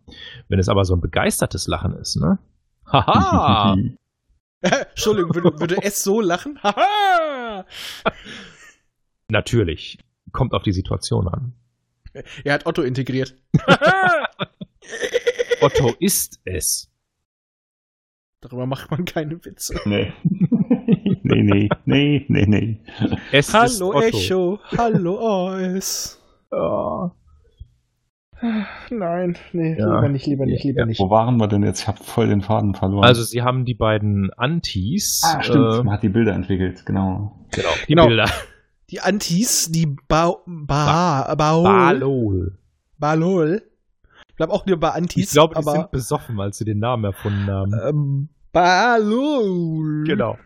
Wenn 0.48 0.60
es 0.60 0.70
aber 0.70 0.86
so 0.86 0.96
ein 0.96 1.02
begeistertes 1.02 1.68
Lachen 1.68 1.94
ist, 1.94 2.16
ne? 2.18 2.38
Haha! 2.86 3.76
Entschuldigung, 4.62 5.34
würde, 5.34 5.60
würde 5.60 5.82
S 5.82 6.04
so 6.04 6.22
lachen? 6.22 6.60
Haha! 6.62 7.66
Natürlich. 9.30 9.98
Kommt 10.32 10.54
auf 10.54 10.62
die 10.62 10.74
Situation 10.74 11.28
an. 11.28 11.54
er 12.44 12.54
hat 12.54 12.66
Otto 12.68 12.84
integriert. 12.84 13.36
Otto 15.62 15.94
ist 16.00 16.40
es. 16.46 16.92
Darüber 18.42 18.66
macht 18.66 18.92
man 18.92 19.06
keine 19.06 19.44
Witze. 19.44 19.80
nee. 19.86 20.14
nee, 21.36 21.44
nee, 21.44 21.70
nee, 21.86 22.26
nee, 22.28 22.46
nee. 22.48 22.80
Es 23.32 23.50
ist 23.50 23.54
Hallo 23.54 23.90
Otto. 23.96 24.00
Echo, 24.02 24.60
hallo 24.78 25.50
Eis. 25.50 26.22
Ja. 26.52 27.12
Nein, 28.90 29.38
nee, 29.54 29.78
Ja. 29.78 29.86
lieber 29.96 30.10
nicht, 30.10 30.26
lieber 30.26 30.46
nicht, 30.48 30.64
lieber 30.64 30.80
Ja, 30.82 30.86
nicht. 30.88 31.00
Wo 31.00 31.10
waren 31.12 31.38
wir 31.38 31.48
denn 31.48 31.62
jetzt? 31.64 31.82
Ich 31.82 31.88
habe 31.88 32.04
voll 32.04 32.28
den 32.28 32.42
Faden 32.42 32.74
verloren. 32.74 33.06
Also 33.06 33.22
sie 33.24 33.44
haben 33.44 33.66
die 33.66 33.76
beiden 33.76 34.32
Antis. 34.34 35.22
ah, 35.24 35.44
stimmt, 35.44 35.74
äh, 35.76 35.84
man 35.84 35.92
hat 35.94 36.02
die 36.04 36.10
Bilder 36.10 36.34
entwickelt, 36.34 36.84
genau. 36.86 37.46
genau, 37.52 37.70
die 37.84 37.94
Genau. 37.94 38.08
Bilder. 38.08 38.26
Die 38.90 39.00
Antis, 39.00 39.72
die 39.72 39.96
ba 40.08 40.34
ba 40.48 41.34
Baol, 41.36 41.64
Balol. 41.64 42.58
Balol. 42.98 43.62
Ich 44.30 44.36
glaube 44.38 44.54
auch 44.54 44.66
nur 44.66 44.80
bei 44.80 44.90
Antis, 44.90 45.26
Ich 45.28 45.32
glaube, 45.32 45.54
die 45.54 45.60
aber 45.60 45.72
sind 45.74 45.92
besoffen, 45.92 46.40
als 46.40 46.58
sie 46.58 46.66
den 46.66 46.80
Namen 46.80 47.04
erfunden 47.06 47.46
haben. 47.48 47.74
ähm, 47.88 48.30
Balol. 48.52 50.04
genau. 50.06 50.38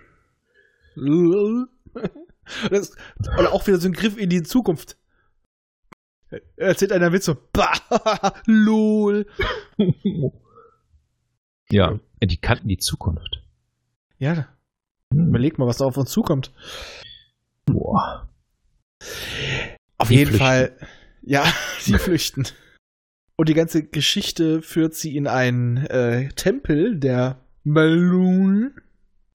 Das, 2.69 2.91
oder 3.39 3.53
auch 3.53 3.65
wieder 3.67 3.79
so 3.79 3.87
ein 3.87 3.93
Griff 3.93 4.17
in 4.17 4.29
die 4.29 4.43
Zukunft. 4.43 4.97
Erzählt 6.57 6.91
einer 6.91 7.11
Witz 7.13 7.25
so, 7.25 7.35
bah, 7.53 7.73
lol. 8.45 9.25
ja, 11.69 11.99
die 12.21 12.37
kannten 12.37 12.67
die 12.67 12.77
Zukunft. 12.77 13.41
Ja, 14.17 14.47
Hm. 15.13 15.29
überleg 15.29 15.57
mal, 15.59 15.67
was 15.67 15.77
da 15.77 15.85
auf 15.85 15.97
uns 15.97 16.09
zukommt. 16.11 16.51
Boah. 17.65 18.27
Auf 19.97 20.07
Die 20.07 20.15
jeden 20.15 20.29
flüchten. 20.31 20.45
Fall, 20.45 20.77
ja, 21.21 21.45
sie 21.79 21.97
flüchten. 21.99 22.45
Und 23.37 23.49
die 23.49 23.53
ganze 23.53 23.83
Geschichte 23.85 24.61
führt 24.61 24.95
sie 24.95 25.15
in 25.15 25.27
einen 25.27 25.77
äh, 25.77 26.29
Tempel 26.29 26.97
der 26.99 27.39
Balloon 27.63 28.73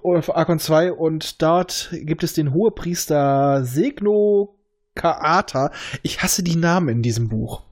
auf 0.03 0.37
Arkon 0.37 0.59
2 0.59 0.93
und 0.93 1.43
dort 1.43 1.91
gibt 1.93 2.23
es 2.23 2.35
den 2.35 2.53
Hohepriester 2.53 3.65
Segno 3.65 4.57
Kaata. 4.95 5.71
Ich 6.03 6.23
hasse 6.23 6.43
die 6.43 6.57
Namen 6.57 6.89
in 6.89 7.03
diesem 7.03 7.29
Buch. 7.29 7.63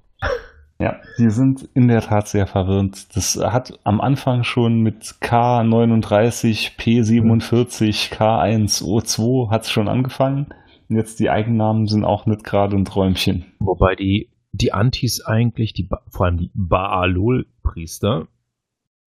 Ja, 0.80 1.00
die 1.18 1.30
sind 1.30 1.68
in 1.74 1.88
der 1.88 2.02
Tat 2.02 2.28
sehr 2.28 2.46
verwirrend. 2.46 3.16
Das 3.16 3.36
hat 3.36 3.78
am 3.82 4.00
Anfang 4.00 4.44
schon 4.44 4.80
mit 4.80 5.16
K39, 5.20 6.76
P47, 6.78 8.12
K1O2 8.14 9.50
hat 9.50 9.62
es 9.62 9.70
schon 9.70 9.88
angefangen. 9.88 10.46
Und 10.88 10.96
jetzt 10.96 11.18
die 11.18 11.30
Eigennamen 11.30 11.86
sind 11.86 12.04
auch 12.04 12.26
nicht 12.26 12.44
gerade 12.44 12.76
ein 12.76 12.84
Träumchen. 12.84 13.46
Wobei 13.58 13.96
die, 13.96 14.30
die 14.52 14.72
Antis 14.72 15.20
eigentlich, 15.20 15.72
die, 15.72 15.88
vor 16.10 16.26
allem 16.26 16.38
die 16.38 16.52
Baalol-Priester, 16.54 18.28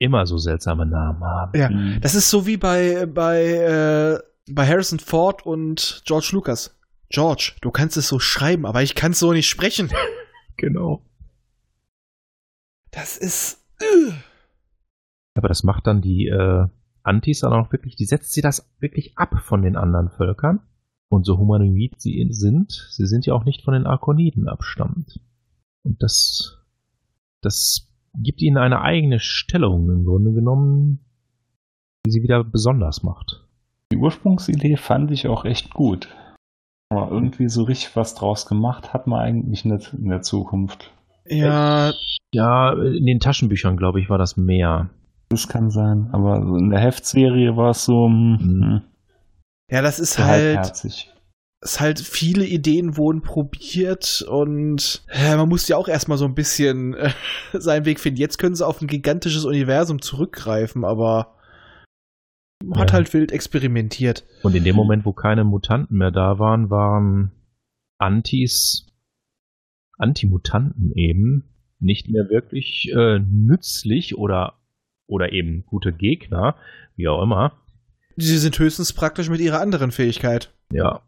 immer 0.02 0.26
so 0.26 0.38
seltsame 0.38 0.86
Namen 0.86 1.24
haben. 1.24 1.58
Ja, 1.60 1.70
Mhm. 1.70 2.00
das 2.02 2.16
ist 2.16 2.30
so 2.30 2.46
wie 2.48 2.58
bei, 2.58 3.06
bei, 3.06 3.44
äh, 3.44 4.20
bei 4.52 4.68
Harrison 4.68 5.00
Ford 5.00 5.46
und 5.46 6.02
George 6.06 6.30
Lucas. 6.34 6.76
George, 7.10 7.54
du 7.62 7.72
kannst 7.72 7.98
es 7.98 8.08
so 8.08 8.20
schreiben, 8.20 8.66
aber 8.66 8.82
ich 8.82 8.96
kann 8.96 9.12
es 9.12 9.20
so 9.20 9.32
nicht 9.32 9.50
sprechen. 9.50 9.90
Genau. 10.58 11.04
Das 12.92 13.18
ist. 13.18 13.64
äh, 13.80 14.12
Aber 15.34 15.48
das 15.48 15.64
macht 15.64 15.88
dann 15.88 16.02
die 16.02 16.28
äh, 16.28 16.68
Antis 17.04 17.40
dann 17.40 17.54
auch 17.54 17.72
wirklich, 17.72 17.96
die 17.96 18.06
setzt 18.06 18.34
sie 18.34 18.42
das 18.42 18.70
wirklich 18.80 19.18
ab 19.18 19.40
von 19.44 19.62
den 19.64 19.76
anderen 19.76 20.10
Völkern. 20.12 20.60
Und 21.10 21.26
so 21.26 21.38
humanoid 21.40 22.00
sie 22.00 22.28
sind, 22.32 22.72
sie 22.92 23.08
sind 23.08 23.26
ja 23.26 23.34
auch 23.34 23.44
nicht 23.44 23.64
von 23.64 23.74
den 23.74 23.88
Arkoniden 23.88 24.48
abstammend. 24.48 25.20
Und 25.84 26.02
das, 26.04 26.60
das 27.42 27.91
gibt 28.18 28.42
ihnen 28.42 28.58
eine 28.58 28.82
eigene 28.82 29.20
Stellung 29.20 29.90
im 29.90 30.06
Grunde 30.06 30.34
genommen, 30.34 31.00
die 32.06 32.12
sie 32.12 32.24
wieder 32.24 32.44
besonders 32.44 33.04
macht. 33.04 33.46
Die 33.92 33.98
Ursprungsidee 33.98 34.78
fand 34.78 35.12
ich 35.12 35.28
auch 35.28 35.46
echt 35.46 35.74
gut. 35.74 36.08
Aber 36.90 37.10
irgendwie 37.12 37.48
so 37.50 37.64
richtig 37.64 37.96
was 37.96 38.16
draus 38.16 38.46
gemacht 38.46 38.94
hat 38.94 39.08
man 39.08 39.20
eigentlich 39.20 39.64
nicht 39.66 39.94
in 39.94 40.10
der 40.10 40.22
Zukunft. 40.22 40.92
Ja, 41.26 41.94
Ja, 42.34 42.74
in 42.74 43.06
den 43.06 43.20
Taschenbüchern, 43.20 43.78
glaube 43.78 44.00
ich, 44.02 44.10
war 44.10 44.18
das 44.18 44.36
mehr. 44.38 44.90
Das 45.30 45.48
kann 45.48 45.70
sein, 45.70 46.10
aber 46.12 46.38
in 46.58 46.70
der 46.70 46.80
Heftserie 46.80 47.56
war 47.56 47.72
es 47.72 47.86
so, 47.86 48.08
hm, 48.08 48.38
Mhm. 48.42 48.82
ja, 49.70 49.82
das 49.82 50.00
ist 50.00 50.14
so 50.16 50.24
halt, 50.24 50.84
ist 51.64 51.80
halt, 51.80 52.00
viele 52.00 52.46
Ideen 52.46 52.98
wurden 52.98 53.22
probiert 53.22 54.24
und 54.28 55.04
äh, 55.10 55.36
man 55.36 55.48
muss 55.48 55.68
ja 55.68 55.78
auch 55.78 55.88
erstmal 55.88 56.18
so 56.18 56.26
ein 56.26 56.34
bisschen 56.34 56.96
äh, 56.96 57.12
seinen 57.54 57.86
Weg 57.86 58.00
finden. 58.00 58.20
Jetzt 58.20 58.38
können 58.40 58.56
sie 58.56 58.66
auf 58.66 58.82
ein 58.82 58.88
gigantisches 58.88 59.46
Universum 59.46 60.02
zurückgreifen, 60.02 60.84
aber 60.84 61.36
man 62.64 62.80
hat 62.80 62.90
Ja. 62.90 62.94
halt 62.96 63.14
wild 63.14 63.32
experimentiert. 63.32 64.24
Und 64.44 64.56
in 64.56 64.64
dem 64.64 64.76
Moment, 64.76 65.06
wo 65.06 65.14
keine 65.14 65.44
Mutanten 65.44 65.98
mehr 65.98 66.12
da 66.12 66.40
waren, 66.40 66.70
waren 66.70 67.32
Antis, 68.00 68.88
Antimutanten 69.98 70.92
eben 70.96 71.44
nicht 71.80 72.10
mehr 72.10 72.30
wirklich 72.30 72.92
äh, 72.96 73.20
nützlich 73.20 74.18
oder, 74.18 74.60
oder 75.08 75.32
eben 75.32 75.64
gute 75.66 75.92
Gegner, 75.94 76.56
wie 76.96 77.08
auch 77.08 77.22
immer. 77.22 77.54
Sie 78.18 78.38
sind 78.38 78.58
höchstens 78.58 78.94
praktisch 78.94 79.30
mit 79.30 79.40
ihrer 79.42 79.60
anderen 79.62 79.92
Fähigkeit. 79.92 80.54
Ja. 80.72 81.02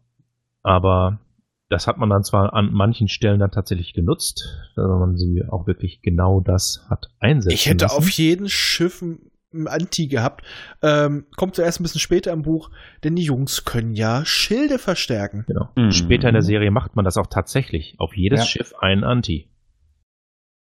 Aber 0.64 1.20
das 1.68 1.86
hat 1.86 1.98
man 1.98 2.10
dann 2.10 2.24
zwar 2.24 2.52
an 2.54 2.72
manchen 2.72 3.06
Stellen 3.08 3.38
dann 3.38 3.50
tatsächlich 3.52 3.92
genutzt, 3.94 4.44
dass 4.74 4.86
man 4.88 5.16
sie 5.16 5.44
auch 5.48 5.66
wirklich 5.68 6.02
genau 6.02 6.40
das 6.40 6.84
hat 6.90 7.08
einsetzen 7.20 7.54
Ich 7.54 7.66
hätte 7.66 7.84
lassen. 7.84 7.96
auf 7.98 8.08
jedem 8.10 8.48
Schiff 8.48 9.00
ein 9.02 9.68
Anti 9.68 10.08
gehabt. 10.08 10.44
Ähm, 10.82 11.26
kommt 11.36 11.54
zuerst 11.54 11.78
ein 11.78 11.84
bisschen 11.84 12.00
später 12.00 12.32
im 12.32 12.42
Buch, 12.42 12.70
denn 13.04 13.14
die 13.14 13.22
Jungs 13.22 13.64
können 13.64 13.94
ja 13.94 14.24
Schilde 14.24 14.78
verstärken. 14.80 15.44
Genau. 15.46 15.68
Mhm. 15.76 15.92
Später 15.92 16.28
in 16.28 16.34
der 16.34 16.42
Serie 16.42 16.72
macht 16.72 16.96
man 16.96 17.04
das 17.04 17.16
auch 17.16 17.28
tatsächlich. 17.28 17.94
Auf 17.98 18.16
jedes 18.16 18.40
Ja. 18.40 18.46
Schiff 18.46 18.74
ein 18.80 19.04
Anti. 19.04 19.48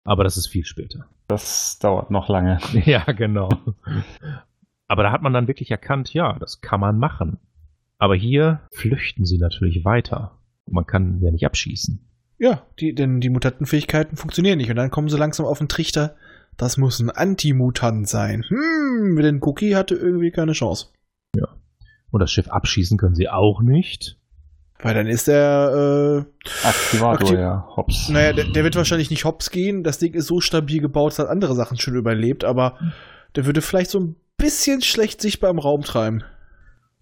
Aber 0.05 0.25
das 0.25 0.35
ist 0.35 0.47
viel 0.47 0.65
später. 0.65 1.05
Das 1.27 1.79
dauert 1.79 2.11
noch 2.11 2.27
lange. 2.27 2.59
Ja, 2.85 3.03
genau. 3.13 3.49
Aber 4.89 5.03
da 5.03 5.11
hat 5.13 5.21
man 5.21 5.31
dann 5.33 5.47
wirklich 5.47 5.71
erkannt, 5.71 6.13
ja, 6.13 6.37
das 6.39 6.59
kann 6.59 6.79
man 6.81 6.97
machen. 6.99 7.39
Aber 8.03 8.15
hier 8.15 8.59
flüchten 8.73 9.23
sie 9.23 9.37
natürlich 9.37 9.85
weiter. 9.85 10.37
Man 10.69 10.85
kann 10.85 11.21
ja 11.21 11.31
nicht 11.31 11.45
abschießen. 11.45 12.05
Ja, 12.37 12.63
die, 12.81 12.93
denn 12.93 13.21
die 13.21 13.29
Mutantenfähigkeiten 13.29 14.17
funktionieren 14.17 14.57
nicht. 14.57 14.69
Und 14.69 14.75
dann 14.75 14.91
kommen 14.91 15.07
sie 15.07 15.17
langsam 15.17 15.45
auf 15.45 15.59
den 15.59 15.69
Trichter. 15.69 16.17
Das 16.57 16.75
muss 16.75 16.99
ein 16.99 17.09
Antimutant 17.09 18.09
sein. 18.09 18.43
Hm, 18.45 19.15
denn 19.21 19.39
Cookie 19.41 19.77
hatte 19.77 19.95
irgendwie 19.95 20.31
keine 20.31 20.51
Chance. 20.51 20.87
Und 22.11 22.19
das 22.19 22.29
Schiff 22.29 22.49
abschießen 22.49 22.97
können 22.97 23.15
sie 23.15 23.29
auch 23.29 23.61
nicht. 23.61 24.19
Weil 24.81 24.95
dann 24.95 25.07
ist 25.07 25.29
der, 25.29 26.25
Aktivator, 26.65 27.29
Aktiv- 27.29 27.39
ja, 27.39 27.65
hops. 27.77 28.09
äh, 28.09 28.11
naja, 28.11 28.33
der, 28.33 28.45
der 28.49 28.65
wird 28.65 28.75
wahrscheinlich 28.75 29.11
nicht 29.11 29.23
hops 29.23 29.49
gehen. 29.49 29.85
Das 29.85 29.97
Ding 29.97 30.13
ist 30.13 30.27
so 30.27 30.41
stabil 30.41 30.81
gebaut, 30.81 31.13
es 31.13 31.19
hat 31.19 31.29
andere 31.29 31.55
Sachen 31.55 31.79
schon 31.79 31.95
überlebt, 31.95 32.43
aber 32.43 32.77
der 33.37 33.45
würde 33.45 33.61
vielleicht 33.61 33.91
so 33.91 33.99
ein 34.01 34.17
bisschen 34.35 34.81
schlecht 34.81 35.21
sichtbar 35.21 35.51
im 35.51 35.59
Raum 35.59 35.83
treiben. 35.83 36.25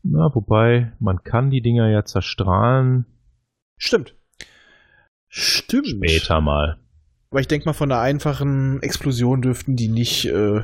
Na, 0.04 0.34
wobei, 0.34 0.94
man 1.00 1.24
kann 1.24 1.50
die 1.52 1.62
Dinger 1.62 1.90
ja 1.90 2.04
zerstrahlen 2.06 3.06
Stimmt. 3.78 4.16
Stimmt. 5.28 5.88
später 5.88 6.42
mal. 6.42 6.78
Aber 7.32 7.40
ich 7.40 7.48
denke 7.48 7.66
mal, 7.66 7.74
von 7.74 7.92
einer 7.92 8.02
einfachen 8.02 8.82
Explosion 8.84 9.42
dürften 9.42 9.76
die 9.76 9.88
nicht 9.88 10.26
äh, 10.26 10.64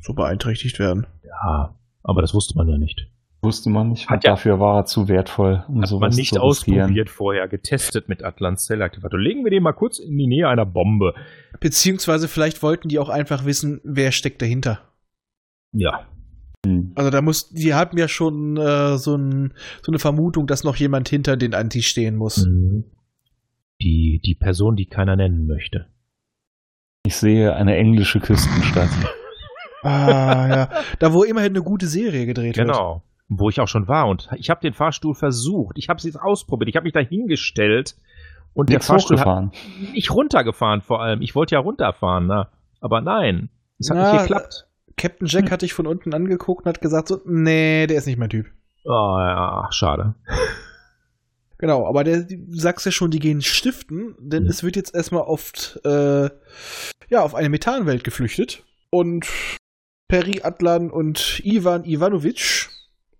so 0.00 0.14
beeinträchtigt 0.14 0.78
werden. 0.78 1.06
Ja, 1.24 1.76
aber 2.02 2.22
das 2.22 2.32
wusste 2.32 2.56
man 2.56 2.68
ja 2.68 2.78
nicht. 2.78 3.08
Wusste 3.42 3.68
man 3.70 3.90
nicht. 3.90 4.08
Hat 4.08 4.24
ja- 4.24 4.30
dafür 4.30 4.58
war 4.58 4.78
er 4.80 4.84
zu 4.86 5.08
wertvoll, 5.08 5.64
um 5.68 5.82
Hat 5.82 5.90
man 5.92 6.10
nicht 6.10 6.38
ausprobiert 6.38 7.10
vorher, 7.10 7.46
getestet 7.48 8.08
mit 8.08 8.24
Atlant 8.24 8.58
Cell 8.60 8.80
Aktivator. 8.82 9.20
Legen 9.20 9.44
wir 9.44 9.50
den 9.50 9.62
mal 9.62 9.72
kurz 9.74 9.98
in 9.98 10.16
die 10.16 10.26
Nähe 10.26 10.48
einer 10.48 10.64
Bombe. 10.66 11.14
Beziehungsweise 11.60 12.28
vielleicht 12.28 12.62
wollten 12.62 12.88
die 12.88 12.98
auch 12.98 13.10
einfach 13.10 13.44
wissen, 13.44 13.80
wer 13.84 14.10
steckt 14.10 14.40
dahinter. 14.40 14.80
Ja, 15.72 16.06
Hm. 16.66 16.92
Also 16.94 17.10
da 17.10 17.22
muss, 17.22 17.50
die 17.50 17.74
haben 17.74 17.96
ja 17.98 18.08
schon 18.08 18.56
äh, 18.56 18.98
so, 18.98 19.16
ein, 19.16 19.54
so 19.82 19.90
eine 19.90 19.98
Vermutung, 19.98 20.46
dass 20.46 20.64
noch 20.64 20.76
jemand 20.76 21.08
hinter 21.08 21.36
den 21.36 21.54
Anti 21.54 21.82
stehen 21.82 22.16
muss. 22.16 22.46
Mhm. 22.46 22.84
Die, 23.80 24.20
die 24.24 24.34
Person, 24.34 24.76
die 24.76 24.86
keiner 24.86 25.16
nennen 25.16 25.46
möchte. 25.46 25.86
Ich 27.04 27.16
sehe 27.16 27.54
eine 27.54 27.76
englische 27.76 28.20
Küstenstadt. 28.20 28.90
Ah, 29.82 30.48
ja. 30.48 30.68
Da, 30.98 31.12
wo 31.12 31.22
immerhin 31.22 31.52
eine 31.52 31.62
gute 31.62 31.86
Serie 31.86 32.26
gedreht 32.26 32.56
wird. 32.56 32.66
Genau. 32.66 33.02
Wo 33.28 33.50
ich 33.50 33.60
auch 33.60 33.68
schon 33.68 33.86
war. 33.86 34.08
Und 34.08 34.28
ich 34.36 34.50
habe 34.50 34.60
den 34.60 34.72
Fahrstuhl 34.72 35.14
versucht. 35.14 35.78
Ich 35.78 35.88
habe 35.88 35.98
es 35.98 36.04
jetzt 36.04 36.20
ausprobiert. 36.20 36.68
Ich 36.68 36.74
habe 36.74 36.84
mich 36.84 36.92
da 36.92 36.98
hingestellt. 36.98 37.94
Und 38.52 38.68
der 38.68 38.78
Nix 38.78 38.86
Fahrstuhl 38.86 39.20
hat 39.20 39.52
nicht 39.92 40.10
runtergefahren 40.10 40.80
vor 40.80 41.02
allem. 41.02 41.22
Ich 41.22 41.36
wollte 41.36 41.54
ja 41.54 41.60
runterfahren, 41.60 42.26
ne? 42.26 42.48
aber 42.80 43.00
nein. 43.00 43.50
Es 43.78 43.90
hat 43.90 43.98
Na, 43.98 44.12
nicht 44.12 44.22
geklappt. 44.22 44.66
Captain 44.96 45.26
Jack 45.26 45.50
hatte 45.50 45.66
ich 45.66 45.74
von 45.74 45.86
unten 45.86 46.14
angeguckt 46.14 46.64
und 46.64 46.68
hat 46.70 46.80
gesagt 46.80 47.08
so, 47.08 47.20
nee, 47.26 47.86
der 47.86 47.98
ist 47.98 48.06
nicht 48.06 48.18
mein 48.18 48.30
Typ. 48.30 48.46
Oh, 48.84 48.90
ja, 49.18 49.68
schade. 49.70 50.14
Genau, 51.58 51.86
aber 51.86 52.04
der, 52.04 52.24
du 52.24 52.36
sagst 52.54 52.84
ja 52.84 52.92
schon, 52.92 53.10
die 53.10 53.18
gehen 53.18 53.40
stiften, 53.40 54.14
denn 54.18 54.44
Ja. 54.44 54.50
es 54.50 54.62
wird 54.62 54.76
jetzt 54.76 54.94
erstmal 54.94 55.22
oft, 55.22 55.80
äh, 55.86 56.28
ja, 57.08 57.22
auf 57.22 57.34
eine 57.34 57.48
Methanwelt 57.48 58.04
geflüchtet. 58.04 58.62
Und 58.90 59.26
Peri 60.08 60.42
Atlan 60.42 60.90
und 60.90 61.40
Ivan 61.46 61.84
Ivanovic 61.86 62.68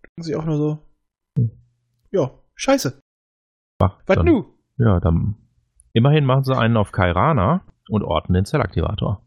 denken 0.05 0.23
sich 0.23 0.37
auch 0.37 0.45
nur 0.45 0.59
so, 0.59 0.79
ja, 2.11 2.31
scheiße, 2.57 3.01
Ach, 3.79 3.99
was 4.05 4.17
dann, 4.17 4.27
nu? 4.27 4.45
Ja, 4.77 5.01
dann. 5.01 5.37
Immerhin 5.95 6.27
machen 6.27 6.45
sie 6.45 6.55
einen 6.55 6.77
auf 6.77 6.93
Kairana 6.93 7.63
und 7.89 8.03
orten 8.05 8.35
den 8.35 8.45
Zellaktivator. 8.45 9.26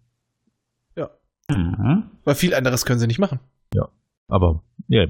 Mhm. 1.49 2.03
Weil 2.23 2.35
viel 2.35 2.53
anderes 2.53 2.85
können 2.85 2.99
sie 2.99 3.07
nicht 3.07 3.19
machen. 3.19 3.39
Aber, 4.31 4.61
ja, 4.87 5.07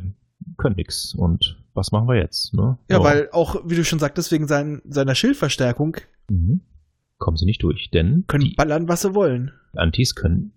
können 0.57 0.77
nix. 0.77 1.13
Und 1.13 1.61
was 1.73 1.91
machen 1.91 2.07
wir 2.07 2.15
jetzt? 2.15 2.53
Ne? 2.53 2.77
Ja, 2.89 3.03
weil 3.03 3.27
auch, 3.33 3.57
wie 3.65 3.75
du 3.75 3.83
schon 3.83 3.99
sagtest, 3.99 4.31
wegen 4.31 4.47
sein, 4.47 4.81
seiner 4.85 5.13
Schildverstärkung 5.15 5.97
Mhm. 6.29 6.61
Kommen 7.17 7.35
sie 7.35 7.45
nicht 7.45 7.63
durch, 7.63 7.89
denn 7.91 8.23
können 8.27 8.45
die 8.45 8.53
ballern, 8.55 8.87
was 8.87 9.01
sie 9.01 9.13
wollen. 9.13 9.51
Antis 9.75 10.15
können 10.15 10.53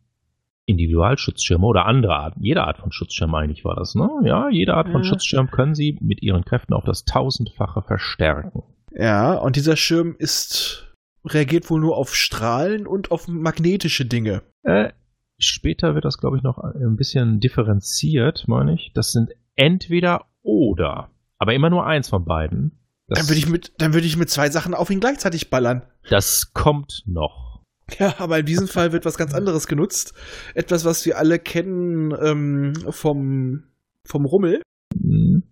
Individualschutzschirme 0.66 1.66
oder 1.66 1.86
andere 1.86 2.14
Art, 2.14 2.34
jede 2.38 2.62
Art 2.62 2.78
von 2.78 2.92
Schutzschirm 2.92 3.34
eigentlich 3.34 3.64
war 3.64 3.74
das, 3.74 3.94
ne? 3.96 4.08
Ja, 4.24 4.48
jede 4.48 4.74
Art 4.74 4.88
von 4.90 5.02
Ja. 5.02 5.08
Schutzschirm 5.08 5.50
können 5.50 5.74
sie 5.74 5.98
mit 6.00 6.22
ihren 6.22 6.44
Kräften 6.44 6.72
auf 6.72 6.84
das 6.84 7.04
tausendfache 7.04 7.82
verstärken. 7.82 8.62
Ja, 8.92 9.34
und 9.34 9.56
dieser 9.56 9.74
Schirm 9.76 10.14
ist, 10.18 10.94
reagiert 11.24 11.68
wohl 11.68 11.80
nur 11.80 11.96
auf 11.96 12.14
Strahlen 12.14 12.86
und 12.86 13.10
auf 13.10 13.26
magnetische 13.26 14.04
Dinge. 14.04 14.42
Äh, 14.62 14.92
später 15.38 15.94
wird 15.94 16.04
das, 16.04 16.18
glaube 16.18 16.36
ich, 16.36 16.42
noch 16.42 16.58
ein 16.58 16.96
bisschen 16.96 17.40
differenziert, 17.40 18.44
meine 18.46 18.74
ich. 18.74 18.92
Das 18.94 19.12
sind 19.12 19.30
entweder 19.56 20.26
oder. 20.42 21.10
Aber 21.38 21.54
immer 21.54 21.70
nur 21.70 21.86
eins 21.86 22.08
von 22.08 22.24
beiden. 22.24 22.78
Das, 23.08 23.18
Dann 23.18 23.28
würde 23.28 23.38
ich 23.38 23.48
mit, 23.48 23.72
dann 23.78 23.94
würde 23.94 24.06
ich 24.06 24.16
mit 24.16 24.30
zwei 24.30 24.48
Sachen 24.50 24.74
auf 24.74 24.90
ihn 24.90 25.00
gleichzeitig 25.00 25.50
ballern. 25.50 25.82
das 26.08 26.52
kommt 26.54 27.02
noch. 27.06 27.62
Ja, 27.98 28.14
aber 28.18 28.38
in 28.38 28.46
diesem 28.46 28.68
Fall 28.68 28.92
wird 28.92 29.04
was 29.04 29.18
ganz 29.18 29.34
anderes 29.34 29.66
genutzt. 29.66 30.14
Etwas, 30.54 30.84
was 30.84 31.04
wir 31.04 31.18
alle 31.18 31.38
kennen 31.38 32.14
ähm, 32.22 32.74
vom, 32.90 33.64
vom 34.04 34.24
Rummel. 34.24 34.62
Hm. 34.94 35.42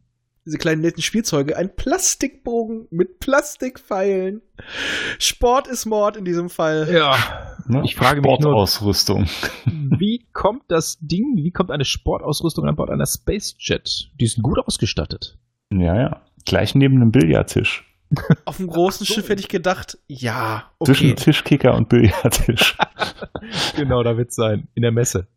Diese 0.50 0.58
kleinen 0.58 0.80
netten 0.80 1.00
Spielzeuge. 1.00 1.56
Ein 1.56 1.76
Plastikbogen 1.76 2.88
mit 2.90 3.20
Plastikpfeilen. 3.20 4.42
Sport 5.20 5.68
ist 5.68 5.86
Mord 5.86 6.16
in 6.16 6.24
diesem 6.24 6.50
Fall. 6.50 6.92
Ja. 6.92 7.16
Ne? 7.68 7.82
Ich 7.84 7.94
frage 7.94 8.20
mich 8.20 8.26
nur, 8.26 8.40
Sportausrüstung. 8.40 9.26
wie 9.64 10.26
kommt 10.32 10.64
das 10.66 10.98
Ding, 11.00 11.36
wie 11.36 11.52
kommt 11.52 11.70
eine 11.70 11.84
Sportausrüstung 11.84 12.66
an 12.66 12.74
Bord 12.74 12.90
einer 12.90 13.06
Space 13.06 13.54
Jet? 13.60 14.10
Die 14.20 14.26
sind 14.26 14.42
gut 14.42 14.58
ausgestattet. 14.58 15.38
Ja, 15.72 15.94
ja. 15.94 16.22
Gleich 16.46 16.74
neben 16.74 16.96
einem 16.96 17.12
Billardtisch. 17.12 17.84
Auf 18.44 18.56
dem 18.56 18.66
großen 18.66 19.06
Schiff 19.06 19.28
hätte 19.28 19.42
ich 19.42 19.48
gedacht, 19.48 19.98
ja, 20.08 20.72
Zwischen 20.84 21.12
okay. 21.12 21.14
Tischkicker 21.14 21.74
und 21.76 21.88
Billardtisch. 21.88 22.76
genau, 23.76 24.02
da 24.02 24.16
wird 24.16 24.32
sein. 24.32 24.66
In 24.74 24.82
der 24.82 24.90
Messe. 24.90 25.28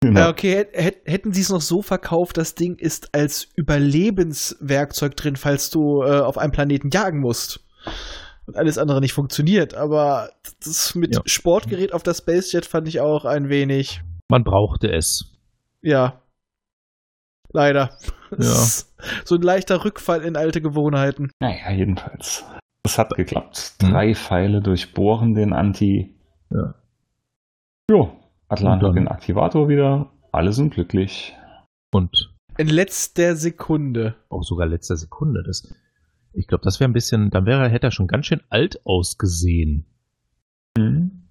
Genau. 0.00 0.20
Ja, 0.20 0.28
okay, 0.30 0.54
hätt- 0.56 0.74
hätt- 0.74 1.02
hätten 1.06 1.32
sie 1.32 1.40
es 1.40 1.50
noch 1.50 1.60
so 1.60 1.82
verkauft, 1.82 2.36
das 2.36 2.54
Ding 2.54 2.76
ist 2.76 3.14
als 3.14 3.48
Überlebenswerkzeug 3.56 5.16
drin, 5.16 5.36
falls 5.36 5.70
du 5.70 6.02
äh, 6.02 6.20
auf 6.20 6.38
einem 6.38 6.52
Planeten 6.52 6.90
jagen 6.90 7.20
musst. 7.20 7.60
Und 8.46 8.56
alles 8.56 8.78
andere 8.78 9.00
nicht 9.00 9.12
funktioniert. 9.12 9.74
Aber 9.74 10.30
das 10.64 10.94
mit 10.94 11.14
Ja. 11.14 11.20
Sportgerät 11.26 11.92
auf 11.92 12.02
der 12.02 12.14
Spacejet 12.14 12.64
fand 12.64 12.88
ich 12.88 13.00
auch 13.00 13.24
ein 13.26 13.48
wenig. 13.50 14.00
Man 14.30 14.42
brauchte 14.42 14.90
es. 14.90 15.36
Ja. 15.82 16.22
Leider. 17.52 17.96
Ja. 18.38 18.54
So 19.24 19.36
ein 19.36 19.42
leichter 19.42 19.84
Rückfall 19.84 20.22
in 20.22 20.36
alte 20.36 20.60
Gewohnheiten. 20.60 21.30
Naja, 21.38 21.70
jedenfalls. 21.70 22.44
Es 22.82 22.98
hat 22.98 23.10
geklappt. 23.14 23.74
Mhm. 23.80 23.90
Drei 23.90 24.14
Pfeile 24.16 24.60
durchbohren 24.60 25.34
den 25.34 25.52
Anti. 25.52 26.16
Ja. 26.50 26.74
Jo, 27.88 28.18
Atlan 28.48 28.74
Und 28.74 28.82
dann- 28.82 28.90
hat 28.90 28.96
den 28.96 29.08
Aktivator 29.08 29.68
wieder. 29.68 30.10
Alle 30.32 30.52
sind 30.52 30.74
glücklich. 30.74 31.34
Und 31.92 32.32
In 32.58 32.68
letzter 32.68 33.34
Sekunde. 33.36 34.14
auch 34.28 34.42
sogar 34.42 34.66
letzter 34.66 34.96
Sekunde. 34.96 35.42
Das, 35.46 35.72
ich 36.32 36.46
glaube, 36.46 36.64
das 36.64 36.80
wäre 36.80 36.88
ein 36.90 36.92
bisschen, 36.94 37.30
dann 37.30 37.46
wäre, 37.46 37.68
hätte 37.68 37.86
er 37.88 37.90
schon 37.90 38.06
ganz 38.08 38.26
schön 38.26 38.40
alt 38.50 38.80
ausgesehen. 38.84 39.86
Mhm. 40.76 41.22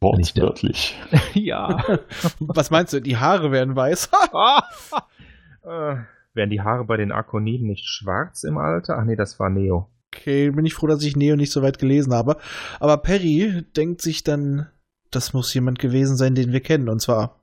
Wortwörtlich. 0.00 0.96
ja. 1.34 1.82
Was 2.40 2.70
meinst 2.70 2.92
du? 2.92 3.00
Die 3.00 3.16
Haare 3.16 3.50
werden 3.52 3.74
weiß? 3.76 4.10
äh, 5.64 5.96
wären 6.34 6.50
die 6.50 6.60
Haare 6.60 6.84
bei 6.84 6.96
den 6.96 7.12
Arkoniden 7.12 7.66
nicht 7.66 7.86
schwarz 7.86 8.44
im 8.44 8.58
Alter? 8.58 8.98
Ach 8.98 9.04
nee, 9.04 9.16
das 9.16 9.38
war 9.40 9.50
Neo. 9.50 9.88
Okay, 10.14 10.50
bin 10.50 10.64
ich 10.66 10.74
froh, 10.74 10.86
dass 10.86 11.02
ich 11.02 11.16
Neo 11.16 11.36
nicht 11.36 11.52
so 11.52 11.62
weit 11.62 11.78
gelesen 11.78 12.12
habe. 12.14 12.36
Aber 12.80 12.98
Perry 12.98 13.64
denkt 13.76 14.00
sich 14.02 14.22
dann, 14.24 14.68
das 15.14 15.32
muss 15.32 15.52
jemand 15.54 15.78
gewesen 15.78 16.16
sein, 16.16 16.34
den 16.34 16.52
wir 16.52 16.60
kennen, 16.60 16.88
und 16.88 17.00
zwar 17.00 17.40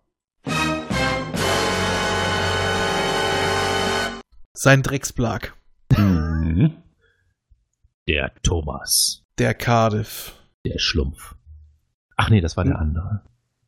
sein 4.54 4.82
Drecksplag, 4.84 5.54
Mhm. 5.98 6.74
Der 8.08 8.32
Thomas. 8.44 9.24
der 9.38 9.54
Cardiff. 9.54 10.34
Der 10.66 10.78
Schlumpf. 10.78 11.36
Ach 12.18 12.30
nee, 12.30 12.42
das 12.42 12.56
war 12.58 12.64
der 12.64 12.78
andere. 12.78 13.22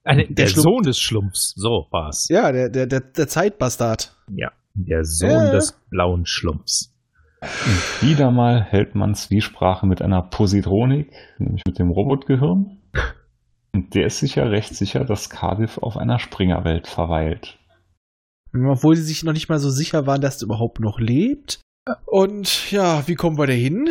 Ah, 0.04 0.14
nee, 0.16 0.28
der, 0.28 0.46
Der 0.46 0.48
Sohn 0.50 0.84
des 0.84 1.00
Schlumpfs. 1.00 1.54
So 1.56 1.88
war's. 1.92 2.28
Ja, 2.30 2.52
der, 2.52 2.70
der, 2.70 2.86
der, 2.88 3.00
der 3.00 3.28
Zeitbastard. 3.28 4.16
Ja. 4.36 4.52
Der 4.76 5.04
Sohn 5.06 5.30
Ja. 5.30 5.52
des 5.52 5.80
blauen 5.90 6.26
Schlumpfs. 6.26 6.94
Und 7.42 8.08
wieder 8.08 8.32
mal 8.32 8.64
hält 8.64 8.96
man 8.96 9.16
Zwiesprache 9.16 9.86
mit 9.88 10.02
einer 10.02 10.22
Positronik, 10.22 11.12
nämlich 11.40 11.64
mit 11.66 11.80
dem 11.80 11.90
Robotgehirn. 11.90 12.80
Und 13.76 13.96
der 13.96 14.06
ist 14.06 14.20
sich 14.20 14.36
ja 14.36 14.44
recht 14.44 14.76
sicher, 14.76 15.04
dass 15.04 15.30
Cardiff 15.30 15.80
auf 15.80 15.98
einer 15.98 16.20
Springerwelt 16.20 16.88
verweilt. 16.88 17.58
Obwohl 18.54 18.96
sie 18.96 19.04
sich 19.04 19.24
noch 19.24 19.34
nicht 19.34 19.50
mal 19.50 19.60
so 19.60 19.72
sicher 19.72 20.06
waren, 20.06 20.22
dass 20.22 20.42
er 20.42 20.46
überhaupt 20.46 20.80
noch 20.80 21.00
lebt. 21.00 21.60
Und 22.06 22.72
ja, 22.72 23.08
wie 23.08 23.16
kommen 23.16 23.38
wir 23.38 23.48
da 23.48 23.54
hin? 23.54 23.90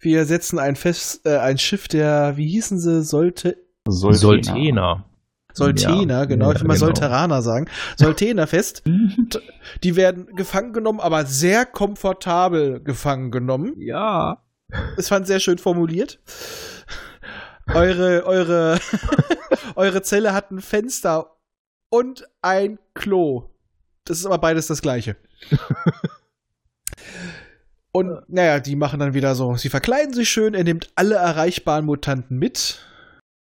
Wir 0.00 0.24
setzen 0.24 0.58
ein, 0.58 0.76
Fest, 0.76 1.26
äh, 1.26 1.36
ein 1.36 1.58
Schiff, 1.58 1.88
der, 1.88 2.36
wie 2.36 2.48
hießen 2.48 2.80
sie, 2.80 3.04
sollte 3.04 3.58
Soltena. 3.86 4.24
Soltener. 4.32 5.04
Soltener, 5.52 6.18
Ja, 6.20 6.24
genau, 6.24 6.46
ja, 6.46 6.52
ich 6.52 6.60
will 6.62 6.68
mal 6.68 6.74
genau. 6.74 6.86
Solteraner 6.86 7.42
sagen. 7.42 7.66
Soltener 7.96 8.46
fest. 8.46 8.82
Die 9.84 9.96
werden 9.96 10.34
gefangen 10.34 10.72
genommen, 10.72 11.00
aber 11.00 11.26
sehr 11.26 11.66
komfortabel 11.66 12.80
gefangen 12.82 13.30
genommen. 13.30 13.74
Ja. 13.76 14.42
Es 14.96 15.08
fand 15.08 15.26
sehr 15.26 15.40
schön 15.40 15.58
formuliert. 15.58 16.18
Eure, 17.74 18.24
eure, 18.26 18.78
eure 19.76 20.02
Zelle 20.02 20.32
hat 20.34 20.50
ein 20.50 20.60
Fenster 20.60 21.36
und 21.90 22.28
ein 22.42 22.78
Klo. 22.94 23.50
Das 24.04 24.18
ist 24.18 24.26
aber 24.26 24.38
beides 24.38 24.66
das 24.66 24.82
gleiche. 24.82 25.16
Und 27.94 28.22
naja, 28.28 28.58
die 28.58 28.74
machen 28.74 29.00
dann 29.00 29.12
wieder 29.12 29.34
so, 29.34 29.54
sie 29.56 29.68
verkleiden 29.68 30.14
sich 30.14 30.30
schön, 30.30 30.54
er 30.54 30.64
nimmt 30.64 30.90
alle 30.94 31.16
erreichbaren 31.16 31.84
Mutanten 31.84 32.38
mit. 32.38 32.86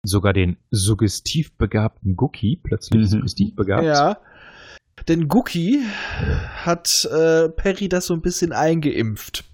Sogar 0.02 0.32
den 0.32 0.56
suggestiv 0.70 1.54
begabten 1.58 2.16
Gookie, 2.16 2.56
plötzlich 2.56 3.02
Mhm. 3.02 3.06
suggestiv 3.08 3.54
begabt. 3.54 3.84
Ja. 3.84 4.18
Denn 5.06 5.28
Gookie 5.28 5.84
hat 6.64 7.04
äh, 7.12 7.50
Perry 7.50 7.90
das 7.90 8.06
so 8.06 8.14
ein 8.14 8.22
bisschen 8.22 8.52
eingeimpft. 8.52 9.44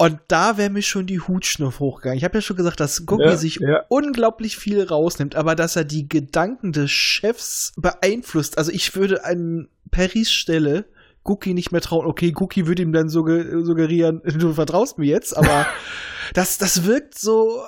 Und 0.00 0.20
da 0.28 0.56
wäre 0.56 0.70
mir 0.70 0.82
schon 0.82 1.06
die 1.08 1.18
Hutschnur 1.20 1.76
hochgegangen. 1.80 2.18
Ich 2.18 2.24
habe 2.24 2.38
ja 2.38 2.42
schon 2.42 2.56
gesagt, 2.56 2.78
dass 2.78 3.04
Gookie 3.04 3.24
Ja, 3.24 3.36
sich 3.36 3.56
ja. 3.56 3.84
unglaublich 3.88 4.56
viel 4.56 4.84
rausnimmt, 4.84 5.34
aber 5.34 5.56
dass 5.56 5.74
er 5.74 5.84
die 5.84 6.08
Gedanken 6.08 6.70
des 6.72 6.90
Chefs 6.92 7.72
beeinflusst. 7.76 8.58
Also 8.58 8.70
ich 8.70 8.94
würde 8.94 9.24
an 9.24 9.68
Perrys 9.90 10.30
Stelle 10.30 10.84
Gookie 11.24 11.52
nicht 11.52 11.72
mehr 11.72 11.80
trauen. 11.80 12.06
Okay, 12.06 12.30
Gookie 12.30 12.66
würde 12.68 12.82
ihm 12.82 12.92
dann 12.92 13.08
sugge- 13.08 13.64
suggerieren, 13.64 14.22
du 14.38 14.52
vertraust 14.54 14.98
mir 14.98 15.06
jetzt, 15.06 15.36
aber 15.36 15.66
das, 16.32 16.58
das 16.58 16.84
wirkt 16.84 17.18
so 17.18 17.60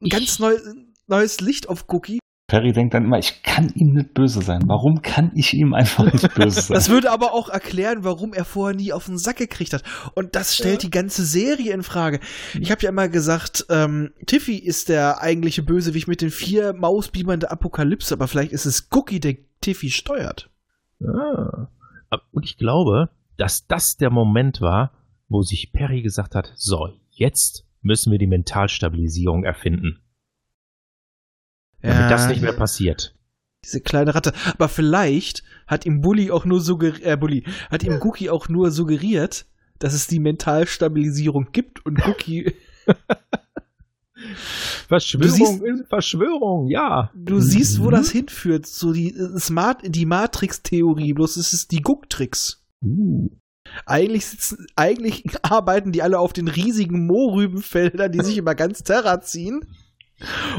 ein 0.00 0.08
ganz 0.08 0.38
neu, 0.38 0.56
neues 1.08 1.40
Licht 1.40 1.68
auf 1.68 1.88
Gookie. 1.88 2.20
Perry 2.50 2.72
denkt 2.72 2.94
dann 2.94 3.04
immer, 3.04 3.20
ich 3.20 3.44
kann 3.44 3.68
ihm 3.76 3.92
nicht 3.92 4.12
böse 4.12 4.42
sein. 4.42 4.62
Warum 4.66 5.02
kann 5.02 5.30
ich 5.36 5.54
ihm 5.54 5.72
einfach 5.72 6.12
nicht 6.12 6.34
böse 6.34 6.62
sein? 6.62 6.74
Das 6.74 6.88
würde 6.88 7.12
aber 7.12 7.32
auch 7.32 7.48
erklären, 7.48 8.02
warum 8.02 8.32
er 8.34 8.44
vorher 8.44 8.76
nie 8.76 8.92
auf 8.92 9.06
den 9.06 9.18
Sack 9.18 9.36
gekriegt 9.36 9.72
hat. 9.72 9.84
Und 10.16 10.34
das 10.34 10.56
stellt 10.56 10.82
die 10.82 10.90
ganze 10.90 11.24
Serie 11.24 11.72
in 11.72 11.84
Frage. 11.84 12.18
Ich 12.58 12.72
habe 12.72 12.82
ja 12.82 12.88
immer 12.88 13.08
gesagt, 13.08 13.66
ähm, 13.70 14.10
Tiffy 14.26 14.56
ist 14.56 14.88
der 14.88 15.22
eigentliche 15.22 15.62
Bösewicht 15.62 16.08
mit 16.08 16.22
den 16.22 16.30
vier 16.30 16.72
Mausbiebern 16.72 17.38
der 17.38 17.52
Apokalypse, 17.52 18.12
aber 18.12 18.26
vielleicht 18.26 18.50
ist 18.50 18.66
es 18.66 18.88
Cookie, 18.90 19.20
der 19.20 19.36
Tiffy 19.60 19.90
steuert. 19.90 20.50
Ah. 21.04 21.68
Und 22.32 22.44
ich 22.44 22.56
glaube, 22.56 23.10
dass 23.36 23.64
das 23.68 23.96
der 23.96 24.10
Moment 24.10 24.60
war, 24.60 24.90
wo 25.28 25.42
sich 25.42 25.70
Perry 25.72 26.02
gesagt 26.02 26.34
hat, 26.34 26.52
so, 26.56 26.88
jetzt 27.10 27.64
müssen 27.80 28.10
wir 28.10 28.18
die 28.18 28.26
Mentalstabilisierung 28.26 29.44
erfinden. 29.44 29.99
Damit 31.82 32.10
das 32.10 32.28
nicht 32.28 32.42
mehr 32.42 32.52
passiert. 32.52 33.14
Diese 33.64 33.80
kleine 33.80 34.14
Ratte. 34.14 34.32
Aber 34.54 34.68
vielleicht 34.68 35.42
hat 35.66 35.84
ihm 35.86 36.00
Bully 36.00 36.30
auch 36.30 36.44
nur 36.44 36.60
suggeriert, 36.60 37.02
äh, 37.04 37.16
Bully, 37.16 37.44
hat 37.70 37.82
ihm 37.82 37.98
Cookie 38.02 38.30
auch 38.30 38.48
nur 38.48 38.70
suggeriert, 38.70 39.46
dass 39.78 39.92
es 39.94 40.06
die 40.06 40.18
Mentalstabilisierung 40.18 41.48
gibt 41.52 41.84
und 41.84 42.06
Cookie. 42.06 42.54
Verschwörung, 44.88 45.30
siehst- 45.62 45.88
Verschwörung, 45.88 46.66
ja. 46.68 47.10
Du 47.14 47.40
siehst, 47.40 47.80
wo 47.80 47.86
Mhm. 47.86 47.90
das 47.92 48.10
hinführt. 48.10 48.66
So 48.66 48.92
die 48.92 49.14
äh, 49.14 49.38
Smart, 49.38 49.78
die 49.84 50.04
Matrix-Theorie, 50.06 51.14
bloß 51.14 51.36
es 51.36 51.52
ist 51.52 51.70
die 51.72 51.80
Gucktricks. 51.80 52.62
Uh. 52.82 53.30
Eigentlich 53.86 54.26
sitzen, 54.26 54.66
eigentlich 54.76 55.24
arbeiten 55.42 55.92
die 55.92 56.02
alle 56.02 56.18
auf 56.18 56.32
den 56.32 56.48
riesigen 56.48 57.06
Mohrrübenfeldern, 57.06 58.10
die 58.12 58.20
sich 58.22 58.36
immer 58.36 58.54
ganz 58.54 58.82
Terra 58.82 59.20
ziehen. 59.20 59.60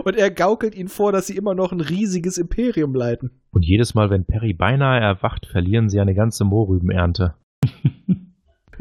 Und 0.03 0.15
er 0.15 0.31
gaukelt 0.31 0.75
ihnen 0.75 0.89
vor, 0.89 1.11
dass 1.11 1.27
sie 1.27 1.37
immer 1.37 1.53
noch 1.53 1.71
ein 1.71 1.81
riesiges 1.81 2.37
Imperium 2.37 2.95
leiten. 2.95 3.31
Und 3.51 3.63
jedes 3.63 3.93
Mal, 3.93 4.09
wenn 4.09 4.25
Perry 4.25 4.53
beinahe 4.53 4.99
erwacht, 4.99 5.45
verlieren 5.45 5.89
sie 5.89 5.99
eine 5.99 6.15
ganze 6.15 6.43
Mohrrübenernte. 6.43 7.35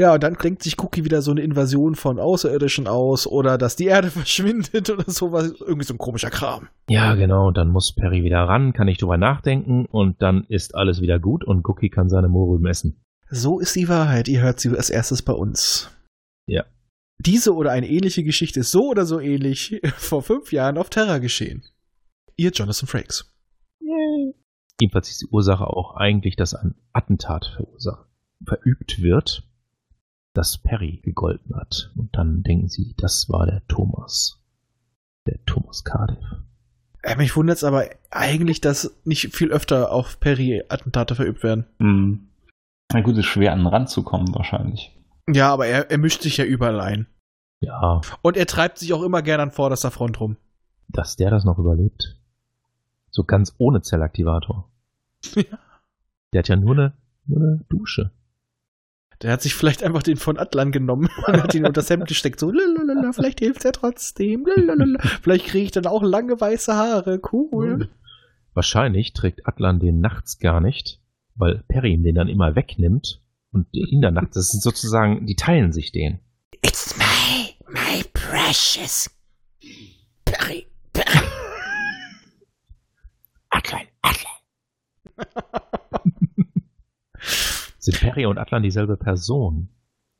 Ja, 0.00 0.14
und 0.14 0.22
dann 0.22 0.38
klingt 0.38 0.62
sich 0.62 0.82
Cookie 0.82 1.04
wieder 1.04 1.20
so 1.20 1.30
eine 1.30 1.42
Invasion 1.42 1.94
von 1.94 2.18
Außerirdischen 2.18 2.86
aus 2.86 3.26
oder 3.26 3.58
dass 3.58 3.76
die 3.76 3.84
Erde 3.84 4.10
verschwindet 4.10 4.88
oder 4.88 5.04
sowas. 5.06 5.52
Irgendwie 5.60 5.84
so 5.84 5.92
ein 5.92 5.98
komischer 5.98 6.30
Kram. 6.30 6.68
Ja, 6.88 7.14
genau. 7.16 7.48
Und 7.48 7.58
dann 7.58 7.68
muss 7.68 7.94
Perry 7.94 8.24
wieder 8.24 8.38
ran, 8.44 8.72
kann 8.72 8.86
nicht 8.86 9.02
drüber 9.02 9.18
nachdenken 9.18 9.84
und 9.84 10.22
dann 10.22 10.44
ist 10.48 10.74
alles 10.74 11.02
wieder 11.02 11.18
gut 11.18 11.44
und 11.44 11.68
Cookie 11.68 11.90
kann 11.90 12.08
seine 12.08 12.28
Mohrrüben 12.28 12.66
essen. 12.66 12.96
So 13.28 13.60
ist 13.60 13.76
die 13.76 13.90
Wahrheit. 13.90 14.26
Ihr 14.28 14.40
hört 14.40 14.58
sie 14.58 14.70
als 14.70 14.88
erstes 14.88 15.20
bei 15.20 15.34
uns. 15.34 15.90
Ja. 16.46 16.64
Diese 17.26 17.54
oder 17.54 17.70
eine 17.70 17.88
ähnliche 17.88 18.24
Geschichte 18.24 18.60
ist 18.60 18.70
so 18.70 18.88
oder 18.88 19.04
so 19.04 19.20
ähnlich 19.20 19.80
vor 19.96 20.22
fünf 20.22 20.52
Jahren 20.52 20.78
auf 20.78 20.88
Terra 20.88 21.18
geschehen. 21.18 21.62
Ihr 22.36 22.50
Jonathan 22.50 22.88
Frakes. 22.88 23.30
Jedenfalls 24.80 25.10
ist 25.10 25.20
die 25.20 25.26
Ursache 25.26 25.66
auch 25.66 25.96
eigentlich, 25.96 26.36
dass 26.36 26.54
ein 26.54 26.74
Attentat 26.94 27.52
verursacht, 27.54 28.08
verübt 28.46 29.02
wird, 29.02 29.46
das 30.32 30.56
Perry 30.56 31.00
gegolten 31.02 31.54
hat. 31.54 31.92
Und 31.96 32.16
dann 32.16 32.42
denken 32.42 32.68
sie, 32.68 32.94
das 32.96 33.28
war 33.28 33.44
der 33.44 33.66
Thomas. 33.68 34.40
Der 35.26 35.44
Thomas 35.44 35.84
Cardiff. 35.84 36.24
Äh, 37.02 37.16
mich 37.16 37.36
wundert 37.36 37.58
es 37.58 37.64
aber 37.64 37.90
eigentlich, 38.10 38.62
dass 38.62 38.96
nicht 39.04 39.34
viel 39.34 39.50
öfter 39.50 39.92
auf 39.92 40.18
Perry 40.20 40.62
Attentate 40.70 41.14
verübt 41.14 41.42
werden. 41.42 41.66
Hm. 41.78 42.28
Na 42.90 43.02
gut, 43.02 43.18
ist 43.18 43.26
schwer 43.26 43.52
an 43.52 43.58
den 43.58 43.66
Rand 43.66 43.90
zu 43.90 44.02
kommen 44.02 44.34
wahrscheinlich. 44.34 44.96
Ja, 45.34 45.52
aber 45.52 45.66
er, 45.66 45.90
er 45.90 45.98
mischt 45.98 46.22
sich 46.22 46.36
ja 46.36 46.44
überall 46.44 46.80
ein. 46.80 47.06
Ja, 47.60 48.00
Und 48.22 48.36
er 48.36 48.46
treibt 48.46 48.78
sich 48.78 48.92
auch 48.94 49.02
immer 49.02 49.20
gern 49.22 49.40
an 49.40 49.50
vorderster 49.50 49.90
Front 49.90 50.18
rum. 50.20 50.36
dass 50.88 51.16
der 51.16 51.30
das 51.30 51.44
noch 51.44 51.58
überlebt. 51.58 52.16
So 53.10 53.24
ganz 53.24 53.54
ohne 53.58 53.82
Zellaktivator. 53.82 54.70
Ja. 55.34 55.58
Der 56.32 56.38
hat 56.38 56.48
ja 56.48 56.56
nur 56.56 56.72
eine, 56.72 56.92
nur 57.26 57.40
eine 57.40 57.64
Dusche. 57.68 58.12
Der 59.20 59.32
hat 59.32 59.42
sich 59.42 59.54
vielleicht 59.54 59.82
einfach 59.82 60.02
den 60.02 60.16
von 60.16 60.38
Atlan 60.38 60.72
genommen 60.72 61.10
und 61.26 61.42
hat 61.42 61.54
ihn 61.54 61.66
unter 61.66 61.80
das 61.82 61.90
Hemd 61.90 62.06
gesteckt. 62.08 62.40
So, 62.40 62.50
lalalala, 62.50 63.12
vielleicht 63.14 63.40
hilft 63.40 63.64
er 63.64 63.72
trotzdem. 63.72 64.46
lalalala. 64.46 64.98
Vielleicht 65.20 65.46
kriege 65.46 65.64
ich 65.64 65.70
dann 65.72 65.86
auch 65.86 66.02
lange 66.02 66.40
weiße 66.40 66.74
Haare. 66.74 67.20
Cool. 67.30 67.88
Wahrscheinlich 68.54 69.12
trägt 69.12 69.46
Atlan 69.46 69.80
den 69.80 70.00
nachts 70.00 70.38
gar 70.38 70.60
nicht, 70.60 71.00
weil 71.34 71.62
Perry 71.68 71.92
ihm 71.92 72.02
den 72.02 72.14
dann 72.14 72.28
immer 72.28 72.56
wegnimmt 72.56 73.20
und 73.52 73.66
ihn 73.72 74.00
dann 74.00 74.14
nachts, 74.14 74.34
das 74.34 74.48
sind 74.48 74.62
sozusagen, 74.62 75.26
die 75.26 75.36
teilen 75.36 75.72
sich 75.72 75.92
den. 75.92 76.20
It's 76.62 76.96
my, 76.96 77.54
my 77.68 78.04
precious. 78.12 79.10
Perry, 80.24 80.66
Perry. 80.92 81.26
Atlan, 83.50 83.86
Atlan. 84.02 84.32
Sind 87.78 87.98
Perry 87.98 88.26
und 88.26 88.38
Atlan 88.38 88.62
dieselbe 88.62 88.96
Person? 88.96 89.70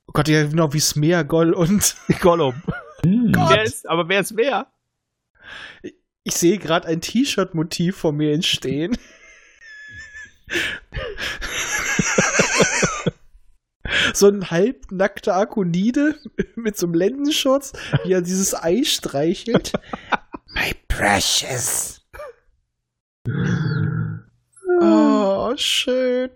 Oh 0.07 0.13
Gott, 0.13 0.29
ja, 0.29 0.47
genau 0.47 0.73
wie 0.73 0.81
Smeagol 0.81 1.53
und 1.53 1.95
Gollum. 2.21 2.63
Hm. 3.05 3.33
Wer 3.35 3.63
ist, 3.63 3.89
aber 3.89 4.09
wer 4.09 4.21
ist 4.21 4.37
wer? 4.37 4.67
ich 6.25 6.35
sehe 6.35 6.59
gerade 6.59 6.89
ein 6.89 7.01
T-Shirt-Motiv 7.01 7.97
vor 7.97 8.13
mir 8.13 8.33
entstehen. 8.33 8.97
So 14.15 14.29
ein 14.29 14.51
halbnackter 14.51 15.37
Akonide 15.37 16.17
mit 16.57 16.77
so 16.79 16.87
einem 16.87 16.95
Lendenschutz, 16.95 17.73
wie 18.05 18.13
er 18.13 18.23
dieses 18.23 18.55
Ei 18.55 18.83
streichelt. 18.85 19.73
My 20.55 20.73
precious. 20.89 22.01
Oh, 24.81 25.53
schön. 25.57 26.31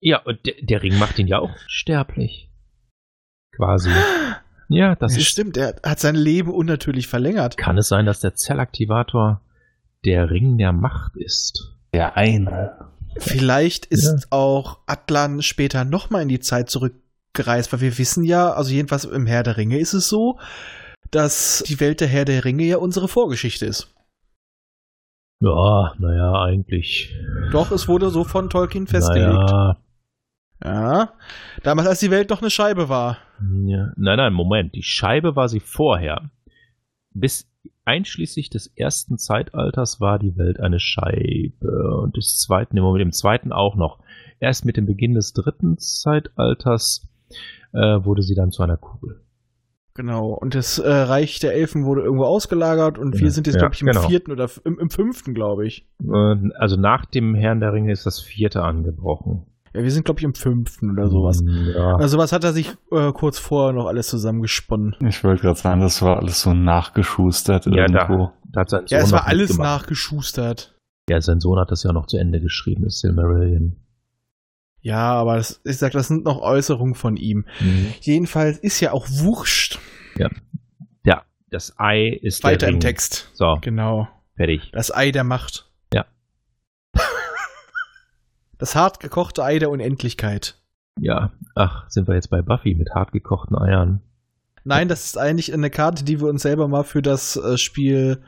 Ja, 0.00 0.18
und 0.22 0.44
der, 0.46 0.54
der 0.60 0.82
Ring 0.82 0.98
macht 0.98 1.18
ihn 1.18 1.26
ja 1.26 1.38
auch 1.38 1.56
sterblich. 1.66 2.50
Quasi. 3.56 3.90
Ja, 4.68 4.94
das 4.96 5.12
Das 5.14 5.22
ist. 5.22 5.28
stimmt, 5.28 5.56
er 5.56 5.76
hat 5.84 6.00
sein 6.00 6.14
Leben 6.14 6.50
unnatürlich 6.50 7.06
verlängert. 7.08 7.56
Kann 7.56 7.78
es 7.78 7.88
sein, 7.88 8.06
dass 8.06 8.20
der 8.20 8.34
Zellaktivator 8.34 9.40
der 10.04 10.30
Ring 10.30 10.58
der 10.58 10.72
Macht 10.72 11.16
ist? 11.16 11.74
Der 11.92 12.16
eine. 12.16 12.90
Vielleicht 13.16 13.86
ist 13.86 14.28
auch 14.30 14.78
Atlan 14.86 15.42
später 15.42 15.84
nochmal 15.84 16.22
in 16.22 16.28
die 16.28 16.40
Zeit 16.40 16.68
zurückgereist, 16.70 17.72
weil 17.72 17.80
wir 17.80 17.98
wissen 17.98 18.24
ja, 18.24 18.52
also 18.52 18.72
jedenfalls 18.72 19.04
im 19.04 19.26
Herr 19.26 19.42
der 19.42 19.56
Ringe 19.56 19.78
ist 19.78 19.92
es 19.94 20.08
so, 20.08 20.38
dass 21.10 21.62
die 21.66 21.78
Welt 21.80 22.00
der 22.00 22.08
Herr 22.08 22.24
der 22.24 22.44
Ringe 22.44 22.64
ja 22.64 22.78
unsere 22.78 23.08
Vorgeschichte 23.08 23.66
ist. 23.66 23.94
Ja, 25.40 25.94
naja, 25.98 26.42
eigentlich. 26.42 27.14
Doch, 27.52 27.70
es 27.70 27.86
wurde 27.88 28.10
so 28.10 28.24
von 28.24 28.48
Tolkien 28.50 28.86
festgelegt. 28.86 29.32
Naja, 29.32 29.76
Ja. 30.64 31.12
Damals, 31.62 31.88
als 31.88 32.00
die 32.00 32.10
Welt 32.10 32.30
noch 32.30 32.40
eine 32.40 32.50
Scheibe 32.50 32.88
war. 32.88 33.18
ja. 33.66 33.92
Nein, 33.96 34.16
nein, 34.16 34.32
Moment. 34.32 34.74
Die 34.74 34.82
Scheibe 34.82 35.36
war 35.36 35.48
sie 35.48 35.60
vorher. 35.60 36.30
Bis 37.12 37.46
einschließlich 37.84 38.50
des 38.50 38.66
ersten 38.66 39.18
Zeitalters 39.18 40.00
war 40.00 40.18
die 40.18 40.36
Welt 40.36 40.60
eine 40.60 40.80
Scheibe. 40.80 42.00
Und 42.02 42.16
des 42.16 42.38
zweiten, 42.38 42.76
im 42.76 42.82
Moment, 42.82 43.02
im 43.02 43.12
zweiten 43.12 43.52
auch 43.52 43.76
noch. 43.76 43.98
Erst 44.40 44.64
mit 44.64 44.76
dem 44.76 44.86
Beginn 44.86 45.14
des 45.14 45.32
dritten 45.32 45.78
Zeitalters 45.78 47.08
äh, 47.72 48.04
wurde 48.04 48.22
sie 48.22 48.34
dann 48.34 48.50
zu 48.50 48.62
einer 48.62 48.76
Kugel. 48.76 49.20
Genau. 49.94 50.30
Und 50.32 50.56
das 50.56 50.78
äh, 50.78 50.90
Reich 50.90 51.38
der 51.38 51.54
Elfen 51.54 51.84
wurde 51.84 52.02
irgendwo 52.02 52.24
ausgelagert 52.24 52.98
und 52.98 53.14
wir 53.14 53.26
Ja, 53.26 53.30
sind 53.30 53.46
jetzt, 53.46 53.54
ja, 53.54 53.60
glaube 53.60 53.74
ich, 53.74 53.80
im 53.80 53.86
genau. 53.86 54.08
vierten 54.08 54.32
oder 54.32 54.50
im, 54.64 54.78
im 54.80 54.90
fünften, 54.90 55.34
glaube 55.34 55.66
ich. 55.66 55.88
Äh, 56.02 56.36
also 56.56 56.76
nach 56.76 57.04
dem 57.04 57.34
Herrn 57.34 57.60
der 57.60 57.72
Ringe 57.72 57.92
ist 57.92 58.04
das 58.04 58.20
vierte 58.20 58.62
angebrochen. 58.62 59.46
Ja, 59.74 59.82
wir 59.82 59.90
sind, 59.90 60.04
glaube 60.04 60.20
ich, 60.20 60.24
im 60.24 60.34
fünften 60.34 60.90
oder 60.92 61.08
sowas. 61.08 61.42
Ja. 61.46 61.96
Also 61.96 62.16
was 62.16 62.32
hat 62.32 62.44
er 62.44 62.52
sich 62.52 62.70
äh, 62.92 63.12
kurz 63.12 63.38
vorher 63.40 63.72
noch 63.72 63.86
alles 63.86 64.06
zusammengesponnen? 64.08 64.94
Ich 65.00 65.24
wollte 65.24 65.42
gerade 65.42 65.58
sagen, 65.58 65.80
das 65.80 66.00
war 66.00 66.18
alles 66.18 66.40
so 66.42 66.54
nachgeschustert 66.54 67.66
Ja, 67.66 67.72
irgendwo. 67.88 68.30
Da 68.52 68.64
Sohn 68.66 68.84
Ja, 68.88 68.98
es 69.00 69.10
war 69.12 69.26
alles 69.26 69.50
mitgemacht. 69.50 69.82
nachgeschustert. 69.82 70.76
Ja, 71.10 71.20
sein 71.20 71.40
Sohn 71.40 71.58
hat 71.58 71.70
das 71.72 71.82
ja 71.82 71.92
noch 71.92 72.06
zu 72.06 72.16
Ende 72.18 72.40
geschrieben, 72.40 72.84
das 72.84 73.00
Silmarillion. 73.00 73.76
Ja, 74.80 75.12
aber 75.14 75.36
das, 75.36 75.60
ich 75.64 75.76
sag, 75.78 75.92
das 75.92 76.08
sind 76.08 76.24
noch 76.24 76.40
Äußerungen 76.40 76.94
von 76.94 77.16
ihm. 77.16 77.44
Jedenfalls 78.00 78.58
ist 78.58 78.80
ja 78.80 78.92
auch 78.92 79.06
wurscht. 79.10 79.78
Ja, 80.16 80.30
das 81.50 81.74
Ei 81.78 82.08
ist 82.08 82.42
Weiter 82.42 82.68
im 82.68 82.80
Text. 82.80 83.30
So, 83.34 83.58
Genau. 83.60 84.08
fertig. 84.36 84.70
Das 84.72 84.92
Ei 84.94 85.10
der 85.12 85.22
Macht. 85.24 85.70
Das 88.58 88.74
hart 88.76 89.00
gekochte 89.00 89.42
Ei 89.44 89.58
der 89.58 89.70
Unendlichkeit. 89.70 90.58
Ja, 91.00 91.32
ach, 91.54 91.88
sind 91.90 92.06
wir 92.08 92.14
jetzt 92.14 92.30
bei 92.30 92.40
Buffy 92.42 92.74
mit 92.74 92.94
hartgekochten 92.94 93.58
Eiern. 93.58 94.00
Nein, 94.66 94.88
das 94.88 95.04
ist 95.04 95.18
eigentlich 95.18 95.52
eine 95.52 95.68
Karte, 95.68 96.04
die 96.04 96.20
wir 96.20 96.28
uns 96.28 96.40
selber 96.42 96.68
mal 96.68 96.84
für 96.84 97.02
das 97.02 97.36
äh, 97.36 97.58
Spiel 97.58 98.22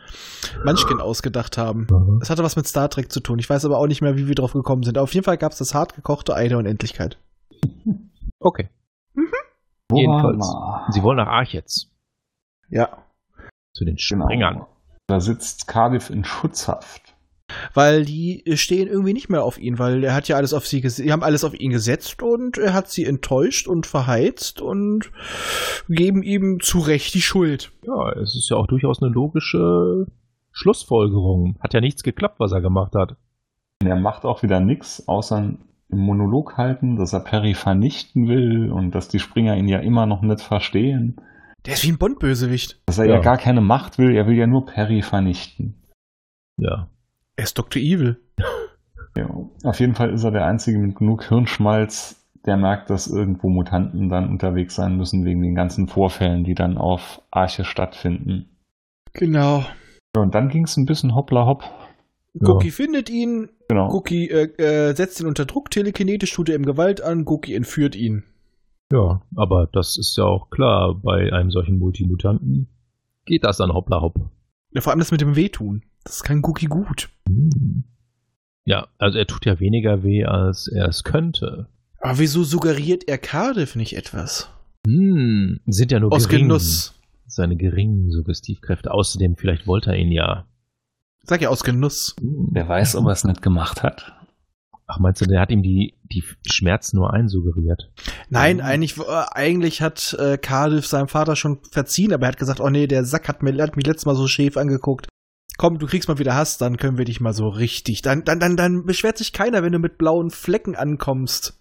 Munchkin 0.64 1.00
ausgedacht 1.00 1.56
haben. 1.56 1.86
Mhm. 1.90 2.18
Das 2.20 2.28
hatte 2.28 2.42
was 2.42 2.56
mit 2.56 2.66
Star 2.66 2.90
Trek 2.90 3.10
zu 3.10 3.20
tun. 3.20 3.38
Ich 3.38 3.48
weiß 3.48 3.64
aber 3.64 3.78
auch 3.78 3.86
nicht 3.86 4.02
mehr, 4.02 4.16
wie 4.18 4.26
wir 4.28 4.34
drauf 4.34 4.52
gekommen 4.52 4.82
sind. 4.82 4.98
Auf 4.98 5.14
jeden 5.14 5.24
Fall 5.24 5.38
gab 5.38 5.52
es 5.52 5.58
das 5.58 5.72
hart 5.74 5.94
gekochte 5.94 6.34
Ei 6.34 6.48
der 6.48 6.58
Unendlichkeit. 6.58 7.16
Okay. 8.40 8.68
Wo 9.88 9.96
Jedenfalls. 9.96 10.46
Sie 10.90 11.02
wollen 11.02 11.16
nach 11.16 11.28
Archets, 11.28 11.90
Ja. 12.68 12.98
zu 13.72 13.84
den 13.86 13.96
Genau. 13.96 14.24
Springern. 14.26 14.66
Da 15.06 15.20
sitzt 15.20 15.68
Cardiff 15.68 16.10
in 16.10 16.24
Schutzhaft. 16.24 17.05
Weil 17.74 18.04
die 18.04 18.42
stehen 18.54 18.88
irgendwie 18.88 19.12
nicht 19.12 19.28
mehr 19.28 19.44
auf 19.44 19.58
ihn, 19.58 19.78
weil 19.78 20.02
er 20.04 20.14
hat 20.14 20.28
ja 20.28 20.36
alles 20.36 20.52
auf 20.52 20.66
sie 20.66 20.80
gesetzt, 20.80 21.06
die 21.06 21.12
haben 21.12 21.22
alles 21.22 21.44
auf 21.44 21.58
ihn 21.58 21.70
gesetzt 21.70 22.22
und 22.22 22.58
er 22.58 22.74
hat 22.74 22.88
sie 22.90 23.04
enttäuscht 23.04 23.68
und 23.68 23.86
verheizt 23.86 24.60
und 24.60 25.10
geben 25.88 26.22
ihm 26.22 26.60
zu 26.60 26.78
Recht 26.80 27.14
die 27.14 27.22
Schuld. 27.22 27.72
Ja, 27.82 28.12
es 28.12 28.34
ist 28.34 28.48
ja 28.50 28.56
auch 28.56 28.66
durchaus 28.66 29.02
eine 29.02 29.12
logische 29.12 30.06
Schlussfolgerung. 30.52 31.56
Hat 31.60 31.74
ja 31.74 31.80
nichts 31.80 32.02
geklappt, 32.02 32.40
was 32.40 32.52
er 32.52 32.60
gemacht 32.60 32.94
hat. 32.94 33.16
Er 33.84 33.96
macht 33.96 34.24
auch 34.24 34.42
wieder 34.42 34.60
nichts, 34.60 35.06
außer 35.06 35.36
einen 35.36 35.58
Monolog 35.88 36.56
halten, 36.56 36.96
dass 36.96 37.12
er 37.12 37.20
Perry 37.20 37.54
vernichten 37.54 38.26
will 38.26 38.72
und 38.72 38.94
dass 38.94 39.08
die 39.08 39.18
Springer 39.18 39.56
ihn 39.56 39.68
ja 39.68 39.78
immer 39.78 40.06
noch 40.06 40.22
nicht 40.22 40.40
verstehen. 40.40 41.20
Der 41.66 41.74
ist 41.74 41.84
wie 41.84 41.92
ein 41.92 41.98
Bond-Bösewicht. 41.98 42.80
Dass 42.86 42.98
er 42.98 43.06
ja. 43.06 43.14
Ja. 43.16 43.20
gar 43.20 43.38
keine 43.38 43.60
Macht 43.60 43.98
will, 43.98 44.14
er 44.14 44.26
will 44.26 44.36
ja 44.36 44.46
nur 44.46 44.66
Perry 44.66 45.02
vernichten. 45.02 45.82
Ja. 46.56 46.88
Er 47.36 47.44
ist 47.44 47.58
Dr. 47.58 47.80
Evil. 47.80 48.18
Ja, 49.16 49.28
auf 49.64 49.80
jeden 49.80 49.94
Fall 49.94 50.10
ist 50.10 50.24
er 50.24 50.30
der 50.30 50.46
Einzige 50.46 50.78
mit 50.78 50.96
genug 50.96 51.24
Hirnschmalz, 51.24 52.26
der 52.44 52.56
merkt, 52.56 52.90
dass 52.90 53.06
irgendwo 53.06 53.48
Mutanten 53.48 54.08
dann 54.08 54.28
unterwegs 54.28 54.74
sein 54.74 54.96
müssen, 54.96 55.24
wegen 55.24 55.42
den 55.42 55.54
ganzen 55.54 55.88
Vorfällen, 55.88 56.44
die 56.44 56.54
dann 56.54 56.78
auf 56.78 57.22
Arche 57.30 57.64
stattfinden. 57.64 58.48
Genau. 59.12 59.64
Ja, 60.14 60.22
und 60.22 60.34
dann 60.34 60.48
ging 60.48 60.64
es 60.64 60.76
ein 60.76 60.86
bisschen 60.86 61.14
hoppla 61.14 61.46
hopp. 61.46 61.64
Cookie 62.40 62.70
findet 62.70 63.08
ihn, 63.08 63.48
Genau. 63.68 63.92
Cookie 63.92 64.28
äh, 64.28 64.44
äh, 64.62 64.94
setzt 64.94 65.20
ihn 65.20 65.26
unter 65.26 65.44
Druck, 65.44 65.70
telekinetisch 65.70 66.32
tut 66.32 66.48
er 66.48 66.54
ihm 66.54 66.64
Gewalt 66.64 67.00
an, 67.00 67.26
Cookie 67.26 67.54
entführt 67.54 67.96
ihn. 67.96 68.22
Ja, 68.92 69.22
aber 69.34 69.68
das 69.72 69.98
ist 69.98 70.16
ja 70.16 70.24
auch 70.24 70.50
klar, 70.50 70.94
bei 71.02 71.32
einem 71.32 71.50
solchen 71.50 71.78
Multimutanten 71.78 72.68
geht 73.24 73.42
das 73.42 73.56
dann 73.56 73.72
hoppla 73.72 74.00
hopp. 74.00 74.14
Ja, 74.72 74.80
vor 74.80 74.92
allem 74.92 75.00
das 75.00 75.10
mit 75.10 75.20
dem 75.20 75.34
Wehtun. 75.34 75.82
Das 76.06 76.22
kann 76.22 76.42
Cookie 76.44 76.66
gut. 76.66 77.08
Ja, 78.64 78.86
also 78.98 79.18
er 79.18 79.26
tut 79.26 79.44
ja 79.44 79.58
weniger 79.58 80.04
weh, 80.04 80.24
als 80.24 80.68
er 80.68 80.88
es 80.88 81.02
könnte. 81.02 81.68
Aber 82.00 82.18
wieso 82.18 82.44
suggeriert 82.44 83.08
er 83.08 83.18
Cardiff 83.18 83.74
nicht 83.74 83.96
etwas? 83.96 84.48
Hm, 84.86 85.60
sind 85.66 85.90
ja 85.90 85.98
nur 85.98 86.12
Aus 86.12 86.28
gering, 86.28 86.44
Genuss. 86.44 86.94
seine 87.26 87.56
geringen 87.56 88.10
Suggestivkräfte. 88.12 88.92
Außerdem, 88.92 89.36
vielleicht 89.36 89.66
wollte 89.66 89.90
er 89.90 89.96
ihn 89.96 90.12
ja. 90.12 90.46
Sag 91.24 91.42
ja 91.42 91.48
aus 91.48 91.64
Genuss. 91.64 92.14
Hm. 92.20 92.50
Wer 92.52 92.68
weiß, 92.68 92.94
ob 92.94 93.06
er 93.06 93.12
es 93.12 93.24
nicht 93.24 93.42
gemacht 93.42 93.82
hat. 93.82 94.12
Ach, 94.86 95.00
meinst 95.00 95.20
du, 95.20 95.26
der 95.26 95.40
hat 95.40 95.50
ihm 95.50 95.64
die, 95.64 95.94
die 96.04 96.22
Schmerzen 96.48 96.98
nur 96.98 97.12
einsuggeriert? 97.12 97.90
Nein, 98.30 98.60
eigentlich, 98.60 98.96
äh, 98.98 99.02
eigentlich 99.32 99.82
hat 99.82 100.14
äh, 100.20 100.38
Cardiff 100.38 100.86
seinem 100.86 101.08
Vater 101.08 101.34
schon 101.34 101.58
verziehen, 101.72 102.12
aber 102.12 102.26
er 102.26 102.28
hat 102.28 102.38
gesagt, 102.38 102.60
oh 102.60 102.70
nee, 102.70 102.86
der 102.86 103.04
Sack 103.04 103.26
hat, 103.26 103.42
mir, 103.42 103.60
hat 103.60 103.74
mich 103.76 103.86
letztes 103.86 104.06
Mal 104.06 104.14
so 104.14 104.28
schäf 104.28 104.56
angeguckt. 104.56 105.08
Komm, 105.56 105.78
du 105.78 105.86
kriegst 105.86 106.08
mal 106.08 106.18
wieder 106.18 106.34
Hass, 106.34 106.58
dann 106.58 106.76
können 106.76 106.98
wir 106.98 107.04
dich 107.04 107.20
mal 107.20 107.32
so 107.32 107.48
richtig. 107.48 108.02
Dann, 108.02 108.24
dann, 108.24 108.40
dann, 108.40 108.56
dann 108.56 108.84
beschwert 108.84 109.18
sich 109.18 109.32
keiner, 109.32 109.62
wenn 109.62 109.72
du 109.72 109.78
mit 109.78 109.98
blauen 109.98 110.30
Flecken 110.30 110.76
ankommst 110.76 111.58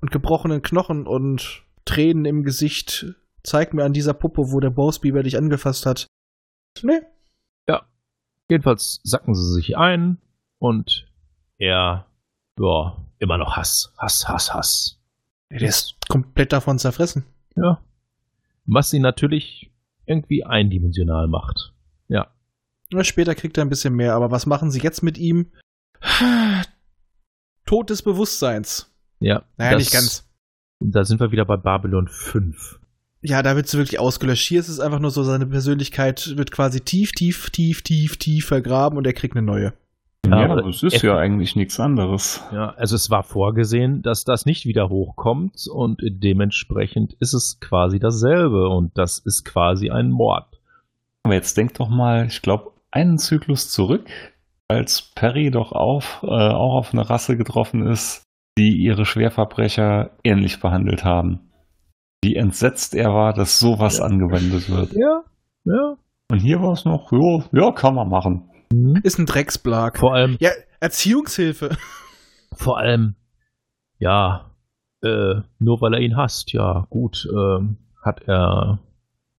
und 0.00 0.10
gebrochenen 0.10 0.62
Knochen 0.62 1.06
und 1.06 1.64
Tränen 1.84 2.24
im 2.24 2.44
Gesicht. 2.44 3.06
Zeig 3.42 3.72
mir 3.72 3.84
an 3.84 3.92
dieser 3.92 4.14
Puppe, 4.14 4.52
wo 4.52 4.60
der 4.60 4.70
Bossbeaver 4.70 5.22
dich 5.22 5.38
angefasst 5.38 5.86
hat. 5.86 6.06
Nee. 6.82 7.00
Jedenfalls 8.50 9.00
sacken 9.04 9.34
sie 9.34 9.52
sich 9.54 9.76
ein 9.76 10.18
und 10.58 11.06
er, 11.58 12.06
ja, 12.58 12.96
immer 13.18 13.36
noch 13.36 13.56
Hass, 13.56 13.92
Hass, 13.98 14.26
Hass, 14.26 14.54
Hass. 14.54 15.00
Der 15.50 15.68
ist 15.68 15.96
komplett 16.08 16.52
davon 16.52 16.78
zerfressen. 16.78 17.24
Ja. 17.56 17.82
Was 18.64 18.90
sie 18.90 19.00
natürlich 19.00 19.70
irgendwie 20.06 20.44
eindimensional 20.44 21.28
macht. 21.28 21.74
Ja. 22.08 22.28
Na, 22.92 23.04
Später 23.04 23.34
kriegt 23.34 23.58
er 23.58 23.64
ein 23.64 23.68
bisschen 23.70 23.94
mehr, 23.94 24.14
aber 24.14 24.30
was 24.30 24.46
machen 24.46 24.70
sie 24.70 24.80
jetzt 24.80 25.02
mit 25.02 25.18
ihm? 25.18 25.46
Tod 27.66 27.90
des 27.90 28.02
Bewusstseins. 28.02 28.94
Ja. 29.20 29.42
Naja, 29.56 29.72
das- 29.72 29.80
nicht 29.80 29.92
ganz. 29.92 30.24
Da 30.80 31.04
sind 31.04 31.18
wir 31.20 31.32
wieder 31.32 31.44
bei 31.44 31.56
Babylon 31.56 32.06
5. 32.08 32.78
Ja, 33.20 33.42
da 33.42 33.56
wird 33.56 33.66
sie 33.66 33.78
wirklich 33.78 33.98
ausgelöscht. 33.98 34.46
Hier 34.46 34.60
ist 34.60 34.68
es 34.68 34.78
einfach 34.78 35.00
nur 35.00 35.10
so, 35.10 35.24
seine 35.24 35.46
Persönlichkeit 35.46 36.36
wird 36.36 36.52
quasi 36.52 36.80
tief, 36.80 37.10
tief, 37.12 37.50
tief, 37.50 37.82
tief, 37.82 38.16
tief 38.16 38.46
vergraben 38.46 38.96
und 38.96 39.04
er 39.06 39.12
kriegt 39.12 39.36
eine 39.36 39.44
neue. 39.44 39.72
Ja, 40.24 40.42
Ja, 40.42 40.52
aber 40.52 40.62
das 40.62 40.82
ist 40.84 41.02
ja 41.02 41.16
eigentlich 41.18 41.56
nichts 41.56 41.80
anderes. 41.80 42.40
Ja, 42.52 42.70
also 42.74 42.94
es 42.94 43.10
war 43.10 43.24
vorgesehen, 43.24 44.02
dass 44.02 44.22
das 44.22 44.46
nicht 44.46 44.66
wieder 44.66 44.88
hochkommt 44.88 45.66
und 45.66 46.00
dementsprechend 46.04 47.14
ist 47.14 47.34
es 47.34 47.58
quasi 47.60 47.98
dasselbe 47.98 48.68
und 48.68 48.96
das 48.96 49.18
ist 49.18 49.44
quasi 49.44 49.90
ein 49.90 50.10
Mord. 50.10 50.60
Aber 51.24 51.34
jetzt 51.34 51.56
denk 51.56 51.74
doch 51.74 51.88
mal, 51.88 52.26
ich 52.26 52.40
glaube, 52.40 52.70
einen 52.90 53.18
Zyklus 53.18 53.70
zurück, 53.70 54.08
als 54.68 55.12
Perry 55.14 55.50
doch 55.50 55.72
auf, 55.72 56.20
äh, 56.22 56.26
auch 56.26 56.78
auf 56.78 56.92
eine 56.92 57.08
Rasse 57.08 57.36
getroffen 57.36 57.86
ist, 57.86 58.22
die 58.58 58.76
ihre 58.76 59.04
Schwerverbrecher 59.04 60.10
ähnlich 60.24 60.60
behandelt 60.60 61.04
haben. 61.04 61.50
Wie 62.22 62.34
entsetzt 62.34 62.94
er 62.94 63.10
war, 63.14 63.32
dass 63.32 63.58
sowas 63.58 64.00
angewendet 64.00 64.68
wird. 64.68 64.92
Ja, 64.92 65.22
ja. 65.64 65.96
Und 66.30 66.40
hier 66.40 66.60
war 66.60 66.72
es 66.72 66.84
noch, 66.84 67.10
jo, 67.12 67.44
ja, 67.52 67.70
kann 67.72 67.94
man 67.94 68.08
machen. 68.08 68.50
Ist 69.02 69.18
ein 69.18 69.26
Drecksblag. 69.26 69.98
Vor 69.98 70.14
allem, 70.14 70.36
Ja, 70.40 70.50
Erziehungshilfe. 70.80 71.70
vor 72.52 72.78
allem, 72.78 73.14
ja, 73.98 74.50
äh, 75.02 75.36
nur 75.58 75.80
weil 75.80 75.94
er 75.94 76.00
ihn 76.00 76.16
hasst, 76.16 76.52
ja, 76.52 76.86
gut, 76.90 77.26
ähm, 77.32 77.78
hat 78.04 78.22
er, 78.26 78.78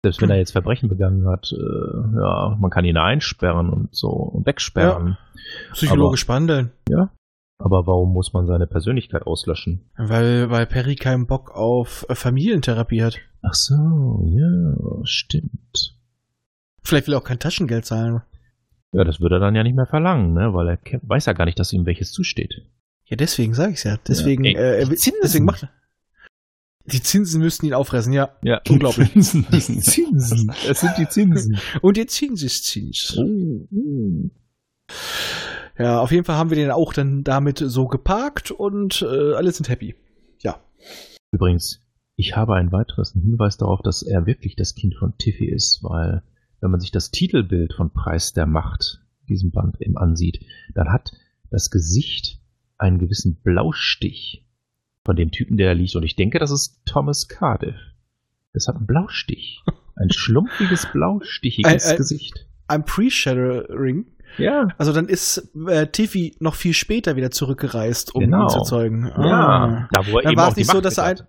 selbst 0.02 0.20
wenn 0.22 0.30
er 0.30 0.36
jetzt 0.36 0.52
Verbrechen 0.52 0.88
begangen 0.88 1.26
hat, 1.28 1.52
äh, 1.52 2.16
ja, 2.20 2.56
man 2.58 2.70
kann 2.70 2.84
ihn 2.84 2.96
einsperren 2.96 3.70
und 3.70 3.94
so 3.94 4.08
und 4.08 4.46
wegsperren. 4.46 5.16
Psychologisch 5.72 6.26
behandeln. 6.26 6.70
Aber 7.60 7.88
warum 7.88 8.12
muss 8.12 8.32
man 8.32 8.46
seine 8.46 8.68
Persönlichkeit 8.68 9.26
auslöschen? 9.26 9.90
Weil, 9.96 10.48
weil 10.48 10.66
Perry 10.66 10.94
keinen 10.94 11.26
Bock 11.26 11.50
auf 11.50 12.06
äh, 12.08 12.14
Familientherapie 12.14 13.02
hat. 13.02 13.18
Ach 13.42 13.54
so, 13.54 14.22
ja, 14.26 14.74
stimmt. 15.04 15.96
Vielleicht 16.84 17.08
will 17.08 17.14
er 17.14 17.18
auch 17.18 17.24
kein 17.24 17.40
Taschengeld 17.40 17.84
zahlen. 17.84 18.22
Ja, 18.92 19.02
das 19.02 19.20
würde 19.20 19.36
er 19.36 19.40
dann 19.40 19.56
ja 19.56 19.64
nicht 19.64 19.74
mehr 19.74 19.86
verlangen, 19.86 20.32
ne? 20.34 20.54
weil 20.54 20.68
er 20.68 20.78
weiß 21.02 21.26
ja 21.26 21.32
gar 21.32 21.44
nicht, 21.46 21.58
dass 21.58 21.72
ihm 21.72 21.84
welches 21.84 22.12
zusteht. 22.12 22.62
Ja, 23.04 23.16
deswegen 23.16 23.54
sage 23.54 23.72
ich's 23.72 23.84
ja. 23.84 23.96
Deswegen, 24.06 24.44
Ey, 24.44 24.54
äh, 24.54 24.80
er 24.80 24.88
will- 24.88 24.98
deswegen 25.22 25.44
macht 25.44 25.64
er. 25.64 25.70
Die 26.92 27.02
Zinsen 27.02 27.40
müssten 27.40 27.66
ihn 27.66 27.74
auffressen, 27.74 28.12
ja. 28.12 28.30
Ja, 28.42 28.60
Unglaublich. 28.68 29.12
Zinsen. 29.12 29.46
Zinsen. 29.82 30.52
Es 30.68 30.80
sind 30.80 30.92
die 30.98 31.08
Zinsen. 31.08 31.58
Und 31.82 31.96
der 31.96 32.06
Zinseszins. 32.06 33.16
Oh, 33.18 33.66
oh. 33.70 34.30
Ja, 35.78 36.00
auf 36.00 36.10
jeden 36.10 36.24
Fall 36.24 36.36
haben 36.36 36.50
wir 36.50 36.56
den 36.56 36.70
auch 36.70 36.92
dann 36.92 37.22
damit 37.24 37.58
so 37.58 37.86
geparkt 37.86 38.50
und 38.50 39.02
äh, 39.02 39.34
alle 39.34 39.52
sind 39.52 39.68
happy. 39.68 39.94
Ja. 40.40 40.60
Übrigens, 41.30 41.80
ich 42.16 42.36
habe 42.36 42.54
einen 42.54 42.72
weiteren 42.72 43.22
Hinweis 43.22 43.58
darauf, 43.58 43.80
dass 43.82 44.02
er 44.02 44.26
wirklich 44.26 44.56
das 44.56 44.74
Kind 44.74 44.96
von 44.96 45.16
Tiffy 45.18 45.46
ist, 45.46 45.84
weil 45.84 46.22
wenn 46.60 46.70
man 46.70 46.80
sich 46.80 46.90
das 46.90 47.10
Titelbild 47.10 47.74
von 47.74 47.92
Preis 47.92 48.32
der 48.32 48.46
Macht, 48.46 49.04
diesem 49.28 49.52
Band 49.52 49.80
eben 49.80 49.96
ansieht, 49.96 50.44
dann 50.74 50.90
hat 50.90 51.12
das 51.50 51.70
Gesicht 51.70 52.40
einen 52.76 52.98
gewissen 52.98 53.40
Blaustich 53.42 54.47
von 55.08 55.16
dem 55.16 55.30
Typen, 55.30 55.56
der 55.56 55.68
da 55.68 55.72
liegt. 55.72 55.96
Und 55.96 56.02
ich 56.02 56.16
denke, 56.16 56.38
das 56.38 56.50
ist 56.50 56.82
Thomas 56.84 57.28
Cardiff. 57.28 57.76
Das 58.52 58.68
hat 58.68 58.76
einen 58.76 58.86
Blaustich. 58.86 59.62
Ein 59.96 60.10
schlumpfiges, 60.10 60.86
blaustichiges 60.92 61.86
Ein- 61.86 61.90
ein- 61.92 61.96
Gesicht. 61.96 62.46
Ein 62.66 62.84
Pre-Shadowing. 62.84 64.04
Ja. 64.36 64.68
Also 64.76 64.92
dann 64.92 65.08
ist 65.08 65.48
äh, 65.66 65.86
Tiffy 65.86 66.36
noch 66.40 66.54
viel 66.56 66.74
später 66.74 67.16
wieder 67.16 67.30
zurückgereist, 67.30 68.14
um 68.14 68.20
Genau. 68.20 68.42
ihn 68.42 68.48
zu 68.50 68.60
zeugen. 68.60 69.06
Ja. 69.06 69.88
Da, 69.90 70.06
wo 70.06 70.18
er 70.18 70.24
Dann 70.24 70.32
eben 70.32 70.36
war 70.40 70.44
auch 70.44 70.48
es 70.50 70.54
die 70.56 70.60
nicht 70.60 70.70
so, 70.72 70.82
dass 70.82 70.98
er 70.98 71.04
ein, 71.04 71.20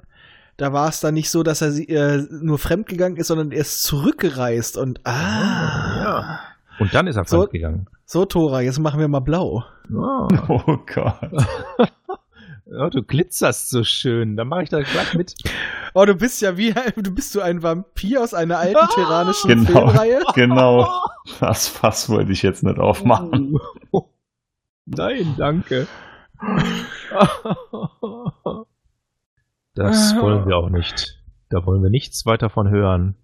da 0.58 0.74
war 0.74 0.90
es 0.90 1.00
dann 1.00 1.14
nicht 1.14 1.30
so, 1.30 1.42
dass 1.42 1.62
er 1.62 1.72
sie, 1.72 1.88
äh, 1.88 2.28
nur 2.30 2.58
fremdgegangen 2.60 3.18
ist, 3.18 3.28
sondern 3.28 3.52
er 3.54 3.62
ist 3.62 3.84
zurückgereist 3.84 4.76
und 4.78 5.00
ah. 5.08 6.02
Ja. 6.04 6.40
Und 6.80 6.94
dann 6.94 7.08
ist 7.08 7.16
er 7.16 7.24
So- 7.24 7.38
fremdgegangen. 7.44 7.88
So, 8.06 8.26
Tora, 8.26 8.60
jetzt 8.62 8.80
machen 8.80 9.00
wir 9.00 9.08
mal 9.08 9.22
blau. 9.22 9.64
Ah. 9.96 10.28
Oh 10.50 10.78
Gott. 10.94 11.32
Ja, 12.72 12.90
du 12.90 13.02
glitzerst 13.04 13.70
so 13.70 13.84
schön. 13.84 14.38
Dann 14.38 14.48
mache 14.48 14.64
ich 14.64 14.70
da 14.70 14.82
gleich 14.82 15.14
mit. 15.14 15.36
Oh, 15.96 16.06
du 16.06 16.14
bist 16.14 16.40
ja 16.44 16.56
wie 16.56 16.72
du 16.98 17.12
bist 17.16 17.34
du 17.34 17.42
ein 17.42 17.64
Vampir 17.64 18.22
aus 18.22 18.36
einer 18.36 18.60
alten 18.60 18.78
Ah! 18.80 18.90
terranischen 18.94 19.50
Genau. 19.66 19.88
Filmreihe. 19.88 20.22
Genau. 20.36 20.88
Das 21.40 21.68
Fass 21.68 22.10
wollte 22.10 22.32
ich 22.32 22.44
jetzt 22.44 22.62
nicht 22.62 22.78
aufmachen. 22.78 23.58
Nein, 24.86 25.34
danke. 25.36 25.88
Das 29.74 30.16
wollen 30.18 30.48
wir 30.48 30.58
auch 30.58 30.70
nicht. 30.70 31.20
Da 31.50 31.66
wollen 31.66 31.82
wir 31.82 31.90
nichts 31.90 32.28
weiter 32.28 32.52
von 32.52 32.70
hören. 32.70 33.16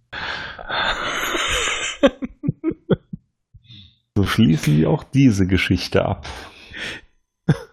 So 4.16 4.24
schließen 4.26 4.76
wir 4.78 4.90
auch 4.90 5.04
diese 5.04 5.46
Geschichte 5.46 6.04
ab. 6.04 6.26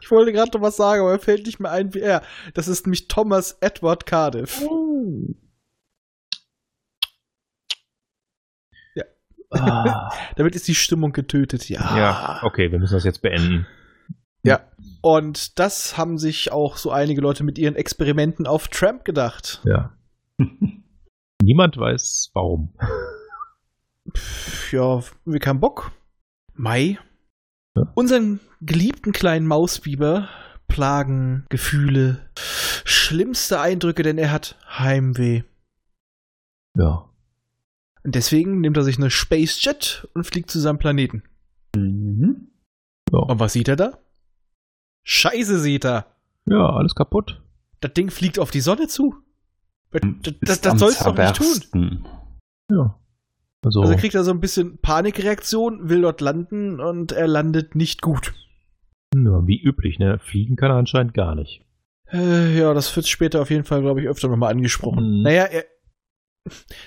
Ich 0.03 0.11
wollte 0.11 0.33
gerade 0.33 0.51
noch 0.59 0.63
was 0.63 0.77
sagen, 0.77 1.01
aber 1.01 1.13
mir 1.13 1.21
fällt 1.21 1.47
nicht 1.47 1.61
mehr 1.61 1.71
ein, 1.71 1.95
wie 1.95 2.01
er. 2.01 2.23
Das 2.55 2.67
ist 2.67 2.87
nämlich 2.87 3.07
Thomas 3.07 3.57
Edward 3.61 4.05
Cardiff. 4.05 4.61
Ah, 9.51 10.11
Damit 10.37 10.57
ist 10.57 10.67
die 10.67 10.75
Stimmung 10.75 11.13
getötet, 11.13 11.69
ja. 11.69 11.97
ja, 11.97 12.41
okay, 12.43 12.73
wir 12.73 12.79
müssen 12.79 12.95
das 12.95 13.05
jetzt 13.05 13.23
beenden. 13.23 13.67
Ja. 14.43 14.61
Und 15.03 15.59
das 15.59 15.97
haben 15.97 16.19
sich 16.19 16.51
auch 16.51 16.77
so 16.77 16.91
einige 16.91 17.21
Leute 17.21 17.45
mit 17.45 17.59
ihren 17.59 17.77
Experimenten 17.77 18.47
auf 18.47 18.69
Tramp 18.69 19.05
gedacht. 19.05 19.63
Ja. 19.65 19.93
Niemand 21.43 21.77
weiß 21.77 22.31
warum. 22.35 22.75
Pff, 24.17 24.73
Ja, 24.73 25.01
wir 25.25 25.39
keinen 25.39 25.61
Bock. 25.61 25.93
Mai. 26.55 26.99
Ja. 27.77 27.91
Unseren 27.95 28.41
geliebten 28.61 29.13
kleinen 29.13 29.47
Mausbiber 29.47 30.29
plagen 30.69 31.47
Gefühle, 31.49 32.31
schlimmste 32.85 33.61
Eindrücke, 33.61 34.03
denn 34.03 34.19
er 34.19 34.31
hat 34.31 34.57
Heimweh. 34.67 35.43
Ja. 36.77 37.09
Und 38.05 38.15
deswegen 38.15 38.61
nimmt 38.61 38.77
er 38.77 38.83
sich 38.83 38.99
eine 38.99 39.11
Space 39.11 39.63
Jet 39.63 40.09
und 40.15 40.25
fliegt 40.25 40.51
zu 40.51 40.59
seinem 40.59 40.79
Planeten. 40.79 41.23
Mhm. 41.77 42.49
Und 43.11 43.41
was 43.41 43.53
sieht 43.53 43.69
er 43.69 43.77
da? 43.77 43.99
Scheiße 45.05 45.59
sieht 45.59 45.85
er. 45.85 46.07
Ja, 46.47 46.71
alles 46.71 46.95
kaputt. 46.95 47.43
Das 47.81 47.93
Ding 47.93 48.11
fliegt 48.11 48.39
auf 48.39 48.51
die 48.51 48.61
Sonne 48.61 48.89
zu. 48.89 49.17
Das, 49.91 50.01
das, 50.41 50.61
das, 50.63 50.79
sollst 50.79 51.01
du 51.03 51.13
doch 51.13 51.17
nicht 51.17 51.71
tun. 51.71 52.07
Ja. 52.71 52.99
Also, 53.65 53.81
Also 53.83 53.95
kriegt 53.97 54.15
er 54.15 54.25
so 54.25 54.31
ein 54.33 54.41
bisschen 54.41 54.79
Panikreaktion, 54.79 55.89
will 55.89 56.03
dort 56.03 56.21
landen 56.21 56.81
und 56.81 57.13
er 57.13 57.29
landet 57.29 57.75
nicht 57.75 58.03
gut. 58.03 58.33
ja, 59.15 59.47
wie 59.47 59.61
üblich, 59.63 59.99
ne? 59.99 60.19
Fliegen 60.21 60.57
kann 60.57 60.71
er 60.71 60.77
anscheinend 60.77 61.15
gar 61.15 61.35
nicht. 61.35 61.65
Äh, 62.13 62.59
ja, 62.59 62.75
das 62.75 62.95
wird 62.97 63.07
später 63.07 63.41
auf 63.41 63.51
jeden 63.51 63.65
Fall, 63.65 63.81
glaube 63.83 64.01
ich, 64.03 64.09
öfter 64.09 64.29
nochmal 64.29 64.51
angesprochen. 64.53 65.19
Mhm. 65.19 65.23
Naja, 65.23 65.45
er, 65.45 65.65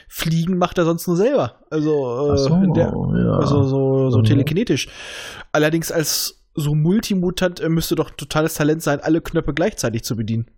Fliegen 0.09 0.57
macht 0.57 0.77
er 0.77 0.85
sonst 0.85 1.07
nur 1.07 1.15
selber. 1.15 1.63
Also, 1.69 2.33
äh, 2.33 2.37
so, 2.37 2.59
der, 2.73 2.87
ja. 2.87 3.31
also 3.37 3.63
so, 3.63 4.09
so 4.09 4.19
Mhm. 4.19 4.23
telekinetisch. 4.25 4.89
Allerdings 5.51 5.91
als 5.91 6.45
so 6.55 6.75
Multimutant 6.75 7.59
er 7.59 7.69
müsste 7.69 7.95
doch 7.95 8.09
totales 8.11 8.53
Talent 8.55 8.81
sein, 8.81 8.99
alle 8.99 9.21
Knöpfe 9.21 9.53
gleichzeitig 9.53 10.03
zu 10.03 10.15
bedienen. 10.15 10.49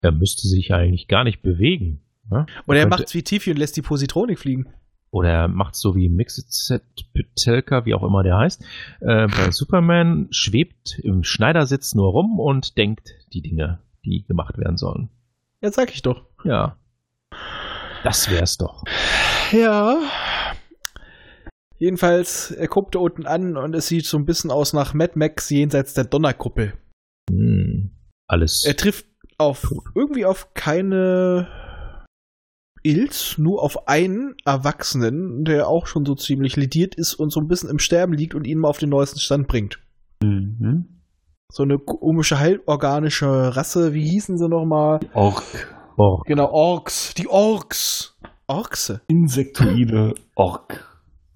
er 0.00 0.12
müsste 0.12 0.46
sich 0.46 0.72
eigentlich 0.72 1.08
gar 1.08 1.24
nicht 1.24 1.42
bewegen. 1.42 2.02
Ne? 2.30 2.46
Oder 2.68 2.78
er 2.78 2.84
könnte- 2.84 2.88
macht's 2.98 3.14
wie 3.14 3.22
Tiffy 3.24 3.50
und 3.50 3.56
lässt 3.58 3.76
die 3.76 3.82
Positronik 3.82 4.38
fliegen. 4.38 4.68
Oder 5.10 5.30
er 5.30 5.48
macht 5.48 5.74
so 5.74 5.94
wie 5.94 6.08
Mixed 6.08 6.82
Petelka, 7.14 7.84
wie 7.86 7.94
auch 7.94 8.02
immer 8.02 8.22
der 8.22 8.36
heißt. 8.36 8.62
Äh, 9.00 9.26
bei 9.28 9.50
Superman 9.50 10.28
schwebt 10.30 10.98
im 11.02 11.24
Schneidersitz 11.24 11.94
nur 11.94 12.10
rum 12.10 12.38
und 12.38 12.76
denkt 12.76 13.14
die 13.32 13.40
Dinge, 13.40 13.80
die 14.04 14.24
gemacht 14.26 14.58
werden 14.58 14.76
sollen. 14.76 15.08
Ja, 15.62 15.72
sag 15.72 15.92
ich 15.92 16.02
doch. 16.02 16.26
Ja. 16.44 16.76
Das 18.04 18.30
wär's 18.30 18.58
doch. 18.58 18.84
Ja. 19.50 19.98
Jedenfalls, 21.78 22.50
er 22.50 22.68
guckt 22.68 22.94
da 22.94 22.98
unten 22.98 23.26
an 23.26 23.56
und 23.56 23.74
es 23.74 23.86
sieht 23.86 24.04
so 24.04 24.18
ein 24.18 24.26
bisschen 24.26 24.50
aus 24.50 24.72
nach 24.72 24.94
Mad 24.94 25.12
Max 25.16 25.48
jenseits 25.48 25.94
der 25.94 26.04
Donnerkuppel. 26.04 26.74
Hm. 27.30 27.90
Alles. 28.26 28.64
Er 28.64 28.76
trifft 28.76 29.06
auf 29.38 29.72
irgendwie 29.94 30.26
auf 30.26 30.52
keine 30.54 31.48
Ilz, 32.88 33.36
nur 33.38 33.62
auf 33.62 33.86
einen 33.88 34.34
Erwachsenen, 34.44 35.44
der 35.44 35.68
auch 35.68 35.86
schon 35.86 36.04
so 36.04 36.14
ziemlich 36.14 36.56
lediert 36.56 36.94
ist 36.94 37.14
und 37.14 37.30
so 37.30 37.40
ein 37.40 37.48
bisschen 37.48 37.68
im 37.70 37.78
Sterben 37.78 38.14
liegt 38.14 38.34
und 38.34 38.46
ihn 38.46 38.58
mal 38.58 38.68
auf 38.68 38.78
den 38.78 38.88
neuesten 38.90 39.20
Stand 39.20 39.46
bringt. 39.48 39.78
Mhm. 40.22 40.86
So 41.50 41.62
eine 41.62 41.78
komische 41.78 42.38
halborganische 42.38 43.56
Rasse, 43.56 43.94
wie 43.94 44.08
hießen 44.08 44.36
sie 44.38 44.48
nochmal? 44.48 45.00
Ork. 45.14 45.42
oh, 45.96 46.20
Genau, 46.26 46.50
Orks. 46.50 47.14
Die 47.14 47.28
Orks. 47.28 48.16
Orkse. 48.46 49.02
Insektoide 49.08 50.14
Ork. 50.34 50.84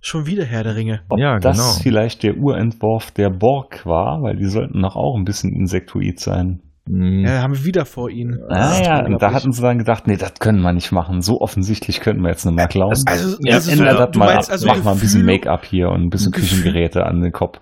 Schon 0.01 0.27
wieder 0.27 0.45
Herr 0.45 0.65
der 0.65 0.75
Ringe. 0.77 1.03
Ob 1.11 1.19
Ja, 1.19 1.39
das 1.39 1.57
genau. 1.59 1.73
vielleicht 1.83 2.23
der 2.25 2.37
Urentwurf 2.37 3.11
der 3.13 3.31
Borg 3.31 3.87
war, 3.87 4.23
weil 4.23 4.37
die 4.37 4.47
sollten 4.49 4.83
doch 4.83 4.97
auch 4.97 5.17
ein 5.17 5.25
bisschen 5.25 5.53
insektoid 5.55 6.19
sein. 6.19 6.61
Hm. 6.89 7.25
Ja, 7.25 7.43
haben 7.43 7.55
wir 7.57 7.65
wieder 7.65 7.85
vor 7.85 8.11
ihnen. 8.11 8.39
Ah 8.49 8.81
ja, 8.83 9.05
und 9.05 9.21
da 9.23 9.33
hatten 9.33 9.53
sie 9.53 9.63
dann 9.63 9.79
gedacht, 9.79 10.07
nee, 10.07 10.17
das 10.17 10.35
können 10.41 10.61
wir 10.63 10.73
nicht 10.73 10.91
machen. 10.93 11.21
So 11.21 11.41
offensichtlich 11.41 12.01
könnten 12.01 12.23
wir 12.23 12.31
jetzt 12.31 12.45
nicht 12.45 12.55
mehr 12.57 12.69
klauen. 12.69 12.91
Das- 12.91 13.07
Also, 13.07 13.37
Ja, 13.41 13.55
also 13.55 13.71
so, 13.75 13.85
das 13.85 14.11
du 14.11 14.19
mal 14.19 14.35
meinst 14.35 14.49
ab, 14.49 14.53
also 14.55 14.67
mach 14.67 14.83
mal 14.85 14.93
ein 14.93 15.01
bisschen 15.01 15.25
Make-up 15.25 15.65
hier 15.65 15.89
und 15.91 16.03
ein 16.03 16.11
bisschen 16.11 16.33
Gefühl- 16.33 16.63
Küchengeräte 16.63 17.05
an 17.05 17.21
den 17.21 17.33
Kopf. 17.33 17.59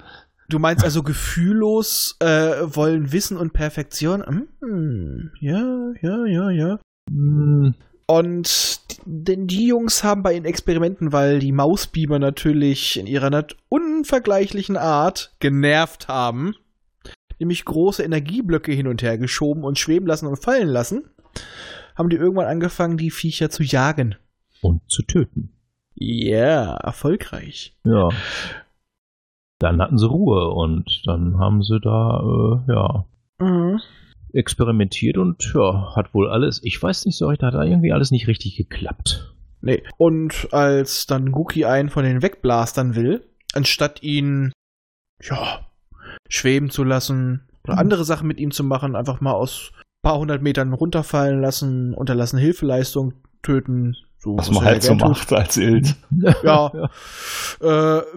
Du 0.48 0.58
meinst 0.58 0.82
also 0.84 1.02
gefühllos 1.04 2.16
äh, 2.20 2.26
wollen 2.64 3.12
Wissen 3.12 3.36
und 3.36 3.52
Perfektion? 3.52 4.22
Hm, 4.62 5.30
ja, 5.40 5.92
ja, 6.02 6.26
ja, 6.26 6.50
ja. 6.50 6.78
Hm. 7.08 7.74
Und 8.06 8.80
die- 8.90 8.96
denn 9.06 9.46
die 9.46 9.66
Jungs 9.68 10.02
haben 10.02 10.22
bei 10.24 10.32
ihren 10.34 10.44
Experimenten, 10.44 11.12
weil 11.12 11.38
die 11.38 11.52
Mausbiber 11.52 12.18
natürlich 12.18 12.98
in 12.98 13.06
ihrer 13.06 13.30
unvergleichlichen 13.68 14.76
Art 14.76 15.32
genervt 15.38 16.08
haben, 16.08 16.54
nämlich 17.40 17.64
große 17.64 18.02
Energieblöcke 18.02 18.72
hin 18.72 18.86
und 18.86 19.02
her 19.02 19.18
geschoben 19.18 19.64
und 19.64 19.78
schweben 19.78 20.06
lassen 20.06 20.26
und 20.26 20.36
fallen 20.42 20.68
lassen, 20.68 21.04
haben 21.96 22.08
die 22.10 22.16
irgendwann 22.16 22.46
angefangen, 22.46 22.96
die 22.96 23.10
Viecher 23.10 23.50
zu 23.50 23.62
jagen. 23.62 24.14
Und 24.62 24.82
zu 24.90 25.02
töten. 25.02 25.52
Ja, 25.94 26.74
erfolgreich. 26.76 27.76
Ja. 27.84 28.08
Dann 29.58 29.80
hatten 29.82 29.98
sie 29.98 30.06
Ruhe 30.08 30.48
und 30.50 31.02
dann 31.06 31.38
haben 31.38 31.62
sie 31.62 31.80
da, 31.80 32.20
äh, 32.20 32.72
ja, 32.72 33.04
Mhm. 33.40 33.80
experimentiert 34.32 35.16
und 35.18 35.52
ja, 35.54 35.94
hat 35.96 36.14
wohl 36.14 36.30
alles, 36.30 36.60
ich 36.62 36.80
weiß 36.82 37.04
nicht 37.06 37.16
so 37.16 37.26
recht, 37.28 37.42
hat 37.42 37.54
da 37.54 37.64
irgendwie 37.64 37.92
alles 37.92 38.10
nicht 38.10 38.28
richtig 38.28 38.56
geklappt. 38.56 39.34
Nee. 39.60 39.82
Und 39.98 40.48
als 40.52 41.06
dann 41.06 41.32
Guki 41.32 41.64
einen 41.64 41.88
von 41.90 42.04
den 42.04 42.22
wegblastern 42.22 42.94
will, 42.94 43.26
anstatt 43.54 44.02
ihn, 44.02 44.52
ja, 45.22 45.66
schweben 46.30 46.70
zu 46.70 46.82
lassen 46.84 47.46
oder 47.64 47.74
Mhm. 47.74 47.80
andere 47.80 48.04
Sachen 48.04 48.26
mit 48.26 48.38
ihm 48.40 48.50
zu 48.52 48.64
machen, 48.64 48.96
einfach 48.96 49.20
mal 49.20 49.32
aus 49.34 49.72
paar 50.02 50.18
hundert 50.18 50.40
Metern 50.40 50.72
runterfallen 50.72 51.42
lassen, 51.42 51.92
unterlassen 51.92 52.38
Hilfeleistung 52.38 53.12
töten. 53.42 53.96
So, 54.18 54.36
Was 54.38 54.50
man 54.50 54.62
er 54.64 54.70
halt 54.72 54.82
so 54.82 54.94
macht 54.94 55.32
als 55.32 55.56
Ild. 55.58 55.94
Ja. 56.42 56.70
Äh, 57.60 57.64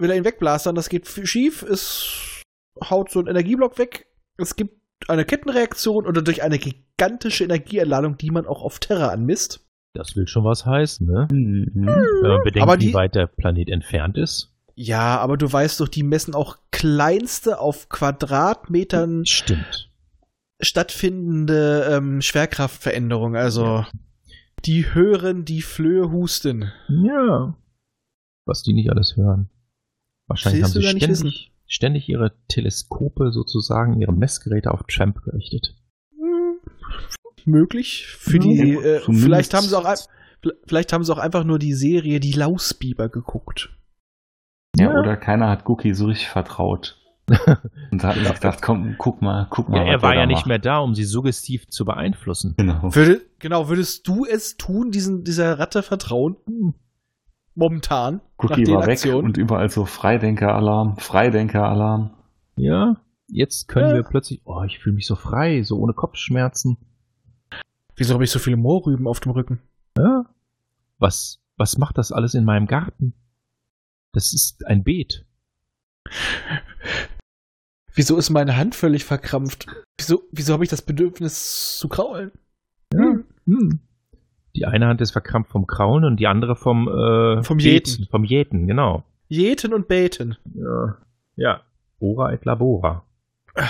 will 0.00 0.10
er 0.10 0.16
ihn 0.16 0.24
wegblastern, 0.24 0.74
das 0.74 0.88
geht 0.88 1.06
schief, 1.08 1.62
es 1.62 2.42
haut 2.88 3.10
so 3.10 3.18
einen 3.18 3.28
Energieblock 3.28 3.78
weg, 3.78 4.06
es 4.38 4.56
gibt 4.56 4.74
eine 5.08 5.24
Kettenreaktion 5.24 6.06
oder 6.06 6.22
durch 6.22 6.42
eine 6.42 6.58
gigantische 6.58 7.44
Energieentladung, 7.44 8.16
die 8.16 8.30
man 8.30 8.46
auch 8.46 8.62
auf 8.62 8.78
Terra 8.80 9.08
anmisst. 9.08 9.60
Das 9.94 10.16
will 10.16 10.26
schon 10.26 10.44
was 10.44 10.66
heißen, 10.66 11.06
ne? 11.06 11.28
Mhm. 11.30 11.70
Wenn 11.74 12.30
man 12.30 12.42
bedenkt, 12.42 12.62
Aber 12.68 12.76
die- 12.76 12.88
wie 12.88 12.94
weit 12.94 13.14
der 13.14 13.26
Planet 13.26 13.68
entfernt 13.68 14.16
ist. 14.18 14.53
Ja, 14.74 15.18
aber 15.18 15.36
du 15.36 15.50
weißt 15.50 15.80
doch, 15.80 15.88
die 15.88 16.02
messen 16.02 16.34
auch 16.34 16.58
kleinste 16.70 17.60
auf 17.60 17.88
Quadratmetern 17.88 19.24
Stimmt. 19.24 19.90
stattfindende 20.60 21.88
ähm, 21.90 22.20
Schwerkraftveränderungen. 22.20 23.40
Also 23.40 23.84
die 24.64 24.94
hören 24.94 25.44
die 25.44 25.62
Flöhe 25.62 26.10
husten. 26.10 26.72
Ja. 26.88 27.56
Was 28.46 28.62
die 28.62 28.72
nicht 28.72 28.90
alles 28.90 29.16
hören. 29.16 29.48
Wahrscheinlich 30.26 30.64
haben 30.64 30.72
sie 30.72 30.82
ständig, 30.82 31.52
ständig 31.66 32.08
ihre 32.08 32.32
Teleskope 32.48 33.30
sozusagen, 33.30 34.00
ihre 34.00 34.12
Messgeräte 34.12 34.70
auf 34.70 34.82
Tramp 34.88 35.22
gerichtet. 35.22 35.76
Hm, 36.16 36.58
möglich. 37.44 38.06
Für 38.06 38.38
Ja, 38.38 38.42
die, 38.42 38.74
äh, 38.74 39.00
vielleicht 39.00 39.54
haben 39.54 39.66
sie 39.66 39.78
auch 39.78 39.94
vielleicht 40.66 40.92
haben 40.92 41.04
sie 41.04 41.12
auch 41.12 41.18
einfach 41.18 41.44
nur 41.44 41.58
die 41.58 41.74
Serie 41.74 42.20
Die 42.20 42.32
Lausbiber 42.32 43.08
geguckt. 43.08 43.70
Ja, 44.76 44.92
Ja. 44.92 44.98
oder 44.98 45.16
keiner 45.16 45.48
hat 45.48 45.68
Cookie 45.68 45.94
so 45.94 46.06
richtig 46.06 46.28
vertraut. 46.28 47.00
Und 47.90 48.04
hat 48.04 48.16
sich 48.16 48.34
gedacht, 48.34 48.60
komm, 48.60 48.96
guck 48.98 49.22
mal, 49.22 49.46
guck 49.48 49.70
mal. 49.70 49.78
Ja, 49.78 49.92
er 49.92 50.02
war 50.02 50.14
ja 50.14 50.26
nicht 50.26 50.40
macht. 50.40 50.46
mehr 50.46 50.58
da, 50.58 50.78
um 50.78 50.94
sie 50.94 51.04
suggestiv 51.04 51.68
zu 51.68 51.84
beeinflussen. 51.86 52.54
Genau. 52.58 52.94
Würde, 52.94 53.22
genau, 53.38 53.68
würdest 53.68 54.06
du 54.06 54.26
es 54.26 54.58
tun, 54.58 54.90
diesen, 54.90 55.24
dieser 55.24 55.58
Ratte 55.58 55.82
vertrauen? 55.82 56.36
Hm. 56.46 56.74
Momentan. 57.54 58.20
Cookie 58.36 58.66
war 58.66 58.86
weg 58.86 59.04
und 59.14 59.36
überall 59.38 59.70
so 59.70 59.86
Freidenker-Alarm, 59.86 60.96
Freidenker-Alarm. 60.98 62.10
Ja, 62.56 62.96
jetzt 63.28 63.68
können 63.68 63.90
Ja. 63.90 63.94
wir 63.94 64.02
plötzlich, 64.02 64.42
oh, 64.44 64.62
ich 64.64 64.80
fühle 64.80 64.96
mich 64.96 65.06
so 65.06 65.14
frei, 65.16 65.62
so 65.62 65.78
ohne 65.78 65.92
Kopfschmerzen. 65.94 66.76
Wieso 67.96 68.14
habe 68.14 68.24
ich 68.24 68.30
so 68.30 68.38
viele 68.40 68.56
Moorrüben 68.56 69.06
auf 69.06 69.20
dem 69.20 69.32
Rücken? 69.32 69.60
Ja. 69.96 70.24
Was, 70.98 71.40
was 71.56 71.78
macht 71.78 71.96
das 71.96 72.10
alles 72.12 72.34
in 72.34 72.44
meinem 72.44 72.66
Garten? 72.66 73.14
Das 74.14 74.32
ist 74.32 74.64
ein 74.66 74.84
Beet. 74.84 75.26
Wieso 77.94 78.16
ist 78.16 78.30
meine 78.30 78.56
Hand 78.56 78.74
völlig 78.74 79.04
verkrampft? 79.04 79.66
Wieso, 79.98 80.22
wieso 80.32 80.52
habe 80.52 80.64
ich 80.64 80.70
das 80.70 80.82
Bedürfnis 80.82 81.78
zu 81.78 81.88
kraulen? 81.88 82.30
Ja. 82.92 83.18
Hm. 83.46 83.80
Die 84.56 84.66
eine 84.66 84.86
Hand 84.86 85.00
ist 85.00 85.10
verkrampft 85.10 85.50
vom 85.50 85.66
Kraulen 85.66 86.04
und 86.04 86.20
die 86.20 86.28
andere 86.28 86.54
vom, 86.54 86.88
äh, 86.88 87.42
Vom 87.42 87.58
Beten. 87.58 87.68
Jäten. 87.68 88.08
Vom 88.08 88.24
Jäten, 88.24 88.66
genau. 88.68 89.04
Jäten 89.26 89.74
und 89.74 89.88
beten. 89.88 90.36
Ja. 90.54 90.98
Ja. 91.36 91.62
Ora 91.98 92.32
et 92.32 92.44
labora. 92.44 93.04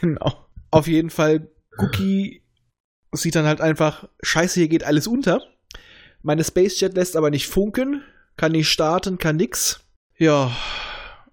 Genau. 0.00 0.46
Auf 0.70 0.86
jeden 0.86 1.10
Fall, 1.10 1.48
Cookie 1.76 2.42
sieht 3.12 3.34
dann 3.34 3.44
halt 3.44 3.60
einfach, 3.60 4.08
scheiße, 4.22 4.60
hier 4.60 4.68
geht 4.68 4.84
alles 4.84 5.06
unter. 5.06 5.42
Meine 6.22 6.42
Spacejet 6.42 6.94
lässt 6.94 7.16
aber 7.16 7.28
nicht 7.28 7.46
funken, 7.46 8.02
kann 8.36 8.52
nicht 8.52 8.68
starten, 8.68 9.18
kann 9.18 9.36
nix. 9.36 9.80
Ja. 10.18 10.50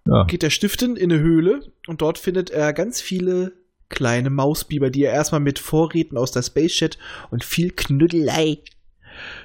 Ja. 0.05 0.23
geht 0.23 0.41
der 0.41 0.49
Stiften 0.51 0.95
in 0.95 1.11
eine 1.11 1.19
Höhle 1.21 1.59
und 1.87 2.01
dort 2.01 2.17
findet 2.17 2.49
er 2.49 2.71
ganz 2.71 3.01
viele 3.01 3.51
kleine 3.89 4.29
Mausbiber, 4.29 4.89
die 4.89 5.03
er 5.03 5.11
erstmal 5.13 5.41
mit 5.41 5.59
Vorräten 5.59 6.17
aus 6.17 6.31
der 6.31 6.43
Space 6.43 6.71
Chat 6.73 6.97
und 7.29 7.43
viel 7.43 7.71
Knüddelei 7.71 8.59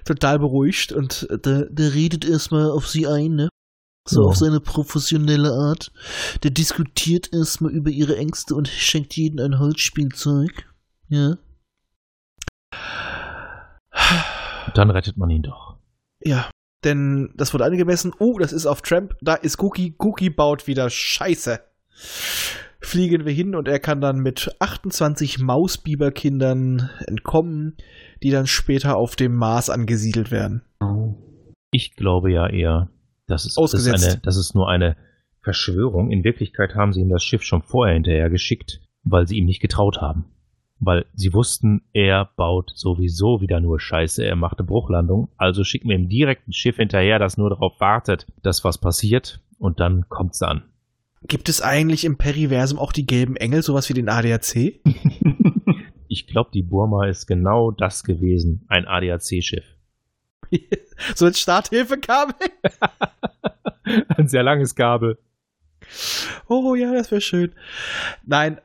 total 0.05 0.39
beruhigt 0.39 0.93
und 0.93 1.27
äh, 1.31 1.39
der, 1.39 1.65
der 1.67 1.95
redet 1.95 2.25
erstmal 2.25 2.71
auf 2.71 2.87
sie 2.87 3.07
ein, 3.09 3.35
ne? 3.35 3.49
So 4.09 4.23
Ja. 4.23 4.29
auf 4.29 4.37
seine 4.37 4.61
professionelle 4.61 5.51
Art. 5.53 5.93
Der 6.43 6.51
diskutiert 6.51 7.33
erstmal 7.33 7.73
über 7.73 7.91
ihre 7.91 8.17
Ängste 8.17 8.55
und 8.55 8.69
schenkt 8.69 9.17
jedem 9.17 9.39
ein 9.45 9.59
Holzspielzeug. 9.59 10.69
Ja. 11.09 11.39
Und 14.67 14.77
dann 14.79 14.91
rettet 14.91 15.17
man 15.17 15.31
ihn 15.31 15.43
doch. 15.43 15.77
Ja, 16.25 16.51
denn 16.85 17.33
das 17.37 17.53
wurde 17.53 17.65
angemessen. 17.65 18.13
Oh, 18.19 18.39
das 18.39 18.53
ist 18.53 18.67
auf 18.67 18.83
Tramp. 18.83 19.17
Da 19.21 19.35
ist 19.35 19.63
Cookie. 19.63 19.95
Cookie 19.99 20.31
baut 20.31 20.67
wieder 20.67 20.91
Scheiße. 20.91 21.61
Fliegen 22.81 23.25
wir 23.25 23.33
hin 23.33 23.55
und 23.55 23.69
er 23.69 23.79
kann 23.79 24.01
dann 24.01 24.19
mit 24.19 24.57
28 24.59 25.39
Mausbiberkindern 25.39 26.91
entkommen, 27.07 27.77
die 28.23 28.31
dann 28.31 28.49
später 28.49 28.97
auf 28.97 29.15
dem 29.15 29.37
Mars 29.37 29.71
angesiedelt 29.71 30.33
werden. 30.33 30.63
Ich 31.71 31.95
glaube 31.95 32.33
ja 32.33 32.49
eher, 32.49 32.89
das 33.29 33.47
ist, 33.47 33.57
das 33.57 33.75
ist, 33.75 33.89
Ausgesetzt. 33.89 34.05
eine, 34.05 34.21
das 34.25 34.37
ist 34.37 34.55
nur 34.55 34.69
eine 34.69 34.97
Verschwörung. 35.43 36.11
In 36.11 36.25
Wirklichkeit 36.25 36.75
haben 36.75 36.93
sie 36.93 37.01
ihm 37.01 37.09
das 37.09 37.23
Schiff 37.23 37.43
schon 37.45 37.63
vorher 37.63 37.95
hinterher 37.95 38.31
geschickt, 38.31 38.81
weil 39.05 39.29
sie 39.29 39.39
ihm 39.39 39.47
nicht 39.47 39.61
getraut 39.61 40.01
haben. 40.01 40.32
Weil 40.85 41.07
sie 41.15 41.33
wussten, 41.33 41.83
er 41.93 42.31
baut 42.37 42.73
sowieso 42.75 43.41
wieder 43.41 43.61
nur 43.61 43.79
Scheiße, 43.79 44.25
er 44.25 44.35
macht 44.35 44.59
eine 44.59 44.67
Bruchlandung. 44.67 45.29
Also 45.37 45.63
schicken 45.63 45.89
wir 45.89 45.97
ihm 45.97 46.09
direkt 46.09 46.49
ein 46.49 46.53
Schiff 46.53 46.77
hinterher, 46.77 47.21
das 47.21 47.39
nur 47.39 47.51
darauf 47.51 47.79
wartet, 47.79 48.27
dass 48.43 48.65
was 48.65 48.79
passiert. 48.79 49.41
Und 49.59 49.79
dann 49.79 50.09
kommt's 50.09 50.43
an. 50.43 50.65
Gibt 51.29 51.49
es 51.49 51.63
eigentlich 51.63 52.05
im 52.05 52.19
Periversum 52.19 52.81
auch 52.81 52.91
die 52.91 53.07
gelben 53.07 53.37
Engel, 53.37 53.63
sowas 53.63 53.89
wie 53.89 53.95
den 53.95 54.09
ADAC? 54.09 54.81
Ich 56.13 56.27
glaube, 56.27 56.51
die 56.53 56.63
Burma 56.63 57.07
ist 57.07 57.27
genau 57.27 57.71
das 57.71 58.05
gewesen. 58.05 58.67
Ein 58.69 58.87
ADAC-Schiff. 58.87 59.65
so 61.15 61.25
ein 61.25 61.33
Starthilfekabel? 61.33 62.35
Ein 64.19 64.29
sehr 64.29 64.43
langes 64.43 64.75
Kabel. 64.75 65.17
Oh 66.49 66.75
ja, 66.75 66.93
das 66.93 67.11
wäre 67.11 67.23
schön. 67.23 67.55
Nein, 68.27 68.61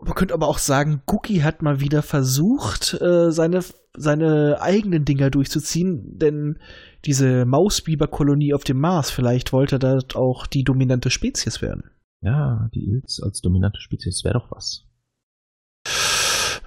man 0.00 0.14
könnte 0.14 0.34
aber 0.34 0.48
auch 0.48 0.58
sagen, 0.58 1.02
Cookie 1.06 1.42
hat 1.42 1.62
mal 1.62 1.80
wieder 1.80 2.02
versucht, 2.02 2.94
äh, 3.00 3.30
seine, 3.30 3.64
seine 3.96 4.58
eigenen 4.60 5.04
Dinger 5.04 5.30
durchzuziehen, 5.30 6.18
denn 6.18 6.58
diese 7.04 7.44
Mausbiberkolonie 7.44 8.54
auf 8.54 8.64
dem 8.64 8.80
Mars, 8.80 9.10
vielleicht 9.10 9.52
wollte 9.52 9.76
er 9.76 9.78
dort 9.80 10.16
auch 10.16 10.46
die 10.46 10.64
dominante 10.64 11.10
Spezies 11.10 11.60
werden. 11.62 11.90
Ja, 12.20 12.68
die 12.74 12.84
Ilz 12.88 13.20
als 13.22 13.40
dominante 13.40 13.80
Spezies 13.80 14.24
wäre 14.24 14.34
doch 14.34 14.50
was. 14.50 14.84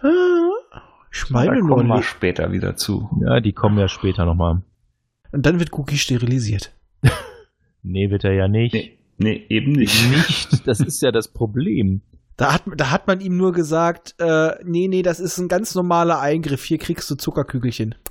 Ah, 0.02 0.82
Ich 1.12 1.24
Da 1.26 1.34
meine 1.34 1.60
nur. 1.60 1.76
kommen 1.78 1.90
wir 1.90 2.04
später 2.04 2.52
wieder 2.52 2.76
zu. 2.76 3.10
Ja, 3.22 3.40
die 3.40 3.54
kommen 3.54 3.78
ja 3.78 3.88
später 3.88 4.26
nochmal. 4.26 4.62
Und 5.32 5.46
dann 5.46 5.60
wird 5.60 5.74
Cookie 5.74 5.98
sterilisiert. 5.98 6.74
Nee, 7.84 8.12
wird 8.12 8.24
er 8.24 8.34
ja 8.34 8.48
nicht. 8.48 8.74
Nee, 8.76 9.00
nee 9.18 9.44
eben 9.50 9.72
nicht. 9.72 10.08
Nicht, 10.12 10.68
das 10.68 10.82
ist 10.82 11.02
ja 11.02 11.12
das 11.12 11.30
Problem. 11.34 12.02
Da 12.42 12.54
hat, 12.54 12.64
da 12.76 12.90
hat 12.90 13.06
man 13.06 13.22
ihm 13.22 13.38
nur 13.38 13.54
gesagt, 13.54 14.16
äh, 14.18 14.56
nee, 14.64 14.88
nee, 14.88 15.04
das 15.04 15.20
ist 15.20 15.38
ein 15.38 15.48
ganz 15.48 15.76
normaler 15.76 16.20
Eingriff. 16.20 16.64
Hier 16.64 16.80
kriegst 16.80 17.08
du 17.12 17.16
Zuckerkügelchen. 17.16 17.94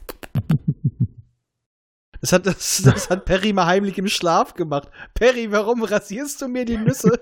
Das 2.23 2.35
hat, 2.35 2.45
das, 2.45 2.83
das 2.85 3.09
hat 3.09 3.25
Perry 3.25 3.55
mal 3.55 3.65
heimlich 3.65 3.97
im 3.97 4.07
Schlaf 4.07 4.53
gemacht. 4.53 4.91
Perry, 5.15 5.51
warum 5.53 5.83
rasierst 5.83 6.43
du 6.43 6.49
mir 6.49 6.67
die 6.67 6.77
Nüsse? 6.77 7.19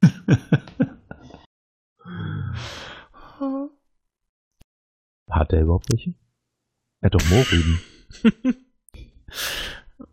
Hat 5.30 5.52
er 5.52 5.60
überhaupt 5.60 5.92
welche? 5.92 6.14
Er 7.02 7.08
hat 7.08 7.14
doch 7.16 7.28
Mohrrüben. 7.28 7.80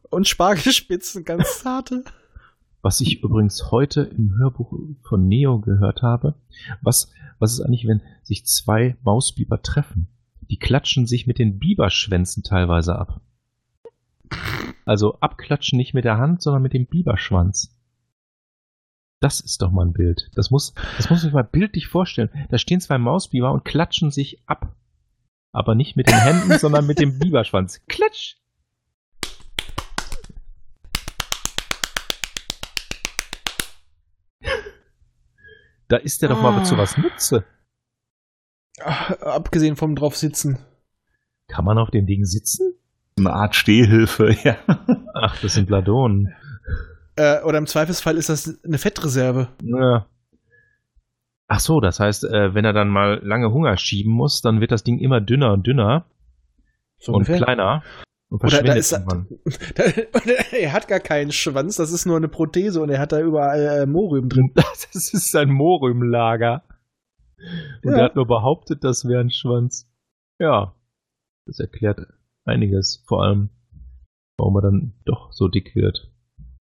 Und 0.10 0.28
Spargelspitzen, 0.28 1.24
ganz 1.24 1.60
zarte. 1.60 2.04
Was 2.82 3.00
ich 3.00 3.22
übrigens 3.24 3.72
heute 3.72 4.02
im 4.02 4.38
Hörbuch 4.38 4.74
von 5.02 5.28
Neo 5.28 5.60
gehört 5.60 6.02
habe. 6.02 6.36
Was, 6.82 7.12
was 7.40 7.54
ist 7.54 7.62
eigentlich, 7.62 7.88
wenn 7.88 8.02
sich 8.24 8.46
zwei 8.46 8.98
Mausbiber 9.04 9.62
treffen? 9.62 10.08
Die 10.50 10.58
klatschen 10.58 11.06
sich 11.06 11.28
mit 11.28 11.40
den 11.40 11.60
Biberschwänzen 11.60 12.44
teilweise 12.44 12.98
ab. 12.98 13.22
Also 14.86 15.20
abklatschen 15.20 15.78
nicht 15.78 15.94
mit 15.94 16.06
der 16.06 16.18
Hand, 16.18 16.42
sondern 16.42 16.64
mit 16.64 16.74
dem 16.74 16.88
Biberschwanz. 16.88 17.78
Das 19.20 19.40
ist 19.40 19.62
doch 19.62 19.72
mal 19.72 19.86
ein 19.86 19.94
Bild. 19.94 20.32
Das 20.34 20.50
muss, 20.50 20.74
das 20.98 21.12
muss 21.12 21.24
ich 21.24 21.32
mal 21.32 21.44
bildlich 21.44 21.88
vorstellen. 21.88 22.32
Da 22.50 22.58
stehen 22.58 22.82
zwei 22.82 22.98
Mausbiber 22.98 23.52
und 23.52 23.64
klatschen 23.64 24.10
sich 24.10 24.42
ab. 24.48 24.76
Aber 25.52 25.76
nicht 25.76 25.96
mit 25.96 26.08
den 26.08 26.20
Händen, 26.20 26.58
sondern 26.60 26.88
mit 26.88 27.00
dem 27.00 27.20
Biberschwanz. 27.20 27.82
Klatsch! 27.88 28.38
Da 35.92 35.98
ist 35.98 36.22
der 36.22 36.30
doch 36.30 36.42
mal 36.42 36.58
Ah. 36.58 36.64
zu 36.64 36.78
was 36.78 36.98
Nütze. 36.98 37.44
Ach, 38.84 39.12
abgesehen 39.22 39.76
vom 39.76 39.96
drauf 39.96 40.16
sitzen. 40.16 40.58
Kann 41.48 41.66
man 41.66 41.78
auf 41.78 41.92
dem 41.92 42.06
Ding 42.08 42.24
sitzen? 42.26 42.74
Eine 43.18 43.34
Art 43.34 43.56
Stehhilfe, 43.56 44.32
ja. 44.44 44.56
Ach, 45.14 45.38
das 45.42 45.54
sind 45.54 45.68
Bladonen. 45.68 46.34
Äh, 47.18 47.42
oder 47.44 47.58
im 47.58 47.68
Zweifelsfall 47.68 48.16
ist 48.18 48.30
das 48.30 48.64
eine 48.64 48.78
Fettreserve. 48.78 49.50
Ja. 49.62 50.06
Ach 51.50 51.60
so, 51.60 51.82
das 51.82 52.00
heißt, 52.00 52.24
äh, 52.24 52.54
wenn 52.56 52.64
er 52.64 52.72
dann 52.72 52.88
mal 52.88 53.20
lange 53.22 53.52
Hunger 53.52 53.76
schieben 53.76 54.14
muss, 54.14 54.42
dann 54.42 54.62
wird 54.62 54.72
das 54.72 54.84
Ding 54.86 54.98
immer 55.00 55.20
dünner 55.20 55.52
und 55.52 55.68
dünner 55.68 56.06
So 57.00 57.12
und 57.12 57.18
ungefähr. 57.28 57.38
kleiner 57.44 57.84
und 58.32 58.42
Oder 58.44 58.64
da 58.64 58.74
verschwindet 58.74 58.78
ist 58.78 58.92
er- 58.94 59.00
irgendwann. 59.00 60.46
er 60.62 60.74
hat 60.74 60.88
gar 60.88 61.00
keinen 61.02 61.32
Schwanz, 61.32 61.76
das 61.76 61.92
ist 61.92 62.06
nur 62.06 62.16
eine 62.18 62.30
Prothese 62.30 62.82
und 62.82 62.90
er 62.90 63.00
hat 63.00 63.12
da 63.12 63.20
überall 63.20 63.82
äh, 63.82 63.86
Mohrrüben 63.86 64.30
drin. 64.30 64.52
Das 64.56 65.14
ist 65.14 65.32
sein 65.32 65.50
Mohrrübenlager. 65.52 66.64
Und 67.84 67.92
Ja. 67.92 67.98
er 67.98 68.04
hat 68.06 68.16
nur 68.16 68.26
behauptet, 68.28 68.84
das 68.84 69.06
wäre 69.06 69.20
ein 69.22 69.32
Schwanz. 69.32 69.90
Ja, 70.40 70.76
das 71.46 71.60
erklärt 71.60 72.00
einiges. 72.46 73.04
Vor 73.08 73.24
allem, 73.24 73.50
warum 74.38 74.56
er 74.58 74.62
dann 74.62 74.94
doch 75.06 75.32
so 75.34 75.48
dick 75.48 75.76
wird. 75.76 76.10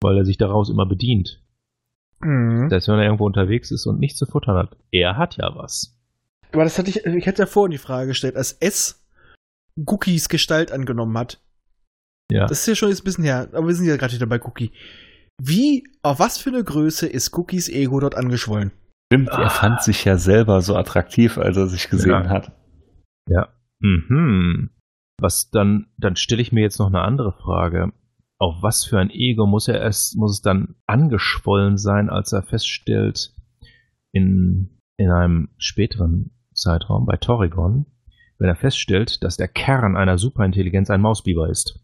Weil 0.00 0.16
er 0.16 0.24
sich 0.24 0.38
daraus 0.38 0.68
immer 0.70 0.86
bedient. 0.86 1.42
Mhm. 2.20 2.68
Das 2.70 2.76
heißt, 2.82 2.88
wenn 2.88 2.98
er 2.98 3.04
irgendwo 3.04 3.26
unterwegs 3.26 3.70
ist 3.70 3.86
und 3.86 3.98
nichts 4.00 4.18
zu 4.18 4.26
futtern 4.26 4.56
hat. 4.56 4.76
Er 4.90 5.16
hat 5.16 5.36
ja 5.36 5.54
was. 5.54 5.98
Aber 6.52 6.64
das 6.64 6.78
hatte 6.78 6.90
ich, 6.90 7.04
ich 7.04 7.26
hätte 7.26 7.42
ja 7.42 7.46
vorhin 7.46 7.72
die 7.72 7.78
Frage 7.78 8.08
gestellt, 8.08 8.36
als 8.36 8.52
S 8.52 9.01
Cookies 9.76 10.28
Gestalt 10.28 10.72
angenommen 10.72 11.16
hat. 11.18 11.40
Ja. 12.30 12.46
Das 12.46 12.60
ist 12.60 12.66
ja 12.66 12.74
schon 12.74 12.88
jetzt 12.88 13.02
ein 13.02 13.04
bisschen 13.04 13.24
her, 13.24 13.48
aber 13.52 13.66
wir 13.68 13.74
sind 13.74 13.86
ja 13.86 13.96
gerade 13.96 14.14
wieder 14.14 14.26
bei 14.26 14.40
Cookie. 14.42 14.72
Wie, 15.42 15.84
auf 16.02 16.18
was 16.18 16.38
für 16.38 16.50
eine 16.50 16.62
Größe 16.64 17.06
ist 17.06 17.36
Cookies 17.36 17.68
Ego 17.68 18.00
dort 18.00 18.14
angeschwollen? 18.14 18.70
Stimmt, 19.12 19.30
Ah. 19.32 19.42
er 19.42 19.50
fand 19.50 19.82
sich 19.82 20.04
ja 20.04 20.16
selber 20.16 20.62
so 20.62 20.76
attraktiv, 20.76 21.36
als 21.38 21.56
er 21.56 21.66
sich 21.66 21.90
gesehen 21.90 22.10
Ja. 22.10 22.28
hat. 22.28 22.52
Mhm. 23.80 24.70
Was 25.20 25.50
dann, 25.50 25.86
dann 25.98 26.14
stelle 26.16 26.40
ich 26.40 26.52
mir 26.52 26.60
jetzt 26.62 26.78
noch 26.78 26.86
eine 26.86 27.00
andere 27.02 27.32
Frage. 27.32 27.92
Auf 28.38 28.62
was 28.62 28.84
für 28.84 28.98
ein 29.00 29.10
Ego 29.10 29.46
muss 29.46 29.66
er 29.68 29.80
erst, 29.80 30.16
muss 30.16 30.36
es 30.36 30.40
dann 30.40 30.76
angeschwollen 30.86 31.78
sein, 31.78 32.08
als 32.08 32.32
er 32.32 32.42
feststellt, 32.44 33.34
in, 34.12 34.78
in 34.98 35.10
einem 35.10 35.48
späteren 35.58 36.30
Zeitraum 36.54 37.06
bei 37.06 37.16
Torrigon, 37.16 37.86
wenn 38.42 38.48
er 38.48 38.56
feststellt, 38.56 39.22
dass 39.22 39.36
der 39.36 39.46
Kern 39.46 39.96
einer 39.96 40.18
Superintelligenz 40.18 40.90
ein 40.90 41.00
Mausbiber 41.00 41.48
ist. 41.48 41.78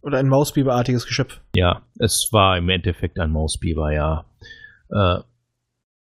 Oder 0.00 0.18
ein 0.18 0.28
Mausbiberartiges 0.28 1.06
Geschöpf? 1.06 1.40
Ja, 1.56 1.82
es 1.98 2.28
war 2.30 2.56
im 2.56 2.68
Endeffekt 2.68 3.18
ein 3.18 3.32
Mausbiber, 3.32 3.92
ja. 3.92 4.24
Äh, 4.90 5.18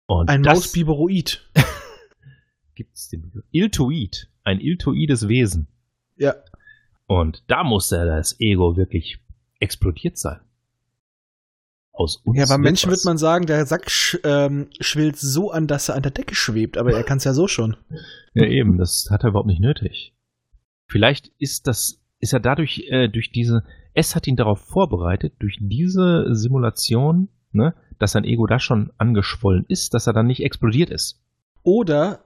und 0.05 0.29
Ein 0.29 0.41
Mausbiberoid. 0.41 1.49
gibt's 2.75 3.09
den 3.09 3.23
Begriff. 3.23 3.45
Iltoid, 3.49 4.29
ein 4.43 4.59
iltoides 4.59 5.27
Wesen. 5.27 5.69
Ja. 6.17 6.35
Und 7.07 7.43
da 7.47 7.63
musste 7.63 8.05
das 8.05 8.39
Ego 8.39 8.77
wirklich 8.77 9.17
explodiert 9.59 10.19
sein. 10.19 10.39
Aus 11.95 12.17
uns 12.17 12.37
Ja, 12.37 12.45
beim 12.45 12.61
Menschen 12.61 12.91
wird 12.91 13.05
man 13.05 13.17
sagen, 13.17 13.45
der 13.45 13.65
Sack 13.65 13.89
sch, 13.89 14.19
ähm, 14.25 14.67
schwillt 14.81 15.17
so 15.17 15.51
an, 15.51 15.65
dass 15.65 15.87
er 15.87 15.95
an 15.95 16.03
der 16.03 16.11
Decke 16.11 16.35
schwebt, 16.35 16.77
aber 16.77 16.91
er 16.91 17.03
kann 17.03 17.19
es 17.19 17.23
ja 17.23 17.33
so 17.33 17.47
schon. 17.47 17.77
Ja, 18.33 18.45
eben, 18.45 18.77
das 18.77 19.07
hat 19.09 19.23
er 19.23 19.29
überhaupt 19.29 19.47
nicht 19.47 19.61
nötig. 19.61 20.13
Vielleicht 20.87 21.31
ist 21.39 21.67
das, 21.67 22.03
ist 22.19 22.33
er 22.33 22.41
dadurch, 22.41 22.87
äh, 22.89 23.07
durch 23.07 23.31
diese, 23.31 23.63
es 23.93 24.13
hat 24.13 24.27
ihn 24.27 24.35
darauf 24.35 24.59
vorbereitet, 24.59 25.35
durch 25.39 25.57
diese 25.61 26.35
Simulation, 26.35 27.29
ne, 27.53 27.73
dass 27.97 28.11
sein 28.11 28.25
Ego 28.25 28.45
da 28.45 28.59
schon 28.59 28.91
angeschwollen 28.97 29.65
ist, 29.69 29.93
dass 29.93 30.05
er 30.05 30.13
dann 30.13 30.27
nicht 30.27 30.43
explodiert 30.43 30.89
ist. 30.89 31.23
Oder 31.63 32.25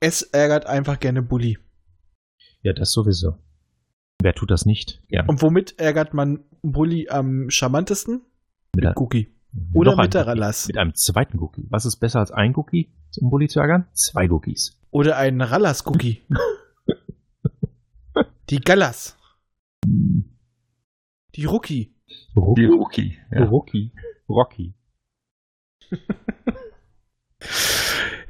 es 0.00 0.22
ärgert 0.22 0.66
einfach 0.66 0.98
gerne 0.98 1.20
Bully. 1.20 1.58
Ja, 2.62 2.72
das 2.72 2.90
sowieso. 2.92 3.34
Wer 4.22 4.34
tut 4.34 4.50
das 4.50 4.64
nicht? 4.64 5.02
Gern. 5.08 5.28
Und 5.28 5.42
womit 5.42 5.78
ärgert 5.78 6.14
man 6.14 6.44
Bully 6.62 7.08
am 7.08 7.50
charmantesten? 7.50 8.22
Mit 8.74 8.84
der- 8.84 8.96
Cookie. 8.96 9.28
Oder 9.74 9.96
mit 9.96 10.14
der. 10.14 10.26
Rallas. 10.26 10.66
Mit 10.68 10.78
einem 10.78 10.94
zweiten 10.94 11.38
Cookie. 11.38 11.66
Was 11.68 11.84
ist 11.84 11.96
besser 11.96 12.20
als 12.20 12.30
ein 12.30 12.56
Cookie, 12.56 12.90
um 13.20 13.28
Bulli 13.28 13.46
zu 13.48 13.60
ärgern? 13.60 13.86
Zwei 13.92 14.30
Cookies. 14.30 14.78
Oder 14.90 15.18
ein 15.18 15.42
Rallas-Cookie. 15.42 16.22
Die 18.50 18.60
Gallas. 18.60 19.16
Die 19.86 21.44
Rookie. 21.44 21.94
Die 22.08 22.38
Rookie. 22.38 22.64
Rookie. 22.66 23.18
Ja. 23.30 23.44
Rookie. 23.44 23.92
Rocky. 24.28 24.74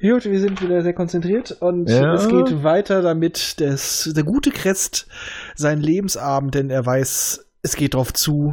Gut, 0.00 0.24
wir 0.24 0.40
sind 0.40 0.60
wieder 0.62 0.82
sehr 0.82 0.94
konzentriert 0.94 1.52
und 1.62 1.88
Ja. 1.88 2.14
es 2.14 2.28
geht 2.28 2.64
weiter 2.64 3.02
damit, 3.02 3.60
dass 3.60 4.10
der 4.14 4.24
gute 4.24 4.50
Crest 4.50 5.06
seinen 5.54 5.80
Lebensabend, 5.82 6.54
denn 6.56 6.70
er 6.70 6.84
weiß, 6.84 7.48
es 7.62 7.76
geht 7.76 7.94
drauf 7.94 8.12
zu, 8.12 8.52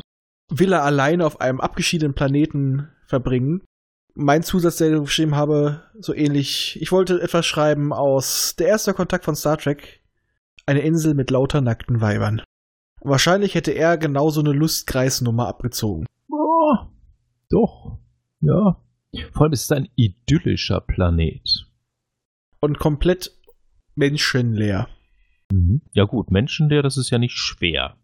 will 0.49 0.73
er 0.73 0.83
alleine 0.83 1.25
auf 1.25 1.41
einem 1.41 1.59
abgeschiedenen 1.59 2.13
Planeten 2.13 2.89
verbringen. 3.05 3.61
Mein 4.15 4.43
Zusatz, 4.43 4.77
den 4.77 4.95
ich 4.95 5.01
geschrieben 5.01 5.35
habe, 5.35 5.83
so 5.99 6.13
ähnlich. 6.13 6.77
Ich 6.81 6.91
wollte 6.91 7.21
etwas 7.21 7.45
schreiben 7.45 7.93
aus 7.93 8.55
Der 8.57 8.67
erste 8.67 8.93
Kontakt 8.93 9.25
von 9.25 9.35
Star 9.35 9.57
Trek. 9.57 10.03
Eine 10.65 10.81
Insel 10.81 11.13
mit 11.13 11.31
lauter 11.31 11.61
nackten 11.61 12.01
Weibern. 12.01 12.41
Wahrscheinlich 13.01 13.55
hätte 13.55 13.71
er 13.71 13.97
genauso 13.97 14.41
eine 14.41 14.51
Lustkreisnummer 14.51 15.47
abgezogen. 15.47 16.05
Oh, 16.29 16.75
doch. 17.49 17.99
Ja. 18.41 18.81
Vor 19.31 19.43
allem 19.43 19.53
ist 19.53 19.63
es 19.63 19.71
ein 19.71 19.87
idyllischer 19.95 20.81
Planet. 20.81 21.67
Und 22.59 22.77
komplett 22.77 23.31
menschenleer. 23.95 24.89
Mhm. 25.51 25.81
Ja 25.93 26.03
gut, 26.03 26.29
menschenleer, 26.29 26.83
das 26.83 26.97
ist 26.97 27.09
ja 27.09 27.17
nicht 27.17 27.37
schwer. 27.37 27.95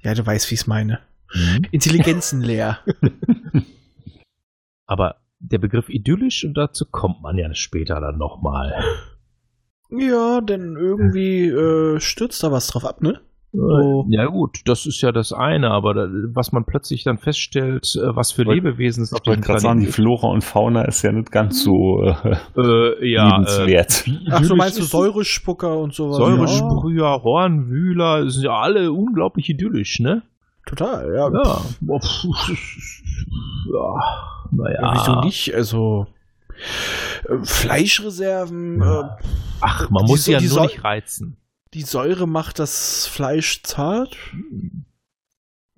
Ja, 0.00 0.14
du 0.14 0.24
weißt, 0.24 0.50
wie 0.50 0.54
ich 0.54 0.62
es 0.62 0.66
meine. 0.66 1.00
Mhm. 1.34 1.64
Intelligenzenleer. 1.70 2.78
Aber 4.86 5.16
der 5.40 5.58
Begriff 5.58 5.88
idyllisch, 5.88 6.44
und 6.44 6.54
dazu 6.54 6.86
kommt 6.90 7.22
man 7.22 7.36
ja 7.36 7.52
später 7.54 8.00
dann 8.00 8.18
nochmal. 8.18 8.74
Ja, 9.90 10.40
denn 10.40 10.76
irgendwie 10.76 11.48
äh, 11.48 12.00
stürzt 12.00 12.42
da 12.42 12.50
was 12.50 12.68
drauf 12.68 12.84
ab, 12.84 13.02
ne? 13.02 13.20
So. 13.56 14.04
Ja 14.08 14.26
gut, 14.26 14.62
das 14.64 14.84
ist 14.84 15.00
ja 15.00 15.12
das 15.12 15.32
eine, 15.32 15.70
aber 15.70 15.94
da, 15.94 16.08
was 16.34 16.50
man 16.50 16.64
plötzlich 16.64 17.04
dann 17.04 17.18
feststellt, 17.18 17.86
äh, 17.94 18.16
was 18.16 18.32
für 18.32 18.42
Lebewesen 18.42 19.04
es 19.04 19.12
auf 19.12 19.20
Ich 19.22 19.28
wollte 19.28 19.42
diesem 19.42 19.46
gerade 19.46 19.60
sagen, 19.60 19.80
die 19.80 19.86
Planeten 19.86 20.02
Flora 20.02 20.32
und 20.32 20.42
Fauna 20.42 20.82
ist 20.82 21.02
ja 21.02 21.12
nicht 21.12 21.30
ganz 21.30 21.62
so 21.62 22.02
äh, 22.02 22.36
äh, 22.56 23.12
ja, 23.12 23.28
äh, 23.28 23.30
liebenswert. 23.30 24.06
wie 24.06 24.26
Ach 24.28 24.42
so, 24.42 24.56
meinst 24.56 24.80
du? 24.80 24.82
Säurespucker 24.82 25.78
und 25.78 25.94
sowas? 25.94 26.16
Säuresprüher, 26.16 27.22
Hornwühler, 27.22 28.28
sind 28.28 28.42
ja 28.42 28.58
alle 28.58 28.90
unglaublich 28.90 29.48
idyllisch, 29.48 30.00
ne? 30.00 30.22
Ja, 30.66 30.70
total, 30.76 31.14
ja. 31.14 31.30
Ja. 31.30 31.60
Ja, 33.66 34.46
naja. 34.50 34.80
Ja, 34.80 34.92
wieso 34.94 35.20
nicht? 35.20 35.54
Also 35.54 36.06
äh, 37.28 37.38
Fleischreserven, 37.44 38.80
äh, 38.82 39.02
Ach, 39.60 39.90
man 39.90 40.04
Die 40.06 40.12
muss 40.12 40.20
so- 40.20 40.24
sie 40.26 40.32
ja 40.32 40.38
die 40.38 40.48
nur 40.48 40.62
nicht 40.62 40.84
reizen. 40.84 41.36
die 41.74 41.82
Säure 41.82 42.26
macht 42.28 42.58
das 42.58 43.06
Fleisch 43.06 43.62
zart. 43.62 44.16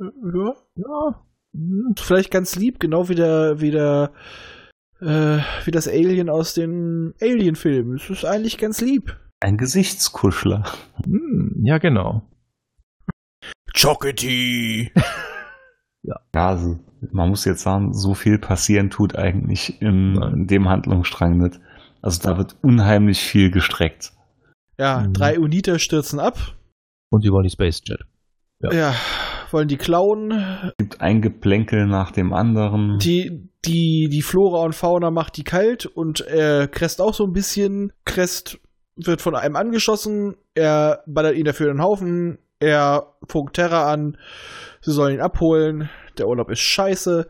Äh, 0.01 0.05
Ja. 0.35 0.55
Ja. 0.77 1.23
Hm, 1.55 1.95
Vielleicht 1.97 2.31
ganz 2.31 2.57
lieb, 2.57 2.81
genau 2.81 3.09
wie 3.09 3.15
der, 3.15 3.61
wie 3.61 3.71
der, 3.71 4.13
äh, 5.01 5.39
wie 5.65 5.71
das 5.71 5.89
Alien 5.89 6.29
aus 6.29 6.53
den 6.55 7.15
Alien-Filmen. 7.21 7.97
Es 7.97 8.11
ist 8.11 8.25
eigentlich 8.25 8.59
ganz 8.59 8.81
lieb. 8.81 9.17
Ein 9.41 9.57
Gesichtskuschler. 9.57 10.65
Hm, 11.05 11.55
ja, 11.63 11.79
genau. 11.79 12.23
Chockety! 13.79 14.91
Ja, 16.09 16.21
also 16.33 16.79
man 17.11 17.31
muss 17.31 17.45
jetzt 17.47 17.63
sagen, 17.63 17.93
so 17.93 18.15
viel 18.15 18.39
passieren 18.39 18.91
tut 18.91 19.17
eigentlich 19.17 19.83
in, 19.83 20.15
in 20.23 20.47
dem 20.47 20.69
Handlungsstrang 20.69 21.37
nicht. 21.39 21.59
Also 22.01 22.23
da 22.23 22.39
wird 22.39 22.55
unheimlich 22.63 23.19
viel 23.19 23.51
gestreckt. 23.51 24.13
Ja, 24.79 25.01
Mhm. 25.01 25.15
drei 25.15 25.41
Uniter 25.41 25.81
stürzen 25.81 26.21
ab. 26.21 26.39
Und 27.11 27.25
die 27.25 27.33
wollen 27.33 27.43
die 27.43 27.51
Space 27.51 27.83
Jet. 27.85 28.03
Ja. 28.61 28.73
Ja, 28.73 28.95
wollen 29.51 29.67
die 29.67 29.79
klauen. 29.79 30.31
Es 30.31 30.75
gibt 30.79 31.01
ein 31.01 31.23
Geplänkel 31.23 31.87
nach 31.87 32.13
dem 32.13 32.33
anderen. 32.33 33.01
Die, 33.01 33.49
die, 33.65 34.09
die 34.09 34.23
Flora 34.23 34.63
und 34.65 34.77
Fauna 34.77 35.11
macht 35.11 35.37
die 35.37 35.45
kalt 35.45 35.87
und 35.87 36.21
äh, 36.29 36.69
Crest 36.71 37.01
auch 37.01 37.15
so 37.15 37.25
ein 37.25 37.33
bisschen. 37.33 37.93
Crest 38.05 38.61
wird 38.95 39.21
von 39.21 39.35
einem 39.35 39.57
angeschossen. 39.57 40.37
Er 40.55 41.03
ballert 41.09 41.35
ihn 41.35 41.45
dafür 41.47 41.69
in 41.73 41.79
den 41.79 41.83
Haufen. 41.83 42.39
Er 42.59 43.15
funkt 43.29 43.57
Terra 43.57 43.93
an. 43.93 44.17
Sie 44.81 44.93
sollen 44.93 45.15
ihn 45.17 45.21
abholen. 45.21 45.89
Der 46.19 46.29
Urlaub 46.29 46.51
ist 46.51 46.61
scheiße. 46.61 47.29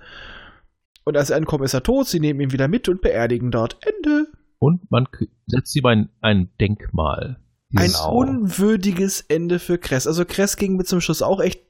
Und 1.05 1.17
als 1.17 1.29
sie 1.29 1.35
ankommen, 1.35 1.65
ist 1.65 1.75
er 1.75 1.83
tot. 1.83 2.07
Sie 2.07 2.21
nehmen 2.21 2.41
ihn 2.41 2.53
wieder 2.53 2.69
mit 2.69 2.89
und 2.89 3.01
beerdigen 3.01 3.51
dort. 3.51 3.79
Ende. 3.81 4.27
Und 4.59 4.91
man 4.91 5.07
setzt 5.47 5.73
sie 5.73 5.81
bei 5.81 5.93
ein, 5.93 6.09
ein 6.21 6.51
Denkmal. 6.61 7.39
Ein 7.75 7.87
Genau. 7.89 8.15
unwürdiges 8.15 9.21
Ende 9.23 9.59
für 9.59 9.79
Crest. 9.79 10.07
Also 10.07 10.25
Crest 10.25 10.57
ging 10.57 10.77
mit 10.77 10.87
zum 10.87 11.01
Schluss 11.01 11.23
auch 11.23 11.41
echt. 11.41 11.63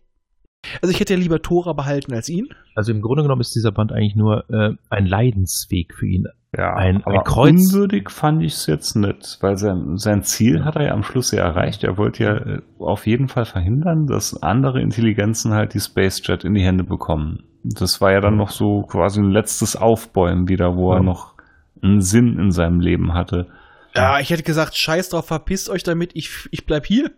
Also 0.82 0.92
ich 0.92 0.98
hätte 1.00 1.14
ja 1.14 1.20
lieber 1.20 1.40
Tora 1.42 1.72
behalten 1.72 2.12
als 2.12 2.28
ihn. 2.28 2.48
Also 2.74 2.90
im 2.92 3.00
Grunde 3.00 3.22
genommen 3.22 3.40
ist 3.40 3.54
dieser 3.54 3.72
Band 3.72 3.92
eigentlich 3.92 4.16
nur 4.16 4.48
äh, 4.50 4.74
ein 4.90 5.06
Leidensweg 5.06 5.94
für 5.94 6.06
ihn. 6.06 6.26
Ja, 6.56 6.74
Ein- 6.74 6.96
ein 6.98 7.04
aber 7.04 7.22
Kreuz- 7.24 7.50
unwürdig 7.72 8.10
fand 8.10 8.42
ich 8.42 8.54
es 8.54 8.66
jetzt 8.66 8.96
nicht, 8.96 9.38
weil 9.42 9.56
sein, 9.58 9.96
sein 9.98 10.22
Ziel 10.22 10.64
hat 10.64 10.76
er 10.76 10.86
ja 10.86 10.92
am 10.92 11.02
Schluss 11.02 11.30
ja 11.30 11.44
erreicht. 11.44 11.84
Er 11.84 11.98
wollte 11.98 12.24
ja 12.24 12.34
äh, 12.36 12.62
auf 12.78 13.06
jeden 13.06 13.28
Fall 13.28 13.44
verhindern, 13.44 14.06
dass 14.06 14.42
andere 14.42 14.80
Intelligenzen 14.80 15.52
halt 15.52 15.74
die 15.74 15.80
Space 15.80 16.20
Jet 16.26 16.44
in 16.44 16.54
die 16.54 16.62
Hände 16.64 16.84
bekommen. 16.84 17.44
Das 17.62 18.00
war 18.00 18.12
ja 18.12 18.20
dann 18.20 18.36
noch 18.36 18.50
so 18.50 18.82
quasi 18.82 19.20
ein 19.20 19.30
letztes 19.30 19.76
Aufbäumen 19.76 20.48
wieder, 20.48 20.76
wo 20.76 20.92
Ja. 20.92 20.98
er 20.98 21.02
noch 21.02 21.34
einen 21.82 22.00
Sinn 22.00 22.38
in 22.38 22.50
seinem 22.50 22.80
Leben 22.80 23.12
hatte. 23.14 23.48
Ja, 23.94 24.18
ich 24.20 24.30
hätte 24.30 24.42
gesagt, 24.42 24.76
scheiß 24.76 25.10
drauf, 25.10 25.26
verpisst 25.26 25.68
euch 25.70 25.82
damit, 25.82 26.10
ich, 26.14 26.30
ich 26.50 26.66
bleib 26.66 26.86
hier. 26.86 27.10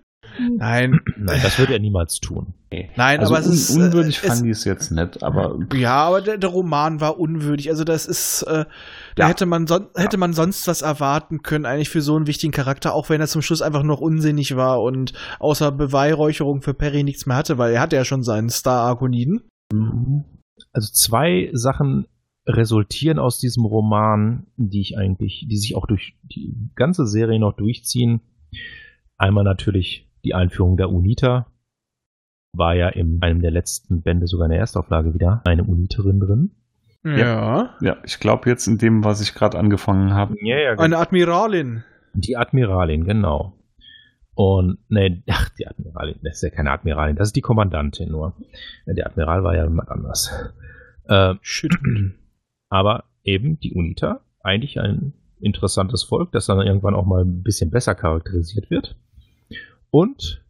Nein, 0.57 1.01
Nein, 1.17 1.41
das 1.43 1.59
würde 1.59 1.73
er 1.75 1.79
niemals 1.79 2.21
tun. 2.21 2.55
nein, 2.97 3.21
also 3.21 3.35
aber 3.35 3.41
es 3.41 3.47
un 3.47 3.53
ist. 3.55 3.71
unwürdig 3.71 4.19
äh, 4.23 4.27
fand 4.29 4.41
es, 4.41 4.45
ich 4.45 4.51
es 4.51 4.65
jetzt 4.65 4.91
nicht, 4.91 5.23
aber 5.23 5.59
Ja, 5.75 6.05
aber 6.05 6.21
der, 6.21 6.39
der 6.39 6.51
Roman 6.51 7.01
war 7.01 7.19
unwürdig. 7.19 7.71
Also 7.71 7.85
das 7.85 8.07
ist, 8.07 8.43
äh, 8.43 8.65
da 9.17 9.23
Ja. 9.25 9.29
hätte 9.29 9.47
man 9.47 9.67
son 9.67 9.87
hätte 9.97 10.17
man 10.19 10.33
sonst 10.35 10.69
was 10.69 10.83
erwarten 10.83 11.43
können, 11.43 11.67
eigentlich 11.67 11.89
für 11.91 12.03
so 12.03 12.15
einen 12.17 12.27
wichtigen 12.27 12.53
Charakter, 12.53 12.95
auch 12.95 13.09
wenn 13.11 13.21
er 13.21 13.27
zum 13.27 13.43
Schluss 13.43 13.63
einfach 13.63 13.83
noch 13.83 14.01
unsinnig 14.01 14.55
war 14.57 14.83
und 14.83 15.13
außer 15.39 15.73
Beweihräucherung 15.73 16.63
für 16.63 16.75
Perry 16.75 17.03
nichts 17.05 17.27
mehr 17.27 17.37
hatte, 17.37 17.59
weil 17.59 17.73
er 17.73 17.81
hatte 17.81 17.97
ja 17.97 18.05
schon 18.05 18.23
seinen 18.23 18.51
Star-Arkoniden. 18.51 19.43
Also 20.73 20.93
zwei 20.93 21.51
Sachen 21.53 22.07
resultieren 22.47 23.19
aus 23.19 23.39
diesem 23.39 23.65
Roman, 23.67 24.47
die 24.57 24.81
ich 24.81 24.97
eigentlich, 24.97 25.47
die 25.51 25.57
sich 25.59 25.77
auch 25.77 25.87
durch 25.87 26.15
die 26.23 26.55
ganze 26.77 27.07
Serie 27.07 27.39
noch 27.39 27.55
durchziehen. 27.55 28.21
Einmal 29.19 29.45
natürlich 29.45 30.08
die 30.25 30.35
Einführung 30.35 30.77
der 30.77 30.91
Unita. 30.91 31.47
War 32.55 32.75
ja 32.75 32.89
in 32.89 33.23
einem 33.23 33.43
der 33.43 33.51
letzten 33.51 34.03
Bände 34.03 34.27
sogar 34.27 34.47
in 34.47 34.53
der 34.53 34.61
Erstauflage 34.61 35.15
wieder 35.15 35.43
eine 35.45 35.65
Uniterin 35.65 36.21
drin. 36.21 36.51
Ja. 37.05 37.77
ja, 37.81 37.97
ich 38.05 38.19
glaube 38.19 38.51
jetzt 38.51 38.67
in 38.67 38.79
dem, 38.79 39.05
was 39.05 39.21
ich 39.21 39.35
gerade 39.35 39.59
angefangen 39.59 40.13
habe, 40.15 40.35
Ja, 40.43 40.59
ja, 40.59 40.73
Eine 40.73 40.99
Admiralin. 40.99 41.85
Die 42.15 42.37
Admiralin, 42.37 43.05
genau. 43.05 43.55
Und, 44.35 44.79
ne, 44.89 45.23
ach, 45.31 45.49
die 45.51 45.67
Admiralin, 45.67 46.17
das 46.23 46.37
ist 46.37 46.43
ja 46.43 46.51
keine 46.51 46.73
Admiralin, 46.73 47.17
das 47.17 47.29
ist 47.29 47.37
die 47.37 47.41
Kommandantin 47.41 48.11
nur. 48.11 48.35
Der 48.87 49.07
Admiral 49.07 49.45
war 49.45 49.55
ja 49.55 49.65
jemand 49.65 49.91
anders. 49.91 50.31
Äh, 51.05 51.35
Shit. 51.41 51.73
aber 52.69 53.05
eben 53.23 53.59
die 53.61 53.73
Unita, 53.73 54.21
eigentlich 54.41 54.81
ein 54.81 55.13
interessantes 55.41 56.03
Volk, 56.03 56.33
das 56.33 56.47
dann 56.47 56.61
irgendwann 56.61 56.95
auch 56.95 57.07
mal 57.07 57.25
ein 57.25 57.43
bisschen 57.43 57.71
besser 57.71 57.95
charakterisiert 57.95 58.71
wird. 58.71 58.97
Und 59.91 60.45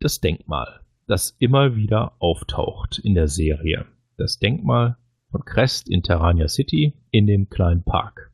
das 0.00 0.20
Denkmal, 0.20 0.80
das 1.06 1.36
immer 1.38 1.76
wieder 1.76 2.12
auftaucht 2.18 2.98
in 2.98 3.14
der 3.14 3.28
Serie. 3.28 3.86
Das 4.16 4.38
Denkmal 4.38 4.96
von 5.30 5.44
Crest 5.44 5.88
in 5.88 6.02
Terrania 6.02 6.48
City 6.48 6.94
in 7.10 7.26
dem 7.26 7.48
kleinen 7.48 7.82
Park. 7.82 8.32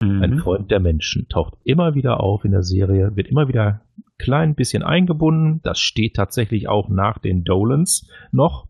Ein 0.00 0.30
Mhm. 0.30 0.38
Freund 0.38 0.70
der 0.72 0.80
Menschen 0.80 1.28
taucht 1.28 1.54
immer 1.62 1.94
wieder 1.94 2.18
auf 2.18 2.44
in 2.44 2.50
der 2.50 2.64
Serie, 2.64 3.14
wird 3.14 3.28
immer 3.28 3.46
wieder 3.46 3.82
ein 3.96 4.02
klein 4.18 4.54
bisschen 4.56 4.82
eingebunden. 4.82 5.60
Das 5.62 5.78
steht 5.78 6.16
tatsächlich 6.16 6.68
auch 6.68 6.88
nach 6.88 7.18
den 7.18 7.44
Dolans 7.44 8.08
noch. 8.32 8.66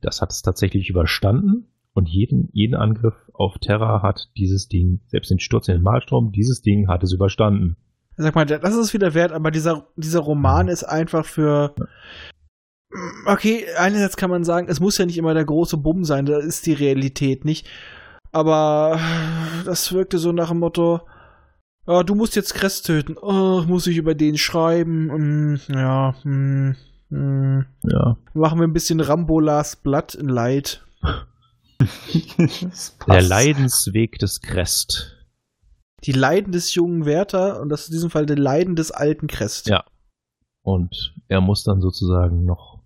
Das 0.00 0.22
hat 0.22 0.30
es 0.30 0.40
tatsächlich 0.40 0.88
überstanden. 0.88 1.66
Und 1.92 2.08
jeden, 2.08 2.48
jeden 2.52 2.74
Angriff 2.74 3.14
auf 3.34 3.58
Terra 3.58 4.00
hat 4.00 4.30
dieses 4.38 4.68
Ding, 4.68 5.00
selbst 5.08 5.30
den 5.30 5.40
Sturz 5.40 5.68
in 5.68 5.74
den 5.74 5.82
Malstrom, 5.82 6.32
dieses 6.32 6.62
Ding 6.62 6.88
hat 6.88 7.02
es 7.02 7.12
überstanden. 7.12 7.76
Sag 8.20 8.34
mal, 8.34 8.44
das 8.44 8.76
ist 8.76 8.92
wieder 8.92 9.14
wert, 9.14 9.32
aber 9.32 9.50
dieser, 9.50 9.86
dieser 9.96 10.20
Roman 10.20 10.68
ist 10.68 10.84
einfach 10.84 11.24
für. 11.24 11.74
Okay, 13.24 13.64
einerseits 13.78 14.16
kann 14.16 14.30
man 14.30 14.44
sagen, 14.44 14.66
es 14.68 14.78
muss 14.78 14.98
ja 14.98 15.06
nicht 15.06 15.16
immer 15.16 15.32
der 15.32 15.44
große 15.44 15.78
Bumm 15.78 16.04
sein, 16.04 16.26
da 16.26 16.38
ist 16.38 16.66
die 16.66 16.74
Realität 16.74 17.44
nicht. 17.46 17.66
Aber 18.30 19.00
das 19.64 19.92
wirkte 19.92 20.18
so 20.18 20.32
nach 20.32 20.48
dem 20.50 20.58
Motto, 20.58 21.00
ah, 21.86 22.02
du 22.02 22.14
musst 22.14 22.36
jetzt 22.36 22.54
Crest 22.54 22.86
töten. 22.86 23.16
Oh, 23.16 23.62
muss 23.66 23.86
ich 23.86 23.96
über 23.96 24.14
den 24.14 24.36
schreiben? 24.36 25.10
Hm, 25.10 25.60
ja, 25.68 26.14
hm, 26.22 26.76
hm. 27.08 27.66
Ja. 27.84 28.16
machen 28.34 28.60
wir 28.60 28.66
ein 28.66 28.74
bisschen 28.74 29.00
Rambo 29.00 29.40
Last 29.40 29.82
Blood 29.82 30.14
in 30.14 30.28
Light. 30.28 30.84
Das 32.60 32.98
Der. 33.08 33.22
Leidensweg 33.22 34.18
des 34.18 34.42
Crest. 34.42 35.19
Die 36.04 36.12
Leiden 36.12 36.52
des 36.52 36.74
jungen 36.74 37.04
Werther 37.04 37.60
und 37.60 37.68
das 37.68 37.82
ist 37.82 37.88
in 37.88 37.92
diesem 37.94 38.10
Fall 38.10 38.26
die 38.26 38.34
Leiden 38.34 38.76
des 38.76 38.90
alten 38.90 39.26
Crest. 39.26 39.68
Ja. 39.68 39.84
Und 40.62 41.14
er 41.28 41.40
muss 41.40 41.64
dann 41.64 41.80
sozusagen 41.80 42.44
noch. 42.44 42.80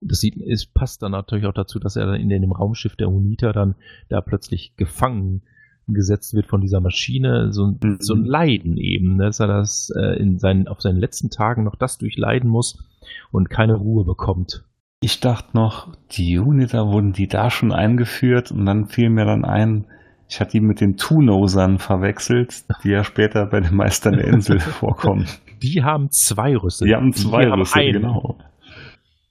Das 0.00 0.18
sieht, 0.20 0.36
es 0.36 0.66
passt 0.66 1.02
dann 1.02 1.12
natürlich 1.12 1.46
auch 1.46 1.54
dazu, 1.54 1.78
dass 1.78 1.96
er 1.96 2.06
dann 2.06 2.20
in 2.20 2.28
dem 2.28 2.52
Raumschiff 2.52 2.96
der 2.96 3.08
Unita 3.08 3.52
dann 3.52 3.76
da 4.08 4.20
plötzlich 4.20 4.74
gefangen 4.76 5.42
gesetzt 5.88 6.34
wird 6.34 6.46
von 6.46 6.60
dieser 6.60 6.80
Maschine. 6.80 7.52
So, 7.52 7.66
ein- 7.66 7.78
Mhm. 7.82 7.96
so 8.00 8.14
ein 8.14 8.24
Leiden 8.24 8.76
eben, 8.78 9.16
ne, 9.16 9.24
dass 9.24 9.40
er 9.40 9.48
das 9.48 9.90
äh, 9.96 10.16
in 10.18 10.38
seinen, 10.38 10.68
auf 10.68 10.80
seinen 10.80 10.98
letzten 10.98 11.28
Tagen 11.30 11.64
noch 11.64 11.76
das 11.76 11.98
durchleiden 11.98 12.48
muss 12.48 12.82
und 13.30 13.50
keine 13.50 13.74
Ruhe 13.74 14.04
bekommt. 14.04 14.64
Ich 15.00 15.20
dachte 15.20 15.56
noch, 15.56 15.94
die 16.12 16.38
Uniter 16.38 16.86
wurden 16.86 17.12
die 17.12 17.26
da 17.26 17.50
schon 17.50 17.72
eingeführt 17.72 18.52
und 18.52 18.64
dann 18.64 18.86
fiel 18.86 19.10
mir 19.10 19.24
dann 19.24 19.44
ein, 19.44 19.86
ich 20.32 20.40
hatte 20.40 20.52
die 20.52 20.60
mit 20.60 20.80
den 20.80 20.96
Two-Nosern 20.96 21.78
verwechselt, 21.78 22.64
die 22.82 22.88
ja 22.88 23.04
später 23.04 23.44
bei 23.44 23.60
den 23.60 23.74
Meistern 23.76 24.14
der 24.14 24.28
Insel 24.28 24.60
vorkommen. 24.60 25.26
Die 25.62 25.82
haben 25.84 26.10
zwei 26.10 26.56
Rüssel. 26.56 26.88
Die 26.88 26.94
haben 26.94 27.12
zwei 27.12 27.44
Wir 27.44 27.52
Rüssel, 27.52 27.82
einen. 27.82 27.92
genau. 27.92 28.38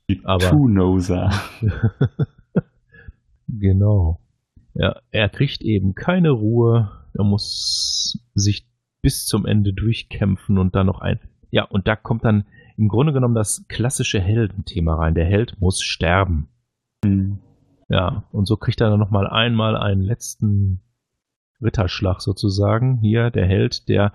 Die 0.08 0.22
Two-Noser. 0.22 1.32
Genau. 3.54 4.22
Ja, 4.76 5.02
er 5.10 5.28
kriegt 5.28 5.62
eben 5.62 5.94
keine 5.94 6.30
Ruhe. 6.30 6.90
Er 7.18 7.26
muss 7.26 8.18
sich 8.34 8.66
bis 9.02 9.26
zum 9.26 9.46
Ende 9.46 9.74
durchkämpfen 9.74 10.58
und 10.58 10.74
dann 10.74 10.86
noch 10.86 11.02
ein. 11.02 11.20
Ja, 11.50 11.66
und 11.66 11.86
da 11.86 11.98
kommt 11.98 12.24
dann 12.24 12.46
im 12.78 12.88
Grunde 12.88 13.12
genommen 13.12 13.36
das 13.36 13.66
klassische 13.68 14.22
Heldenthema 14.22 14.96
rein. 14.96 15.16
Der 15.16 15.26
Held 15.26 15.60
muss 15.60 15.82
sterben. 15.82 16.48
Hm. 17.04 17.40
Ja, 17.90 18.24
und 18.32 18.46
so 18.48 18.56
kriegt 18.56 18.80
er 18.80 18.90
dann 18.90 19.00
nochmal 19.02 19.28
einmal 19.28 19.76
einen 19.76 20.02
letzten 20.02 20.80
Ritterschlag 21.62 22.22
sozusagen. 22.22 23.00
Hier 23.00 23.30
der 23.30 23.46
Held, 23.46 23.88
der, 23.88 24.14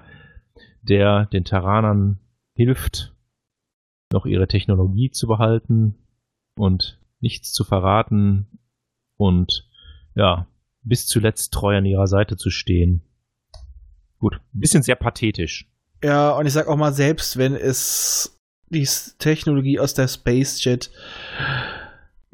der 0.82 1.26
den 1.26 1.44
Terranern 1.44 2.18
hilft, 2.54 3.14
noch 4.12 4.26
ihre 4.26 4.48
Technologie 4.48 5.10
zu 5.10 5.26
behalten 5.26 5.94
und 6.56 7.00
nichts 7.20 7.52
zu 7.52 7.64
verraten 7.64 8.46
und 9.16 9.68
ja, 10.14 10.46
bis 10.82 11.06
zuletzt 11.06 11.52
treu 11.52 11.76
an 11.76 11.84
ihrer 11.84 12.06
Seite 12.06 12.36
zu 12.36 12.50
stehen. 12.50 13.02
Gut, 14.18 14.34
ein 14.54 14.60
bisschen 14.60 14.82
sehr 14.82 14.96
pathetisch. 14.96 15.68
Ja, 16.02 16.30
und 16.30 16.46
ich 16.46 16.52
sag 16.52 16.68
auch 16.68 16.76
mal, 16.76 16.92
selbst 16.92 17.36
wenn 17.36 17.54
es 17.54 18.38
die 18.68 18.88
Technologie 19.18 19.78
aus 19.78 19.94
der 19.94 20.08
Space 20.08 20.62
Jet. 20.64 20.90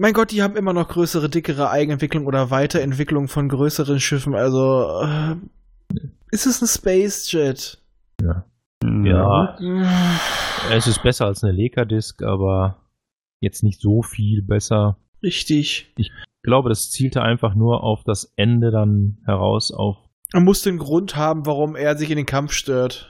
Mein 0.03 0.15
Gott, 0.15 0.33
die 0.33 0.43
haben 0.43 0.57
immer 0.57 0.73
noch 0.73 0.89
größere, 0.89 1.29
dickere 1.29 1.71
Eigenentwicklung 1.71 2.27
oder 2.27 2.51
Weiterentwicklung 2.51 3.29
von 3.29 3.49
größeren 3.49 4.01
Schiffen. 4.01 4.35
Also 4.35 5.01
äh, 5.01 5.37
ist 6.33 6.45
es 6.45 6.61
ein 6.61 6.67
Space 6.67 7.31
Jet? 7.31 7.79
Ja, 8.21 9.57
es 10.73 10.89
ist 10.89 11.05
besser 11.05 11.27
als 11.27 11.45
eine 11.45 11.53
Leica-Disc, 11.53 12.21
aber 12.25 12.79
jetzt 13.39 13.63
nicht 13.63 13.81
so 13.81 14.03
viel 14.03 14.43
besser. 14.43 14.97
Richtig. 15.23 15.93
Ich 15.97 16.11
glaube, 16.43 16.69
das 16.69 16.91
zielte 16.91 17.23
einfach 17.23 17.55
nur 17.55 17.85
auf 17.85 18.03
das 18.03 18.33
Ende 18.35 18.73
dann 18.73 19.19
heraus, 19.25 19.71
auf 19.71 19.99
Man 20.33 20.43
muss 20.43 20.63
den 20.63 20.79
Grund 20.79 21.15
haben, 21.15 21.47
warum 21.47 21.77
er 21.77 21.97
sich 21.97 22.11
in 22.11 22.17
den 22.17 22.27
Kampf 22.27 22.51
stört. 22.55 23.09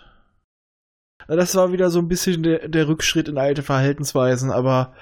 Das 1.26 1.56
war 1.56 1.72
wieder 1.72 1.88
so 1.88 2.00
ein 2.00 2.08
bisschen 2.08 2.42
der, 2.42 2.68
der 2.68 2.86
Rückschritt 2.86 3.28
in 3.28 3.38
alte 3.38 3.62
Verhaltensweisen, 3.62 4.50
aber 4.50 4.92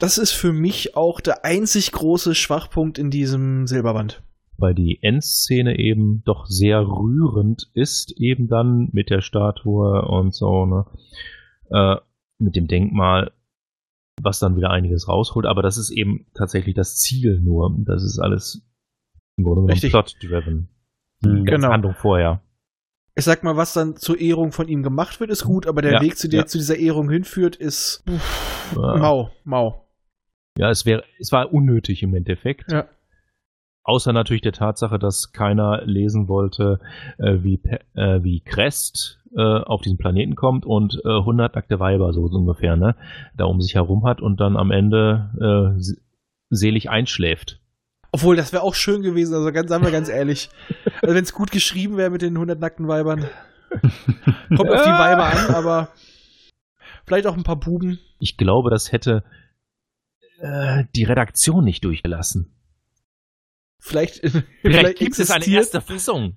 das 0.00 0.18
ist 0.18 0.32
für 0.32 0.52
mich 0.52 0.96
auch 0.96 1.20
der 1.20 1.44
einzig 1.44 1.92
große 1.92 2.34
Schwachpunkt 2.34 2.98
in 2.98 3.10
diesem 3.10 3.66
Silberband. 3.66 4.22
weil 4.58 4.74
die 4.74 4.98
Endszene 5.02 5.78
eben 5.78 6.22
doch 6.24 6.44
sehr 6.46 6.80
rührend 6.80 7.70
ist, 7.74 8.12
eben 8.18 8.48
dann 8.48 8.88
mit 8.92 9.08
der 9.08 9.22
Statue 9.22 10.02
und 10.02 10.34
so, 10.34 10.66
ne? 10.66 10.84
Äh, 11.70 11.96
mit 12.38 12.56
dem 12.56 12.66
Denkmal, 12.66 13.32
was 14.22 14.38
dann 14.38 14.56
wieder 14.56 14.70
einiges 14.70 15.08
rausholt, 15.08 15.46
aber 15.46 15.62
das 15.62 15.78
ist 15.78 15.90
eben 15.90 16.26
tatsächlich 16.34 16.74
das 16.74 16.96
Ziel 16.96 17.40
nur. 17.40 17.74
Das 17.86 18.02
ist 18.02 18.18
alles 18.18 18.62
im 19.38 19.44
Grunde 19.44 19.60
genommen 19.62 19.70
Richtig. 19.72 19.92
plot-driven. 19.92 20.68
Genau. 21.22 21.68
Handlung 21.68 21.94
vorher. 21.94 22.42
Ich 23.14 23.24
sag 23.24 23.42
mal, 23.42 23.56
was 23.56 23.72
dann 23.74 23.96
zur 23.96 24.18
Ehrung 24.20 24.52
von 24.52 24.68
ihm 24.68 24.82
gemacht 24.82 25.20
wird, 25.20 25.30
ist 25.30 25.44
gut, 25.44 25.66
aber 25.66 25.82
der 25.82 25.92
Ja, 25.94 26.00
Weg, 26.02 26.16
zu 26.18 26.28
der 26.28 26.40
ja. 26.40 26.46
zu 26.46 26.58
dieser 26.58 26.76
Ehrung 26.76 27.10
hinführt, 27.10 27.56
ist 27.56 28.04
Ja, 28.74 28.96
mau, 28.96 29.30
mau. 29.44 29.86
Ja 30.58 30.70
es 30.70 30.86
wäre, 30.86 31.04
es 31.18 31.32
war 31.32 31.52
unnötig 31.52 32.02
im 32.02 32.14
Endeffekt. 32.14 32.70
Ja. 32.72 32.86
Außer 33.82 34.12
natürlich 34.12 34.42
der 34.42 34.52
Tatsache, 34.52 34.98
dass 34.98 35.32
keiner 35.32 35.82
lesen 35.84 36.28
wollte, 36.28 36.80
äh, 37.18 37.38
wie, 37.42 37.60
äh, 37.94 38.22
wie 38.22 38.40
Crest 38.40 39.18
äh, 39.34 39.40
auf 39.40 39.80
diesen 39.80 39.96
Planeten 39.96 40.34
kommt 40.36 40.66
und 40.66 41.00
äh, 41.04 41.08
100 41.08 41.54
nackte 41.54 41.80
Weiber 41.80 42.12
so 42.12 42.20
ungefähr, 42.22 42.76
ne, 42.76 42.94
da 43.36 43.46
um 43.46 43.60
sich 43.60 43.74
herum 43.76 44.04
hat 44.04 44.20
und 44.20 44.38
dann 44.40 44.56
am 44.56 44.70
Ende 44.70 45.74
äh, 45.76 45.80
se- 45.80 45.96
selig 46.50 46.90
einschläft. 46.90 47.58
Obwohl, 48.12 48.36
das 48.36 48.52
wäre 48.52 48.64
auch 48.64 48.74
schön 48.74 49.02
gewesen, 49.02 49.34
also 49.34 49.50
ganz, 49.52 49.70
sagen 49.70 49.84
wir 49.84 49.92
ganz 49.92 50.08
ehrlich. 50.08 50.50
Also 51.00 51.14
wenn 51.14 51.24
es 51.24 51.32
gut 51.32 51.50
geschrieben 51.50 51.96
wäre 51.96 52.10
mit 52.10 52.22
den 52.22 52.34
100 52.34 52.58
nackten 52.60 52.86
Weibern. 52.88 53.24
Kommt 53.70 54.68
auf 54.68 54.82
die 54.82 54.90
Weiber 54.90 55.24
an, 55.26 55.54
aber 55.54 55.88
vielleicht 57.06 57.26
auch 57.28 57.36
ein 57.36 57.44
paar 57.44 57.58
Buben. 57.60 57.98
Ich 58.18 58.36
glaube, 58.36 58.68
das 58.70 58.90
hätte 58.92 59.22
äh, 60.40 60.84
die 60.96 61.04
Redaktion 61.04 61.64
nicht 61.64 61.84
durchgelassen. 61.84 62.54
Vielleicht, 63.78 64.16
Vielleicht, 64.20 64.46
vielleicht 64.62 64.98
gibt 64.98 65.18
es 65.18 65.30
eine 65.30 65.46
erste 65.46 65.80
Fassung. 65.80 66.36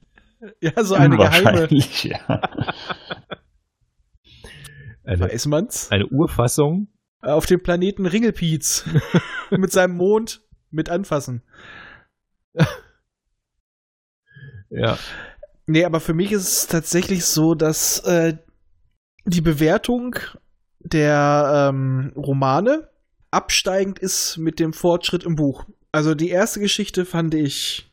Ja, 0.60 0.84
so 0.84 0.96
eine 0.96 1.18
geheime. 1.18 1.68
Ja. 1.72 2.42
Eine, 5.06 5.20
Weiß 5.20 5.48
man's? 5.48 5.92
eine 5.92 6.08
Urfassung. 6.08 6.88
Auf 7.20 7.46
dem 7.46 7.62
Planeten 7.62 8.06
Ringelpiez. 8.06 8.86
mit 9.52 9.70
seinem 9.70 9.98
Mond 9.98 10.42
mit 10.72 10.90
anfassen. 10.90 11.44
Ja. 14.70 14.98
Nee, 15.66 15.84
aber 15.84 16.00
für 16.00 16.14
mich 16.14 16.32
ist 16.32 16.48
es 16.48 16.68
tatsächlich 16.68 17.26
so, 17.26 17.54
dass 17.54 18.00
äh, 18.06 18.38
die 19.26 19.42
Bewertung 19.42 20.16
der 20.80 21.70
ähm, 21.70 22.14
Romane 22.16 22.90
absteigend 23.34 24.00
ist 24.00 24.38
mit 24.38 24.60
dem 24.60 24.74
Fortschritt 24.74 25.24
im 25.24 25.36
Buch. 25.36 25.66
Also 25.92 26.16
die 26.16 26.30
erste 26.30 26.60
Geschichte 26.60 27.06
fand 27.06 27.34
ich 27.34 27.92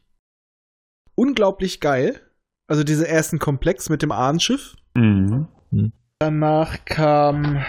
unglaublich 1.14 1.80
geil. 1.80 2.20
Also 2.68 2.84
diesen 2.84 3.06
ersten 3.06 3.38
Komplex 3.38 3.88
mit 3.88 4.02
dem 4.02 4.12
Ahnenschiff. 4.12 4.76
Mhm. 4.94 5.48
Danach 6.18 6.84
kam. 6.84 7.64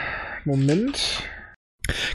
Moment. 0.46 1.24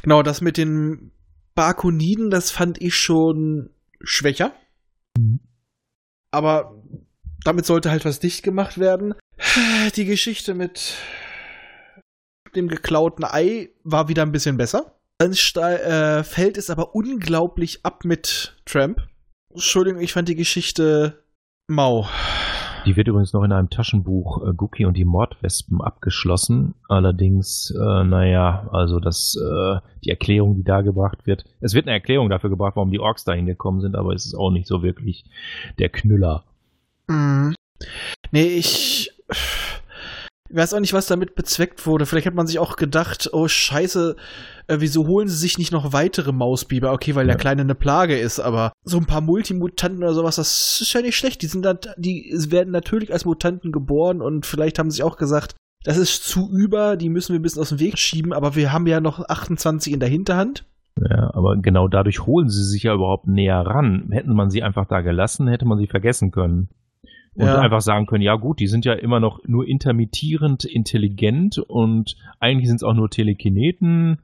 Genau, 0.03 0.23
das 0.23 0.41
mit 0.41 0.57
den 0.57 1.13
Barkoniden, 1.55 2.31
das 2.31 2.51
fand 2.51 2.81
ich 2.81 2.95
schon 2.95 3.71
schwächer. 4.01 4.53
Aber 6.31 6.83
damit 7.45 7.67
sollte 7.67 7.91
halt 7.91 8.05
was 8.05 8.21
dicht 8.21 8.43
gemacht 8.43 8.79
werden. 8.79 9.15
Die 9.97 10.05
Geschichte 10.05 10.55
mit 10.55 10.97
dem 12.55 12.69
geklauten 12.69 13.25
Ei 13.25 13.71
war 13.85 14.09
wieder 14.09 14.23
ein 14.23 14.33
bisschen 14.33 14.57
besser. 14.57 14.96
Dann 15.19 15.33
äh, 15.33 16.23
fällt 16.25 16.59
es 16.59 16.69
aber 16.69 16.95
unglaublich 16.95 17.81
ab 17.85 18.05
mit 18.05 18.55
Tramp. 18.67 19.07
Entschuldigung, 19.51 20.01
ich 20.01 20.13
fand 20.13 20.29
die 20.29 20.35
Geschichte 20.35 21.25
mau. 21.69 22.07
Die 22.85 22.97
wird 22.97 23.09
übrigens 23.09 23.33
noch 23.33 23.43
in 23.43 23.51
einem 23.51 23.71
Taschenbuch 23.71 24.47
äh, 24.47 24.53
Guki 24.55 24.85
und 24.85 24.97
die 24.97 25.05
Mordwespen 25.05 25.81
abgeschlossen. 25.81 26.75
Allerdings, 26.89 27.75
äh, 27.75 28.05
naja, 28.05 28.69
also 28.71 29.01
das, 29.01 29.37
äh, 29.37 29.81
die 30.05 30.11
Erklärung, 30.11 30.55
die 30.55 30.63
da 30.63 30.83
gebracht 30.83 31.27
wird. 31.27 31.45
Es 31.61 31.75
wird 31.75 31.87
eine 31.87 31.95
Erklärung 31.95 32.29
dafür 32.29 32.51
gebracht, 32.51 32.77
warum 32.77 32.93
die 32.93 33.01
Orks 33.01 33.25
dahin 33.25 33.47
gekommen 33.47 33.81
sind, 33.81 33.97
aber 33.97 34.15
es 34.15 34.27
ist 34.27 34.35
auch 34.35 34.51
nicht 34.51 34.69
so 34.69 34.83
wirklich 34.83 35.25
der 35.79 35.89
Knüller. 35.89 36.45
Mhm. 37.09 37.55
Nee, 38.31 38.47
ich 38.47 39.11
ich 40.49 40.57
weiß 40.57 40.75
auch 40.75 40.81
nicht, 40.81 40.93
was 40.93 41.07
damit 41.07 41.35
bezweckt 41.35 41.87
wurde. 41.87 42.07
Vielleicht 42.07 42.27
hat 42.27 42.35
man 42.35 42.47
sich 42.47 42.59
auch 42.59 42.77
gedacht, 42.77 43.31
oh 43.33 43.49
scheiße, 43.49 44.17
äh, 44.69 44.77
wieso 44.81 45.07
holen 45.07 45.29
sie 45.29 45.37
sich 45.37 45.59
nicht 45.59 45.73
noch 45.73 45.93
weitere 45.93 46.33
Mausbiber? 46.33 46.93
Okay, 46.93 47.15
weil 47.15 47.27
der 47.27 47.35
Ja. 47.35 47.39
Kleine 47.41 47.63
eine 47.63 47.75
Plage 47.75 48.19
ist, 48.19 48.41
aber 48.41 48.73
so 48.85 48.99
ein 48.99 49.07
paar 49.07 49.21
Multimutanten 49.21 50.03
oder 50.03 50.15
sowas, 50.15 50.37
das 50.37 50.81
ist 50.81 50.93
ja 50.93 51.03
nicht 51.03 51.17
schlecht. 51.17 51.43
Die 51.43 51.47
sind 51.47 51.65
dann, 51.65 51.79
die 51.97 52.33
werden 52.49 52.71
natürlich 52.71 53.13
als 53.13 53.25
Mutanten 53.25 53.73
geboren 53.73 54.21
und 54.21 54.47
vielleicht 54.47 54.79
haben 54.79 54.91
sie 54.91 54.97
sich 54.97 55.05
auch 55.05 55.17
gesagt, 55.17 55.55
das 55.85 55.99
ist 55.99 56.25
zu 56.25 56.51
über, 56.51 56.97
die 56.97 57.09
müssen 57.09 57.33
wir 57.33 57.39
ein 57.39 57.43
bisschen 57.43 57.63
aus 57.63 57.69
dem 57.69 57.79
Weg 57.79 57.99
schieben, 57.99 58.33
aber 58.33 58.57
wir 58.57 58.73
haben 58.73 58.87
ja 58.87 59.01
noch 59.01 59.29
28 59.29 59.93
in 59.93 60.01
der 60.01 60.09
Hinterhand. 60.09 60.65
Ja, 60.99 61.31
aber 61.35 61.57
genau 61.59 61.89
dadurch 61.89 62.27
holen 62.27 62.49
sie 62.49 62.65
sich 62.65 62.85
ja 62.85 62.95
überhaupt 62.95 63.27
näher 63.27 63.61
ran. 63.61 64.09
Hätten 64.11 64.35
man 64.35 64.51
sie 64.51 64.63
einfach 64.63 64.87
da 64.87 65.03
gelassen, 65.03 65.47
hätte 65.47 65.67
man 65.67 65.79
sie 65.79 65.87
vergessen 65.87 66.31
können. 66.31 66.71
Und 67.37 67.45
Ja. 67.47 67.59
einfach 67.61 67.81
sagen 67.83 68.07
können, 68.07 68.23
ja 68.23 68.35
gut, 68.37 68.61
die 68.61 68.67
sind 68.67 68.85
ja 68.85 68.95
immer 68.95 69.21
noch 69.21 69.41
nur 69.47 69.67
intermittierend 69.69 70.65
intelligent 70.65 71.59
und 71.59 72.17
eigentlich 72.41 72.67
sind 72.69 72.77
es 72.77 72.83
auch 72.83 72.95
nur 72.95 73.11
Telekineten. 73.11 74.19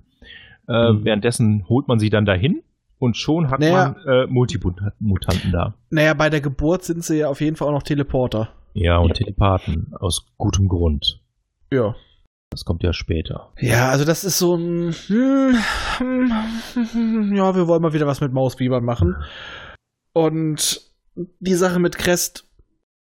Äh, 0.68 0.93
Mhm. 0.93 1.05
Währenddessen 1.05 1.68
holt 1.68 1.89
man 1.89 1.98
sie 1.98 2.09
dann 2.10 2.24
dahin 2.24 2.62
Und 2.98 3.16
schon 3.16 3.51
hat 3.51 3.59
Naja. 3.59 3.97
man 4.06 4.06
äh, 4.06 4.26
Multimutanten 4.28 5.51
da. 5.51 5.74
Naja, 5.90 6.14
bei 6.14 6.30
der 6.30 6.40
Geburt 6.40 6.84
sind 6.84 7.02
sie 7.05 7.18
ja 7.18 7.28
auf 7.28 7.40
jeden 7.40 7.56
Fall 7.56 7.66
auch 7.66 7.72
noch 7.72 7.82
Teleporter. 7.82 8.51
Ja, 8.74 8.98
und 8.98 9.09
Ja. 9.09 9.14
Telepathen. 9.14 9.93
Aus 9.98 10.24
gutem 10.39 10.68
Grund. 10.68 11.20
Ja. 11.72 11.97
Das 12.51 12.64
kommt 12.64 12.82
ja 12.84 12.93
später. 12.93 13.51
Ja, 13.59 13.89
also 13.89 14.05
das 14.05 14.22
ist 14.24 14.39
so 14.39 14.55
ein. 14.55 14.93
Hm, 15.09 15.56
hm, 15.98 17.34
ja, 17.34 17.55
wir 17.56 17.66
wollen 17.66 17.82
mal 17.82 17.93
wieder 17.93 18.06
was 18.06 18.20
mit 18.20 18.32
Mausbibern 18.32 18.84
machen. 18.84 19.16
Und 20.12 20.80
die 21.40 21.55
Sache 21.55 21.78
mit 21.80 21.98
Crest, 21.98 22.47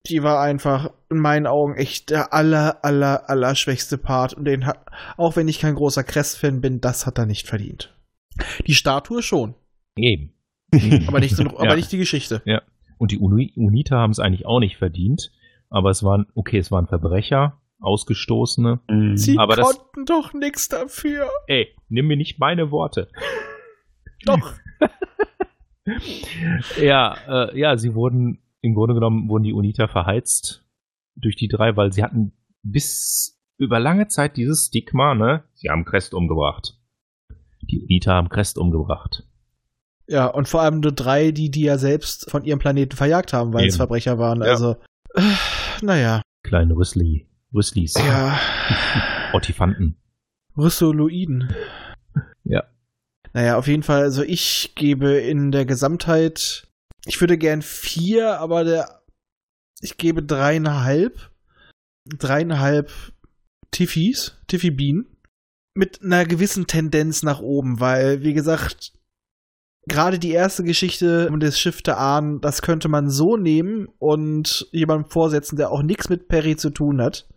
die 0.08 0.22
war 0.22 0.40
einfach 0.40 0.90
in 1.10 1.18
meinen 1.18 1.46
Augen 1.46 1.74
echt 1.76 2.10
der 2.10 2.32
aller, 2.34 2.84
aller, 2.84 3.28
aller 3.30 3.54
schwächste 3.54 3.98
Part. 3.98 4.34
Und 4.34 4.44
den 4.46 4.66
hat, 4.66 4.84
auch 5.16 5.36
wenn 5.36 5.46
ich 5.48 5.60
kein 5.60 5.74
großer 5.76 6.02
Crest-Fan 6.02 6.60
bin, 6.60 6.80
das 6.80 7.06
hat 7.06 7.18
er 7.18 7.26
nicht 7.26 7.46
verdient. 7.46 7.94
Die 8.66 8.74
Statue 8.74 9.22
schon, 9.22 9.54
Eben. 9.96 10.32
aber 11.06 11.20
nicht, 11.20 11.38
den, 11.38 11.48
aber 11.56 11.66
Ja. 11.66 11.76
nicht 11.76 11.92
die 11.92 11.98
Geschichte. 11.98 12.42
Und 12.98 13.10
die 13.12 13.18
Uni 13.18 13.52
Unita 13.56 13.96
haben 13.96 14.10
es 14.12 14.18
eigentlich 14.20 14.46
auch 14.46 14.58
nicht 14.60 14.76
verdient. 14.78 15.30
Aber 15.70 15.90
es 15.90 16.02
waren, 16.02 16.26
okay, 16.34 16.58
es 16.58 16.70
waren 16.70 16.86
Verbrecher, 16.86 17.60
Ausgestoßene. 17.80 18.80
Mhm. 18.88 19.16
Sie 19.16 19.38
Aber 19.38 19.56
das- 19.56 19.66
konnten 19.66 20.04
doch 20.06 20.32
nichts 20.34 20.68
dafür. 20.68 21.28
Ey, 21.46 21.74
nimm 21.88 22.06
mir 22.06 22.16
nicht 22.16 22.38
meine 22.38 22.70
Worte. 22.70 23.08
Doch. 24.24 24.54
Ja, 26.80 27.16
äh, 27.28 27.58
ja, 27.58 27.76
sie 27.76 27.94
wurden, 27.94 28.38
im 28.62 28.74
Grunde 28.74 28.94
genommen 28.94 29.28
wurden 29.28 29.44
die 29.44 29.52
Unita 29.52 29.88
verheizt 29.88 30.64
durch 31.16 31.36
die 31.36 31.48
drei, 31.48 31.76
weil 31.76 31.92
sie 31.92 32.02
hatten 32.02 32.32
bis 32.62 33.38
über 33.58 33.78
lange 33.78 34.08
Zeit 34.08 34.36
dieses 34.36 34.66
Stigma, 34.66 35.14
ne? 35.14 35.44
Sie 35.54 35.68
haben 35.68 35.84
Crest 35.84 36.14
umgebracht. 36.14 36.78
Die 37.60 37.80
Unita 37.80 38.14
haben 38.14 38.28
Crest 38.28 38.56
umgebracht. 38.58 39.24
Ja, 40.06 40.26
und 40.26 40.48
vor 40.48 40.62
allem 40.62 40.80
nur 40.80 40.92
drei, 40.92 41.30
die 41.30 41.50
die 41.50 41.62
ja 41.62 41.78
selbst 41.78 42.30
von 42.30 42.44
ihrem 42.44 42.58
Planeten 42.58 42.96
verjagt 42.96 43.32
haben, 43.32 43.52
weil 43.52 43.66
es 43.66 43.74
Eben. 43.74 43.78
Verbrecher 43.78 44.18
waren. 44.18 44.40
Ja. 44.40 44.48
Also, 44.48 44.76
äh, 45.14 45.22
naja. 45.82 46.22
Kleine 46.42 46.74
Rüssli. 46.74 47.28
Rüsslis. 47.54 47.94
Ja. 47.94 48.38
Ortifanten. 49.32 49.96
Rüssoloiden. 50.56 51.52
Ja. 52.44 52.64
Naja, 53.32 53.56
auf 53.56 53.66
jeden 53.66 53.82
Fall, 53.82 54.02
also 54.02 54.22
ich 54.22 54.72
gebe 54.74 55.12
in 55.12 55.52
der 55.52 55.64
Gesamtheit, 55.64 56.68
ich 57.06 57.20
würde 57.20 57.38
gern 57.38 57.62
vier, 57.62 58.38
aber 58.38 58.64
der, 58.64 59.02
ich 59.80 59.96
gebe 59.96 60.22
dreieinhalb, 60.22 61.30
dreieinhalb 62.06 62.92
Tiffys, 63.70 64.36
Tiffy-Bienen, 64.46 65.06
mit 65.74 66.02
einer 66.02 66.24
gewissen 66.26 66.66
Tendenz 66.66 67.22
nach 67.22 67.40
oben, 67.40 67.80
weil, 67.80 68.22
wie 68.22 68.34
gesagt, 68.34 68.92
gerade 69.88 70.18
die 70.18 70.32
erste 70.32 70.62
Geschichte 70.62 71.28
um 71.28 71.40
das 71.40 71.58
Schiff 71.58 71.82
der 71.82 71.98
Ahnen, 71.98 72.40
das 72.40 72.62
könnte 72.62 72.88
man 72.88 73.10
so 73.10 73.36
nehmen 73.36 73.88
und 73.98 74.68
jemandem 74.72 75.10
vorsetzen, 75.10 75.56
der 75.56 75.70
auch 75.70 75.82
nichts 75.82 76.08
mit 76.08 76.28
Perry 76.28 76.56
zu 76.56 76.70
tun 76.70 77.00
hat. 77.00 77.28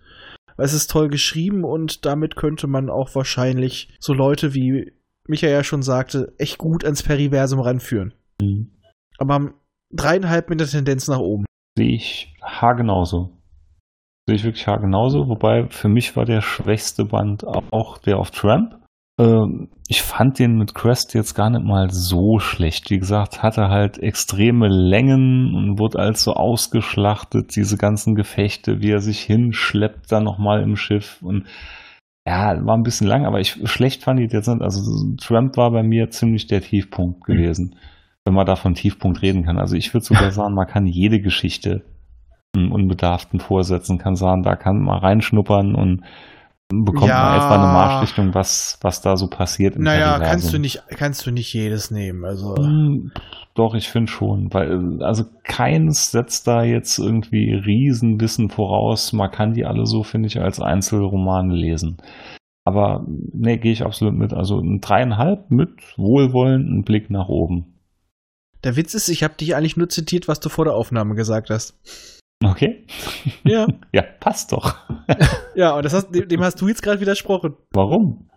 Weil 0.57 0.65
es 0.65 0.73
ist 0.73 0.89
toll 0.89 1.09
geschrieben 1.09 1.63
und 1.65 2.05
damit 2.05 2.35
könnte 2.35 2.67
man 2.67 2.89
auch 2.89 3.13
wahrscheinlich 3.13 3.89
so 3.99 4.13
Leute 4.13 4.53
wie 4.53 4.93
Michael 5.27 5.53
ja 5.53 5.63
schon 5.63 5.83
sagte, 5.83 6.33
echt 6.37 6.57
gut 6.57 6.85
ans 6.85 7.03
Periversum 7.03 7.59
ranführen. 7.59 8.13
Mhm. 9.19 9.29
Aber 9.29 9.53
dreieinhalb 9.93 10.49
mit 10.49 10.59
der 10.59 10.67
Tendenz 10.67 11.07
nach 11.07 11.19
oben. 11.19 11.45
Sehe 11.77 11.93
ich 11.93 12.33
haargenauso. 12.41 13.31
Sehe 14.27 14.35
ich 14.35 14.43
wirklich 14.43 14.67
haargenauso, 14.67 15.27
wobei 15.27 15.67
für 15.69 15.89
mich 15.89 16.15
war 16.15 16.25
der 16.25 16.41
schwächste 16.41 17.05
Band 17.05 17.45
auch 17.45 17.97
der 17.99 18.17
auf 18.17 18.31
Tramp. 18.31 18.79
Ähm, 19.19 19.69
ich 19.87 20.01
fand 20.01 20.39
den 20.39 20.57
mit 20.57 20.73
Crest 20.73 21.13
jetzt 21.13 21.35
gar 21.35 21.49
nicht 21.49 21.63
mal 21.63 21.89
so 21.91 22.39
schlecht. 22.39 22.89
Wie 22.89 22.97
gesagt, 22.97 23.43
hatte 23.43 23.69
halt 23.69 23.99
extreme 23.99 24.67
Längen 24.67 25.53
und 25.55 25.79
wurde 25.79 25.99
als 25.99 26.23
so 26.23 26.33
ausgeschlachtet, 26.33 27.55
diese 27.55 27.77
ganzen 27.77 28.15
Gefechte, 28.15 28.81
wie 28.81 28.91
er 28.91 28.99
sich 28.99 29.21
hinschleppt 29.21 30.11
dann 30.11 30.23
nochmal 30.23 30.63
im 30.63 30.75
Schiff 30.75 31.21
und 31.21 31.45
ja, 32.27 32.65
war 32.65 32.75
ein 32.75 32.83
bisschen 32.83 33.05
lang, 33.05 33.25
aber 33.25 33.39
ich 33.39 33.59
schlecht 33.69 34.03
fand 34.03 34.19
ich 34.19 34.33
jetzt 34.33 34.47
nicht. 34.47 34.61
Also 34.61 34.81
Tramp 35.17 35.57
war 35.57 35.69
bei 35.69 35.83
mir 35.83 36.09
ziemlich 36.09 36.47
der 36.47 36.61
Tiefpunkt 36.61 37.23
gewesen, 37.23 37.75
wenn 38.26 38.34
man 38.34 38.45
da 38.45 38.56
von 38.56 38.73
Tiefpunkt 38.73 39.22
reden 39.22 39.43
kann. 39.45 39.57
Also 39.57 39.76
ich 39.76 39.93
würde 39.93 40.06
sogar 40.06 40.31
sagen, 40.31 40.53
man 40.56 40.68
kann 40.68 40.88
jede 40.88 41.22
Geschichte 41.22 41.84
einem 42.56 42.72
Unbedarften 42.72 43.39
vorsetzen, 43.39 43.97
kann 43.97 44.15
sagen, 44.15 44.43
da 44.43 44.56
kann 44.56 44.80
man 44.81 44.99
reinschnuppern 44.99 45.76
und 45.76 46.03
bekommt 46.69 47.10
Ja. 47.10 47.23
man 47.23 47.35
etwa 47.38 47.56
eine 47.56 47.73
Marschrichtung, 47.73 48.34
was, 48.34 48.80
was 48.81 49.02
da 49.02 49.18
so 49.18 49.27
passiert. 49.27 49.77
Naja, 49.77 50.18
kannst 50.19 50.52
du 50.53 50.57
nicht, 50.57 50.81
kannst 50.89 51.26
du 51.27 51.31
nicht 51.31 51.53
jedes 51.53 51.91
nehmen. 51.91 52.26
Also. 52.26 52.56
Hm, 52.56 53.11
Doch, 53.53 53.76
ich 53.76 53.88
finde 53.89 54.11
schon, 54.11 54.52
weil 54.53 55.03
also 55.03 55.26
keins 55.43 56.11
setzt 56.11 56.47
da 56.47 56.64
jetzt 56.64 56.97
irgendwie 56.97 57.53
Riesenwissen 57.53 58.49
voraus. 58.49 59.14
Man 59.14 59.30
kann 59.31 59.53
die 59.53 59.65
alle 59.65 59.85
so, 59.85 60.03
finde 60.03 60.27
ich, 60.27 60.41
als 60.41 60.60
Einzelromane 60.60 61.53
lesen. 61.53 61.97
Aber 62.65 63.06
ne, 63.31 63.60
gehe 63.60 63.72
ich 63.73 63.85
absolut 63.85 64.15
mit. 64.15 64.34
Also 64.34 64.60
ein 64.60 64.80
dreieinhalb 64.81 65.52
mit 65.52 65.69
wohlwollenden 65.97 66.84
Blick 66.84 67.11
nach 67.11 67.27
oben. 67.27 67.74
Der 68.65 68.75
Witz 68.75 68.95
ist, 68.95 69.09
ich 69.09 69.23
habe 69.23 69.35
dich 69.35 69.55
eigentlich 69.55 69.77
nur 69.77 69.89
zitiert, 69.89 70.27
was 70.27 70.39
du 70.39 70.49
vor 70.49 70.65
der 70.65 70.73
Aufnahme 70.73 71.13
gesagt 71.15 71.49
hast. 71.51 71.77
Okay? 72.43 72.85
Ja. 73.43 73.67
Ja, 73.93 74.01
passt 74.19 74.51
doch. 74.51 74.75
ja, 75.55 75.75
und 75.75 75.85
das 75.85 75.93
hast, 75.93 76.09
dem, 76.13 76.27
dem 76.27 76.41
hast 76.41 76.59
du 76.59 76.67
jetzt 76.67 76.81
gerade 76.81 76.99
widersprochen. 76.99 77.55
Warum? 77.71 78.29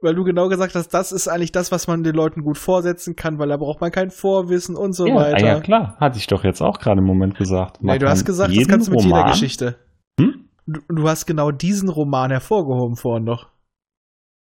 Weil 0.00 0.14
du 0.14 0.24
genau 0.24 0.48
gesagt 0.48 0.74
hast, 0.74 0.88
das 0.88 1.12
ist 1.12 1.28
eigentlich 1.28 1.52
das, 1.52 1.70
was 1.70 1.86
man 1.86 2.02
den 2.02 2.16
Leuten 2.16 2.42
gut 2.42 2.58
vorsetzen 2.58 3.14
kann, 3.14 3.38
weil 3.38 3.48
da 3.48 3.56
braucht 3.56 3.80
man 3.80 3.92
kein 3.92 4.10
Vorwissen 4.10 4.74
und 4.74 4.94
so 4.94 5.06
ja, 5.06 5.14
weiter. 5.14 5.36
ah, 5.46 5.48
ja, 5.48 5.60
klar. 5.60 5.96
Hatte 6.00 6.18
ich 6.18 6.26
doch 6.26 6.42
jetzt 6.42 6.60
auch 6.60 6.80
gerade 6.80 6.98
im 7.00 7.06
Moment 7.06 7.36
gesagt. 7.36 7.80
Man 7.82 7.94
Nee, 7.94 7.98
du 8.00 8.08
hast 8.08 8.24
gesagt, 8.24 8.56
das 8.56 8.66
kannst 8.66 8.88
du 8.88 8.92
mit 8.92 9.02
jeder 9.04 9.16
Roman- 9.16 9.30
Geschichte. 9.30 9.78
Hm? 10.18 10.48
Du, 10.66 10.80
du 10.88 11.08
hast 11.08 11.26
genau 11.26 11.52
diesen 11.52 11.88
Roman 11.88 12.30
hervorgehoben 12.30 12.96
vorhin 12.96 13.24
noch. 13.24 13.50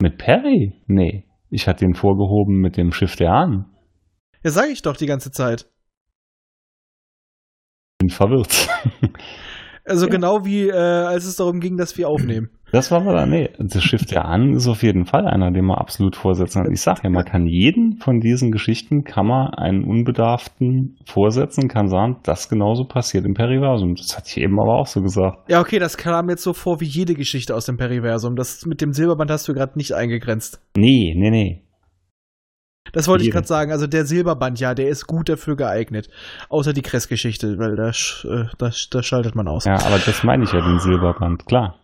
Mit 0.02 0.18
Perry? 0.18 0.82
Nee. 0.88 1.24
Ich 1.50 1.68
hatte 1.68 1.86
ihn 1.86 1.94
vorgehoben 1.96 2.60
mit 2.60 2.78
dem 2.78 2.92
Schiff 2.92 3.16
der 3.16 3.32
Ahnen. 3.32 3.66
Ja, 4.44 4.52
sag 4.52 4.70
ich 4.70 4.82
doch 4.82 4.98
die 4.98 5.06
ganze 5.06 5.32
Zeit. 5.32 5.70
Bin 8.00 8.10
verwirrt. 8.10 8.68
Also 9.86 10.06
Ja. 10.08 10.12
genau 10.12 10.46
wie 10.46 10.68
äh, 10.68 10.74
als 10.74 11.26
es 11.26 11.36
darum 11.36 11.60
ging, 11.60 11.78
dass 11.78 11.98
wir 11.98 12.10
aufnehmen. 12.10 12.50
Das 12.76 12.92
war 12.92 13.08
aber, 13.08 13.26
nee, 13.26 13.52
das 13.58 13.82
Schiff 13.82 14.04
der 14.04 14.26
Ahnen 14.26 14.54
ist 14.54 14.68
auf 14.68 14.84
jeden 14.84 15.06
Fall 15.06 15.26
einer, 15.26 15.50
den 15.50 15.64
man 15.64 15.78
absolut 15.78 16.18
vorsetzen 16.18 16.64
kann. 16.64 16.74
Ich 16.74 16.82
sag 16.82 17.06
ja, 17.06 17.10
man 17.10 17.24
kann 17.24 17.48
jeden 17.48 18.00
von 18.02 18.20
diesen 18.20 18.52
Geschichten, 18.52 19.06
kann 19.06 19.28
man 19.28 19.54
einen 19.54 19.86
Unbedarften 19.86 20.98
vorsetzen, 21.06 21.70
kann 21.70 21.88
sagen, 21.88 22.18
das 22.24 22.50
genauso 22.50 22.84
passiert 22.84 23.24
im 23.24 23.34
Periversum. 23.34 23.96
Das 23.96 24.18
hatte 24.18 24.28
ich 24.28 24.38
eben 24.44 24.60
aber 24.60 24.76
auch 24.76 24.88
so 24.88 25.02
gesagt. 25.02 25.50
Ja, 25.50 25.62
okay, 25.62 25.80
das 25.80 25.96
kam 25.96 26.28
jetzt 26.28 26.44
so 26.44 26.52
vor 26.52 26.82
wie 26.82 26.86
jede 26.86 27.14
Geschichte 27.14 27.56
aus 27.56 27.66
dem 27.66 27.78
Periversum. 27.78 28.36
Das 28.36 28.66
mit 28.66 28.82
dem 28.82 28.92
Silberband 28.92 29.32
hast 29.32 29.48
du 29.48 29.54
gerade 29.54 29.78
nicht 29.78 29.94
eingegrenzt. 29.94 30.60
Nee, 30.76 31.16
nee, 31.16 31.30
nee. 31.30 31.62
Das 32.92 33.08
wollte 33.08 33.24
ich 33.24 33.32
gerade 33.32 33.48
sagen. 33.48 33.72
Also 33.72 33.88
der 33.88 34.04
Silberband, 34.04 34.60
ja, 34.60 34.74
der 34.74 34.90
ist 34.90 35.08
gut 35.08 35.30
dafür 35.30 35.56
geeignet. 35.56 36.10
Außer 36.50 36.74
die 36.74 36.82
Kress-Geschichte, 36.82 37.58
weil 37.58 37.78
da, 37.78 37.88
äh, 37.90 38.48
da, 38.58 38.70
da 38.92 39.02
schaltet 39.02 39.34
man 39.34 39.48
aus. 39.48 39.64
Ja, 39.64 39.76
aber 39.76 39.98
das 39.98 40.26
meine 40.26 40.44
ich 40.44 40.52
ja, 40.52 40.60
den 40.60 40.80
Silberband, 40.80 41.46
klar. 41.46 41.80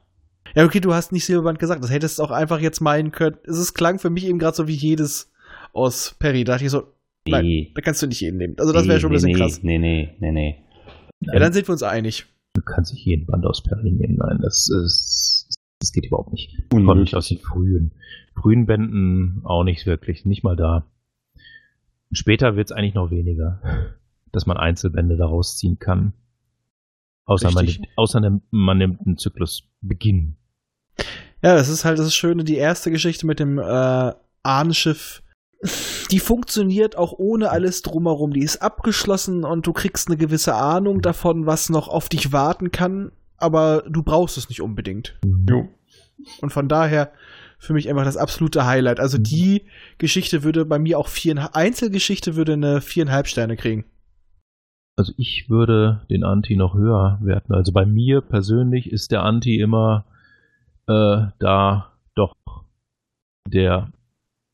Ja, 0.56 0.65
okay, 0.65 0.80
du 0.80 0.94
hast 0.94 1.11
nicht 1.11 1.26
Silberband 1.26 1.60
gesagt. 1.60 1.84
Das 1.84 1.91
hättest 1.91 2.19
du 2.19 2.23
auch 2.23 2.32
einfach 2.32 2.60
jetzt 2.60 2.82
meinen 2.82 3.11
können. 3.11 3.38
Es 3.44 3.57
ist, 3.57 3.73
klang 3.73 3.99
für 3.99 4.10
mich 4.10 4.26
eben 4.26 4.40
gerade 4.40 4.56
so 4.56 4.68
wie 4.68 4.73
jedes 4.76 5.32
aus 5.73 6.15
Perry. 6.19 6.44
Da 6.44 6.53
dachte 6.53 6.65
ich 6.65 6.72
so, 6.72 6.84
nein, 7.28 7.45
Nee. 7.45 7.72
da 7.76 7.82
kannst 7.82 8.02
du 8.02 8.07
nicht 8.07 8.22
jeden 8.22 8.38
nehmen. 8.38 8.56
Also 8.60 8.73
das 8.73 8.88
wäre 8.88 8.99
schon 8.99 9.11
ein 9.11 9.14
bisschen 9.14 9.32
nee, 9.32 9.38
krass. 9.38 9.64
Nee, 9.64 9.78
nee, 9.78 10.15
nee, 10.19 10.32
nee. 10.32 10.64
Ja, 11.22 11.40
dann 11.40 11.53
sind 11.53 11.68
wir 11.68 11.73
uns 11.73 11.84
einig. 11.84 12.26
Du 12.53 12.61
kannst 12.61 12.94
nicht 12.94 13.06
jeden 13.06 13.26
Band 13.28 13.45
aus 13.45 13.64
Perry 13.64 13.91
nehmen. 13.91 14.18
Nein, 14.18 14.40
das 14.41 14.68
ist, 14.69 15.48
das 15.80 15.91
geht 15.94 16.06
überhaupt 16.07 16.34
nicht. 16.34 16.53
Allem 16.72 16.82
Unmöglich. 16.82 17.03
nicht 17.06 17.15
aus 17.15 17.28
den 17.30 17.38
frühen. 17.40 17.91
Frühen 18.36 18.65
Bänden 18.65 19.41
auch 19.45 19.64
nicht 19.64 19.86
wirklich. 19.86 20.26
Nicht 20.26 20.44
mal 20.44 20.56
da. 20.56 20.86
Später 22.11 22.56
wird 22.57 22.69
es 22.69 22.76
eigentlich 22.76 22.94
noch 22.95 23.10
weniger, 23.11 23.61
dass 24.34 24.45
man 24.45 24.57
Einzelbände 24.57 25.15
daraus 25.15 25.57
ziehen 25.57 25.80
kann. 25.80 26.14
Außer, 27.26 27.52
man 27.52 27.65
nimmt, 27.65 27.88
außer 27.95 28.41
man 28.49 28.78
nimmt 28.78 28.99
einen 29.06 29.18
Zyklusbeginn. 29.18 30.36
Ja, 31.41 31.55
das 31.55 31.69
ist 31.69 31.85
halt 31.85 31.99
das 31.99 32.13
Schöne. 32.13 32.43
Die 32.43 32.57
erste 32.57 32.91
Geschichte 32.91 33.26
mit 33.26 33.39
dem 33.39 33.57
äh, 33.57 34.13
Ahnenschiff, 34.43 35.23
die 36.11 36.19
funktioniert 36.19 36.97
auch 36.97 37.13
ohne 37.18 37.49
alles 37.49 37.81
drumherum. 37.81 38.34
Die 38.34 38.43
ist 38.43 38.61
abgeschlossen 38.61 39.43
und 39.43 39.65
du 39.65 39.73
kriegst 39.73 40.07
eine 40.07 40.18
gewisse 40.18 40.55
Ahnung 40.55 41.01
davon, 41.01 41.45
was 41.45 41.69
noch 41.69 41.88
auf 41.88 42.09
dich 42.09 42.31
warten 42.31 42.72
kann, 42.72 43.11
aber 43.38 43.84
du 43.89 44.03
brauchst 44.03 44.38
es 44.38 44.49
nicht 44.49 44.61
unbedingt. 44.61 45.18
Jo. 45.49 45.68
Und 46.41 46.51
von 46.51 46.68
daher 46.68 47.11
für 47.57 47.73
mich 47.73 47.89
einfach 47.89 48.05
das 48.05 48.18
absolute 48.18 48.65
Highlight. 48.65 48.99
Also 48.99 49.18
Mhm. 49.19 49.23
die 49.23 49.65
Geschichte 49.99 50.43
würde 50.43 50.65
bei 50.65 50.80
mir 50.80 50.97
auch 50.97 51.07
vier 51.07 51.55
Einzelgeschichte 51.55 52.35
würde 52.35 52.53
eine 52.53 52.81
viereinhalb 52.81 53.27
Sterne 53.27 53.55
kriegen. 53.55 53.85
Also 54.97 55.13
ich 55.18 55.45
würde 55.49 56.01
den 56.09 56.23
Anti 56.23 56.55
noch 56.55 56.73
höher 56.76 57.19
werten. 57.23 57.53
Also 57.53 57.72
bei 57.72 57.85
mir 57.85 58.22
persönlich 58.22 58.91
ist 58.91 59.11
der 59.11 59.23
Anti 59.23 59.59
immer 59.59 60.05
äh, 60.91 61.31
da 61.39 61.93
doch 62.15 62.35
der 63.47 63.91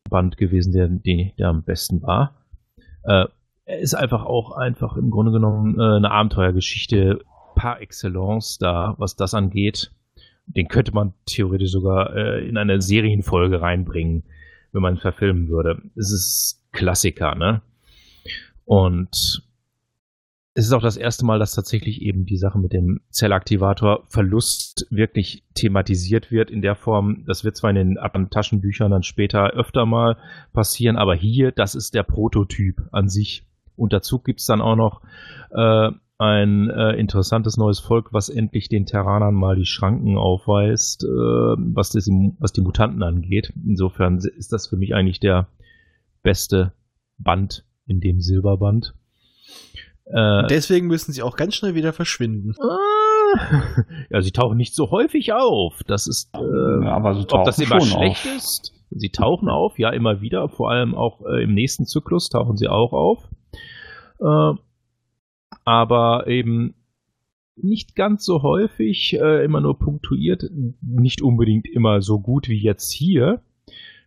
Band 0.10 0.38
gewesen, 0.38 0.74
der, 0.74 0.88
der, 0.88 1.32
der 1.38 1.48
am 1.50 1.64
besten 1.64 2.02
war. 2.02 2.36
Äh, 3.04 3.26
er 3.66 3.80
ist 3.80 3.96
einfach 3.96 4.26
auch 4.26 4.52
einfach 4.52 4.96
im 4.96 5.10
Grunde 5.10 5.32
genommen 5.32 5.80
äh, 5.80 5.98
eine 5.98 6.12
Abenteuergeschichte 6.12 7.20
par 7.56 7.82
excellence 7.82 8.58
da, 8.58 8.96
was 8.98 9.16
das 9.16 9.34
angeht. 9.34 9.92
Den 10.46 10.70
könnte 10.70 10.94
man 10.94 11.14
theoretisch 11.26 11.72
sogar 11.72 12.16
äh, 12.16 12.48
in 12.48 12.58
eine 12.58 12.82
Serienfolge 12.82 13.62
reinbringen, 13.62 14.24
wenn 14.72 14.82
man 14.82 14.98
verfilmen 14.98 15.50
würde. 15.50 15.82
Es 15.96 16.12
ist 16.12 16.64
Klassiker, 16.72 17.36
ne? 17.36 17.62
Und 18.64 19.47
es 20.58 20.66
ist 20.66 20.74
auch 20.74 20.82
das 20.82 20.98
erste 20.98 21.24
Mal, 21.24 21.38
dass 21.38 21.54
tatsächlich 21.54 22.02
eben 22.02 22.26
die 22.26 22.38
Sache 22.38 22.58
mit 22.58 22.74
dem 22.74 23.02
Zellaktivator 23.12 24.06
Verlust 24.08 24.88
wirklich 24.90 25.44
thematisiert 25.54 26.32
wird 26.32 26.50
in 26.50 26.64
der 26.64 26.76
Form. 26.76 27.26
Das 27.28 27.44
wird 27.44 27.56
zwar 27.56 27.70
in 27.70 27.76
den 27.96 28.30
Taschenbüchern 28.32 28.90
dann 28.90 29.04
später 29.04 29.52
öfter 29.52 29.86
mal 29.86 30.18
passieren, 30.54 30.98
aber 30.98 31.14
hier, 31.14 31.52
das 31.52 31.76
ist 31.76 31.94
der 31.94 32.02
Prototyp 32.02 32.82
an 32.92 33.08
sich. 33.08 33.46
Und 33.76 33.94
dazu 33.94 34.18
gibt's 34.18 34.48
dann 34.48 34.62
auch 34.62 34.76
noch 34.76 35.04
äh, 35.52 35.92
ein 36.18 36.72
äh, 36.72 36.94
interessantes 36.94 37.58
neues 37.58 37.78
Volk, 37.80 38.12
was 38.12 38.28
endlich 38.28 38.68
den 38.68 38.88
Terranern 38.88 39.36
mal 39.36 39.58
die 39.58 39.68
Schranken 39.68 40.18
aufweist, 40.18 41.04
äh, 41.04 41.08
was, 41.08 41.92
das, 41.92 42.10
was 42.40 42.52
die 42.52 42.62
Mutanten 42.62 43.04
angeht. 43.04 43.54
Insofern 43.64 44.18
ist 44.18 44.52
das 44.52 44.66
für 44.66 44.78
mich 44.78 44.96
eigentlich 44.96 45.20
der 45.20 45.50
beste 46.24 46.74
Band 47.20 47.64
in 47.86 48.00
dem 48.00 48.22
Silberband. 48.22 48.96
Äh, 50.10 50.48
Deswegen 50.48 50.88
müssen 50.88 51.12
sie 51.12 51.22
auch 51.22 51.36
ganz 51.36 51.56
schnell 51.56 51.76
wieder 51.76 51.94
verschwinden. 51.94 52.56
ja, 54.10 54.22
sie 54.22 54.32
tauchen 54.32 54.58
nicht 54.58 54.74
so 54.74 54.92
häufig 54.92 55.34
auf. 55.34 55.84
Das 55.86 56.08
ist, 56.08 56.34
äh, 56.34 56.86
ja, 56.86 56.92
aber 56.92 57.16
sie 57.16 57.28
ob 57.30 57.44
das 57.44 57.60
immer 57.60 57.82
schlecht 57.82 58.26
auf. 58.26 58.36
ist. 58.38 58.74
Sie 58.90 59.10
tauchen 59.10 59.50
auf, 59.50 59.78
ja, 59.80 59.90
immer 59.90 60.22
wieder. 60.22 60.48
Vor 60.48 60.72
allem 60.72 60.96
auch 60.96 61.26
äh, 61.26 61.44
im 61.44 61.54
nächsten 61.54 61.86
Zyklus 61.86 62.30
tauchen 62.30 62.56
sie 62.56 62.70
auch 62.70 62.94
auf. 62.94 63.28
Äh, 64.20 64.58
aber 65.66 66.28
eben 66.28 66.76
nicht 67.58 67.96
ganz 67.96 68.24
so 68.24 68.44
häufig, 68.44 69.14
äh, 69.20 69.44
immer 69.44 69.60
nur 69.60 69.78
punktuiert, 69.78 70.46
nicht 70.82 71.22
unbedingt 71.22 71.68
immer 71.68 72.02
so 72.02 72.20
gut 72.20 72.48
wie 72.48 72.62
jetzt 72.62 72.92
hier. 72.92 73.42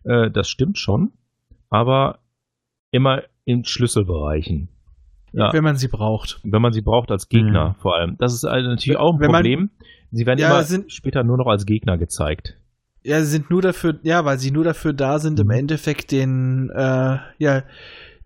Äh, 0.03 0.31
das 0.31 0.49
stimmt 0.49 0.79
schon, 0.79 1.11
aber 1.69 2.19
immer 2.91 3.23
in 3.45 3.65
Schlüsselbereichen. 3.65 4.69
Ja. 5.33 5.53
Wenn 5.53 5.63
man 5.63 5.77
sie 5.77 5.87
braucht. 5.87 6.39
Wenn 6.43 6.61
man 6.61 6.73
sie 6.73 6.81
braucht 6.81 7.11
als 7.11 7.29
Gegner 7.29 7.69
mhm. 7.69 7.81
vor 7.81 7.95
allem. 7.95 8.17
Das 8.17 8.33
ist 8.33 8.45
also 8.45 8.69
natürlich 8.69 8.97
auch 8.97 9.13
ein 9.13 9.19
Wenn 9.19 9.31
Problem. 9.31 9.59
Man, 9.59 9.69
sie 10.11 10.25
werden 10.25 10.39
ja, 10.39 10.49
immer 10.49 10.63
sind, 10.63 10.91
später 10.91 11.23
nur 11.23 11.37
noch 11.37 11.47
als 11.47 11.65
Gegner 11.65 11.97
gezeigt. 11.97 12.57
Ja, 13.03 13.19
sie 13.21 13.27
sind 13.27 13.49
nur 13.49 13.61
dafür, 13.61 13.99
ja, 14.03 14.25
weil 14.25 14.37
sie 14.37 14.51
nur 14.51 14.63
dafür 14.63 14.93
da 14.93 15.19
sind, 15.19 15.39
mhm. 15.39 15.45
im 15.45 15.49
Endeffekt 15.51 16.11
den, 16.11 16.69
äh, 16.69 17.17
ja, 17.37 17.63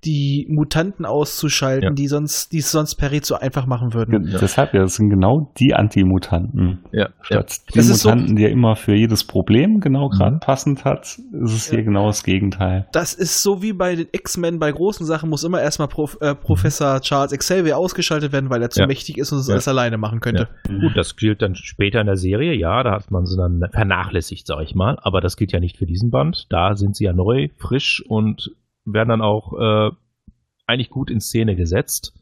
die 0.05 0.45
Mutanten 0.49 1.05
auszuschalten, 1.05 1.89
ja. 1.89 1.93
die 1.93 2.07
sonst, 2.07 2.51
die 2.51 2.59
es 2.59 2.71
sonst 2.71 2.95
Perry 2.95 3.21
zu 3.21 3.39
einfach 3.41 3.65
machen 3.65 3.93
würden. 3.93 4.27
Ja. 4.27 4.37
Deshalb, 4.39 4.73
ja, 4.73 4.81
das 4.81 4.95
sind 4.95 5.09
genau 5.09 5.51
die 5.57 5.73
Anti-Mutanten. 5.73 6.83
Ja. 6.91 7.09
Statt 7.21 7.61
die 7.73 7.79
das 7.79 8.03
Mutanten, 8.03 8.27
so, 8.29 8.35
die 8.35 8.43
ja 8.43 8.49
immer 8.49 8.75
für 8.75 8.95
jedes 8.95 9.23
Problem 9.23 9.79
genau 9.79 10.09
gerade 10.09 10.35
mhm. 10.35 10.39
passend 10.39 10.85
hat, 10.85 11.03
ist 11.03 11.53
es 11.53 11.69
hier 11.69 11.83
genau 11.83 12.07
das 12.07 12.23
Gegenteil. 12.23 12.87
Das 12.91 13.13
ist 13.13 13.41
so 13.41 13.61
wie 13.61 13.73
bei 13.73 13.95
den 13.95 14.07
X-Men, 14.11 14.59
bei 14.59 14.71
großen 14.71 15.05
Sachen 15.05 15.29
muss 15.29 15.43
immer 15.43 15.61
erstmal 15.61 15.87
Prof, 15.87 16.17
äh, 16.21 16.35
Professor 16.35 17.01
Charles 17.01 17.31
Xavier 17.37 17.77
ausgeschaltet 17.77 18.31
werden, 18.31 18.49
weil 18.49 18.61
er 18.61 18.69
zu 18.69 18.85
mächtig 18.85 19.17
ist 19.17 19.31
und 19.31 19.39
es 19.39 19.49
alles 19.49 19.67
alleine 19.67 19.97
machen 19.97 20.19
könnte. 20.19 20.47
Gut, 20.67 20.95
das 20.95 21.15
gilt 21.15 21.41
dann 21.41 21.55
später 21.55 21.99
in 21.99 22.07
der 22.07 22.17
Serie, 22.17 22.53
ja, 22.53 22.83
da 22.83 22.91
hat 22.91 23.09
man 23.09 23.25
sie 23.25 23.37
dann 23.37 23.61
vernachlässigt, 23.71 24.45
sag 24.45 24.61
ich 24.61 24.75
mal, 24.75 24.97
aber 25.01 25.21
das 25.21 25.37
gilt 25.37 25.51
ja 25.51 25.59
nicht 25.59 25.77
für 25.77 25.85
diesen 25.85 26.11
Band. 26.11 26.45
Da 26.49 26.75
sind 26.75 26.95
sie 26.95 27.05
ja 27.05 27.13
neu, 27.13 27.47
frisch 27.57 28.03
und 28.07 28.51
werden 28.85 29.09
dann 29.09 29.21
auch 29.21 29.53
äh, 29.59 29.91
eigentlich 30.67 30.89
gut 30.89 31.11
in 31.11 31.21
Szene 31.21 31.55
gesetzt. 31.55 32.17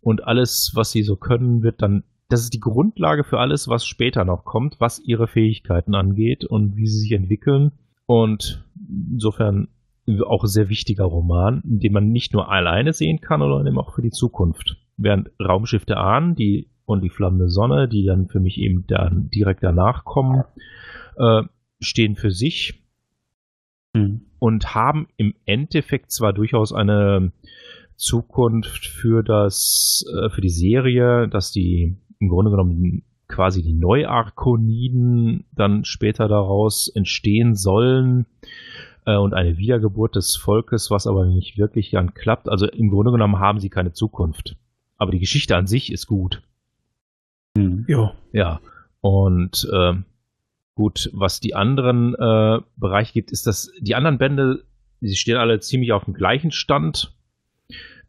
Und 0.00 0.24
alles, 0.24 0.72
was 0.74 0.92
sie 0.92 1.02
so 1.02 1.16
können, 1.16 1.62
wird 1.62 1.82
dann, 1.82 2.04
das 2.28 2.42
ist 2.42 2.54
die 2.54 2.60
Grundlage 2.60 3.24
für 3.24 3.38
alles, 3.38 3.68
was 3.68 3.84
später 3.84 4.24
noch 4.24 4.44
kommt, 4.44 4.76
was 4.78 4.98
ihre 4.98 5.26
Fähigkeiten 5.26 5.94
angeht 5.94 6.44
und 6.44 6.76
wie 6.76 6.86
sie 6.86 6.98
sich 6.98 7.12
entwickeln. 7.12 7.72
Und 8.06 8.64
insofern 9.10 9.68
auch 10.26 10.44
sehr 10.46 10.68
wichtiger 10.68 11.04
Roman, 11.04 11.60
den 11.64 11.92
man 11.92 12.08
nicht 12.08 12.32
nur 12.32 12.50
alleine 12.50 12.92
sehen 12.92 13.20
kann, 13.20 13.40
sondern 13.40 13.66
eben 13.66 13.78
auch 13.78 13.94
für 13.94 14.02
die 14.02 14.10
Zukunft. 14.10 14.76
Während 14.96 15.30
Raumschiff 15.40 15.84
der 15.84 15.98
Ahnen 15.98 16.34
die, 16.34 16.70
und 16.84 17.02
die 17.02 17.10
flammende 17.10 17.48
Sonne, 17.48 17.88
die 17.88 18.04
dann 18.04 18.28
für 18.28 18.40
mich 18.40 18.58
eben 18.58 18.84
dann 18.88 19.30
direkt 19.30 19.62
danach 19.62 20.04
kommen, 20.04 20.42
äh, 21.16 21.42
stehen 21.80 22.16
für 22.16 22.30
sich 22.30 22.82
mhm. 23.94 24.22
Und 24.40 24.74
haben 24.74 25.06
im 25.16 25.34
Endeffekt 25.44 26.10
zwar 26.10 26.32
durchaus 26.32 26.72
eine 26.72 27.30
Zukunft 27.94 28.86
für 28.86 29.22
das, 29.22 30.04
äh, 30.12 30.30
für 30.30 30.40
die 30.40 30.48
Serie, 30.48 31.28
dass 31.28 31.52
die 31.52 31.96
im 32.18 32.28
Grunde 32.28 32.50
genommen 32.50 33.04
quasi 33.28 33.62
die 33.62 33.74
Neuarkoniden 33.74 35.44
dann 35.52 35.84
später 35.84 36.26
daraus 36.26 36.88
entstehen 36.88 37.54
sollen 37.54 38.26
äh, 39.06 39.16
und 39.16 39.34
eine 39.34 39.58
Wiedergeburt 39.58 40.16
des 40.16 40.36
Volkes, 40.36 40.90
was 40.90 41.06
aber 41.06 41.26
nicht 41.26 41.58
wirklich 41.58 41.90
dann 41.90 42.14
klappt. 42.14 42.48
Also 42.48 42.66
im 42.66 42.88
Grunde 42.88 43.12
genommen 43.12 43.38
haben 43.38 43.60
sie 43.60 43.68
keine 43.68 43.92
Zukunft. 43.92 44.56
Aber 44.96 45.12
die 45.12 45.20
Geschichte 45.20 45.56
an 45.56 45.66
sich 45.66 45.92
ist 45.92 46.06
gut. 46.06 46.42
Mhm. 47.56 47.84
Ja. 47.86 48.14
Ja. 48.32 48.60
Und 49.02 49.68
äh, 49.72 49.94
Gut, 50.80 51.10
was 51.12 51.40
die 51.40 51.54
anderen 51.54 52.14
äh, 52.14 52.58
Bereiche 52.78 53.12
gibt, 53.12 53.32
ist, 53.32 53.46
dass 53.46 53.70
die 53.80 53.94
anderen 53.94 54.16
Bände, 54.16 54.64
sie 55.02 55.14
stehen 55.14 55.36
alle 55.36 55.60
ziemlich 55.60 55.92
auf 55.92 56.06
dem 56.06 56.14
gleichen 56.14 56.52
Stand. 56.52 57.14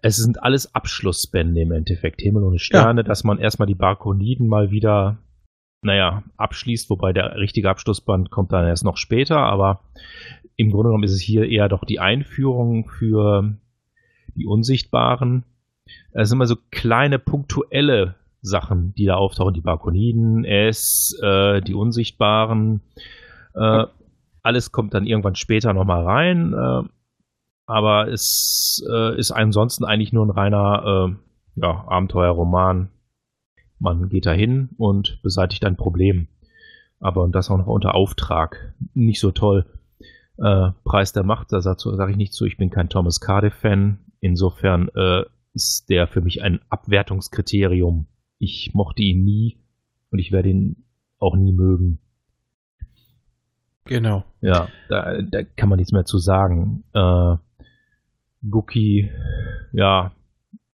Es 0.02 0.16
sind 0.16 0.42
alles 0.42 0.74
Abschlussbände 0.74 1.60
im 1.60 1.74
Endeffekt, 1.74 2.22
Himmel 2.22 2.46
und 2.46 2.62
Sterne, 2.62 3.02
ja. 3.02 3.04
dass 3.04 3.26
man 3.26 3.40
erstmal 3.40 3.66
die 3.66 3.76
Barkoniden 3.76 4.48
mal 4.48 4.72
wieder, 4.72 5.18
naja, 5.82 6.24
abschließt, 6.38 6.90
wobei 6.90 7.12
der 7.12 7.36
richtige 7.36 7.70
Abschlussband 7.70 8.32
kommt 8.32 8.54
dann 8.54 8.66
erst 8.66 8.86
noch 8.86 8.96
später, 8.96 9.40
aber 9.40 9.82
im 10.56 10.72
Grunde 10.72 10.92
genommen 10.92 11.04
ist 11.04 11.12
es 11.12 11.20
hier 11.20 11.50
eher 11.50 11.68
doch 11.68 11.84
die 11.84 12.00
Einführung 12.00 12.88
für 12.88 13.54
die 14.36 14.46
Unsichtbaren. 14.46 15.44
Es 16.14 16.30
sind 16.30 16.38
immer 16.38 16.48
so 16.48 16.56
kleine 16.72 17.20
punktuelle 17.20 18.16
Sachen, 18.42 18.94
die 18.96 19.06
da 19.06 19.16
auftauchen, 19.16 19.54
die 19.54 19.62
Barkoniden, 19.62 20.46
es, 20.46 21.18
äh, 21.22 21.62
die 21.62 21.76
Unsichtbaren, 21.76 22.82
äh, 23.54 23.86
alles 24.44 24.72
kommt 24.72 24.94
dann 24.94 25.06
irgendwann 25.06 25.36
später 25.36 25.74
nochmal 25.74 26.04
rein, 26.04 26.54
äh, 26.54 26.84
aber 27.68 28.08
es 28.10 28.84
äh, 28.92 29.18
ist 29.18 29.32
ansonsten 29.32 29.86
eigentlich 29.86 30.14
nur 30.14 30.26
ein 30.26 30.32
reiner 30.32 30.84
äh, 31.10 31.62
ja, 31.62 31.86
Abenteuerroman. 31.88 32.90
Man 33.80 34.10
geht 34.10 34.26
da 34.26 34.32
hin 34.32 34.70
und 34.78 35.20
beseitigt 35.24 35.64
ein 35.66 35.78
Problem. 35.78 36.28
Aber 37.00 37.24
und 37.24 37.34
das 37.34 37.50
auch 37.50 37.58
noch 37.58 37.68
unter 37.68 37.96
Auftrag. 37.96 38.76
Nicht 38.94 39.20
so 39.20 39.32
toll. 39.32 39.66
Äh, 40.38 40.72
Preis 40.84 41.14
der 41.14 41.24
Macht, 41.24 41.52
da 41.52 41.62
sage 41.62 41.96
sag 41.96 42.10
ich 42.10 42.18
nicht 42.18 42.34
zu, 42.34 42.46
ich 42.46 42.58
bin 42.58 42.70
kein 42.70 42.90
Thomas 42.90 43.20
Cardiff-Fan. 43.22 44.00
Insofern 44.20 44.90
äh, 44.96 45.24
ist 45.54 45.90
der 45.90 46.08
für 46.08 46.22
mich 46.22 46.44
ein 46.44 46.60
Abwertungskriterium 46.70 48.08
ich 48.42 48.74
mochte 48.74 49.04
ihn 49.04 49.24
nie 49.24 49.58
und 50.10 50.20
ich 50.20 50.32
werde 50.32 50.50
ihn 50.50 50.84
auch 51.20 51.36
nie 51.36 51.54
mögen. 51.54 52.00
Genau. 53.86 54.24
Ja, 54.42 54.68
da, 54.90 55.22
da 55.22 55.44
kann 55.44 55.70
man 55.70 55.78
nichts 55.78 55.92
mehr 55.92 56.06
zu 56.06 56.18
sagen. 56.18 56.84
Äh, 56.94 57.36
Guki, 58.50 59.12
ja, 59.74 60.12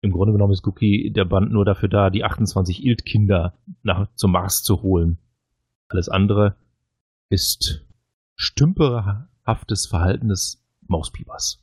im 0.01 0.11
Grunde 0.11 0.33
genommen 0.33 0.53
ist 0.53 0.63
Guki 0.63 1.13
der 1.15 1.25
Band 1.25 1.53
nur 1.53 1.65
dafür 1.65 1.89
da, 1.89 2.11
die 2.11 2.25
28 2.25 2.85
Ilt-Kinder 2.85 3.55
nach, 3.85 4.09
zum 4.17 4.33
Mars 4.33 4.65
zu 4.65 4.83
holen. 4.83 5.19
Alles 5.89 6.09
andere 6.09 6.57
ist 7.29 7.87
stümperhaftes 8.35 9.87
Verhalten 9.87 10.29
des 10.29 10.67
Mauspiepers. 10.89 11.62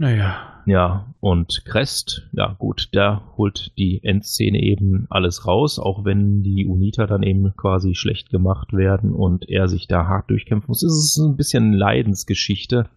Naja. 0.00 0.62
Ja, 0.64 1.14
und 1.20 1.66
Crest, 1.66 2.26
ja 2.32 2.56
gut, 2.58 2.88
der 2.94 3.22
holt 3.36 3.76
die 3.76 4.02
Endszene 4.02 4.58
eben 4.62 5.06
alles 5.10 5.46
raus, 5.46 5.78
auch 5.78 6.06
wenn 6.06 6.42
die 6.42 6.64
Unita 6.64 7.06
dann 7.06 7.22
eben 7.22 7.54
quasi 7.54 7.94
schlecht 7.94 8.30
gemacht 8.30 8.72
werden 8.72 9.12
und 9.12 9.46
er 9.50 9.68
sich 9.68 9.88
da 9.88 10.06
hart 10.06 10.30
durchkämpfen 10.30 10.68
muss. 10.68 10.82
Es 10.82 10.94
ist 10.94 11.18
ein 11.18 11.36
bisschen 11.36 11.74
Leidensgeschichte. 11.74 12.88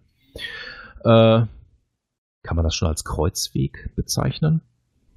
Äh, 1.03 1.43
kann 2.41 2.55
man 2.55 2.63
das 2.63 2.73
schon 2.73 2.87
als 2.87 3.03
Kreuzweg 3.03 3.89
bezeichnen? 3.97 4.61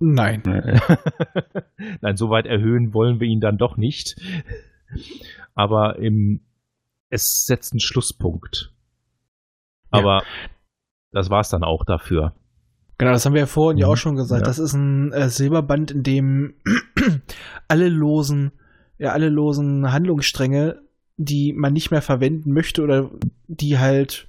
Nein. 0.01 0.43
Nein, 2.01 2.17
so 2.17 2.31
weit 2.31 2.47
erhöhen 2.47 2.95
wollen 2.95 3.21
wir 3.21 3.29
ihn 3.29 3.41
dann 3.41 3.59
doch 3.59 3.77
nicht. 3.77 4.17
Aber 5.55 6.01
im, 6.01 6.41
es 7.11 7.47
setzt 7.47 7.73
einen 7.73 7.81
Schlusspunkt. 7.81 8.73
Aber 9.93 10.23
ja 10.23 10.56
das 11.13 11.31
war 11.31 11.41
es 11.41 11.49
dann 11.49 11.65
auch 11.65 11.85
dafür. 11.85 12.35
Genau, 12.99 13.13
das 13.13 13.27
haben 13.27 13.35
wir 13.35 13.41
ja 13.41 13.47
vorhin 13.47 13.77
mhm. 13.77 13.83
ja 13.83 13.87
auch 13.89 13.97
schon 13.97 14.17
gesagt. 14.17 14.43
Ja. 14.43 14.47
Das 14.47 14.59
ist 14.59 14.73
ein 14.73 15.13
äh, 15.13 15.29
Silberband, 15.29 15.91
in 15.91 16.03
dem 16.03 16.55
alle 17.69 17.89
losen, 17.89 18.53
ja, 18.99 19.13
alle 19.13 19.29
losen 19.29 19.93
Handlungsstränge, 19.93 20.81
die 21.17 21.53
man 21.53 21.73
nicht 21.73 21.91
mehr 21.91 22.03
verwenden 22.03 22.53
möchte 22.53 22.83
oder 22.83 23.11
die 23.47 23.79
halt 23.79 24.29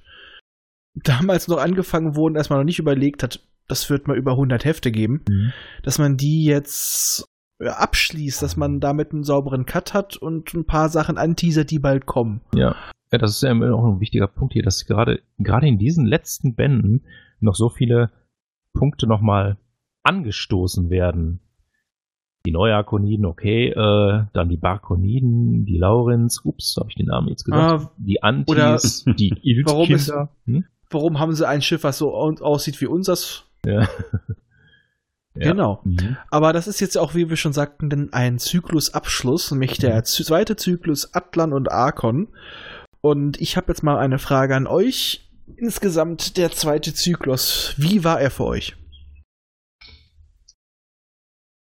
damals 0.94 1.48
noch 1.48 1.58
angefangen 1.58 2.16
wurden, 2.16 2.36
erstmal 2.36 2.58
noch 2.58 2.64
nicht 2.64 2.78
überlegt 2.78 3.22
hat, 3.22 3.40
das 3.68 3.88
wird 3.90 4.08
mal 4.08 4.16
über 4.16 4.32
100 4.32 4.64
Hefte 4.64 4.90
geben, 4.90 5.22
Mhm. 5.28 5.52
dass 5.82 5.98
man 5.98 6.16
die 6.16 6.44
jetzt 6.44 7.28
abschließt, 7.60 8.40
dass 8.40 8.56
man 8.56 8.80
damit 8.80 9.12
einen 9.12 9.24
sauberen 9.24 9.66
Cut 9.66 9.92
hat 9.94 10.16
und 10.16 10.54
ein 10.54 10.64
paar 10.64 10.88
Sachen 10.88 11.18
anteasert, 11.18 11.70
die 11.70 11.78
bald 11.78 12.06
kommen. 12.06 12.40
Ja. 12.54 12.76
Ja, 13.12 13.18
das 13.18 13.30
ist 13.32 13.42
ja 13.42 13.52
auch 13.52 13.84
ein 13.86 14.00
wichtiger 14.00 14.26
Punkt 14.26 14.52
hier, 14.52 14.62
dass 14.62 14.84
gerade, 14.86 15.20
gerade 15.38 15.66
in 15.66 15.78
diesen 15.78 16.06
letzten 16.06 16.54
Bänden 16.54 17.04
noch 17.40 17.54
so 17.54 17.68
viele 17.68 18.10
Punkte 18.74 19.06
nochmal 19.06 19.56
angestoßen 20.02 20.90
werden. 20.90 21.40
Die 22.46 22.52
Neuarkoniden, 22.52 23.26
okay, 23.26 23.68
äh, 23.70 24.24
dann 24.32 24.48
die 24.48 24.56
Barkoniden, 24.56 25.64
die 25.66 25.76
Laurens, 25.76 26.40
ups, 26.44 26.76
habe 26.78 26.88
ich 26.88 26.94
den 26.94 27.06
Namen 27.06 27.28
jetzt 27.28 27.44
gesagt, 27.44 27.82
Ah, 27.84 27.90
die 27.98 28.22
Antis, 28.22 29.04
die 29.06 29.32
warum 29.64 29.90
ist- 29.90 30.08
Iltkinder. 30.08 30.28
Hm? 30.46 30.64
Warum 30.90 31.18
haben 31.18 31.34
sie 31.34 31.46
ein 31.46 31.60
Schiff, 31.60 31.84
was 31.84 31.98
so 31.98 32.14
au- 32.14 32.34
aussieht 32.40 32.80
wie 32.80 32.86
unseres? 32.86 33.44
Ja. 33.64 33.88
Ja. 35.34 35.52
Genau. 35.52 35.80
Mhm. 35.84 36.16
Aber 36.32 36.52
das 36.52 36.66
ist 36.66 36.80
jetzt 36.80 36.98
auch, 36.98 37.14
wie 37.14 37.28
wir 37.28 37.36
schon 37.36 37.52
sagten, 37.52 37.90
denn 37.90 38.12
ein 38.12 38.38
Zyklusabschluss, 38.40 39.52
nämlich 39.52 39.78
der 39.78 40.02
z- 40.02 40.26
zweite 40.26 40.56
Zyklus 40.56 41.14
Atlan 41.14 41.52
und 41.52 41.70
Arkon. 41.70 42.26
Und 43.00 43.40
ich 43.40 43.56
habe 43.56 43.68
jetzt 43.68 43.82
mal 43.82 43.98
eine 43.98 44.18
Frage 44.18 44.56
an 44.56 44.66
euch. 44.66 45.24
Insgesamt 45.56 46.36
der 46.36 46.50
zweite 46.52 46.92
Zyklus, 46.92 47.74
wie 47.78 48.04
war 48.04 48.20
er 48.20 48.30
für 48.30 48.44
euch? 48.44 48.76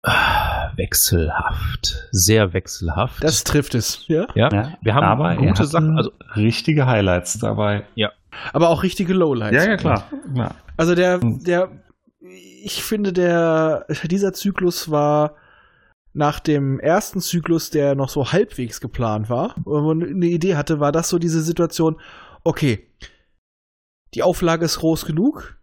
Ah, 0.04 0.72
Wechselhaft. 0.76 2.08
Sehr 2.12 2.54
wechselhaft. 2.54 3.24
Das 3.24 3.44
trifft 3.44 3.76
es, 3.76 4.06
ja? 4.08 4.28
ja. 4.36 4.50
Ja, 4.52 4.78
Wir 4.82 4.94
haben 4.94 5.04
aber 5.06 5.32
er 5.32 5.38
gute 5.38 5.66
Sachen, 5.66 5.98
also 5.98 6.12
richtige 6.36 6.86
Highlights 6.86 7.40
dabei. 7.40 7.86
Aber 8.54 8.70
auch 8.70 8.84
richtige 8.84 9.14
Lowlights. 9.14 9.56
Ja, 9.56 9.64
ja, 9.66 9.78
klar. 9.78 10.08
klar. 10.34 10.56
Also 10.78 10.94
der, 10.94 11.22
Hm. 11.22 11.44
der, 11.44 11.70
ich 12.64 12.84
finde, 12.84 13.14
der, 13.14 13.86
dieser 14.04 14.34
Zyklus 14.34 14.92
war 14.92 15.36
nach 16.16 16.40
dem 16.40 16.80
ersten 16.80 17.20
Zyklus, 17.20 17.70
der 17.70 17.94
noch 17.96 18.10
so 18.10 18.32
halbwegs 18.32 18.80
geplant 18.82 19.30
war, 19.30 19.56
wo 19.66 19.82
man 19.82 20.02
eine 20.02 20.28
Idee 20.28 20.56
hatte, 20.56 20.80
war 20.80 20.92
das 20.92 21.10
so 21.10 21.20
diese 21.20 21.42
Situation, 21.42 21.98
okay, 22.44 22.88
die 24.14 24.24
Auflage 24.24 24.66
ist 24.66 24.80
groß 24.80 25.06
genug, 25.06 25.58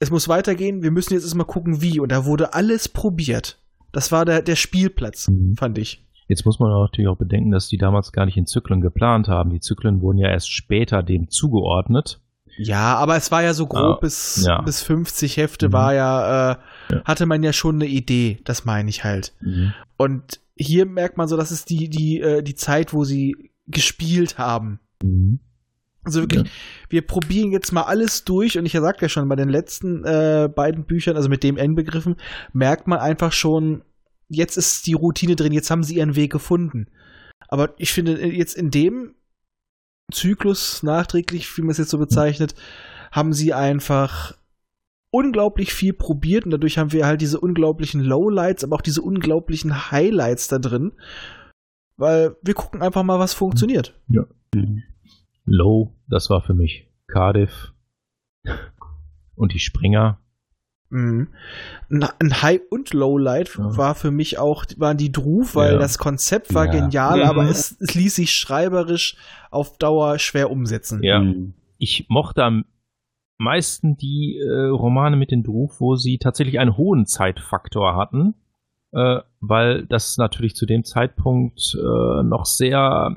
es 0.00 0.10
muss 0.10 0.28
weitergehen, 0.28 0.82
wir 0.82 0.90
müssen 0.90 1.14
jetzt 1.14 1.22
erstmal 1.22 1.46
gucken, 1.46 1.80
wie. 1.80 2.00
Und 2.00 2.10
da 2.10 2.24
wurde 2.24 2.52
alles 2.54 2.88
probiert. 2.88 3.58
Das 3.92 4.10
war 4.10 4.24
der, 4.24 4.42
der 4.42 4.56
Spielplatz, 4.56 5.28
Mhm. 5.28 5.54
fand 5.56 5.78
ich. 5.78 6.04
Jetzt 6.26 6.44
muss 6.44 6.58
man 6.58 6.70
natürlich 6.70 7.08
auch 7.08 7.18
bedenken, 7.18 7.50
dass 7.50 7.68
die 7.68 7.76
damals 7.78 8.10
gar 8.10 8.26
nicht 8.26 8.36
in 8.36 8.46
Zyklen 8.46 8.80
geplant 8.80 9.28
haben. 9.28 9.50
Die 9.50 9.60
Zyklen 9.60 10.00
wurden 10.00 10.18
ja 10.18 10.28
erst 10.28 10.50
später 10.50 11.02
dem 11.02 11.28
zugeordnet. 11.30 12.20
Ja, 12.58 12.96
aber 12.96 13.16
es 13.16 13.30
war 13.30 13.42
ja 13.42 13.52
so 13.54 13.66
grob 13.66 13.96
Ah, 13.96 13.98
bis, 14.00 14.44
ja. 14.46 14.60
bis 14.62 14.82
50 14.82 15.36
Hefte 15.36 15.68
Mhm. 15.68 15.72
war 15.72 15.94
ja, 15.94 16.52
äh, 16.52 16.56
Ja. 16.90 17.04
hatte 17.04 17.26
man 17.26 17.42
ja 17.42 17.52
schon 17.52 17.76
eine 17.76 17.86
Idee, 17.86 18.38
das 18.44 18.64
meine 18.64 18.88
ich 18.90 19.02
halt. 19.04 19.34
Und 19.96 20.40
hier 20.56 20.86
merkt 20.86 21.16
man 21.16 21.26
so, 21.28 21.36
das 21.36 21.50
ist 21.50 21.70
die, 21.70 21.88
die, 21.88 22.20
äh, 22.20 22.42
die 22.42 22.54
Zeit, 22.54 22.92
wo 22.92 23.04
sie 23.04 23.50
gespielt 23.66 24.38
haben. 24.38 24.78
Mhm. 25.02 25.40
Also 26.04 26.20
wirklich, 26.20 26.50
wir 26.90 27.00
probieren 27.06 27.50
jetzt 27.50 27.72
mal 27.72 27.82
alles 27.84 28.24
durch 28.24 28.58
und 28.58 28.66
ich 28.66 28.72
sagte 28.72 29.06
ja 29.06 29.08
schon, 29.08 29.26
bei 29.28 29.36
den 29.36 29.48
letzten 29.48 30.04
äh, 30.04 30.48
beiden 30.54 30.84
Büchern, 30.84 31.16
also 31.16 31.30
mit 31.30 31.42
dem 31.42 31.56
N 31.56 31.74
begriffen, 31.74 32.16
merkt 32.52 32.86
man 32.86 32.98
einfach 32.98 33.32
schon, 33.32 33.82
jetzt 34.28 34.58
ist 34.58 34.86
die 34.86 34.92
Routine 34.92 35.34
drin, 35.34 35.52
jetzt 35.52 35.70
haben 35.70 35.82
sie 35.82 35.96
ihren 35.96 36.14
Weg 36.14 36.30
gefunden. 36.30 36.88
Aber 37.48 37.70
ich 37.78 37.90
finde, 37.92 38.20
äh, 38.20 38.28
jetzt 38.36 38.54
in 38.54 38.70
dem 38.70 39.14
Zyklus 40.12 40.82
nachträglich, 40.82 41.56
wie 41.56 41.62
man 41.62 41.70
es 41.70 41.78
jetzt 41.78 41.90
so 41.90 41.98
bezeichnet, 41.98 42.54
haben 43.10 43.32
sie 43.32 43.54
einfach 43.54 44.34
unglaublich 45.10 45.72
viel 45.72 45.92
probiert 45.92 46.44
und 46.44 46.50
dadurch 46.50 46.76
haben 46.76 46.92
wir 46.92 47.06
halt 47.06 47.20
diese 47.20 47.38
unglaublichen 47.38 48.00
Lowlights, 48.00 48.64
aber 48.64 48.76
auch 48.76 48.82
diese 48.82 49.00
unglaublichen 49.00 49.92
Highlights 49.92 50.48
da 50.48 50.58
drin. 50.58 50.92
Weil 51.96 52.36
wir 52.42 52.54
gucken 52.54 52.82
einfach 52.82 53.04
mal, 53.04 53.20
was 53.20 53.32
funktioniert. 53.32 53.98
Mhm. 54.52 54.82
Low, 55.44 55.94
das 56.08 56.30
war 56.30 56.42
für 56.42 56.54
mich 56.54 56.90
Cardiff 57.06 57.72
und 59.36 59.54
die 59.54 59.60
Springer. 59.60 60.18
Mhm. 60.90 61.28
Ein 61.90 62.42
High- 62.42 62.60
und 62.70 62.92
Lowlight 62.92 63.56
Ja. 63.58 63.76
war 63.76 63.94
für 63.94 64.10
mich 64.10 64.38
auch, 64.38 64.64
waren 64.76 64.96
die 64.96 65.10
Druf, 65.12 65.54
weil 65.56 65.72
Ja. 65.74 65.78
das 65.78 65.98
Konzept 65.98 66.54
war 66.54 66.66
Ja. 66.66 66.72
genial, 66.72 67.18
Mhm. 67.18 67.24
aber 67.24 67.44
es, 67.44 67.76
es 67.80 67.94
ließ 67.94 68.14
sich 68.16 68.32
schreiberisch 68.32 69.16
auf 69.50 69.76
Dauer 69.78 70.18
schwer 70.18 70.50
umsetzen. 70.50 71.02
Ja. 71.02 71.18
Mhm. 71.20 71.54
Ich 71.78 72.06
mochte 72.08 72.44
am 72.44 72.64
meisten 73.38 73.96
die 73.96 74.38
äh, 74.38 74.66
Romane 74.68 75.16
mit 75.16 75.30
den 75.32 75.42
Druf, 75.42 75.80
wo 75.80 75.96
sie 75.96 76.18
tatsächlich 76.18 76.60
einen 76.60 76.76
hohen 76.76 77.06
Zeitfaktor 77.06 77.96
hatten, 77.96 78.34
äh, 78.92 79.18
weil 79.40 79.86
das 79.86 80.16
natürlich 80.18 80.54
zu 80.54 80.66
dem 80.66 80.84
Zeitpunkt 80.84 81.74
äh, 81.76 82.22
noch 82.22 82.44
sehr 82.44 83.16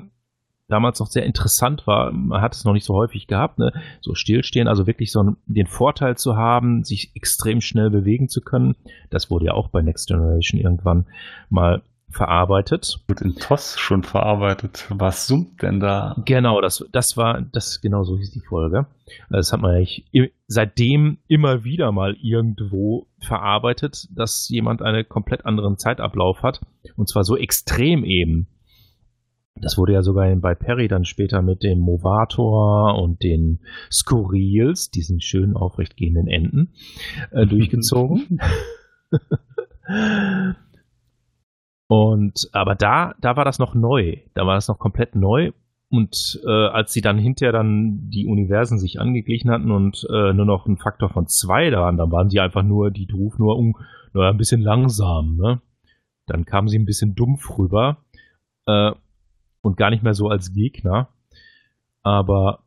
damals 0.68 1.00
noch 1.00 1.06
sehr 1.08 1.24
interessant 1.24 1.86
war. 1.86 2.12
Man 2.12 2.40
hat 2.40 2.54
es 2.54 2.64
noch 2.64 2.72
nicht 2.74 2.84
so 2.84 2.94
häufig 2.94 3.26
gehabt, 3.26 3.58
ne? 3.58 3.72
So 4.00 4.14
stillstehen, 4.14 4.68
also 4.68 4.86
wirklich 4.86 5.10
so 5.10 5.20
einen- 5.20 5.36
den 5.46 5.66
Vorteil 5.66 6.16
zu 6.16 6.36
haben, 6.36 6.84
sich 6.84 7.10
extrem 7.14 7.60
schnell 7.60 7.90
bewegen 7.90 8.28
zu 8.28 8.40
können. 8.40 8.76
Das 9.10 9.30
wurde 9.30 9.46
ja 9.46 9.54
auch 9.54 9.68
bei 9.68 9.82
Next 9.82 10.08
Generation 10.08 10.60
irgendwann 10.60 11.06
mal 11.48 11.82
verarbeitet. 12.10 13.00
Wird 13.06 13.20
in 13.20 13.34
TOS 13.34 13.78
schon 13.78 14.02
verarbeitet. 14.02 14.86
Was 14.90 15.26
summt 15.26 15.60
denn 15.62 15.78
da? 15.78 16.16
Genau, 16.24 16.60
das, 16.62 16.82
das 16.90 17.16
war, 17.18 17.42
das 17.52 17.80
genau 17.82 18.02
so 18.02 18.16
hieß 18.16 18.30
die 18.30 18.40
Folge. 18.40 18.86
Das 19.28 19.52
hat 19.52 19.60
man 19.60 19.82
i- 19.82 20.32
seitdem 20.46 21.18
immer 21.28 21.64
wieder 21.64 21.92
mal 21.92 22.16
irgendwo 22.22 23.06
verarbeitet, 23.20 24.08
dass 24.10 24.48
jemand 24.48 24.80
einen 24.82 25.06
komplett 25.08 25.44
anderen 25.44 25.76
Zeitablauf 25.78 26.42
hat. 26.42 26.60
Und 26.96 27.08
zwar 27.08 27.24
so 27.24 27.36
extrem 27.36 28.04
eben. 28.04 28.46
Das 29.60 29.78
wurde 29.78 29.92
ja 29.92 30.02
sogar 30.02 30.34
bei 30.36 30.54
Perry 30.54 30.88
dann 30.88 31.04
später 31.04 31.42
mit 31.42 31.62
dem 31.62 31.80
Movator 31.80 33.00
und 33.02 33.22
den 33.22 33.60
Skurrils, 33.90 34.90
diesen 34.90 35.20
schönen 35.20 35.56
aufrechtgehenden 35.56 36.28
Enden, 36.28 36.72
äh, 37.30 37.46
durchgezogen. 37.46 38.40
Und 41.90 42.50
aber 42.52 42.74
da, 42.74 43.14
da 43.20 43.36
war 43.36 43.46
das 43.46 43.58
noch 43.58 43.74
neu. 43.74 44.18
Da 44.34 44.46
war 44.46 44.54
das 44.54 44.68
noch 44.68 44.78
komplett 44.78 45.14
neu. 45.16 45.52
Und 45.90 46.38
äh, 46.46 46.50
als 46.50 46.92
sie 46.92 47.00
dann 47.00 47.16
hinterher 47.16 47.52
dann 47.52 48.10
die 48.10 48.26
Universen 48.26 48.78
sich 48.78 49.00
angeglichen 49.00 49.50
hatten 49.50 49.70
und 49.70 50.06
äh, 50.12 50.34
nur 50.34 50.44
noch 50.44 50.66
ein 50.66 50.76
Faktor 50.76 51.08
von 51.08 51.28
zwei 51.28 51.70
da 51.70 51.80
waren, 51.80 51.96
dann 51.96 52.12
waren 52.12 52.28
die 52.28 52.40
einfach 52.40 52.62
nur, 52.62 52.90
die 52.90 53.06
Druf 53.06 53.38
nur, 53.38 53.56
um, 53.56 53.74
nur 54.12 54.26
ein 54.26 54.36
bisschen 54.36 54.60
langsam, 54.60 55.36
ne? 55.36 55.62
Dann 56.26 56.44
kamen 56.44 56.68
sie 56.68 56.78
ein 56.78 56.84
bisschen 56.84 57.14
dumpf 57.14 57.56
rüber 57.56 58.04
äh, 58.66 58.92
und 59.60 59.76
gar 59.76 59.90
nicht 59.90 60.02
mehr 60.02 60.14
so 60.14 60.28
als 60.28 60.52
Gegner. 60.52 61.08
Aber 62.02 62.64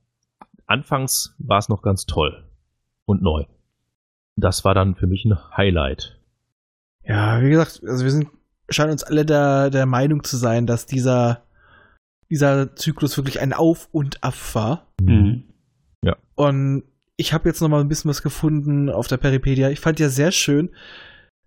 anfangs 0.65 1.35
war 1.37 1.57
es 1.57 1.69
noch 1.69 1.81
ganz 1.81 2.05
toll 2.05 2.49
und 3.05 3.21
neu. 3.21 3.45
Das 4.35 4.63
war 4.63 4.73
dann 4.73 4.95
für 4.95 5.07
mich 5.07 5.25
ein 5.25 5.37
Highlight. 5.55 6.19
Ja, 7.03 7.41
wie 7.41 7.49
gesagt, 7.49 7.81
also 7.85 8.03
wir 8.03 8.11
sind, 8.11 8.29
scheinen 8.69 8.91
uns 8.91 9.03
alle 9.03 9.25
der, 9.25 9.69
der 9.69 9.85
Meinung 9.85 10.23
zu 10.23 10.37
sein, 10.37 10.67
dass 10.67 10.85
dieser, 10.85 11.43
dieser 12.29 12.75
Zyklus 12.75 13.17
wirklich 13.17 13.39
ein 13.39 13.53
Auf 13.53 13.89
und 13.91 14.23
Ab 14.23 14.35
war. 14.53 14.87
Mhm. 15.01 15.51
Und 16.41 16.83
ich 17.17 17.33
habe 17.33 17.47
jetzt 17.47 17.61
noch 17.61 17.69
mal 17.69 17.81
ein 17.81 17.87
bisschen 17.87 18.09
was 18.09 18.23
gefunden 18.23 18.89
auf 18.89 19.07
der 19.07 19.17
Peripedia. 19.17 19.69
Ich 19.69 19.79
fand 19.79 19.99
ja 19.99 20.09
sehr 20.09 20.31
schön, 20.31 20.71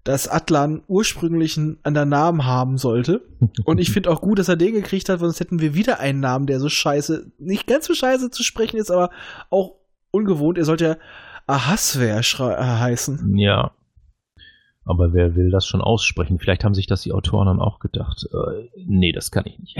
dass 0.05 0.28
Atlan 0.28 0.82
ursprünglich 0.86 1.56
einen 1.56 1.78
anderen 1.82 2.10
Namen 2.10 2.44
haben 2.44 2.78
sollte. 2.78 3.22
Und 3.64 3.78
ich 3.81 3.90
finde 3.90 4.10
auch 4.10 4.20
gut, 4.20 4.39
dass 4.39 4.48
er 4.48 4.56
den 4.56 4.74
gekriegt 4.74 5.09
hat, 5.09 5.20
sonst 5.20 5.40
hätten 5.40 5.60
wir 5.60 5.74
wieder 5.74 5.98
einen 5.98 6.20
Namen, 6.20 6.47
der 6.47 6.60
so 6.60 6.68
scheiße, 6.68 7.32
nicht 7.39 7.66
ganz 7.66 7.86
so 7.86 7.94
scheiße 7.94 8.31
zu 8.31 8.43
sprechen 8.43 8.76
ist, 8.76 8.90
aber 8.90 9.10
auch 9.51 9.76
ungewohnt. 10.10 10.59
Er 10.59 10.64
sollte 10.64 10.85
ja 10.85 10.97
Ahasver 11.47 12.18
äh, 12.18 12.62
heißen. 12.62 13.36
Ja. 13.36 13.72
Aber 14.85 15.14
wer 15.14 15.35
will 15.35 15.51
das 15.51 15.66
schon 15.66 15.81
aussprechen? 15.81 16.39
Vielleicht 16.39 16.64
haben 16.64 16.74
sich 16.74 16.86
das 16.86 17.02
die 17.02 17.12
Autoren 17.12 17.47
dann 17.47 17.60
auch 17.60 17.78
gedacht. 17.78 18.26
Äh, 18.31 18.68
nee, 18.76 19.12
das 19.12 19.31
kann 19.31 19.47
ich 19.47 19.59
nicht. 19.59 19.76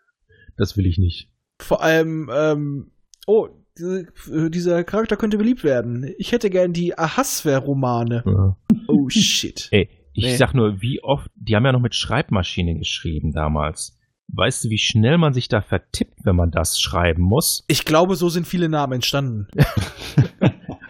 das 0.56 0.76
will 0.76 0.86
ich 0.86 0.98
nicht. 0.98 1.30
Vor 1.60 1.82
allem, 1.82 2.30
ähm, 2.32 2.90
oh, 3.26 3.48
diese, 3.78 4.00
äh, 4.46 4.50
dieser 4.50 4.84
Charakter 4.84 5.16
könnte 5.16 5.38
beliebt 5.38 5.64
werden. 5.64 6.12
Ich 6.18 6.32
hätte 6.32 6.50
gern 6.50 6.72
die 6.72 6.98
Ahasver-Romane. 6.98 8.24
Äh, 8.26 8.74
Oh 8.88 9.08
shit. 9.10 9.68
ey, 9.70 9.88
ich 10.14 10.24
Nee. 10.24 10.36
sag 10.36 10.54
nur, 10.54 10.80
wie 10.82 11.02
oft, 11.02 11.30
die 11.36 11.54
haben 11.54 11.64
ja 11.64 11.72
noch 11.72 11.80
mit 11.80 11.94
Schreibmaschine 11.94 12.76
geschrieben 12.78 13.32
damals. 13.32 13.94
Weißt 14.28 14.64
du, 14.64 14.70
wie 14.70 14.78
schnell 14.78 15.16
man 15.18 15.32
sich 15.32 15.48
da 15.48 15.60
vertippt, 15.62 16.18
wenn 16.24 16.36
man 16.36 16.50
das 16.50 16.78
schreiben 16.80 17.22
muss? 17.22 17.64
Ich 17.68 17.84
glaube, 17.84 18.14
so 18.16 18.28
sind 18.28 18.46
viele 18.46 18.68
Namen 18.68 18.94
entstanden. 18.94 19.46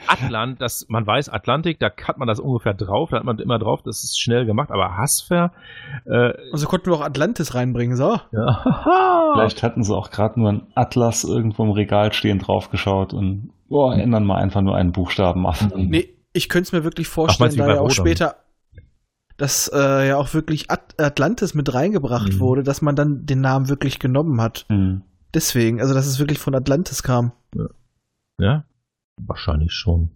Atlant, 0.08 0.60
das, 0.60 0.86
man 0.88 1.06
weiß 1.06 1.28
Atlantik, 1.28 1.78
da 1.80 1.90
hat 2.04 2.18
man 2.18 2.26
das 2.28 2.40
ungefähr 2.40 2.74
drauf, 2.74 3.10
da 3.10 3.18
hat 3.18 3.24
man 3.24 3.38
immer 3.38 3.58
drauf, 3.58 3.82
das 3.82 4.04
ist 4.04 4.20
schnell 4.20 4.46
gemacht, 4.46 4.70
aber 4.70 4.96
Hasfer, 4.96 5.52
äh, 6.06 6.32
Also 6.52 6.66
konnten 6.66 6.86
wir 6.86 6.94
auch 6.94 7.00
Atlantis 7.02 7.54
reinbringen, 7.54 7.96
so. 7.96 8.18
ja, 8.32 9.32
Vielleicht 9.34 9.62
hatten 9.62 9.82
sie 9.84 9.94
auch 9.94 10.10
gerade 10.10 10.38
nur 10.40 10.48
einen 10.50 10.66
Atlas 10.74 11.24
irgendwo 11.24 11.64
im 11.64 11.70
Regal 11.70 12.12
stehen 12.12 12.38
draufgeschaut 12.38 13.12
und 13.14 13.50
Boah, 13.68 13.94
ändern 13.94 14.24
mal 14.24 14.36
einfach 14.36 14.62
nur 14.62 14.74
einen 14.76 14.92
Buchstaben 14.92 15.46
ab. 15.46 15.56
Nee, 15.76 16.08
ich 16.32 16.48
könnte 16.48 16.68
es 16.68 16.72
mir 16.72 16.84
wirklich 16.84 17.06
Ach, 17.08 17.12
vorstellen, 17.12 17.50
du 17.50 17.56
da 17.58 17.74
ja 17.74 17.80
auch 17.80 17.90
später, 17.90 18.36
dass 19.36 19.70
äh, 19.72 20.08
ja 20.08 20.16
auch 20.16 20.32
wirklich 20.34 20.70
At 20.70 20.94
Atlantis 20.98 21.54
mit 21.54 21.72
reingebracht 21.74 22.32
Mhm. 22.32 22.40
wurde, 22.40 22.62
dass 22.62 22.80
man 22.82 22.96
dann 22.96 23.26
den 23.26 23.40
Namen 23.42 23.68
wirklich 23.68 23.98
genommen 23.98 24.40
hat. 24.40 24.64
Hm. 24.68 25.02
Deswegen, 25.34 25.80
also 25.82 25.92
dass 25.92 26.06
es 26.06 26.18
wirklich 26.18 26.38
von 26.38 26.54
Atlantis 26.54 27.02
kam. 27.02 27.32
Ja? 28.40 28.64
Wahrscheinlich 29.26 29.72
schon. 29.72 30.10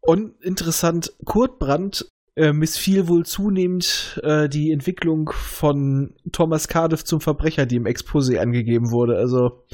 Und 0.00 0.40
interessant, 0.42 1.12
Kurt 1.24 1.58
Brandt 1.58 2.08
äh, 2.34 2.52
missfiel 2.52 3.08
wohl 3.08 3.24
zunehmend 3.24 4.20
äh, 4.24 4.48
die 4.48 4.72
Entwicklung 4.72 5.30
von 5.32 6.14
Thomas 6.32 6.66
Cardiff 6.66 7.04
zum 7.04 7.20
Verbrecher, 7.20 7.66
die 7.66 7.76
im 7.76 7.84
Exposé 7.84 8.38
angegeben 8.38 8.90
wurde. 8.90 9.16
Also 9.16 9.64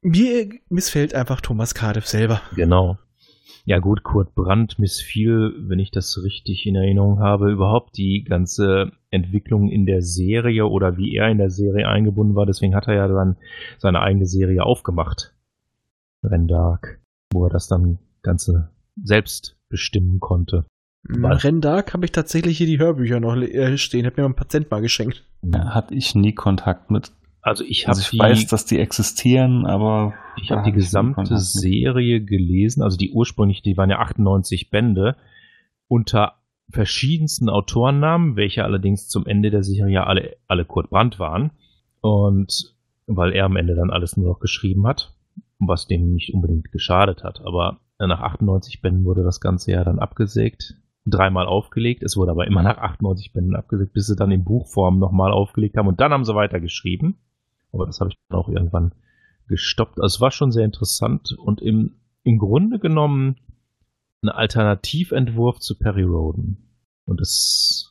mir 0.00 0.48
missfällt 0.68 1.14
einfach 1.14 1.40
Thomas 1.40 1.74
Cardiff 1.74 2.06
selber. 2.06 2.40
Genau. 2.54 2.98
Ja 3.64 3.80
gut, 3.80 4.02
Kurt 4.02 4.34
Brandt 4.34 4.78
missfiel, 4.78 5.52
wenn 5.58 5.78
ich 5.78 5.90
das 5.90 6.22
richtig 6.22 6.64
in 6.64 6.74
Erinnerung 6.74 7.20
habe, 7.20 7.52
überhaupt 7.52 7.98
die 7.98 8.24
ganze 8.26 8.92
Entwicklung 9.10 9.68
in 9.68 9.84
der 9.84 10.00
Serie 10.00 10.66
oder 10.66 10.96
wie 10.96 11.14
er 11.14 11.28
in 11.28 11.36
der 11.36 11.50
Serie 11.50 11.86
eingebunden 11.86 12.34
war. 12.34 12.46
Deswegen 12.46 12.74
hat 12.74 12.86
er 12.88 12.94
ja 12.94 13.08
dann 13.08 13.36
seine 13.76 14.00
eigene 14.00 14.24
Serie 14.24 14.62
aufgemacht. 14.62 15.34
Rendark, 16.22 16.98
wo 17.32 17.44
er 17.44 17.50
das 17.50 17.68
dann 17.68 17.98
Ganze 18.22 18.70
selbst 19.02 19.56
bestimmen 19.68 20.20
konnte. 20.20 20.64
Bei 21.08 21.34
Rendark 21.34 21.94
habe 21.94 22.04
ich 22.04 22.12
tatsächlich 22.12 22.58
hier 22.58 22.66
die 22.66 22.78
Hörbücher 22.78 23.20
noch 23.20 23.36
äh, 23.36 23.78
stehen, 23.78 24.04
hat 24.04 24.16
mir 24.16 24.24
mein 24.24 24.34
Patient 24.34 24.70
mal 24.70 24.80
geschenkt. 24.80 25.24
Ja, 25.42 25.74
hatte 25.74 25.94
ich 25.94 26.14
nie 26.14 26.34
Kontakt 26.34 26.90
mit. 26.90 27.12
Also 27.40 27.64
ich 27.64 27.86
habe 27.86 27.90
Also 27.96 28.02
ich 28.02 28.10
die, 28.10 28.18
weiß, 28.18 28.46
dass 28.48 28.64
die 28.66 28.78
existieren, 28.78 29.64
aber 29.64 30.14
ich 30.42 30.50
habe 30.50 30.64
die 30.64 30.72
gesamte. 30.72 31.38
Serie 31.38 32.20
gelesen, 32.20 32.82
also 32.82 32.96
die 32.96 33.12
ursprünglich, 33.12 33.62
die 33.62 33.76
waren 33.76 33.90
ja 33.90 34.00
98 34.00 34.70
Bände, 34.70 35.16
unter 35.86 36.34
verschiedensten 36.70 37.48
Autorennamen, 37.48 38.36
welche 38.36 38.64
allerdings 38.64 39.08
zum 39.08 39.24
Ende 39.24 39.50
der 39.50 39.62
Serie 39.62 40.06
alle, 40.06 40.36
alle 40.46 40.64
Kurt 40.64 40.90
Brandt 40.90 41.18
waren. 41.18 41.52
Und 42.00 42.74
weil 43.06 43.32
er 43.32 43.46
am 43.46 43.56
Ende 43.56 43.74
dann 43.74 43.90
alles 43.90 44.16
nur 44.16 44.28
noch 44.28 44.40
geschrieben 44.40 44.86
hat, 44.86 45.14
was 45.58 45.86
dem 45.86 46.12
nicht 46.12 46.34
unbedingt 46.34 46.70
geschadet 46.72 47.24
hat. 47.24 47.40
Aber 47.44 47.80
nach 47.98 48.20
98 48.20 48.80
Bänden 48.80 49.04
wurde 49.04 49.24
das 49.24 49.40
Ganze 49.40 49.72
ja 49.72 49.84
dann 49.84 49.98
abgesägt, 49.98 50.74
dreimal 51.04 51.46
aufgelegt. 51.46 52.02
Es 52.02 52.16
wurde 52.16 52.30
aber 52.30 52.46
immer 52.46 52.62
nach 52.62 52.78
98 52.78 53.32
Bänden 53.32 53.56
abgesägt, 53.56 53.92
bis 53.92 54.06
sie 54.06 54.16
dann 54.16 54.30
in 54.30 54.44
Buchform 54.44 54.98
nochmal 54.98 55.32
aufgelegt 55.32 55.76
haben. 55.76 55.88
Und 55.88 56.00
dann 56.00 56.12
haben 56.12 56.24
sie 56.24 56.34
weitergeschrieben. 56.34 57.18
Aber 57.72 57.86
das 57.86 58.00
habe 58.00 58.10
ich 58.10 58.16
dann 58.28 58.38
auch 58.38 58.48
irgendwann 58.48 58.94
gestoppt. 59.48 60.00
Also 60.00 60.16
es 60.16 60.20
war 60.20 60.30
schon 60.30 60.52
sehr 60.52 60.64
interessant 60.64 61.32
und 61.38 61.60
im, 61.60 61.96
im 62.22 62.38
Grunde 62.38 62.78
genommen 62.78 63.36
ein 64.22 64.28
Alternativentwurf 64.28 65.58
zu 65.58 65.78
Perry 65.78 66.02
Roden. 66.02 66.68
Und 67.04 67.20
das, 67.20 67.90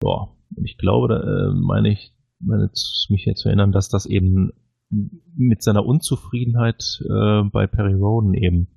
boah, 0.00 0.36
ich 0.62 0.78
glaube, 0.78 1.08
da 1.08 1.20
äh, 1.20 1.54
meine 1.54 1.90
ich, 1.90 2.14
meine 2.40 2.70
ich 2.72 3.06
mich 3.10 3.24
jetzt 3.24 3.40
zu 3.40 3.48
erinnern, 3.48 3.72
dass 3.72 3.88
das 3.88 4.06
eben 4.06 4.52
mit 4.90 5.62
seiner 5.62 5.84
Unzufriedenheit 5.84 7.02
äh, 7.08 7.42
bei 7.44 7.66
Perry 7.66 7.94
Roden 7.94 8.34
eben 8.34 8.68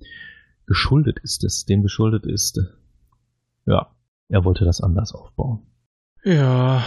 geschuldet 0.66 1.18
ist, 1.22 1.44
es 1.44 1.64
dem 1.66 1.82
geschuldet 1.82 2.26
ist. 2.26 2.60
Ja, 3.66 3.88
er 4.28 4.44
wollte 4.44 4.64
das 4.64 4.80
anders 4.80 5.12
aufbauen. 5.14 5.62
Ja. 6.24 6.82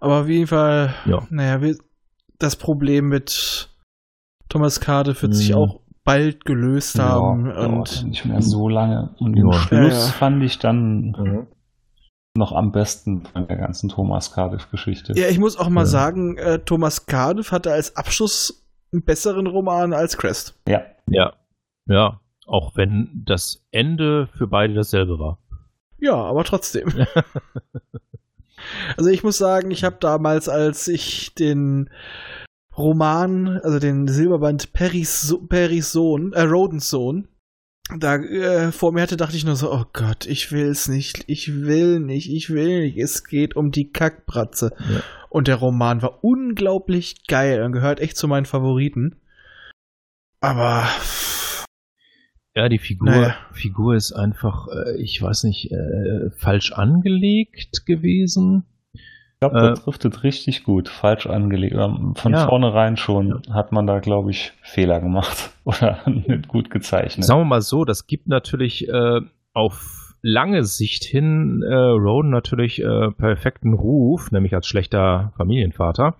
Aber 0.00 0.20
auf 0.22 0.28
jeden 0.28 0.46
Fall, 0.46 0.94
Ja. 1.06 1.26
naja, 1.30 1.60
wir, 1.62 1.76
das 2.38 2.56
Problem 2.56 3.08
mit 3.08 3.68
Thomas 4.48 4.80
Cardiff 4.80 5.22
wird 5.22 5.34
sich 5.34 5.50
Mhm. 5.50 5.54
auch 5.56 5.80
bald 6.04 6.44
gelöst 6.44 6.98
haben. 6.98 7.46
ja, 7.46 7.52
dauert 7.54 8.00
und 8.02 8.08
nicht 8.08 8.24
mehr 8.24 8.42
so 8.42 8.68
lange. 8.68 9.14
Und 9.20 9.34
den 9.36 9.46
Ja. 9.46 9.52
Schluss 9.52 9.92
Ja, 9.92 10.06
ja. 10.06 10.12
fand 10.12 10.42
ich 10.42 10.58
dann 10.58 11.46
noch 12.36 12.52
am 12.52 12.72
besten 12.72 13.24
von 13.26 13.46
der 13.46 13.56
ganzen 13.58 13.88
Thomas 13.90 14.32
Cardiff-Geschichte. 14.32 15.12
ja, 15.16 15.28
ich 15.28 15.38
muss 15.38 15.56
auch 15.58 15.68
mal 15.68 15.82
Ja. 15.82 15.86
sagen, 15.86 16.38
äh, 16.38 16.58
Thomas 16.60 17.06
Cardiff 17.06 17.52
hatte 17.52 17.72
als 17.72 17.96
Abschluss 17.96 18.64
einen 18.92 19.02
besseren 19.04 19.46
Roman 19.46 19.92
als 19.92 20.16
Crest. 20.16 20.54
Ja. 20.66 20.82
Ja, 21.08 21.34
ja, 21.86 22.20
auch 22.46 22.76
wenn 22.76 23.22
das 23.26 23.66
Ende 23.70 24.28
für 24.36 24.46
beide 24.46 24.74
dasselbe 24.74 25.18
war. 25.18 25.38
Ja, 25.98 26.14
aber 26.14 26.44
trotzdem. 26.44 26.88
also 28.96 29.10
ich 29.10 29.22
muss 29.22 29.36
sagen, 29.38 29.70
ich 29.70 29.84
habe 29.84 29.96
damals, 30.00 30.48
als 30.48 30.88
ich 30.88 31.34
den 31.34 31.90
Roman, 32.76 33.60
also 33.62 33.78
den 33.78 34.08
Silberband 34.08 34.72
Perrys, 34.72 35.20
so 35.20 35.38
Perrys 35.46 35.92
Sohn, 35.92 36.32
äh, 36.32 36.42
Rodens 36.42 36.88
Sohn, 36.88 37.28
da 37.98 38.16
äh, 38.16 38.72
vor 38.72 38.92
mir 38.92 39.02
hatte, 39.02 39.16
dachte 39.16 39.36
ich 39.36 39.44
nur 39.44 39.56
so, 39.56 39.72
oh 39.72 39.84
Gott, 39.92 40.26
ich 40.26 40.52
will's 40.52 40.88
nicht, 40.88 41.24
ich 41.26 41.62
will 41.62 42.00
nicht, 42.00 42.30
ich 42.30 42.50
will 42.50 42.80
nicht. 42.82 42.96
Es 42.96 43.24
geht 43.24 43.56
um 43.56 43.70
die 43.70 43.90
Kackbratze. 43.90 44.72
Ja. 44.78 45.02
Und 45.28 45.48
der 45.48 45.56
Roman 45.56 46.02
war 46.02 46.22
unglaublich 46.24 47.26
geil 47.26 47.62
und 47.62 47.72
gehört 47.72 48.00
echt 48.00 48.16
zu 48.16 48.28
meinen 48.28 48.46
Favoriten. 48.46 49.16
Aber 50.40 50.86
Ja, 52.54 52.68
die 52.68 52.78
Figur, 52.78 53.10
Naja. 53.10 53.36
Figur 53.52 53.94
ist 53.94 54.12
einfach, 54.12 54.68
äh, 54.68 55.00
ich 55.00 55.20
weiß 55.20 55.44
nicht, 55.44 55.72
äh, 55.72 56.30
falsch 56.36 56.72
angelegt 56.72 57.86
gewesen. 57.86 58.64
Ich 59.46 59.50
glaube, 59.50 59.66
Äh, 59.66 59.70
das 59.70 59.82
trifft 59.84 60.22
richtig 60.22 60.62
gut. 60.64 60.88
Falsch 60.88 61.26
angelegt. 61.26 61.74
Oder 61.74 62.12
Von 62.14 62.32
Ja. 62.32 62.46
vornherein 62.46 62.96
schon 62.96 63.42
hat 63.50 63.72
man 63.72 63.86
da, 63.88 63.98
glaube 63.98 64.30
ich, 64.30 64.52
Fehler 64.62 65.00
gemacht. 65.00 65.50
Oder 65.64 65.98
nicht 66.08 66.46
gut 66.48 66.70
gezeichnet. 66.70 67.24
Sagen 67.24 67.40
wir 67.40 67.44
mal 67.44 67.60
so, 67.62 67.84
das 67.84 68.06
gibt 68.06 68.28
natürlich 68.28 68.88
äh, 68.88 69.20
auf 69.52 70.14
lange 70.22 70.62
Sicht 70.64 71.02
hin 71.02 71.62
äh, 71.68 71.74
Roden 71.74 72.30
natürlich 72.30 72.80
äh, 72.80 73.10
perfekten 73.10 73.74
Ruf, 73.74 74.30
nämlich 74.30 74.54
als 74.54 74.68
schlechter 74.68 75.32
Familienvater. 75.36 76.14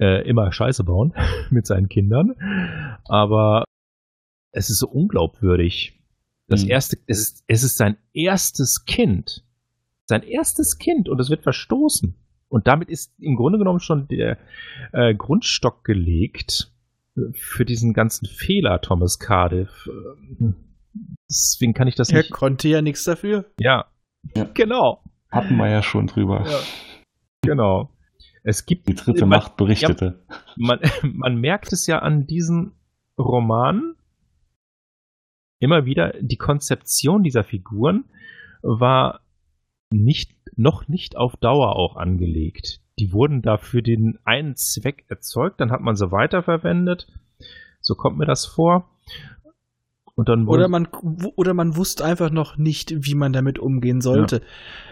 Äh, 0.00 0.26
immer 0.26 0.50
Scheiße 0.50 0.84
bauen 0.84 1.12
mit 1.50 1.66
seinen 1.66 1.90
Kindern. 1.90 2.34
Aber 3.04 3.64
es 4.52 4.70
ist 4.70 4.78
so 4.78 4.88
unglaubwürdig. 4.88 5.98
Das 6.48 6.64
Mhm. 6.64 6.70
erste, 6.70 6.96
es 7.06 7.18
ist, 7.20 7.44
es 7.46 7.62
ist 7.62 7.76
sein 7.76 7.96
erstes 8.14 8.84
Kind. 8.86 9.44
Sein 10.06 10.22
erstes 10.22 10.78
Kind 10.78 11.08
und 11.08 11.20
es 11.20 11.30
wird 11.30 11.42
verstoßen. 11.42 12.14
Und 12.48 12.66
damit 12.66 12.90
ist 12.90 13.14
im 13.18 13.36
Grunde 13.36 13.58
genommen 13.58 13.80
schon 13.80 14.08
der 14.08 14.38
äh, 14.92 15.14
Grundstock 15.14 15.84
gelegt 15.84 16.70
für 17.32 17.64
diesen 17.64 17.94
ganzen 17.94 18.26
Fehler, 18.26 18.80
Thomas 18.80 19.18
Cardiff. 19.18 19.88
Ähm, 19.88 20.54
Deswegen 21.30 21.72
kann 21.72 21.88
ich 21.88 21.94
das 21.94 22.10
er 22.10 22.18
nicht. 22.18 22.30
konnte 22.30 22.68
ja 22.68 22.82
nichts 22.82 23.04
dafür. 23.04 23.46
Ja. 23.58 23.86
Ja. 24.36 24.44
Genau. 24.52 25.02
Hatten 25.30 25.56
wir 25.56 25.68
ja 25.70 25.82
schon 25.82 26.06
drüber. 26.06 26.44
Ja. 26.46 26.58
Genau. 27.42 27.90
Es 28.42 28.66
gibt 28.66 28.88
Die 28.88 28.94
dritte 28.94 29.20
man, 29.24 29.38
Macht 29.38 29.56
berichtete. 29.56 30.22
man, 30.56 30.80
man 31.02 31.36
merkt 31.36 31.72
es 31.72 31.86
ja 31.86 32.00
an 32.00 32.26
diesem 32.26 32.72
Roman 33.18 33.94
immer 35.58 35.84
wieder, 35.86 36.12
die 36.20 36.36
Konzeption 36.36 37.22
dieser 37.22 37.44
Figuren 37.44 38.04
war 38.62 39.20
nicht, 39.92 40.32
noch 40.56 40.88
nicht 40.88 41.16
auf 41.16 41.36
Dauer 41.36 41.76
auch 41.76 41.96
angelegt. 41.96 42.80
Die 42.98 43.12
wurden 43.12 43.42
da 43.42 43.56
für 43.56 43.82
den 43.82 44.18
einen 44.24 44.56
Zweck 44.56 45.04
erzeugt, 45.08 45.60
dann 45.60 45.70
hat 45.70 45.80
man 45.80 45.96
sie 45.96 46.12
weiterverwendet. 46.12 47.08
So 47.80 47.94
kommt 47.94 48.18
mir 48.18 48.26
das 48.26 48.46
vor. 48.46 48.88
Und 50.14 50.28
dann 50.28 50.46
Oder 50.46 50.68
man, 50.68 50.88
oder 51.36 51.54
man 51.54 51.74
wusste 51.76 52.04
einfach 52.04 52.30
noch 52.30 52.58
nicht, 52.58 52.92
wie 53.06 53.14
man 53.14 53.32
damit 53.32 53.58
umgehen 53.58 54.02
sollte. 54.02 54.42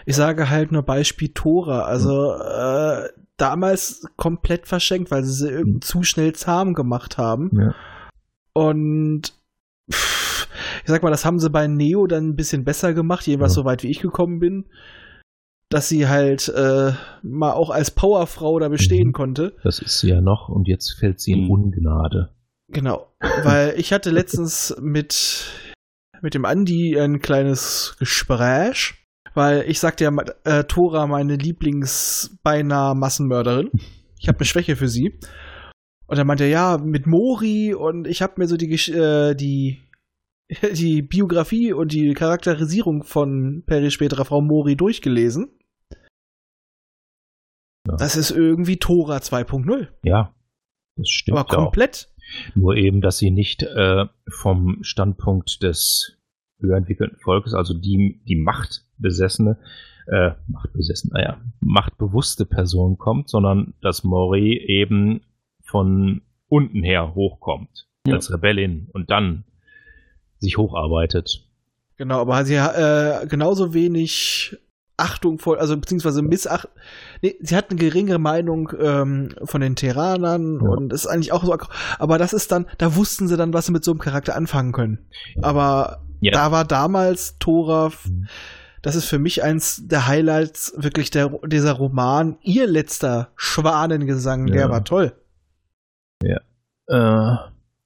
Ich 0.07 0.17
sage 0.17 0.49
halt 0.49 0.73
nur 0.73 0.83
Beispiel 0.83 1.29
Tora. 1.29 1.83
Also 1.83 2.33
äh, 2.33 3.09
damals 3.37 4.07
komplett 4.17 4.67
verschenkt, 4.67 5.11
weil 5.11 5.25
sie 5.25 5.33
sie 5.33 5.51
irgendwie 5.51 5.81
zu 5.81 6.03
schnell 6.05 6.33
zahm 6.35 6.75
gemacht 6.75 7.19
haben. 7.19 7.51
Ja. 7.53 7.75
Und 8.55 9.35
pff, 9.93 10.20
sag 10.91 11.03
mal, 11.03 11.11
das 11.11 11.25
haben 11.25 11.39
sie 11.39 11.51
bei 11.51 11.67
Neo 11.67 12.07
dann 12.07 12.29
ein 12.31 12.37
bisschen 12.37 12.65
besser 12.65 12.93
gemacht, 12.95 13.27
jedenfalls 13.27 13.55
Ja. 13.57 13.63
so 13.63 13.65
weit 13.65 13.83
wie 13.83 13.91
ich 13.91 14.01
gekommen 14.01 14.39
bin. 14.39 14.67
Dass 15.69 15.89
sie 15.89 16.09
halt 16.09 16.49
äh, 16.49 16.93
mal 17.23 17.53
auch 17.53 17.71
als 17.71 17.93
Powerfrau 17.93 18.59
da 18.59 18.69
bestehen 18.69 19.09
Mhm. 19.09 19.13
konnte. 19.13 19.57
Das 19.63 19.79
ist 19.79 20.01
sie 20.01 20.09
ja 20.09 20.21
noch 20.21 20.49
und 20.49 20.67
jetzt 20.67 20.97
fällt 20.99 21.21
sie 21.21 21.33
in 21.33 21.45
Mhm. 21.45 21.51
Ungnade. 21.51 22.35
Genau, 22.73 23.07
weil 23.43 23.75
ich 23.77 23.93
hatte 23.93 24.11
letztens 24.11 24.77
mit, 24.81 25.45
mit 26.23 26.35
dem 26.35 26.45
Andi 26.45 26.97
ein 26.99 27.21
kleines 27.21 27.97
Gespräch, 27.99 28.95
weil 29.35 29.65
ich 29.69 29.79
sagte 29.81 30.05
ja, 30.05 30.11
äh, 30.45 30.65
Tora 30.65 31.07
meine 31.07 31.37
Lieblings 31.37 32.37
beinahe 32.43 32.95
Massenmörderin. 32.95 33.71
Ich 34.21 34.29
habe 34.29 34.39
eine 34.39 34.47
Schwäche 34.47 34.77
für 34.77 34.89
sie. 34.89 35.19
Und 36.07 36.19
er 36.19 36.25
meinte, 36.25 36.47
ja, 36.47 36.79
mit 36.79 37.07
Mori 37.07 37.75
und 37.75 38.07
ich 38.09 38.23
habe 38.23 38.35
mir 38.39 38.49
so 38.49 38.57
die, 38.57 38.71
äh, 38.93 39.35
die, 39.37 39.79
die 40.75 41.03
Biografie 41.03 41.73
und 41.73 41.93
die 41.93 42.13
Charakterisierung 42.15 43.05
von 43.05 43.63
Perrys 43.67 43.93
späterer 43.95 44.25
Frau 44.25 44.41
Mori 44.41 44.77
durchgelesen. 44.77 45.51
Ja. 47.87 47.97
Das 47.97 48.17
ist 48.17 48.31
irgendwie 48.31 48.77
Tora 48.77 49.19
2.0. 49.19 49.89
Ja, 50.03 50.35
das 50.97 51.09
stimmt 51.09 51.39
Aber 51.39 51.51
ja 51.51 51.59
auch. 51.59 51.63
komplett. 51.65 52.09
Nur 52.55 52.77
eben, 52.77 53.01
dass 53.01 53.19
sie 53.19 53.31
nicht 53.31 53.63
äh, 53.63 54.07
vom 54.29 54.79
Standpunkt 54.83 55.63
des 55.63 56.17
höher 56.61 56.77
entwickelten 56.77 57.19
Volkes, 57.21 57.55
also 57.55 57.75
die, 57.75 58.21
die 58.29 58.37
Machtbesessene, 58.37 59.59
äh, 60.07 60.33
Machtbesessen, 60.47 61.11
naja, 61.13 61.41
machtbewusste 61.61 62.45
Person 62.45 62.99
kommt, 62.99 63.29
sondern 63.31 63.75
dass 63.81 64.05
Mori 64.05 64.59
eben 64.59 65.23
von 65.65 66.23
unten 66.49 66.83
her 66.83 67.15
hochkommt 67.15 67.89
Ja. 68.07 68.15
als 68.15 68.33
Rebellin 68.33 68.89
und 68.93 69.11
dann 69.11 69.45
sich 70.41 70.57
hocharbeitet. 70.59 71.47
Genau, 71.97 72.21
aber 72.21 72.45
sie 72.45 72.55
äh, 72.55 73.27
genauso 73.27 73.75
wenig 73.75 74.57
Achtung 74.97 75.39
vor, 75.39 75.59
also 75.59 75.77
beziehungsweise 75.77 76.21
Missacht. 76.23 76.69
Nee, 77.23 77.37
sie 77.41 77.57
hat 77.57 77.71
eine 77.71 77.79
geringere 77.79 78.19
Meinung 78.19 78.71
ähm, 78.79 79.31
von 79.45 79.61
den 79.63 79.75
Terranern 79.77 80.61
Ja. 80.63 80.69
und 80.69 80.93
ist 80.93 81.07
eigentlich 81.07 81.33
auch 81.33 81.45
so. 81.45 81.57
Aber 81.99 82.19
das 82.19 82.33
ist 82.35 82.53
dann, 82.53 82.67
da 82.79 82.97
wussten 82.97 83.27
sie 83.29 83.37
dann, 83.39 83.55
was 83.55 83.67
sie 83.67 83.73
mit 83.73 83.85
so 83.85 83.93
einem 83.93 84.01
Charakter 84.01 84.37
anfangen 84.37 84.73
können. 84.73 85.07
Aber 85.41 86.03
Ja. 86.21 86.33
da 86.33 86.53
war 86.53 86.65
damals 86.67 87.39
Tora, 87.39 87.91
Mhm. 88.07 88.29
das 88.83 88.95
ist 88.95 89.07
für 89.07 89.19
mich 89.19 89.43
eins 89.43 89.87
der 89.87 90.07
Highlights, 90.07 90.75
wirklich 90.77 91.11
der, 91.11 91.31
dieser 91.47 91.73
Roman, 91.73 92.37
ihr 92.43 92.67
letzter 92.67 93.31
Schwanengesang, 93.37 94.49
Ja. 94.49 94.55
der 94.55 94.71
war 94.71 94.85
toll. 94.85 95.13
Äh, 96.23 97.37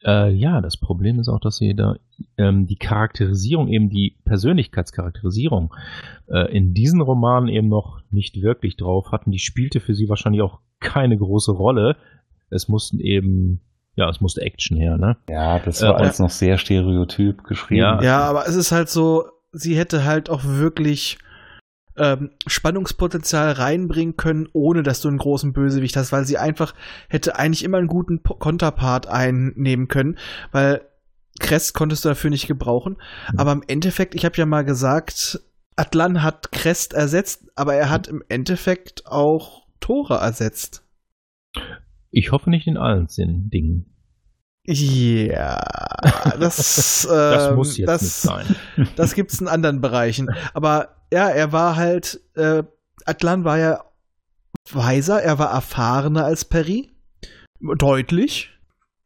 äh, 0.06 0.31
ja, 0.32 0.60
das 0.60 0.76
Problem 0.76 1.18
ist 1.18 1.28
auch, 1.28 1.40
dass 1.40 1.56
sie 1.56 1.74
da 1.74 1.97
ähm, 2.39 2.66
die 2.66 2.76
Charakterisierung, 2.76 3.68
eben 3.68 3.89
die 3.90 4.16
Persönlichkeitscharakterisierung 4.24 5.74
äh, 6.28 6.51
in 6.56 6.74
diesen 6.74 7.01
Romanen 7.01 7.48
eben 7.48 7.68
noch 7.68 8.01
nicht 8.10 8.40
wirklich 8.43 8.76
drauf 8.76 9.12
hatten. 9.12 9.31
Die 9.31 9.39
spielte 9.39 9.81
für 9.81 9.94
sie 9.94 10.09
wahrscheinlich 10.09 10.43
auch 10.43 10.60
keine 10.81 11.16
große 11.16 11.52
Rolle. 11.52 11.97
Es 12.51 12.68
mussten 12.68 13.01
eben, 13.01 13.60
ja, 13.97 14.09
es 14.09 14.20
musste 14.20 14.43
Action 14.43 14.76
her, 14.76 14.98
ne? 14.98 15.16
Ja, 15.28 15.59
das 15.59 15.82
Äh, 15.82 15.86
war 15.89 15.94
und- 15.97 16.01
alles 16.02 16.18
noch 16.18 16.31
sehr 16.31 16.59
stereotyp 16.59 17.44
geschrieben. 17.44 17.81
Ja. 17.81 18.02
Ja, 18.02 18.18
aber 18.24 18.47
es 18.47 18.55
ist 18.55 18.72
halt 18.72 18.89
so, 18.89 19.24
sie 19.52 19.76
hätte 19.76 20.05
halt 20.05 20.31
auch 20.31 20.44
wirklich 20.44 21.18
ähm, 21.97 22.31
Spannungspotenzial 22.47 23.53
reinbringen 23.53 24.16
können, 24.16 24.49
ohne 24.53 24.83
dass 24.83 25.01
du 25.01 25.09
einen 25.09 25.19
großen 25.19 25.53
Bösewicht 25.53 25.97
hast, 25.97 26.12
weil 26.12 26.25
sie 26.25 26.39
einfach 26.39 26.75
hätte 27.09 27.37
eigentlich 27.39 27.65
immer 27.65 27.79
einen 27.79 27.87
guten 27.87 28.23
Po- 28.23 28.35
Konterpart 28.35 29.07
einnehmen 29.07 29.89
können, 29.89 30.19
weil 30.51 30.83
Crest 31.41 31.75
konntest 31.75 32.05
du 32.05 32.11
dafür 32.11 32.31
nicht 32.31 32.47
gebrauchen. 32.47 32.97
Mhm. 33.33 33.39
Aber 33.39 33.53
im 33.53 33.62
Endeffekt, 33.66 34.15
ich 34.15 34.25
habe 34.25 34.37
ja 34.37 34.47
mal 34.47 34.65
gesagt, 34.65 35.41
Atlan 35.77 36.23
hat 36.23 36.53
Crest 36.53 36.95
ersetzt, 36.95 37.47
aber 37.57 37.75
er 37.75 37.91
hat 37.91 38.07
im 38.07 38.23
Endeffekt 38.29 39.07
auch 39.07 39.66
Tora 39.81 40.25
ersetzt. 40.25 40.85
Ich 42.11 42.31
hoffe 42.31 42.51
nicht 42.51 42.66
in 42.66 42.77
allen 42.77 43.09
Sinn 43.09 43.51
Dingen. 43.51 43.94
Ja, 44.66 45.61
das, 46.39 47.07
Das 47.11 47.49
ähm, 47.49 47.55
muss 47.57 47.77
jetzt 47.77 47.89
das, 47.89 48.03
nicht 48.03 48.15
sein. 48.15 48.57
Das 48.97 49.15
gibt's 49.15 49.41
in 49.41 49.49
anderen 49.49 49.81
Bereichen. 49.81 50.28
Aber 50.55 50.97
ja, 51.12 51.28
er 51.28 51.53
war 51.53 51.77
halt, 51.77 52.20
äh, 52.35 52.62
Atlan 53.05 53.45
war 53.45 53.59
ja 53.59 53.85
weiser, 54.70 55.23
er 55.23 55.39
war 55.39 55.51
erfahrener 55.51 56.24
als 56.24 56.45
Perry. 56.45 56.91
Deutlich. 57.61 58.51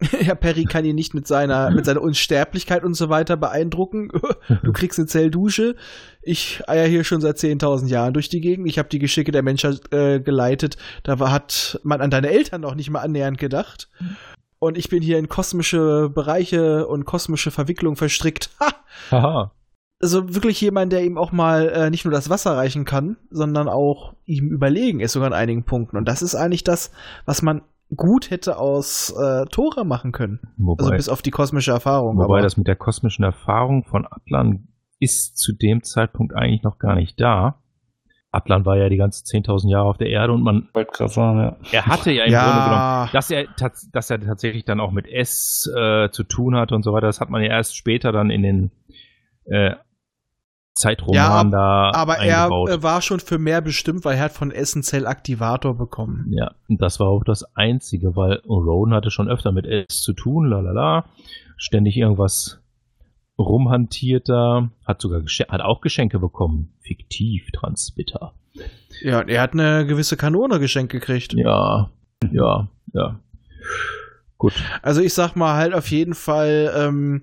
Ja, 0.21 0.37
Perry 0.37 0.63
kann 0.63 0.85
ihn 0.85 0.95
nicht 0.95 1.13
mit 1.13 1.27
seiner, 1.27 1.71
mit 1.73 1.85
seiner 1.85 2.01
Unsterblichkeit 2.01 2.85
und 2.85 2.95
so 2.95 3.09
weiter 3.09 3.37
beeindrucken. 3.37 4.13
Du 4.63 4.73
kriegst 4.73 4.97
eine 5.01 5.09
Zelldusche. 5.09 5.75
Ich 6.23 6.63
eier 6.69 6.87
hier 6.87 7.03
schon 7.03 7.21
seit 7.21 7.39
10.000 7.39 7.89
Jahren 7.89 8.15
durch 8.15 8.29
die 8.29 8.41
Gegend. 8.41 8.69
Ich 8.69 8.79
habe 8.79 8.89
die 8.89 9.01
Geschicke 9.01 9.33
der 9.33 9.43
Menschheit 9.43 9.93
äh, 9.93 10.21
geleitet. 10.21 10.77
Da 11.03 11.19
war, 11.19 11.33
hat 11.33 11.81
man 11.83 12.01
an 12.01 12.13
deine 12.13 12.31
Eltern 12.31 12.61
noch 12.61 12.77
nicht 12.77 12.91
mal 12.91 13.01
annähernd 13.01 13.39
gedacht. 13.39 13.91
Und 14.61 14.77
ich 14.77 14.89
bin 14.89 15.03
hier 15.03 15.19
in 15.19 15.29
kosmische 15.29 16.11
Bereiche 16.11 16.87
und 16.89 17.05
kosmische 17.05 17.51
Verwicklung 17.51 17.97
verstrickt. 17.97 18.51
Ha! 18.61 18.73
Haha. 19.11 19.53
also 20.01 20.35
wirklich 20.35 20.61
jemand, 20.61 20.93
der 20.93 21.05
ihm 21.05 21.17
auch 21.19 21.31
mal 21.33 21.69
äh, 21.69 21.91
nicht 21.91 22.05
nur 22.05 22.13
das 22.13 22.29
Wasser 22.31 22.57
reichen 22.57 22.85
kann, 22.85 23.17
sondern 23.31 23.69
auch 23.69 24.15
ihm 24.25 24.49
überlegen 24.51 25.01
ist 25.01 25.13
sogar 25.13 25.29
an 25.29 25.33
einigen 25.35 25.65
Punkten. 25.65 25.97
Und 25.97 26.07
das 26.09 26.23
ist 26.23 26.35
eigentlich 26.35 26.65
das, 26.65 26.91
was 27.25 27.43
man 27.43 27.63
gut 27.95 28.31
hätte 28.31 28.59
aus 28.59 29.11
äh, 29.19 29.47
Tora 29.47 29.85
machen 29.85 30.13
können. 30.13 30.41
Wobei, 30.57 30.83
Also 30.85 30.97
bis 30.97 31.09
auf 31.09 31.23
die 31.23 31.31
kosmische 31.31 31.71
Erfahrung. 31.71 32.17
wobei 32.17 32.25
aber- 32.25 32.43
das 32.43 32.57
mit 32.57 32.67
der 32.67 32.77
kosmischen 32.77 33.25
Erfahrung 33.25 33.85
von 33.85 34.07
Atlan 34.11 34.69
ist 35.01 35.39
zu 35.39 35.53
dem 35.53 35.85
Zeitpunkt 35.85 36.35
eigentlich 36.35 36.63
noch 36.65 36.79
gar 36.79 36.97
nicht 36.97 37.21
da. 37.21 37.63
Atlan 38.31 38.67
war 38.67 38.77
ja 38.77 38.89
die 38.89 38.99
ganze 38.99 39.25
10.000 39.25 39.71
Jahre 39.71 39.89
auf 39.89 39.97
der 39.97 40.09
Erde 40.09 40.35
und 40.35 40.43
man, 40.43 40.69
sagen, 40.91 41.39
ja. 41.39 41.57
er 41.73 41.87
hatte 41.87 42.11
ja 42.11 42.25
im 42.25 42.33
Grunde 42.33 42.47
genommen 42.47 42.73
ja, 42.73 43.09
dass 43.13 43.31
er, 43.31 43.47
dass 43.93 44.11
er 44.11 44.21
tatsächlich 44.21 44.65
dann 44.65 44.81
auch 44.81 44.91
mit 44.91 45.07
S 45.07 45.71
äh, 45.75 46.11
zu 46.11 46.25
tun 46.25 46.55
hat 46.55 46.73
und 46.73 46.83
so 46.83 46.93
weiter, 46.93 47.07
das 47.07 47.21
hat 47.21 47.31
man 47.31 47.43
ja 47.43 47.49
erst 47.49 47.77
später 47.77 48.13
dann 48.13 48.29
in 48.31 48.43
den 48.43 48.71
äh, 49.47 49.75
Zeitroman 50.75 51.17
Ja, 51.17 51.91
da 51.91 51.91
aber 51.93 52.19
er 52.19 52.45
eingebaut. 52.45 52.71
äh, 52.71 52.83
war 52.83 53.01
schon 53.01 53.21
für 53.21 53.39
mehr 53.39 53.63
bestimmt, 53.63 54.05
weil 54.05 54.17
er 54.17 54.25
hat 54.25 54.33
von 54.33 54.51
Essenzell 54.51 55.07
Aktivator 55.07 55.77
bekommen. 55.77 56.27
ja, 56.31 56.53
und 56.69 56.83
das 56.83 57.01
war 57.01 57.09
auch 57.09 57.25
das 57.25 57.45
Einzige, 57.57 58.15
weil 58.15 58.43
Rowan 58.47 58.95
hatte 58.95 59.11
schon 59.11 59.29
öfter 59.29 59.53
mit 59.53 59.67
S 59.67 60.03
zu 60.03 60.13
tun, 60.13 60.47
lalala, 60.47 61.07
ständig 61.57 61.97
irgendwas 61.97 62.61
rumhantiert 63.39 64.29
da, 64.29 64.71
hat 64.87 65.01
sogar 65.01 65.23
hat 65.23 65.61
auch 65.61 65.81
Geschenke 65.81 66.19
bekommen, 66.19 66.73
fiktiv 66.81 67.51
Transmitter. 67.53 68.35
Ja, 69.03 69.21
und 69.21 69.29
er 69.29 69.43
hat 69.43 69.53
eine 69.53 69.87
gewisse 69.87 70.17
Kanone 70.17 70.59
geschenkt 70.59 70.93
gekriegt. 70.93 71.35
Ja, 71.35 71.91
ja, 72.31 72.69
ja. 72.93 73.21
Gut. 74.39 74.55
Also 74.83 75.01
ich 75.01 75.15
sag 75.15 75.37
mal 75.37 75.55
halt 75.57 75.75
auf 75.75 75.91
jeden 75.91 76.15
Fall, 76.15 76.73
ähm, 76.77 77.23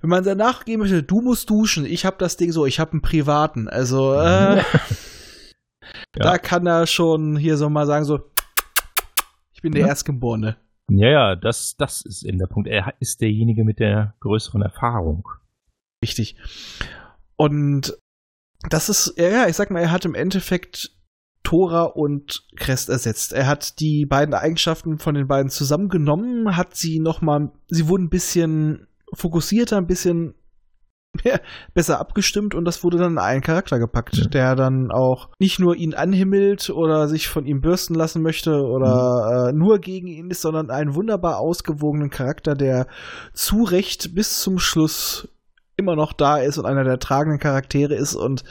wenn 0.00 0.10
man 0.10 0.24
danach 0.24 0.64
gehen 0.64 0.78
möchte, 0.80 1.02
du 1.02 1.20
musst 1.20 1.50
duschen, 1.50 1.84
ich 1.84 2.04
hab 2.04 2.18
das 2.18 2.36
Ding 2.36 2.52
so, 2.52 2.66
ich 2.66 2.78
hab 2.78 2.92
einen 2.92 3.02
privaten. 3.02 3.68
Also 3.68 4.14
äh, 4.14 4.62
Ja. 6.16 6.24
da 6.24 6.38
kann 6.38 6.66
er 6.66 6.86
schon 6.86 7.36
hier 7.36 7.56
so 7.56 7.68
mal 7.70 7.86
sagen 7.86 8.04
so, 8.04 8.20
ich 9.52 9.62
bin 9.62 9.72
der 9.72 9.82
Ja. 9.82 9.88
Erstgeborene. 9.88 10.56
Ja, 10.90 11.08
ja, 11.08 11.36
das, 11.36 11.76
das 11.76 12.02
ist 12.02 12.22
eben 12.24 12.38
der 12.38 12.46
Punkt. 12.46 12.68
Er 12.68 12.94
ist 13.00 13.20
derjenige 13.20 13.64
mit 13.64 13.78
der 13.78 14.14
größeren 14.20 14.62
Erfahrung. 14.62 15.28
Richtig. 16.02 16.36
Und 17.36 17.96
das 18.68 18.88
ist, 18.88 19.14
ja, 19.16 19.46
ich 19.46 19.56
sag 19.56 19.70
mal, 19.70 19.80
er 19.80 19.90
hat 19.92 20.04
im 20.04 20.14
Endeffekt 20.14 20.92
Tora 21.44 21.84
und 21.84 22.44
Crest 22.56 22.88
ersetzt. 22.88 23.32
Er 23.32 23.46
hat 23.46 23.80
die 23.80 24.04
beiden 24.04 24.34
Eigenschaften 24.34 24.98
von 24.98 25.14
den 25.14 25.28
beiden 25.28 25.50
zusammengenommen, 25.50 26.56
hat 26.56 26.74
sie 26.76 26.98
nochmal, 27.00 27.50
sie 27.68 27.88
wurden 27.88 28.04
ein 28.04 28.10
bisschen 28.10 28.86
fokussierter, 29.14 29.78
ein 29.78 29.86
bisschen 29.86 30.34
ja, 31.24 31.40
besser 31.72 32.00
abgestimmt 32.00 32.54
und 32.54 32.66
das 32.66 32.84
wurde 32.84 32.98
dann 32.98 33.12
in 33.12 33.18
einen 33.18 33.40
Charakter 33.40 33.78
gepackt, 33.78 34.16
Ja. 34.16 34.26
der 34.26 34.56
dann 34.56 34.90
auch 34.90 35.30
nicht 35.38 35.58
nur 35.58 35.74
ihn 35.74 35.94
anhimmelt 35.94 36.68
oder 36.68 37.08
sich 37.08 37.28
von 37.28 37.46
ihm 37.46 37.62
bürsten 37.62 37.94
lassen 37.94 38.20
möchte 38.20 38.62
oder 38.62 39.48
äh, 39.48 39.52
nur 39.52 39.78
gegen 39.78 40.08
ihn 40.08 40.30
ist, 40.30 40.42
sondern 40.42 40.70
einen 40.70 40.94
wunderbar 40.94 41.38
ausgewogenen 41.38 42.10
Charakter, 42.10 42.54
der 42.54 42.88
zu 43.32 43.62
Recht 43.62 44.14
bis 44.14 44.40
zum 44.40 44.58
Schluss 44.58 45.28
immer 45.78 45.94
noch 45.96 46.12
da 46.12 46.38
ist 46.38 46.58
und 46.58 46.66
einer 46.66 46.84
der 46.84 46.98
tragenden 46.98 47.38
Charaktere 47.38 47.94
ist 47.94 48.14
und 48.16 48.44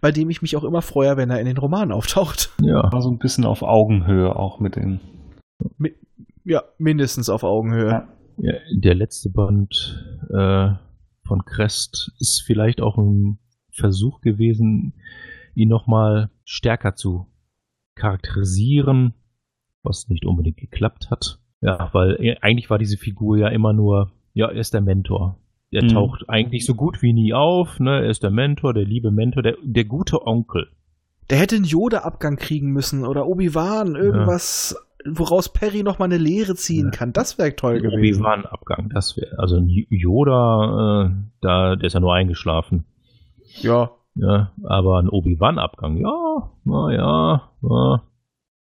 bei 0.00 0.10
dem 0.10 0.30
ich 0.30 0.42
mich 0.42 0.56
auch 0.56 0.64
immer 0.64 0.82
freue, 0.82 1.16
wenn 1.16 1.30
er 1.30 1.38
in 1.38 1.46
den 1.46 1.58
Romanen 1.58 1.92
auftaucht. 1.92 2.50
Ja. 2.62 2.90
War 2.90 3.02
so 3.02 3.10
ein 3.10 3.18
bisschen 3.18 3.44
auf 3.44 3.62
Augenhöhe 3.62 4.34
auch 4.34 4.58
mit 4.60 4.76
den. 4.76 5.00
Ja, 6.44 6.64
mindestens 6.78 7.28
auf 7.28 7.44
Augenhöhe. 7.44 7.90
Ja. 7.90 8.08
ja 8.38 8.54
der 8.74 8.94
letzte 8.94 9.28
Band 9.28 10.02
äh, 10.30 10.70
von 11.26 11.44
Crest 11.44 12.12
ist 12.18 12.42
vielleicht 12.46 12.80
auch 12.80 12.96
ein 12.96 13.38
Versuch 13.72 14.20
gewesen, 14.22 14.94
ihn 15.54 15.68
nochmal 15.68 16.30
stärker 16.44 16.94
zu 16.94 17.26
charakterisieren, 17.94 19.12
was 19.82 20.08
nicht 20.08 20.24
unbedingt 20.24 20.56
geklappt 20.56 21.10
hat. 21.10 21.38
Ja, 21.60 21.90
weil 21.92 22.16
er- 22.24 22.42
eigentlich 22.42 22.70
war 22.70 22.78
diese 22.78 22.96
Figur 22.96 23.36
ja 23.36 23.48
immer 23.48 23.74
nur, 23.74 24.12
ja, 24.32 24.46
er 24.48 24.60
ist 24.60 24.72
der 24.72 24.80
Mentor. 24.80 25.36
Er 25.72 25.84
Mhm. 25.84 25.88
taucht 25.88 26.24
eigentlich 26.28 26.66
so 26.66 26.74
gut 26.74 27.00
wie 27.02 27.12
nie 27.12 27.32
auf, 27.32 27.78
ne? 27.78 28.02
Er 28.02 28.10
ist 28.10 28.22
der 28.22 28.30
Mentor, 28.30 28.74
der 28.74 28.84
liebe 28.84 29.10
Mentor, 29.10 29.42
der, 29.42 29.56
der 29.62 29.84
gute 29.84 30.26
Onkel. 30.26 30.68
Der 31.30 31.38
hätte 31.38 31.54
einen 31.56 31.64
Yoda-Abgang 31.64 32.36
kriegen 32.36 32.72
müssen 32.72 33.04
oder 33.06 33.26
Obi-Wan, 33.28 33.94
irgendwas, 33.94 34.74
woraus 35.06 35.48
Perry 35.52 35.84
noch 35.84 36.00
mal 36.00 36.06
eine 36.06 36.18
Lehre 36.18 36.56
ziehen 36.56 36.86
Ja. 36.86 36.90
kann. 36.90 37.12
Das 37.12 37.38
wäre 37.38 37.54
toll 37.54 37.80
gewesen. 37.80 38.22
Obi-Wan-Abgang, 38.22 38.90
das 38.92 39.16
wäre, 39.16 39.38
also 39.38 39.56
ein 39.56 39.68
Yoda, 39.68 41.06
äh, 41.06 41.10
da, 41.40 41.76
der 41.76 41.86
ist 41.86 41.92
ja 41.94 42.00
nur 42.00 42.14
eingeschlafen. 42.14 42.84
Ja. 43.62 43.92
Ja, 44.16 44.50
aber 44.64 44.98
ein 44.98 45.08
Obi-Wan-Abgang, 45.08 45.98
ja, 45.98 46.50
na 46.64 46.92
ja, 46.92 47.42
ja. 47.62 48.02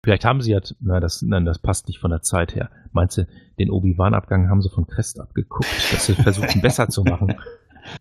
Vielleicht 0.05 0.26
haben 0.26 0.43
sie 0.43 0.52
ja, 0.52 0.60
na, 0.81 1.01
das, 1.01 1.22
nein, 1.22 1.47
das 1.47 1.59
passt 1.59 1.89
nicht 1.89 1.98
von 1.98 2.10
der 2.10 2.20
Zeit 2.20 2.55
her. 2.55 2.68
Meinst 2.93 3.16
du, 3.16 3.26
den 3.59 3.70
Obi-Wan-Abgang 3.70 4.51
haben 4.51 4.60
sie 4.60 4.68
von 4.68 4.86
Crest 4.86 5.18
abgeguckt, 5.18 5.66
dass 5.90 6.05
sie 6.05 6.12
versuchen, 6.12 6.60
besser 6.62 6.90
zu 6.90 7.05
machen? 7.05 7.35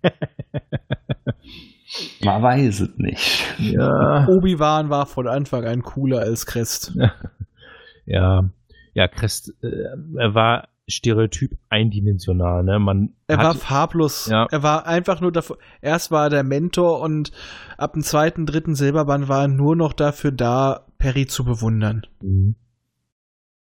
Man 2.25 2.43
weiß 2.43 2.81
es 2.81 2.97
nicht. 2.97 3.45
Ja, 3.57 4.27
Obi-Wan 4.27 4.89
war 4.89 5.05
von 5.05 5.29
Anfang 5.29 5.63
an 5.63 5.81
cooler 5.81 6.19
als 6.19 6.45
Crest. 6.45 6.93
ja, 8.05 8.49
ja, 8.93 9.07
Crest, 9.07 9.53
äh, 9.63 9.69
er 10.17 10.35
war 10.35 10.67
Stereotyp 10.89 11.57
eindimensional. 11.69 12.63
Ne? 12.63 12.79
Man 12.79 13.13
Er 13.27 13.37
hat, 13.37 13.45
war 13.45 13.55
farblos. 13.55 14.27
Ja. 14.27 14.47
Er 14.51 14.61
war 14.61 14.85
einfach 14.85 15.21
nur 15.21 15.31
dafür. 15.31 15.57
Erst 15.81 16.11
war 16.11 16.25
er 16.25 16.29
der 16.29 16.43
Mentor 16.43 16.99
und 16.99 17.31
ab 17.77 17.93
dem 17.93 18.01
zweiten, 18.01 18.45
dritten 18.45 18.75
Silberband 18.75 19.29
war 19.29 19.43
er 19.43 19.47
nur 19.47 19.77
noch 19.77 19.93
dafür 19.93 20.33
da, 20.33 20.85
Perry 21.03 21.27
zu 21.27 21.43
bewundern. 21.43 22.03
Mhm. 22.21 22.55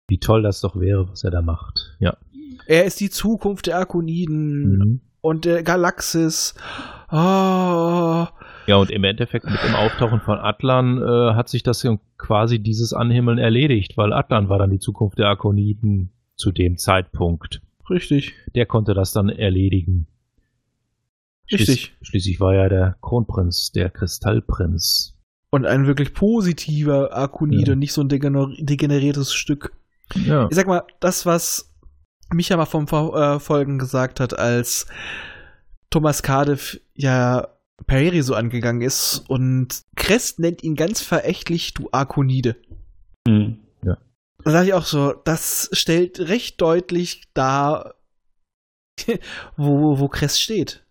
Wie 0.09 0.19
toll 0.19 0.43
das 0.43 0.61
doch 0.61 0.75
wäre, 0.81 1.09
was 1.09 1.23
er 1.23 1.31
da 1.31 1.41
macht. 1.41 1.97
Ja. 2.01 2.17
Er 2.67 2.85
ist 2.85 2.99
die 3.01 3.11
Zukunft 3.11 3.67
der 3.69 3.79
Arkoniden 3.79 4.79
Mhm. 4.79 5.01
und 5.21 5.45
der 5.45 5.63
Galaxis. 5.63 6.55
Oh. 7.11 8.27
Ja, 8.67 8.77
und 8.77 8.91
im 8.91 9.05
Endeffekt 9.05 9.45
mit 9.45 9.63
dem 9.63 9.75
Auftauchen 9.77 10.21
von 10.21 10.39
Atlan 10.39 10.99
äh, 11.01 11.35
hat 11.35 11.49
sich 11.49 11.63
das 11.63 11.83
ja 11.85 11.97
quasi 12.19 12.59
dieses 12.59 12.93
Anhimmeln 12.93 13.39
erledigt, 13.39 13.97
weil 13.97 14.13
Atlan 14.13 14.49
war 14.49 14.59
dann 14.59 14.71
die 14.71 14.79
Zukunft 14.81 15.19
der 15.19 15.29
Arkoniden 15.29 16.11
zu 16.35 16.51
dem 16.51 16.77
Zeitpunkt. 16.77 17.63
Richtig. 17.89 18.35
Der 18.55 18.67
konnte 18.67 18.95
das 18.95 19.13
dann 19.13 19.29
erledigen. 19.29 20.07
Richtig. 21.51 21.67
Schließ, 21.85 22.09
schließlich 22.09 22.41
war 22.41 22.55
ja 22.55 22.69
der 22.69 22.97
Kronprinz, 23.01 23.73
der 23.73 23.89
Kristallprinz. 23.91 25.18
Und 25.51 25.65
ein 25.65 25.87
wirklich 25.87 26.13
positiver 26.13 27.13
Arkonide 27.15 27.69
Ja. 27.69 27.73
und 27.73 27.79
nicht 27.79 27.93
so 27.93 28.03
ein 28.03 28.09
degener 28.09 28.49
degeneriertes 28.59 29.33
Stück. 29.33 29.73
Ja. 30.15 30.47
Ich 30.51 30.57
sag 30.57 30.67
mal, 30.67 30.83
das, 31.01 31.25
was 31.27 31.73
Micha 32.33 32.57
mal 32.57 32.67
vom 32.67 32.87
äh, 32.87 33.41
Folgen 33.41 33.79
gesagt 33.79 34.21
hat, 34.21 34.39
als 34.39 34.87
Thomas 35.91 36.23
Cardiff 36.23 36.81
ja 36.95 37.49
Perry 37.87 38.23
so 38.23 38.35
angegangen 38.35 38.83
ist 38.83 39.25
und 39.29 39.83
Crest 39.97 40.39
nennt 40.39 40.63
ihn 40.63 40.75
ganz 40.75 41.01
verächtlich, 41.01 41.73
du 41.75 41.89
Arkonide. 41.93 42.57
Hm. 43.27 43.59
Da 44.45 44.53
sage 44.53 44.69
ich 44.69 44.75
auch 44.75 44.85
so, 44.87 45.13
das 45.13 45.69
stellt 45.73 46.21
recht 46.21 46.61
deutlich 46.61 47.29
dar, 47.35 47.97
wo, 49.57 49.99
wo 49.99 50.09
Crest 50.09 50.41
steht. 50.41 50.85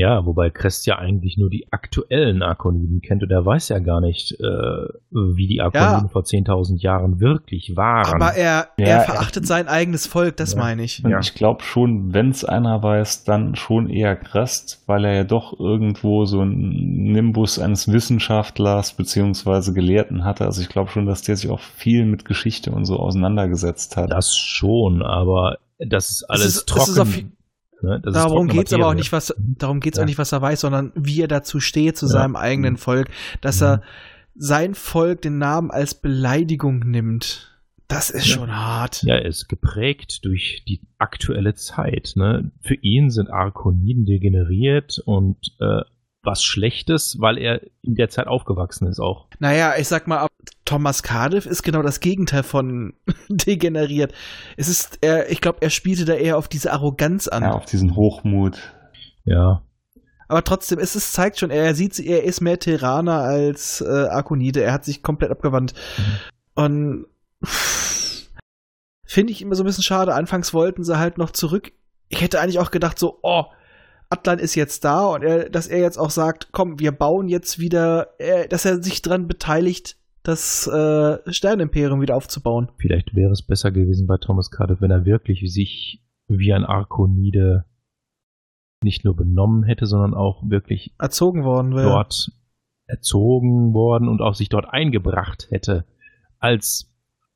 Ja, 0.00 0.24
wobei 0.24 0.48
Crest 0.48 0.86
ja 0.86 0.98
eigentlich 0.98 1.36
nur 1.36 1.50
die 1.50 1.66
aktuellen 1.70 2.42
Arkoniden 2.42 3.02
kennt 3.02 3.22
und 3.22 3.30
er 3.30 3.44
weiß 3.44 3.68
ja 3.68 3.80
gar 3.80 4.00
nicht, 4.00 4.32
äh, 4.40 4.44
wie 5.10 5.46
die 5.46 5.60
Arkoniden 5.60 6.04
Ja. 6.06 6.08
vor 6.08 6.22
10.000 6.24 6.80
Jahren 6.82 7.20
wirklich 7.20 7.76
waren. 7.76 8.06
Aber 8.22 8.32
er, 8.34 8.68
Ja, 8.78 8.86
er 8.86 8.96
er- 8.98 9.00
verachtet 9.02 9.46
sein 9.46 9.68
eigenes 9.68 10.06
Volk, 10.06 10.38
das 10.38 10.54
Ja. 10.54 10.60
meine 10.60 10.84
ich. 10.84 11.04
Und 11.04 11.10
Ja. 11.10 11.18
ich 11.20 11.34
glaube 11.34 11.62
schon, 11.62 12.14
wenn 12.14 12.30
es 12.30 12.44
einer 12.46 12.82
weiß, 12.82 13.24
dann 13.24 13.56
schon 13.56 13.90
eher 13.90 14.16
Crest, 14.16 14.82
weil 14.86 15.04
er 15.04 15.14
ja 15.14 15.24
doch 15.24 15.58
irgendwo 15.60 16.24
so 16.24 16.40
einen 16.40 17.12
Nimbus 17.12 17.58
eines 17.58 17.92
Wissenschaftlers 17.92 18.94
beziehungsweise 18.94 19.74
Gelehrten 19.74 20.24
hatte. 20.24 20.46
Also 20.46 20.62
ich 20.62 20.68
glaube 20.70 20.90
schon, 20.90 21.04
dass 21.04 21.20
der 21.22 21.36
sich 21.36 21.50
auch 21.50 21.60
viel 21.60 22.06
mit 22.06 22.24
Geschichte 22.24 22.70
und 22.70 22.86
so 22.86 22.96
auseinandergesetzt 22.98 23.96
hat. 23.96 24.10
das 24.10 24.34
schon, 24.36 25.02
aber 25.02 25.58
das 25.78 26.10
ist 26.10 26.24
alles 26.30 26.46
ist- 26.46 26.56
es 26.56 26.64
trocken. 26.66 27.32
Ne? 27.82 28.00
Darum 28.02 28.12
trockene 28.48 28.52
geht's 28.52 28.72
aber 28.72 28.86
auch 28.88 28.94
nicht, 28.94 29.12
was, 29.12 29.34
darum 29.38 29.80
geht's 29.80 29.98
Ja. 29.98 30.04
auch 30.04 30.06
nicht, 30.06 30.18
was 30.18 30.32
er 30.32 30.42
weiß, 30.42 30.60
sondern 30.60 30.92
wie 30.94 31.20
er 31.22 31.28
dazu 31.28 31.60
steht, 31.60 31.96
zu 31.96 32.06
Ja. 32.06 32.12
seinem 32.12 32.36
eigenen 32.36 32.76
Volk, 32.76 33.08
dass 33.40 33.60
Mhm. 33.60 33.66
er 33.66 33.82
sein 34.36 34.74
Volk 34.74 35.22
den 35.22 35.38
Namen 35.38 35.70
als 35.70 35.94
Beleidigung 35.94 36.80
nimmt. 36.80 37.46
Das 37.88 38.08
ist 38.10 38.26
Ja. 38.28 38.34
schon 38.36 38.56
hart. 38.56 39.02
Ja, 39.02 39.16
er 39.16 39.24
ist 39.26 39.48
geprägt 39.48 40.24
durch 40.24 40.62
die 40.68 40.80
aktuelle 40.98 41.54
Zeit. 41.54 42.12
Ne? 42.14 42.52
Für 42.62 42.74
ihn 42.76 43.10
sind 43.10 43.30
Arkoniden 43.30 44.04
degeneriert 44.06 45.00
und 45.04 45.36
äh, 45.60 45.80
was 46.22 46.42
Schlechtes, 46.42 47.16
weil 47.18 47.38
er 47.38 47.62
in 47.82 47.94
der 47.94 48.08
Zeit 48.08 48.26
aufgewachsen 48.26 48.86
ist 48.86 49.00
auch. 49.00 49.26
Naja, 49.38 49.74
ich 49.78 49.88
sag 49.88 50.06
mal, 50.06 50.26
Thomas 50.64 51.02
Cardiff 51.02 51.46
ist 51.46 51.62
genau 51.62 51.82
das 51.82 52.00
Gegenteil 52.00 52.42
von 52.42 52.94
degeneriert. 53.28 54.12
Es 54.56 54.68
ist, 54.68 54.98
er, 55.00 55.30
ich 55.30 55.40
glaube, 55.40 55.58
er 55.62 55.70
spielte 55.70 56.04
da 56.04 56.14
eher 56.14 56.36
auf 56.36 56.48
diese 56.48 56.72
Arroganz 56.72 57.28
an. 57.28 57.42
Ja, 57.42 57.52
auf 57.52 57.64
diesen 57.64 57.96
Hochmut. 57.96 58.58
Ja, 59.24 59.62
Aber 60.28 60.44
trotzdem, 60.44 60.78
es 60.78 60.96
ist, 60.96 61.12
zeigt 61.12 61.38
schon, 61.38 61.50
er 61.50 61.74
sieht, 61.74 61.98
er 61.98 62.24
ist 62.24 62.40
mehr 62.40 62.58
Terraner 62.58 63.20
als 63.20 63.80
äh, 63.80 64.06
Arkonide. 64.08 64.62
Er 64.62 64.72
hat 64.72 64.84
sich 64.84 65.02
komplett 65.02 65.30
abgewandt. 65.30 65.74
Und 66.54 67.06
pff, 67.44 68.28
finde 69.04 69.32
ich 69.32 69.42
immer 69.42 69.54
so 69.56 69.62
ein 69.62 69.66
bisschen 69.66 69.82
schade. 69.82 70.14
Anfangs 70.14 70.54
wollten 70.54 70.84
sie 70.84 70.98
halt 70.98 71.18
noch 71.18 71.30
zurück. 71.30 71.72
Ich 72.08 72.20
hätte 72.20 72.40
eigentlich 72.40 72.58
auch 72.58 72.70
gedacht, 72.70 72.98
so, 72.98 73.18
oh, 73.22 73.44
Atlan 74.10 74.40
ist 74.40 74.56
jetzt 74.56 74.84
da 74.84 75.06
und 75.06 75.22
er, 75.22 75.48
dass 75.48 75.68
er 75.68 75.78
jetzt 75.78 75.96
auch 75.96 76.10
sagt, 76.10 76.48
komm, 76.52 76.80
wir 76.80 76.92
bauen 76.92 77.28
jetzt 77.28 77.58
wieder, 77.60 78.08
äh, 78.18 78.48
dass 78.48 78.64
er 78.64 78.82
sich 78.82 79.02
dran 79.02 79.28
beteiligt, 79.28 79.96
das 80.22 80.66
äh, 80.66 81.18
Sternenimperium 81.32 82.00
wieder 82.00 82.16
aufzubauen. 82.16 82.70
vielleicht 82.76 83.14
wäre 83.14 83.30
es 83.30 83.42
besser 83.42 83.70
gewesen 83.70 84.06
bei 84.06 84.18
Thomas 84.18 84.50
Cardiff, 84.50 84.80
wenn 84.80 84.90
er 84.90 85.06
wirklich 85.06 85.40
sich 85.52 86.04
wie 86.28 86.52
ein 86.52 86.64
Arkonide 86.64 87.64
nicht 88.82 89.04
nur 89.04 89.14
benommen 89.14 89.62
hätte, 89.62 89.86
sondern 89.86 90.14
auch 90.14 90.42
wirklich 90.48 90.94
Erzogen 90.98 91.44
worden 91.44 91.74
wäre. 91.74 91.88
dort 91.90 92.32
erzogen 92.86 93.72
worden 93.72 94.08
und 94.08 94.20
auch 94.20 94.34
sich 94.34 94.48
dort 94.48 94.68
eingebracht 94.68 95.46
hätte 95.50 95.86
als 96.38 96.89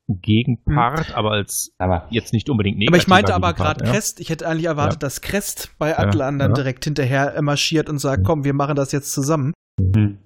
Gegenpart, 0.08 1.14
aber 1.14 1.30
als 1.32 1.72
Aber 1.78 2.06
jetzt 2.10 2.32
nicht 2.32 2.50
unbedingt 2.50 2.82
Aber 2.88 2.96
ich 2.96 3.08
meinte 3.08 3.34
aber 3.34 3.54
gerade 3.54 3.84
ja. 3.84 3.90
Crest, 3.90 4.20
ich 4.20 4.28
hätte 4.30 4.46
eigentlich 4.46 4.66
erwartet, 4.66 5.02
dass 5.02 5.20
Crest 5.22 5.70
bei 5.78 5.98
Atlan 5.98 6.38
dann 6.38 6.50
ja. 6.50 6.54
direkt 6.54 6.84
hinterher 6.84 7.40
marschiert 7.42 7.88
und 7.88 7.98
sagt, 7.98 8.20
Mhm. 8.22 8.24
komm, 8.26 8.44
wir 8.44 8.54
machen 8.54 8.76
das 8.76 8.92
jetzt 8.92 9.12
zusammen. 9.12 9.52
hm. 9.80 10.18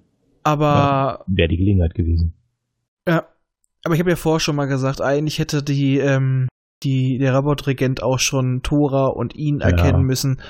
Aber 0.43 1.23
Wäre 1.27 1.47
die 1.49 1.57
Gelegenheit 1.57 1.93
gewesen. 1.93 2.33
Ja, 3.07 3.25
aber 3.83 3.93
ich 3.93 3.99
habe 3.99 4.09
ja 4.09 4.15
vorher 4.15 4.39
schon 4.39 4.55
mal 4.55 4.65
gesagt, 4.67 5.01
eigentlich 5.01 5.39
hätte 5.39 5.63
die, 5.63 5.97
ähm, 5.99 6.47
die, 6.83 7.17
der 7.17 7.35
Robotregent 7.35 8.01
auch 8.01 8.19
schon 8.19 8.61
Tora 8.63 9.07
und 9.07 9.35
ihn 9.35 9.59
Ja. 9.59 9.67
erkennen 9.67 10.03
müssen. 10.03 10.41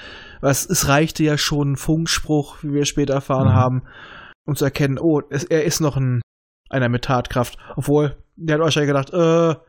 Was, 0.42 0.70
es 0.70 0.88
reichte 0.88 1.24
ja 1.24 1.38
schon 1.38 1.72
ein 1.74 1.76
Funkspruch, 1.76 2.64
wie 2.64 2.72
wir 2.74 2.86
später 2.86 3.16
erfahren 3.16 3.50
Mhm. 3.50 3.54
haben, 3.54 3.82
um 4.46 4.56
zu 4.56 4.66
erkennen, 4.66 5.00
oh, 5.00 5.22
es, 5.30 5.44
er 5.44 5.64
ist 5.64 5.80
noch 5.82 5.98
ein, 5.98 6.22
einer 6.70 6.88
mit 6.90 7.04
Tatkraft. 7.06 7.58
Obwohl, 7.76 8.16
der 8.40 8.56
hat 8.56 8.62
wahrscheinlich 8.62 8.90
gedacht, 8.90 9.14
äh, 9.14 9.60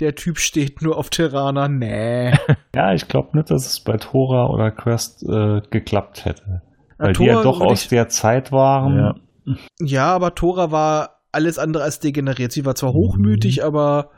der 0.00 0.14
Typ 0.14 0.38
steht 0.38 0.82
nur 0.82 0.96
auf 0.96 1.10
Terraner. 1.10 1.68
Nee. 1.68 2.32
ja, 2.74 2.94
ich 2.94 3.08
glaube 3.08 3.36
nicht, 3.36 3.50
dass 3.50 3.66
es 3.66 3.80
bei 3.80 3.96
Tora 3.96 4.46
oder 4.48 4.70
Quest 4.70 5.22
äh, 5.22 5.60
geklappt 5.70 6.24
hätte. 6.24 6.62
Weil 6.98 7.12
die 7.12 7.18
Tora 7.18 7.28
ja 7.28 7.42
doch 7.42 7.60
aus 7.60 7.82
ich- 7.82 7.88
der 7.88 8.08
Zeit 8.08 8.52
waren. 8.52 8.96
Ja. 8.96 9.56
Ja, 9.80 10.14
aber 10.14 10.34
Tora 10.34 10.70
war 10.70 11.22
alles 11.32 11.58
andere 11.58 11.82
als 11.82 12.00
degeneriert. 12.00 12.52
Sie 12.52 12.64
war 12.64 12.74
zwar 12.74 12.92
hochmütig, 12.92 13.64
aber 13.64 14.10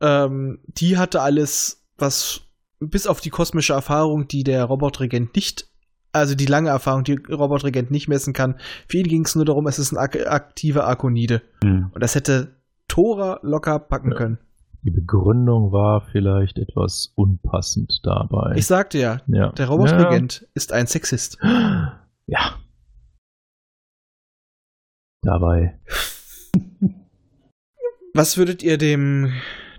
ähm, 0.00 0.58
die 0.66 0.98
hatte 0.98 1.22
alles, 1.22 1.86
was 1.98 2.42
bis 2.80 3.06
auf 3.06 3.20
die 3.20 3.30
kosmische 3.30 3.74
Erfahrung, 3.74 4.26
die 4.26 4.42
der 4.42 4.64
Robotregent 4.64 5.34
nicht, 5.34 5.66
also 6.12 6.34
die 6.34 6.46
lange 6.46 6.70
Erfahrung, 6.70 7.04
die 7.04 7.18
Robotregent 7.30 7.90
nicht 7.90 8.08
messen 8.08 8.32
kann. 8.32 8.58
Für 8.88 8.98
ihn 8.98 9.06
ging 9.08 9.24
es 9.24 9.36
nur 9.36 9.44
darum, 9.44 9.66
es 9.66 9.78
ist 9.78 9.92
ein 9.92 9.98
ak 9.98 10.26
aktiver 10.26 10.84
Arkonide. 10.86 11.42
Hm. 11.62 11.90
Und 11.94 12.02
das 12.02 12.14
hätte 12.14 12.59
Tora 12.90 13.38
locker 13.42 13.78
packen 13.78 14.10
Ja. 14.12 14.16
können. 14.16 14.38
Die 14.82 14.90
Begründung 14.90 15.72
war 15.72 16.00
vielleicht 16.10 16.58
etwas 16.58 17.12
unpassend 17.14 18.00
dabei. 18.02 18.54
Ich 18.56 18.66
sagte 18.66 18.98
ja, 18.98 19.20
ja. 19.26 19.52
der 19.52 19.68
Robotregent 19.68 20.48
ist 20.54 20.72
ein 20.72 20.86
Sexist. 20.86 21.38
Ja. 21.42 22.00
ja. 22.26 22.54
Dabei. 25.22 25.78
Was 28.14 28.38
würdet 28.38 28.62
ihr 28.62 28.78
dem, 28.78 29.32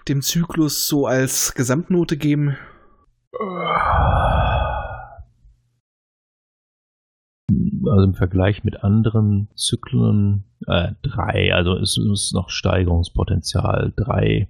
dem 0.07 0.21
Zyklus 0.21 0.87
so 0.87 1.07
als 1.07 1.53
Gesamtnote 1.55 2.15
geben? 2.15 2.57
Also 7.91 8.03
im 8.05 8.13
Vergleich 8.13 8.63
mit 8.63 8.83
anderen 8.83 9.49
Zyklen 9.55 10.45
äh, 10.67 10.93
drei, 11.01 11.53
also 11.53 11.75
es 11.77 11.97
ist 11.97 12.33
noch 12.33 12.49
Steigerungspotenzial 12.49 13.93
drei. 13.95 14.47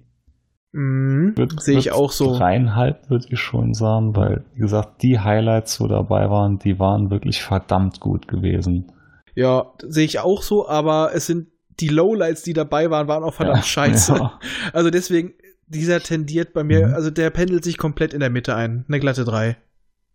Mhm, 0.72 1.34
Sehe 1.58 1.78
ich 1.78 1.92
auch 1.92 2.12
so. 2.12 2.36
Dreieinhalb 2.38 3.10
würde 3.10 3.26
ich 3.28 3.40
schon 3.40 3.74
sagen, 3.74 4.16
weil, 4.16 4.44
wie 4.54 4.60
gesagt, 4.60 5.02
die 5.02 5.18
Highlights, 5.20 5.80
wo 5.80 5.86
dabei 5.88 6.30
waren, 6.30 6.58
die 6.58 6.78
waren 6.78 7.10
wirklich 7.10 7.42
verdammt 7.42 8.00
gut 8.00 8.28
gewesen. 8.28 8.90
Ja, 9.34 9.72
sehe 9.82 10.04
ich 10.04 10.20
auch 10.20 10.42
so, 10.42 10.68
aber 10.68 11.10
es 11.14 11.26
sind 11.26 11.48
die 11.80 11.88
Lowlights, 11.88 12.42
die 12.42 12.52
dabei 12.52 12.90
waren, 12.90 13.08
waren 13.08 13.22
auch 13.24 13.34
verdammt 13.34 13.58
Ja, 13.58 13.62
scheiße. 13.64 14.14
ja. 14.14 14.38
Also 14.72 14.90
deswegen, 14.90 15.32
dieser 15.66 16.00
tendiert 16.00 16.52
bei 16.52 16.64
mir, 16.64 16.88
Mhm. 16.88 16.94
also 16.94 17.10
der 17.10 17.30
pendelt 17.30 17.64
sich 17.64 17.76
komplett 17.76 18.14
in 18.14 18.20
der 18.20 18.30
Mitte 18.30 18.54
ein. 18.54 18.84
Eine 18.88 19.00
glatte 19.00 19.24
3. 19.24 19.56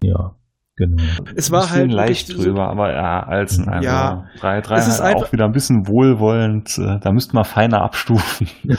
Ja, 0.03 0.35
genau. 0.77 1.03
Es 1.35 1.51
war 1.51 1.69
halt 1.69 1.91
leicht 1.91 2.29
wirklich 2.29 2.37
so- 2.37 2.43
drüber, 2.51 2.69
aber 2.69 2.93
ja, 2.93 3.23
als 3.23 3.59
ein 3.59 3.81
Ja. 3.83 4.27
drei, 4.39 4.61
drei 4.61 4.77
Es 4.77 4.87
ist 4.87 5.01
halt 5.01 5.15
einfach- 5.15 5.27
auch 5.27 5.33
wieder 5.33 5.45
ein 5.45 5.51
bisschen 5.51 5.87
wohlwollend. 5.87 6.77
äh, 6.77 6.99
Da 7.01 7.11
müsste 7.11 7.35
man 7.35 7.43
feiner 7.43 7.81
abstufen. 7.81 8.47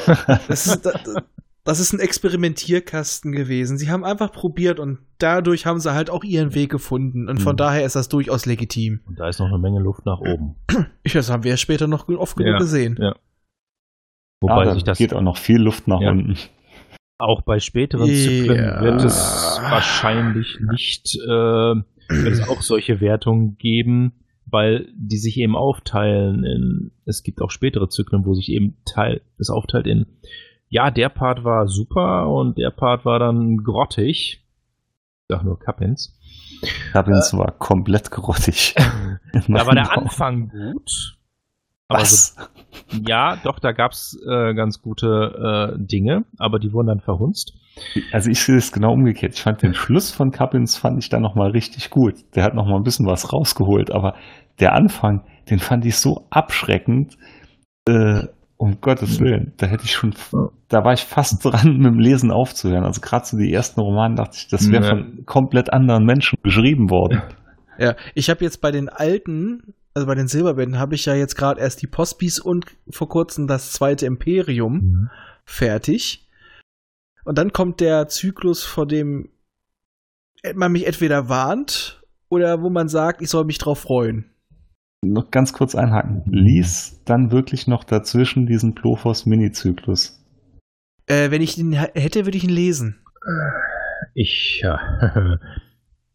Das 0.49 0.67
ist, 0.67 0.87
das, 0.87 1.15
das 1.65 1.81
ist 1.81 1.93
ein 1.93 2.01
Experimentierkasten 2.01 3.33
gewesen. 3.33 3.77
Sie 3.77 3.91
haben 3.91 4.03
einfach 4.05 4.33
probiert 4.33 4.81
und 4.81 5.01
dadurch 5.19 5.67
haben 5.67 5.81
sie 5.81 5.93
halt 5.93 6.09
auch 6.09 6.25
ihren 6.25 6.55
Weg 6.55 6.71
gefunden. 6.71 7.29
Und 7.29 7.43
von 7.43 7.53
Mhm. 7.53 7.59
daher 7.59 7.85
ist 7.85 7.95
das 7.97 8.09
durchaus 8.09 8.47
legitim. 8.47 9.01
Und 9.07 9.19
da 9.19 9.29
ist 9.29 9.39
noch 9.39 9.49
eine 9.49 9.59
Menge 9.59 9.81
Luft 9.81 10.07
nach 10.07 10.21
oben. 10.21 10.55
Ich 11.03 11.15
weiß, 11.15 11.31
haben 11.31 11.45
wir 11.45 11.57
später 11.59 11.87
noch 11.87 12.09
oft 12.09 12.37
genug 12.37 12.53
Ja. 12.55 12.59
gesehen. 12.59 12.97
Ja. 12.99 13.15
Wobei 14.41 14.61
ja, 14.61 14.65
da 14.67 14.75
sich 14.75 14.85
das 14.85 14.97
geht 14.99 15.13
auch 15.13 15.21
noch 15.21 15.37
viel 15.37 15.61
Luft 15.61 15.89
nach 15.89 16.01
Ja. 16.01 16.11
unten. 16.13 16.37
Auch 17.19 17.43
bei 17.43 17.59
späteren. 17.59 18.07
Zyklen 18.07 18.81
wird 18.81 19.05
es 19.05 19.59
wahrscheinlich 19.61 20.59
nicht, 20.71 21.17
äh, 21.17 21.29
wird 21.29 22.33
es 22.33 22.49
auch 22.49 22.63
solche 22.63 23.01
Wertungen 23.01 23.59
geben, 23.59 24.13
weil 24.47 24.89
die 24.95 25.19
sich 25.19 25.37
eben 25.39 25.57
aufteilen 25.57 26.45
in, 26.45 26.93
es 27.05 27.23
gibt 27.23 27.43
auch 27.43 27.51
spätere 27.51 27.89
Zyklen, 27.89 28.25
wo 28.25 28.35
sich 28.35 28.51
eben 28.51 28.77
teil, 28.85 29.21
es 29.39 29.51
aufteilt 29.51 29.87
in, 29.87 30.07
ja, 30.69 30.91
der 30.91 31.09
Part 31.09 31.45
war 31.45 31.67
super 31.67 32.29
und 32.29 32.57
der 32.57 32.71
Part 32.71 33.05
war 33.05 33.19
dann 33.19 33.59
grottig. 33.59 34.45
Ich 35.21 35.27
sag 35.29 35.43
nur 35.43 35.59
Kappens. 35.59 36.19
Cabins 36.93 37.37
war 37.37 37.53
komplett 37.53 38.11
grottig. 38.11 38.75
Da 39.47 39.67
war 39.67 39.75
der 39.75 39.93
Anfang 39.93 40.49
gut. 40.49 41.18
Aber 41.89 42.05
so, 42.05 42.35
Was? 42.37 42.37
ja, 43.07 43.37
doch, 43.43 43.59
da 43.59 43.73
gab's 43.73 44.17
äh, 44.29 44.55
ganz 44.55 44.83
gute 44.83 45.77
äh, 45.77 45.79
Dinge, 45.87 46.25
aber 46.39 46.59
die 46.59 46.73
wurden 46.73 46.89
dann 46.89 47.01
verhunzt. 47.01 47.55
Also 48.13 48.31
ich 48.31 48.43
sehe 48.43 48.57
es 48.57 48.73
genau 48.73 48.93
umgekehrt. 48.93 49.35
Ich 49.35 49.43
fand 49.43 49.63
den 49.63 49.73
Schluss 49.75 50.11
von 50.11 50.31
Cabins 50.31 50.77
fand 50.77 51.03
ich 51.03 51.09
dann 51.09 51.23
nochmal 51.23 51.51
richtig 51.53 51.91
gut. 51.91 52.15
Der 52.35 52.45
hat 52.45 52.55
nochmal 52.55 52.77
ein 52.77 52.83
bisschen 52.83 53.07
was 53.07 53.33
rausgeholt, 53.33 53.91
aber 53.91 54.15
der 54.61 54.75
Anfang, 54.75 55.25
den 55.49 55.61
fand 55.61 55.87
ich 55.87 55.97
so 55.97 56.27
abschreckend. 56.31 57.17
Äh, 57.89 58.25
um 58.61 58.81
Gottes 58.81 59.21
Willen, 59.21 59.53
da 59.57 59.67
hätte 59.67 59.85
ich 59.85 59.93
schon, 59.93 60.13
da 60.69 60.85
war 60.85 60.93
ich 60.93 61.05
fast 61.05 61.45
dran, 61.45 61.77
mit 61.79 61.87
dem 61.87 62.01
Lesen 62.01 62.33
aufzuhören. 62.33 62.85
Also 62.85 63.01
gerade 63.01 63.25
so 63.25 63.39
die 63.39 63.53
ersten 63.53 63.81
Romane 63.81 64.17
dachte 64.17 64.37
ich, 64.37 64.49
das 64.49 64.69
wäre 64.71 64.83
Ja. 64.85 64.91
von 64.91 65.23
komplett 65.27 65.73
anderen 65.73 66.05
Menschen 66.05 66.39
geschrieben 66.43 66.91
worden. 66.91 67.23
Ja, 67.79 67.95
ich 68.17 68.29
habe 68.29 68.45
jetzt 68.45 68.61
bei 68.61 68.73
den 68.73 68.89
alten, 68.89 69.75
also 69.99 70.07
bei 70.07 70.15
den 70.15 70.29
Silberbänden, 70.29 70.79
habe 70.79 70.95
ich 70.95 71.05
ja 71.05 71.15
jetzt 71.15 71.37
gerade 71.37 71.61
erst 71.61 71.83
die 71.83 71.87
Postbis 71.87 72.39
und 72.39 72.67
vor 72.91 73.09
kurzem 73.09 73.47
das 73.47 73.73
zweite 73.73 74.07
Imperium 74.07 75.11
fertig. 75.45 76.29
Und 77.25 77.37
dann 77.39 77.53
kommt 77.53 77.81
der 77.81 78.09
Zyklus, 78.09 78.65
vor 78.65 78.87
dem 78.87 79.29
man 80.55 80.73
mich 80.73 80.87
entweder 80.87 81.29
warnt 81.29 82.03
oder 82.29 82.63
wo 82.63 82.71
man 82.71 82.89
sagt, 82.89 83.21
ich 83.23 83.29
soll 83.31 83.45
mich 83.45 83.59
drauf 83.59 83.81
freuen. 83.81 84.31
Noch 85.05 85.31
ganz 85.31 85.53
kurz 85.53 85.75
einhaken. 85.75 86.23
Lies 86.27 87.03
dann 87.05 87.31
wirklich 87.31 87.67
noch 87.67 87.85
dazwischen 87.85 88.47
diesen 88.47 88.75
Plofos 88.75 89.27
Mini-Zyklus. 89.27 90.25
Äh, 91.07 91.31
wenn 91.31 91.43
ich 91.43 91.57
ihn 91.59 91.79
h- 91.79 91.91
hätte, 91.95 92.25
würde 92.27 92.37
ich 92.39 92.45
ihn 92.45 92.51
lesen. 92.51 92.99
Ich, 94.15 94.61
ja, 94.63 95.39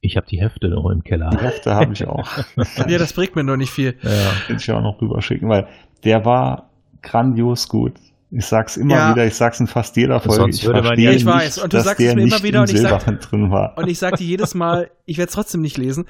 ich 0.05 0.17
habe 0.17 0.27
die 0.27 0.39
Hefte 0.41 0.67
noch 0.69 0.89
im 0.89 1.03
Keller. 1.03 1.29
Die 1.31 1.37
Hefte 1.37 1.73
habe 1.73 1.93
ich 1.93 2.05
auch. 2.07 2.29
Ja, 2.87 2.97
das 2.97 3.13
bringt 3.13 3.35
mir 3.35 3.43
noch 3.43 3.55
nicht 3.57 3.71
viel. 3.71 3.95
Ja. 4.01 4.09
Kann 4.47 4.57
ich 4.57 4.67
ja 4.67 4.77
auch 4.77 4.81
noch 4.81 5.01
rüberschicken, 5.01 5.47
weil 5.49 5.67
der 6.03 6.25
war 6.25 6.69
grandios 7.01 7.67
gut. 7.69 7.93
Ich 8.29 8.45
sag's 8.45 8.77
immer 8.77 8.95
Ja. 8.95 9.11
wieder, 9.13 9.25
ich 9.25 9.35
sag's 9.35 9.59
in 9.59 9.67
fast 9.67 9.95
jeder 9.95 10.19
Folge. 10.19 10.41
Sonst 10.41 10.57
ich 10.57 10.65
würde 10.65 10.79
man 10.79 10.85
verstehe 10.87 11.05
ja- 11.05 11.11
Ich 11.11 11.23
nicht, 11.25 11.33
weiß, 11.33 11.57
und 11.59 11.71
du 11.73 11.77
dass 11.77 11.85
sagst 11.85 11.99
der 11.99 12.09
es 12.09 12.15
mir 12.15 12.21
immer 12.23 12.33
nicht 12.35 12.43
wieder 12.43 12.61
und 12.61 12.71
ich 12.71 12.81
sag- 12.81 13.01
Silberhand 13.01 13.31
drin 13.31 13.51
war. 13.51 13.77
Und 13.77 13.87
ich 13.87 13.99
sag 13.99 14.15
dir 14.17 14.25
jedes 14.25 14.53
Mal, 14.55 14.89
ich 15.05 15.17
werde 15.17 15.29
es 15.29 15.35
trotzdem 15.35 15.61
nicht 15.61 15.77
lesen, 15.77 16.05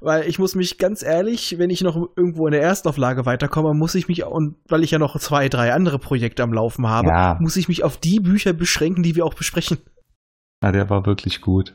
weil 0.00 0.28
ich 0.28 0.38
muss 0.38 0.54
mich 0.54 0.78
ganz 0.78 1.02
ehrlich, 1.02 1.56
wenn 1.58 1.70
ich 1.70 1.80
noch 1.82 1.96
irgendwo 2.16 2.46
in 2.46 2.52
der 2.52 2.62
Erstauflage 2.62 3.26
weiterkomme, 3.26 3.74
muss 3.74 3.94
ich 3.96 4.06
mich, 4.08 4.24
und 4.24 4.54
weil 4.68 4.84
ich 4.84 4.92
ja 4.92 4.98
noch 4.98 5.18
zwei, 5.18 5.48
drei 5.48 5.72
andere 5.72 5.98
Projekte 5.98 6.42
am 6.44 6.52
Laufen 6.52 6.86
habe, 6.88 7.08
Ja. 7.08 7.36
muss 7.40 7.56
ich 7.56 7.66
mich 7.68 7.82
auf 7.82 7.96
die 7.98 8.20
Bücher 8.20 8.52
beschränken, 8.52 9.02
die 9.02 9.16
wir 9.16 9.24
auch 9.26 9.34
besprechen. 9.34 9.78
Ja, 10.62 10.70
der 10.72 10.88
war 10.88 11.04
wirklich 11.04 11.40
gut. 11.40 11.74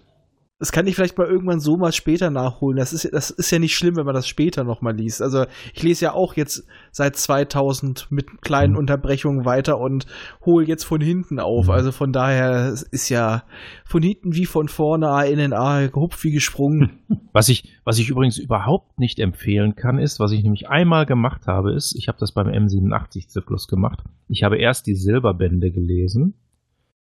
Das 0.62 0.72
kann 0.72 0.86
ich 0.86 0.94
vielleicht 0.94 1.18
mal 1.18 1.26
irgendwann 1.26 1.60
so 1.60 1.76
mal 1.76 1.92
später 1.92 2.30
nachholen. 2.30 2.78
Das 2.78 2.94
ist, 2.94 3.12
das 3.12 3.32
ist 3.32 3.50
ja 3.50 3.58
nicht 3.58 3.76
schlimm, 3.76 3.96
wenn 3.96 4.06
man 4.06 4.14
das 4.14 4.28
später 4.28 4.64
noch 4.64 4.82
mal 4.82 4.96
liest. 4.96 5.20
Also 5.20 5.46
ich 5.74 5.82
lese 5.82 6.06
ja 6.06 6.14
auch 6.14 6.36
jetzt 6.36 6.68
seit 6.92 7.16
2000 7.16 8.12
mit 8.12 8.44
kleinen 8.44 8.74
Mhm. 8.74 8.78
Unterbrechungen 8.78 9.44
weiter 9.44 9.80
und 9.80 10.06
hole 10.46 10.68
jetzt 10.68 10.84
von 10.84 11.02
hinten 11.02 11.40
auf. 11.40 11.66
Mhm. 11.66 11.72
Also 11.72 11.92
von 11.92 12.14
daher 12.14 12.76
ist 12.92 13.10
ja 13.10 13.44
von 13.86 14.04
hinten 14.04 14.36
wie 14.36 14.46
von 14.46 14.68
vorne, 14.68 15.10
A 15.10 15.24
in 15.24 15.40
den 15.40 15.54
A, 15.54 15.88
gehupft 15.88 16.24
wie 16.24 16.32
gesprungen. 16.32 17.00
Was 17.34 17.50
ich, 17.50 17.74
was 17.84 17.98
ich 17.98 18.10
übrigens 18.10 18.38
überhaupt 18.38 19.00
nicht 19.00 19.18
empfehlen 19.18 19.76
kann, 19.76 19.98
ist, 19.98 20.20
was 20.20 20.32
ich 20.34 20.44
nämlich 20.44 20.68
einmal 20.70 21.06
gemacht 21.06 21.48
habe, 21.48 21.74
ist, 21.74 21.96
ich 21.96 22.08
habe 22.10 22.18
das 22.20 22.34
beim 22.34 22.48
M87-Zyklus 22.48 23.68
gemacht. 23.68 24.04
Ich 24.28 24.44
habe 24.44 24.58
erst 24.58 24.86
die 24.86 24.96
Silberbände 24.96 25.72
gelesen. 25.72 26.36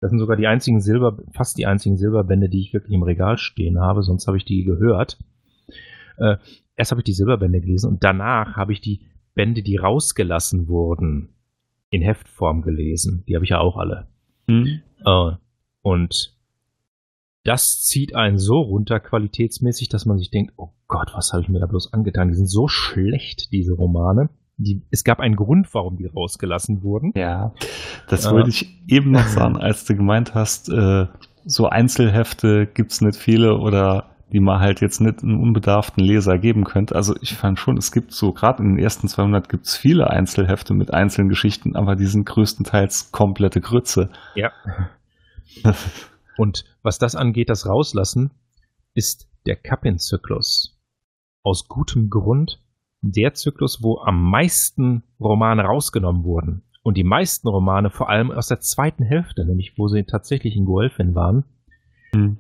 Das 0.03 0.09
sind 0.09 0.19
sogar 0.19 0.35
die 0.35 0.47
einzigen 0.47 0.81
Silber, 0.81 1.17
fast 1.31 1.57
die 1.57 1.65
einzigen 1.65 1.95
Silberbände, 1.95 2.49
die 2.49 2.59
ich 2.59 2.73
wirklich 2.73 2.91
im 2.91 3.03
Regal 3.03 3.37
stehen 3.37 3.79
habe, 3.79 4.03
sonst 4.03 4.27
habe 4.27 4.35
ich 4.35 4.43
die 4.43 4.65
gehört. 4.65 5.17
Äh, 6.17 6.35
erst 6.75 6.91
habe 6.91 6.99
ich 6.99 7.05
die 7.05 7.13
Silberbände 7.13 7.61
gelesen 7.61 7.87
und 7.87 8.03
danach 8.03 8.57
habe 8.57 8.73
ich 8.73 8.81
die 8.81 8.99
Bände, 9.33 9.63
die 9.63 9.77
rausgelassen 9.77 10.67
wurden, 10.67 11.29
in 11.89 12.01
Heftform 12.01 12.63
gelesen. 12.63 13.23
Die 13.29 13.35
habe 13.35 13.45
ich 13.45 13.51
ja 13.51 13.59
auch 13.59 13.77
alle. 13.77 14.07
Hm? 14.49 14.81
Äh, 15.05 15.31
und 15.83 16.37
das 17.45 17.83
zieht 17.83 18.13
einen 18.13 18.39
so 18.39 18.59
runter 18.59 18.99
qualitätsmäßig, 18.99 19.87
dass 19.87 20.05
man 20.05 20.17
sich 20.17 20.29
denkt, 20.29 20.51
oh 20.57 20.71
Gott, 20.89 21.11
was 21.13 21.31
habe 21.31 21.43
ich 21.43 21.47
mir 21.47 21.61
da 21.61 21.65
bloß 21.65 21.93
angetan? 21.93 22.27
Die 22.27 22.35
sind 22.35 22.47
so 22.47 22.67
schlecht, 22.67 23.53
diese 23.53 23.71
Romane. 23.71 24.29
Die, 24.57 24.81
es 24.91 25.03
gab 25.03 25.19
einen 25.19 25.35
Grund, 25.35 25.73
warum 25.73 25.97
die 25.97 26.05
rausgelassen 26.05 26.83
wurden. 26.83 27.11
Ja, 27.15 27.53
das 28.07 28.25
Ja. 28.25 28.31
wollte 28.31 28.49
ich 28.49 28.77
eben 28.87 29.11
noch 29.11 29.25
sagen, 29.27 29.57
als 29.57 29.85
du 29.85 29.95
gemeint 29.95 30.35
hast, 30.35 30.69
äh, 30.69 31.07
so 31.45 31.67
Einzelhefte 31.67 32.67
gibt's 32.67 33.01
nicht 33.01 33.17
viele 33.17 33.57
oder 33.57 34.09
die 34.31 34.39
man 34.39 34.59
halt 34.59 34.81
jetzt 34.81 34.99
nicht 34.99 35.21
einem 35.21 35.39
unbedarften 35.39 36.03
Leser 36.03 36.39
geben 36.39 36.63
könnte. 36.63 36.95
Also 36.95 37.13
ich 37.21 37.35
fand 37.35 37.59
schon, 37.59 37.77
es 37.77 37.91
gibt 37.91 38.11
so, 38.13 38.31
gerade 38.33 38.63
in 38.63 38.69
den 38.75 38.79
ersten 38.83 39.07
200 39.07 39.47
gibt's 39.47 39.75
viele 39.77 40.09
Einzelhefte 40.09 40.73
mit 40.73 40.91
einzelnen 40.93 41.29
Geschichten, 41.29 41.75
aber 41.75 41.95
die 41.95 42.07
sind 42.07 42.25
größtenteils 42.25 43.11
komplette 43.11 43.61
Grütze. 43.61 44.09
Ja. 44.35 44.51
Und 46.37 46.65
was 46.81 46.97
das 46.97 47.15
angeht, 47.15 47.49
das 47.49 47.67
Rauslassen, 47.67 48.31
ist 48.95 49.27
der 49.45 49.55
Kappin-Zyklus. 49.55 50.79
Aus 51.43 51.67
gutem 51.67 52.09
Grund 52.09 52.59
der 53.11 53.33
Zyklus, 53.33 53.83
wo 53.83 53.99
am 53.99 54.29
meisten 54.29 55.03
Romane 55.19 55.63
rausgenommen 55.63 56.23
wurden. 56.23 56.63
Und 56.83 56.97
die 56.97 57.03
meisten 57.03 57.47
Romane, 57.47 57.89
vor 57.89 58.09
allem 58.09 58.31
aus 58.31 58.47
der 58.47 58.59
zweiten 58.59 59.03
Hälfte, 59.03 59.45
nämlich 59.45 59.77
wo 59.77 59.87
sie 59.87 60.03
tatsächlich 60.03 60.55
in 60.55 60.65
Guelphin 60.65 61.13
waren, 61.15 61.43
Hm. 62.13 62.37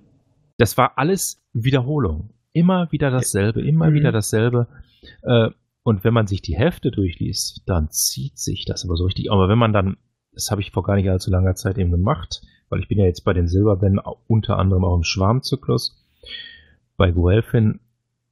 das 0.57 0.77
war 0.77 0.97
alles 0.97 1.41
Wiederholung. 1.53 2.29
Immer 2.53 2.91
wieder 2.91 3.09
dasselbe, 3.11 3.61
immer 3.61 3.89
Mhm. 3.89 3.93
wieder 3.95 4.11
dasselbe. 4.11 4.67
Äh, 5.23 5.49
und 5.83 6.03
wenn 6.03 6.13
man 6.13 6.27
sich 6.27 6.41
die 6.41 6.55
Hälfte 6.55 6.91
durchliest, 6.91 7.63
dann 7.65 7.89
zieht 7.89 8.37
sich 8.37 8.65
das 8.65 8.85
aber 8.85 8.95
so 8.95 9.05
richtig. 9.05 9.31
Aber 9.31 9.49
wenn 9.49 9.57
man 9.57 9.73
dann, 9.73 9.97
das 10.33 10.49
habe 10.51 10.61
ich 10.61 10.71
vor 10.71 10.83
gar 10.83 10.95
nicht 10.95 11.09
allzu 11.09 11.29
langer 11.31 11.55
Zeit 11.55 11.77
eben 11.77 11.91
gemacht, 11.91 12.41
weil 12.69 12.79
ich 12.79 12.87
bin 12.87 12.99
ja 12.99 13.05
jetzt 13.05 13.23
bei 13.25 13.33
den 13.33 13.47
Silberbänden 13.47 14.01
unter 14.27 14.57
anderem 14.59 14.85
auch 14.85 14.95
im 14.95 15.03
Schwarmzyklus, 15.03 15.99
bei 16.95 17.11
Guelphin, 17.11 17.79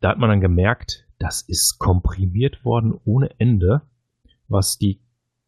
da 0.01 0.09
hat 0.09 0.17
man 0.19 0.29
dann 0.29 0.41
gemerkt, 0.41 1.05
das 1.21 1.41
ist 1.41 1.77
komprimiert 1.77 2.65
worden 2.65 2.99
ohne 3.05 3.29
Ende, 3.39 3.83
was 4.47 4.79
die 4.79 4.99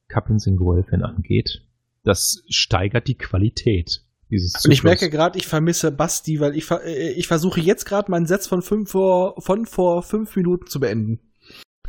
Kappins 0.08 0.46
in 0.46 0.56
Guelphin 0.56 1.02
angeht. 1.02 1.66
Das 2.04 2.44
steigert 2.48 3.08
die 3.08 3.18
Qualität 3.18 4.06
dieses 4.30 4.54
Zyklus. 4.54 4.66
Und 4.66 4.72
ich 4.72 4.84
merke 4.84 5.10
gerade, 5.10 5.40
ich 5.40 5.48
vermisse 5.48 5.92
Basti, 5.92 6.40
weil 6.40 6.56
ich, 6.56 6.70
äh, 6.70 7.14
ich 7.14 7.28
versuche 7.28 7.60
jetzt 7.60 7.86
gerade 7.86 8.12
meinen 8.12 8.28
Satz 8.28 8.46
von, 8.46 8.62
fünf 8.62 8.92
vor, 8.92 9.42
von 9.42 9.66
vor 9.66 10.04
fünf 10.04 10.36
Minuten 10.36 10.68
zu 10.68 10.80
beenden. 10.80 11.20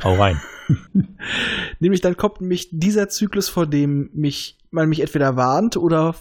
Hau 0.03 0.15
rein. 0.15 0.41
Nämlich 1.79 2.01
dann 2.01 2.17
kommt 2.17 2.41
nämlich 2.41 2.69
dieser 2.71 3.07
Zyklus, 3.07 3.49
vor 3.49 3.67
dem 3.67 4.09
mich, 4.13 4.57
man 4.71 4.89
mich 4.89 5.01
entweder 5.01 5.35
warnt 5.35 5.77
oder 5.77 6.15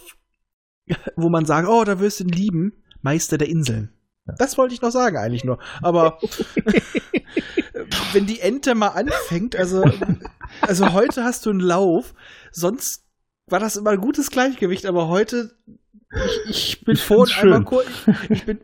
wo 1.16 1.30
man 1.30 1.46
sagt, 1.46 1.66
oh, 1.66 1.82
da 1.84 1.98
wirst 1.98 2.20
du 2.20 2.24
ihn 2.24 2.30
lieben, 2.30 2.72
Meister 3.00 3.38
der 3.38 3.48
Inseln. 3.48 3.93
Das 4.26 4.56
wollte 4.56 4.74
ich 4.74 4.82
noch 4.82 4.90
sagen 4.90 5.16
eigentlich 5.16 5.44
nur. 5.44 5.58
Aber 5.82 6.18
wenn 8.12 8.26
die 8.26 8.40
Ente 8.40 8.74
mal 8.74 8.88
anfängt, 8.88 9.56
also, 9.56 9.84
also 10.60 10.92
heute 10.92 11.24
hast 11.24 11.46
du 11.46 11.50
einen 11.50 11.60
Lauf, 11.60 12.14
sonst 12.50 13.04
war 13.46 13.60
das 13.60 13.76
immer 13.76 13.90
ein 13.90 14.00
gutes 14.00 14.30
Gleichgewicht, 14.30 14.86
aber 14.86 15.08
heute, 15.08 15.54
ich, 16.48 16.48
ich 16.48 16.84
bin 16.84 16.94
Ich 16.94 17.02
vorhin 17.02 17.26
find's 17.26 17.42
einmal 17.42 17.64
kurz, 17.64 17.86
ich, 18.06 18.30
ich 18.30 18.46
bin, 18.46 18.60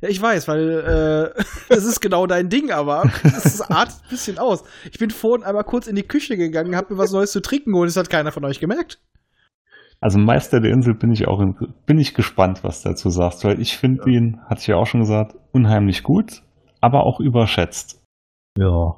ja, 0.00 0.08
ich 0.08 0.22
weiß, 0.22 0.46
weil 0.48 1.34
äh, 1.36 1.42
das 1.68 1.84
ist 1.84 2.00
genau 2.00 2.26
dein 2.26 2.48
Ding, 2.48 2.70
aber 2.70 3.10
es 3.24 3.60
artet 3.60 3.96
ein 4.04 4.10
bisschen 4.10 4.38
aus. 4.38 4.62
Ich 4.92 4.98
bin 4.98 5.10
vorhin 5.10 5.44
einmal 5.44 5.64
kurz 5.64 5.88
in 5.88 5.96
die 5.96 6.06
Küche 6.06 6.36
gegangen, 6.36 6.76
hab 6.76 6.90
mir 6.90 6.98
was 6.98 7.10
Neues 7.10 7.32
zu 7.32 7.40
trinken 7.40 7.72
geholt, 7.72 7.88
das 7.88 7.96
hat 7.96 8.10
keiner 8.10 8.32
von 8.32 8.44
euch 8.44 8.60
gemerkt. 8.60 9.00
Also 10.00 10.18
Meister 10.18 10.60
der 10.60 10.72
Insel 10.72 10.94
bin 10.94 11.12
ich 11.12 11.28
auch 11.28 11.40
in, 11.40 11.54
bin 11.84 11.98
ich 11.98 12.14
gespannt, 12.14 12.64
was 12.64 12.82
du 12.82 12.88
dazu 12.88 13.10
sagst, 13.10 13.44
weil 13.44 13.60
ich 13.60 13.76
finde 13.76 14.10
ihn, 14.10 14.40
hatte 14.46 14.62
ich 14.62 14.66
ja 14.66 14.76
auch 14.76 14.86
schon 14.86 15.00
gesagt, 15.00 15.36
unheimlich 15.52 16.02
gut, 16.02 16.42
aber 16.80 17.04
auch 17.04 17.20
überschätzt. 17.20 18.02
Ja. 18.56 18.96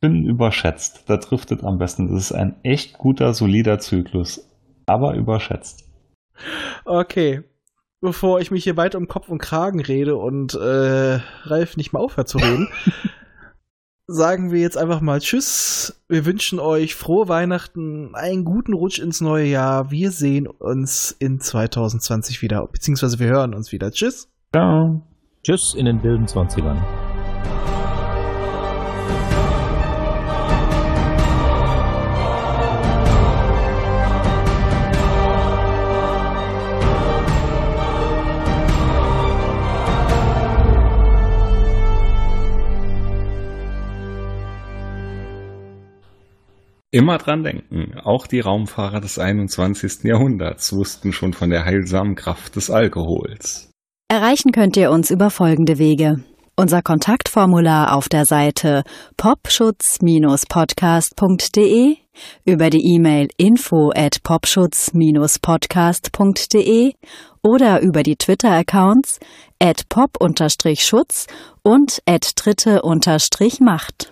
Bin 0.00 0.26
überschätzt. 0.26 1.08
Da 1.08 1.16
trifft 1.16 1.52
es 1.52 1.64
am 1.64 1.78
besten. 1.78 2.08
Das 2.08 2.24
ist 2.24 2.32
ein 2.32 2.56
echt 2.64 2.98
guter, 2.98 3.32
solider 3.32 3.78
Zyklus, 3.78 4.50
aber 4.86 5.14
überschätzt. 5.14 5.88
Okay. 6.84 7.44
Bevor 8.00 8.40
ich 8.40 8.50
mich 8.50 8.64
hier 8.64 8.76
weiter 8.76 8.98
um 8.98 9.06
Kopf 9.06 9.28
und 9.28 9.38
Kragen 9.38 9.80
rede 9.80 10.16
und 10.16 10.54
äh, 10.54 11.20
Ralf 11.44 11.76
nicht 11.76 11.92
mal 11.92 12.00
aufhört 12.00 12.28
zu 12.28 12.38
reden, 12.38 12.68
sagen 14.06 14.50
wir 14.50 14.60
jetzt 14.60 14.76
einfach 14.76 15.00
mal 15.00 15.20
Tschüss. 15.20 16.02
Wir 16.08 16.26
wünschen 16.26 16.58
euch 16.58 16.94
frohe 16.94 17.28
Weihnachten, 17.28 18.14
einen 18.14 18.44
guten 18.44 18.74
Rutsch 18.74 18.98
ins 18.98 19.20
neue 19.20 19.46
Jahr. 19.46 19.90
Wir 19.90 20.10
sehen 20.10 20.46
uns 20.46 21.14
in 21.18 21.40
2020 21.40 22.42
wieder, 22.42 22.66
beziehungsweise 22.66 23.18
wir 23.18 23.28
hören 23.28 23.54
uns 23.54 23.72
wieder. 23.72 23.90
Tschüss. 23.90 24.28
Ciao. 24.54 25.02
Tschüss 25.42 25.74
in 25.74 25.86
den 25.86 26.02
wilden 26.02 26.26
20ern. 26.26 26.76
Immer 46.94 47.16
dran 47.16 47.42
denken, 47.42 47.98
auch 48.04 48.26
die 48.26 48.40
Raumfahrer 48.40 49.00
des 49.00 49.18
21. 49.18 50.04
Jahrhunderts 50.04 50.74
wussten 50.74 51.14
schon 51.14 51.32
von 51.32 51.48
der 51.48 51.64
heilsamen 51.64 52.16
Kraft 52.16 52.56
des 52.56 52.70
Alkohols. 52.70 53.70
Erreichen 54.08 54.52
könnt 54.52 54.76
ihr 54.76 54.90
uns 54.90 55.10
über 55.10 55.30
folgende 55.30 55.78
Wege. 55.78 56.22
Unser 56.54 56.82
Kontaktformular 56.82 57.96
auf 57.96 58.10
der 58.10 58.26
Seite 58.26 58.82
popschutz-podcast.de, 59.16 61.96
über 62.44 62.68
die 62.68 62.94
E-Mail 62.94 63.28
info 63.38 63.90
at 63.96 64.22
popschutz-podcast.de 64.22 66.92
oder 67.42 67.80
über 67.80 68.02
die 68.02 68.16
Twitter-Accounts 68.16 69.18
at 69.58 69.88
pop-schutz 69.88 71.26
und 71.62 72.02
at 72.04 72.32
dritte-macht. 72.36 74.11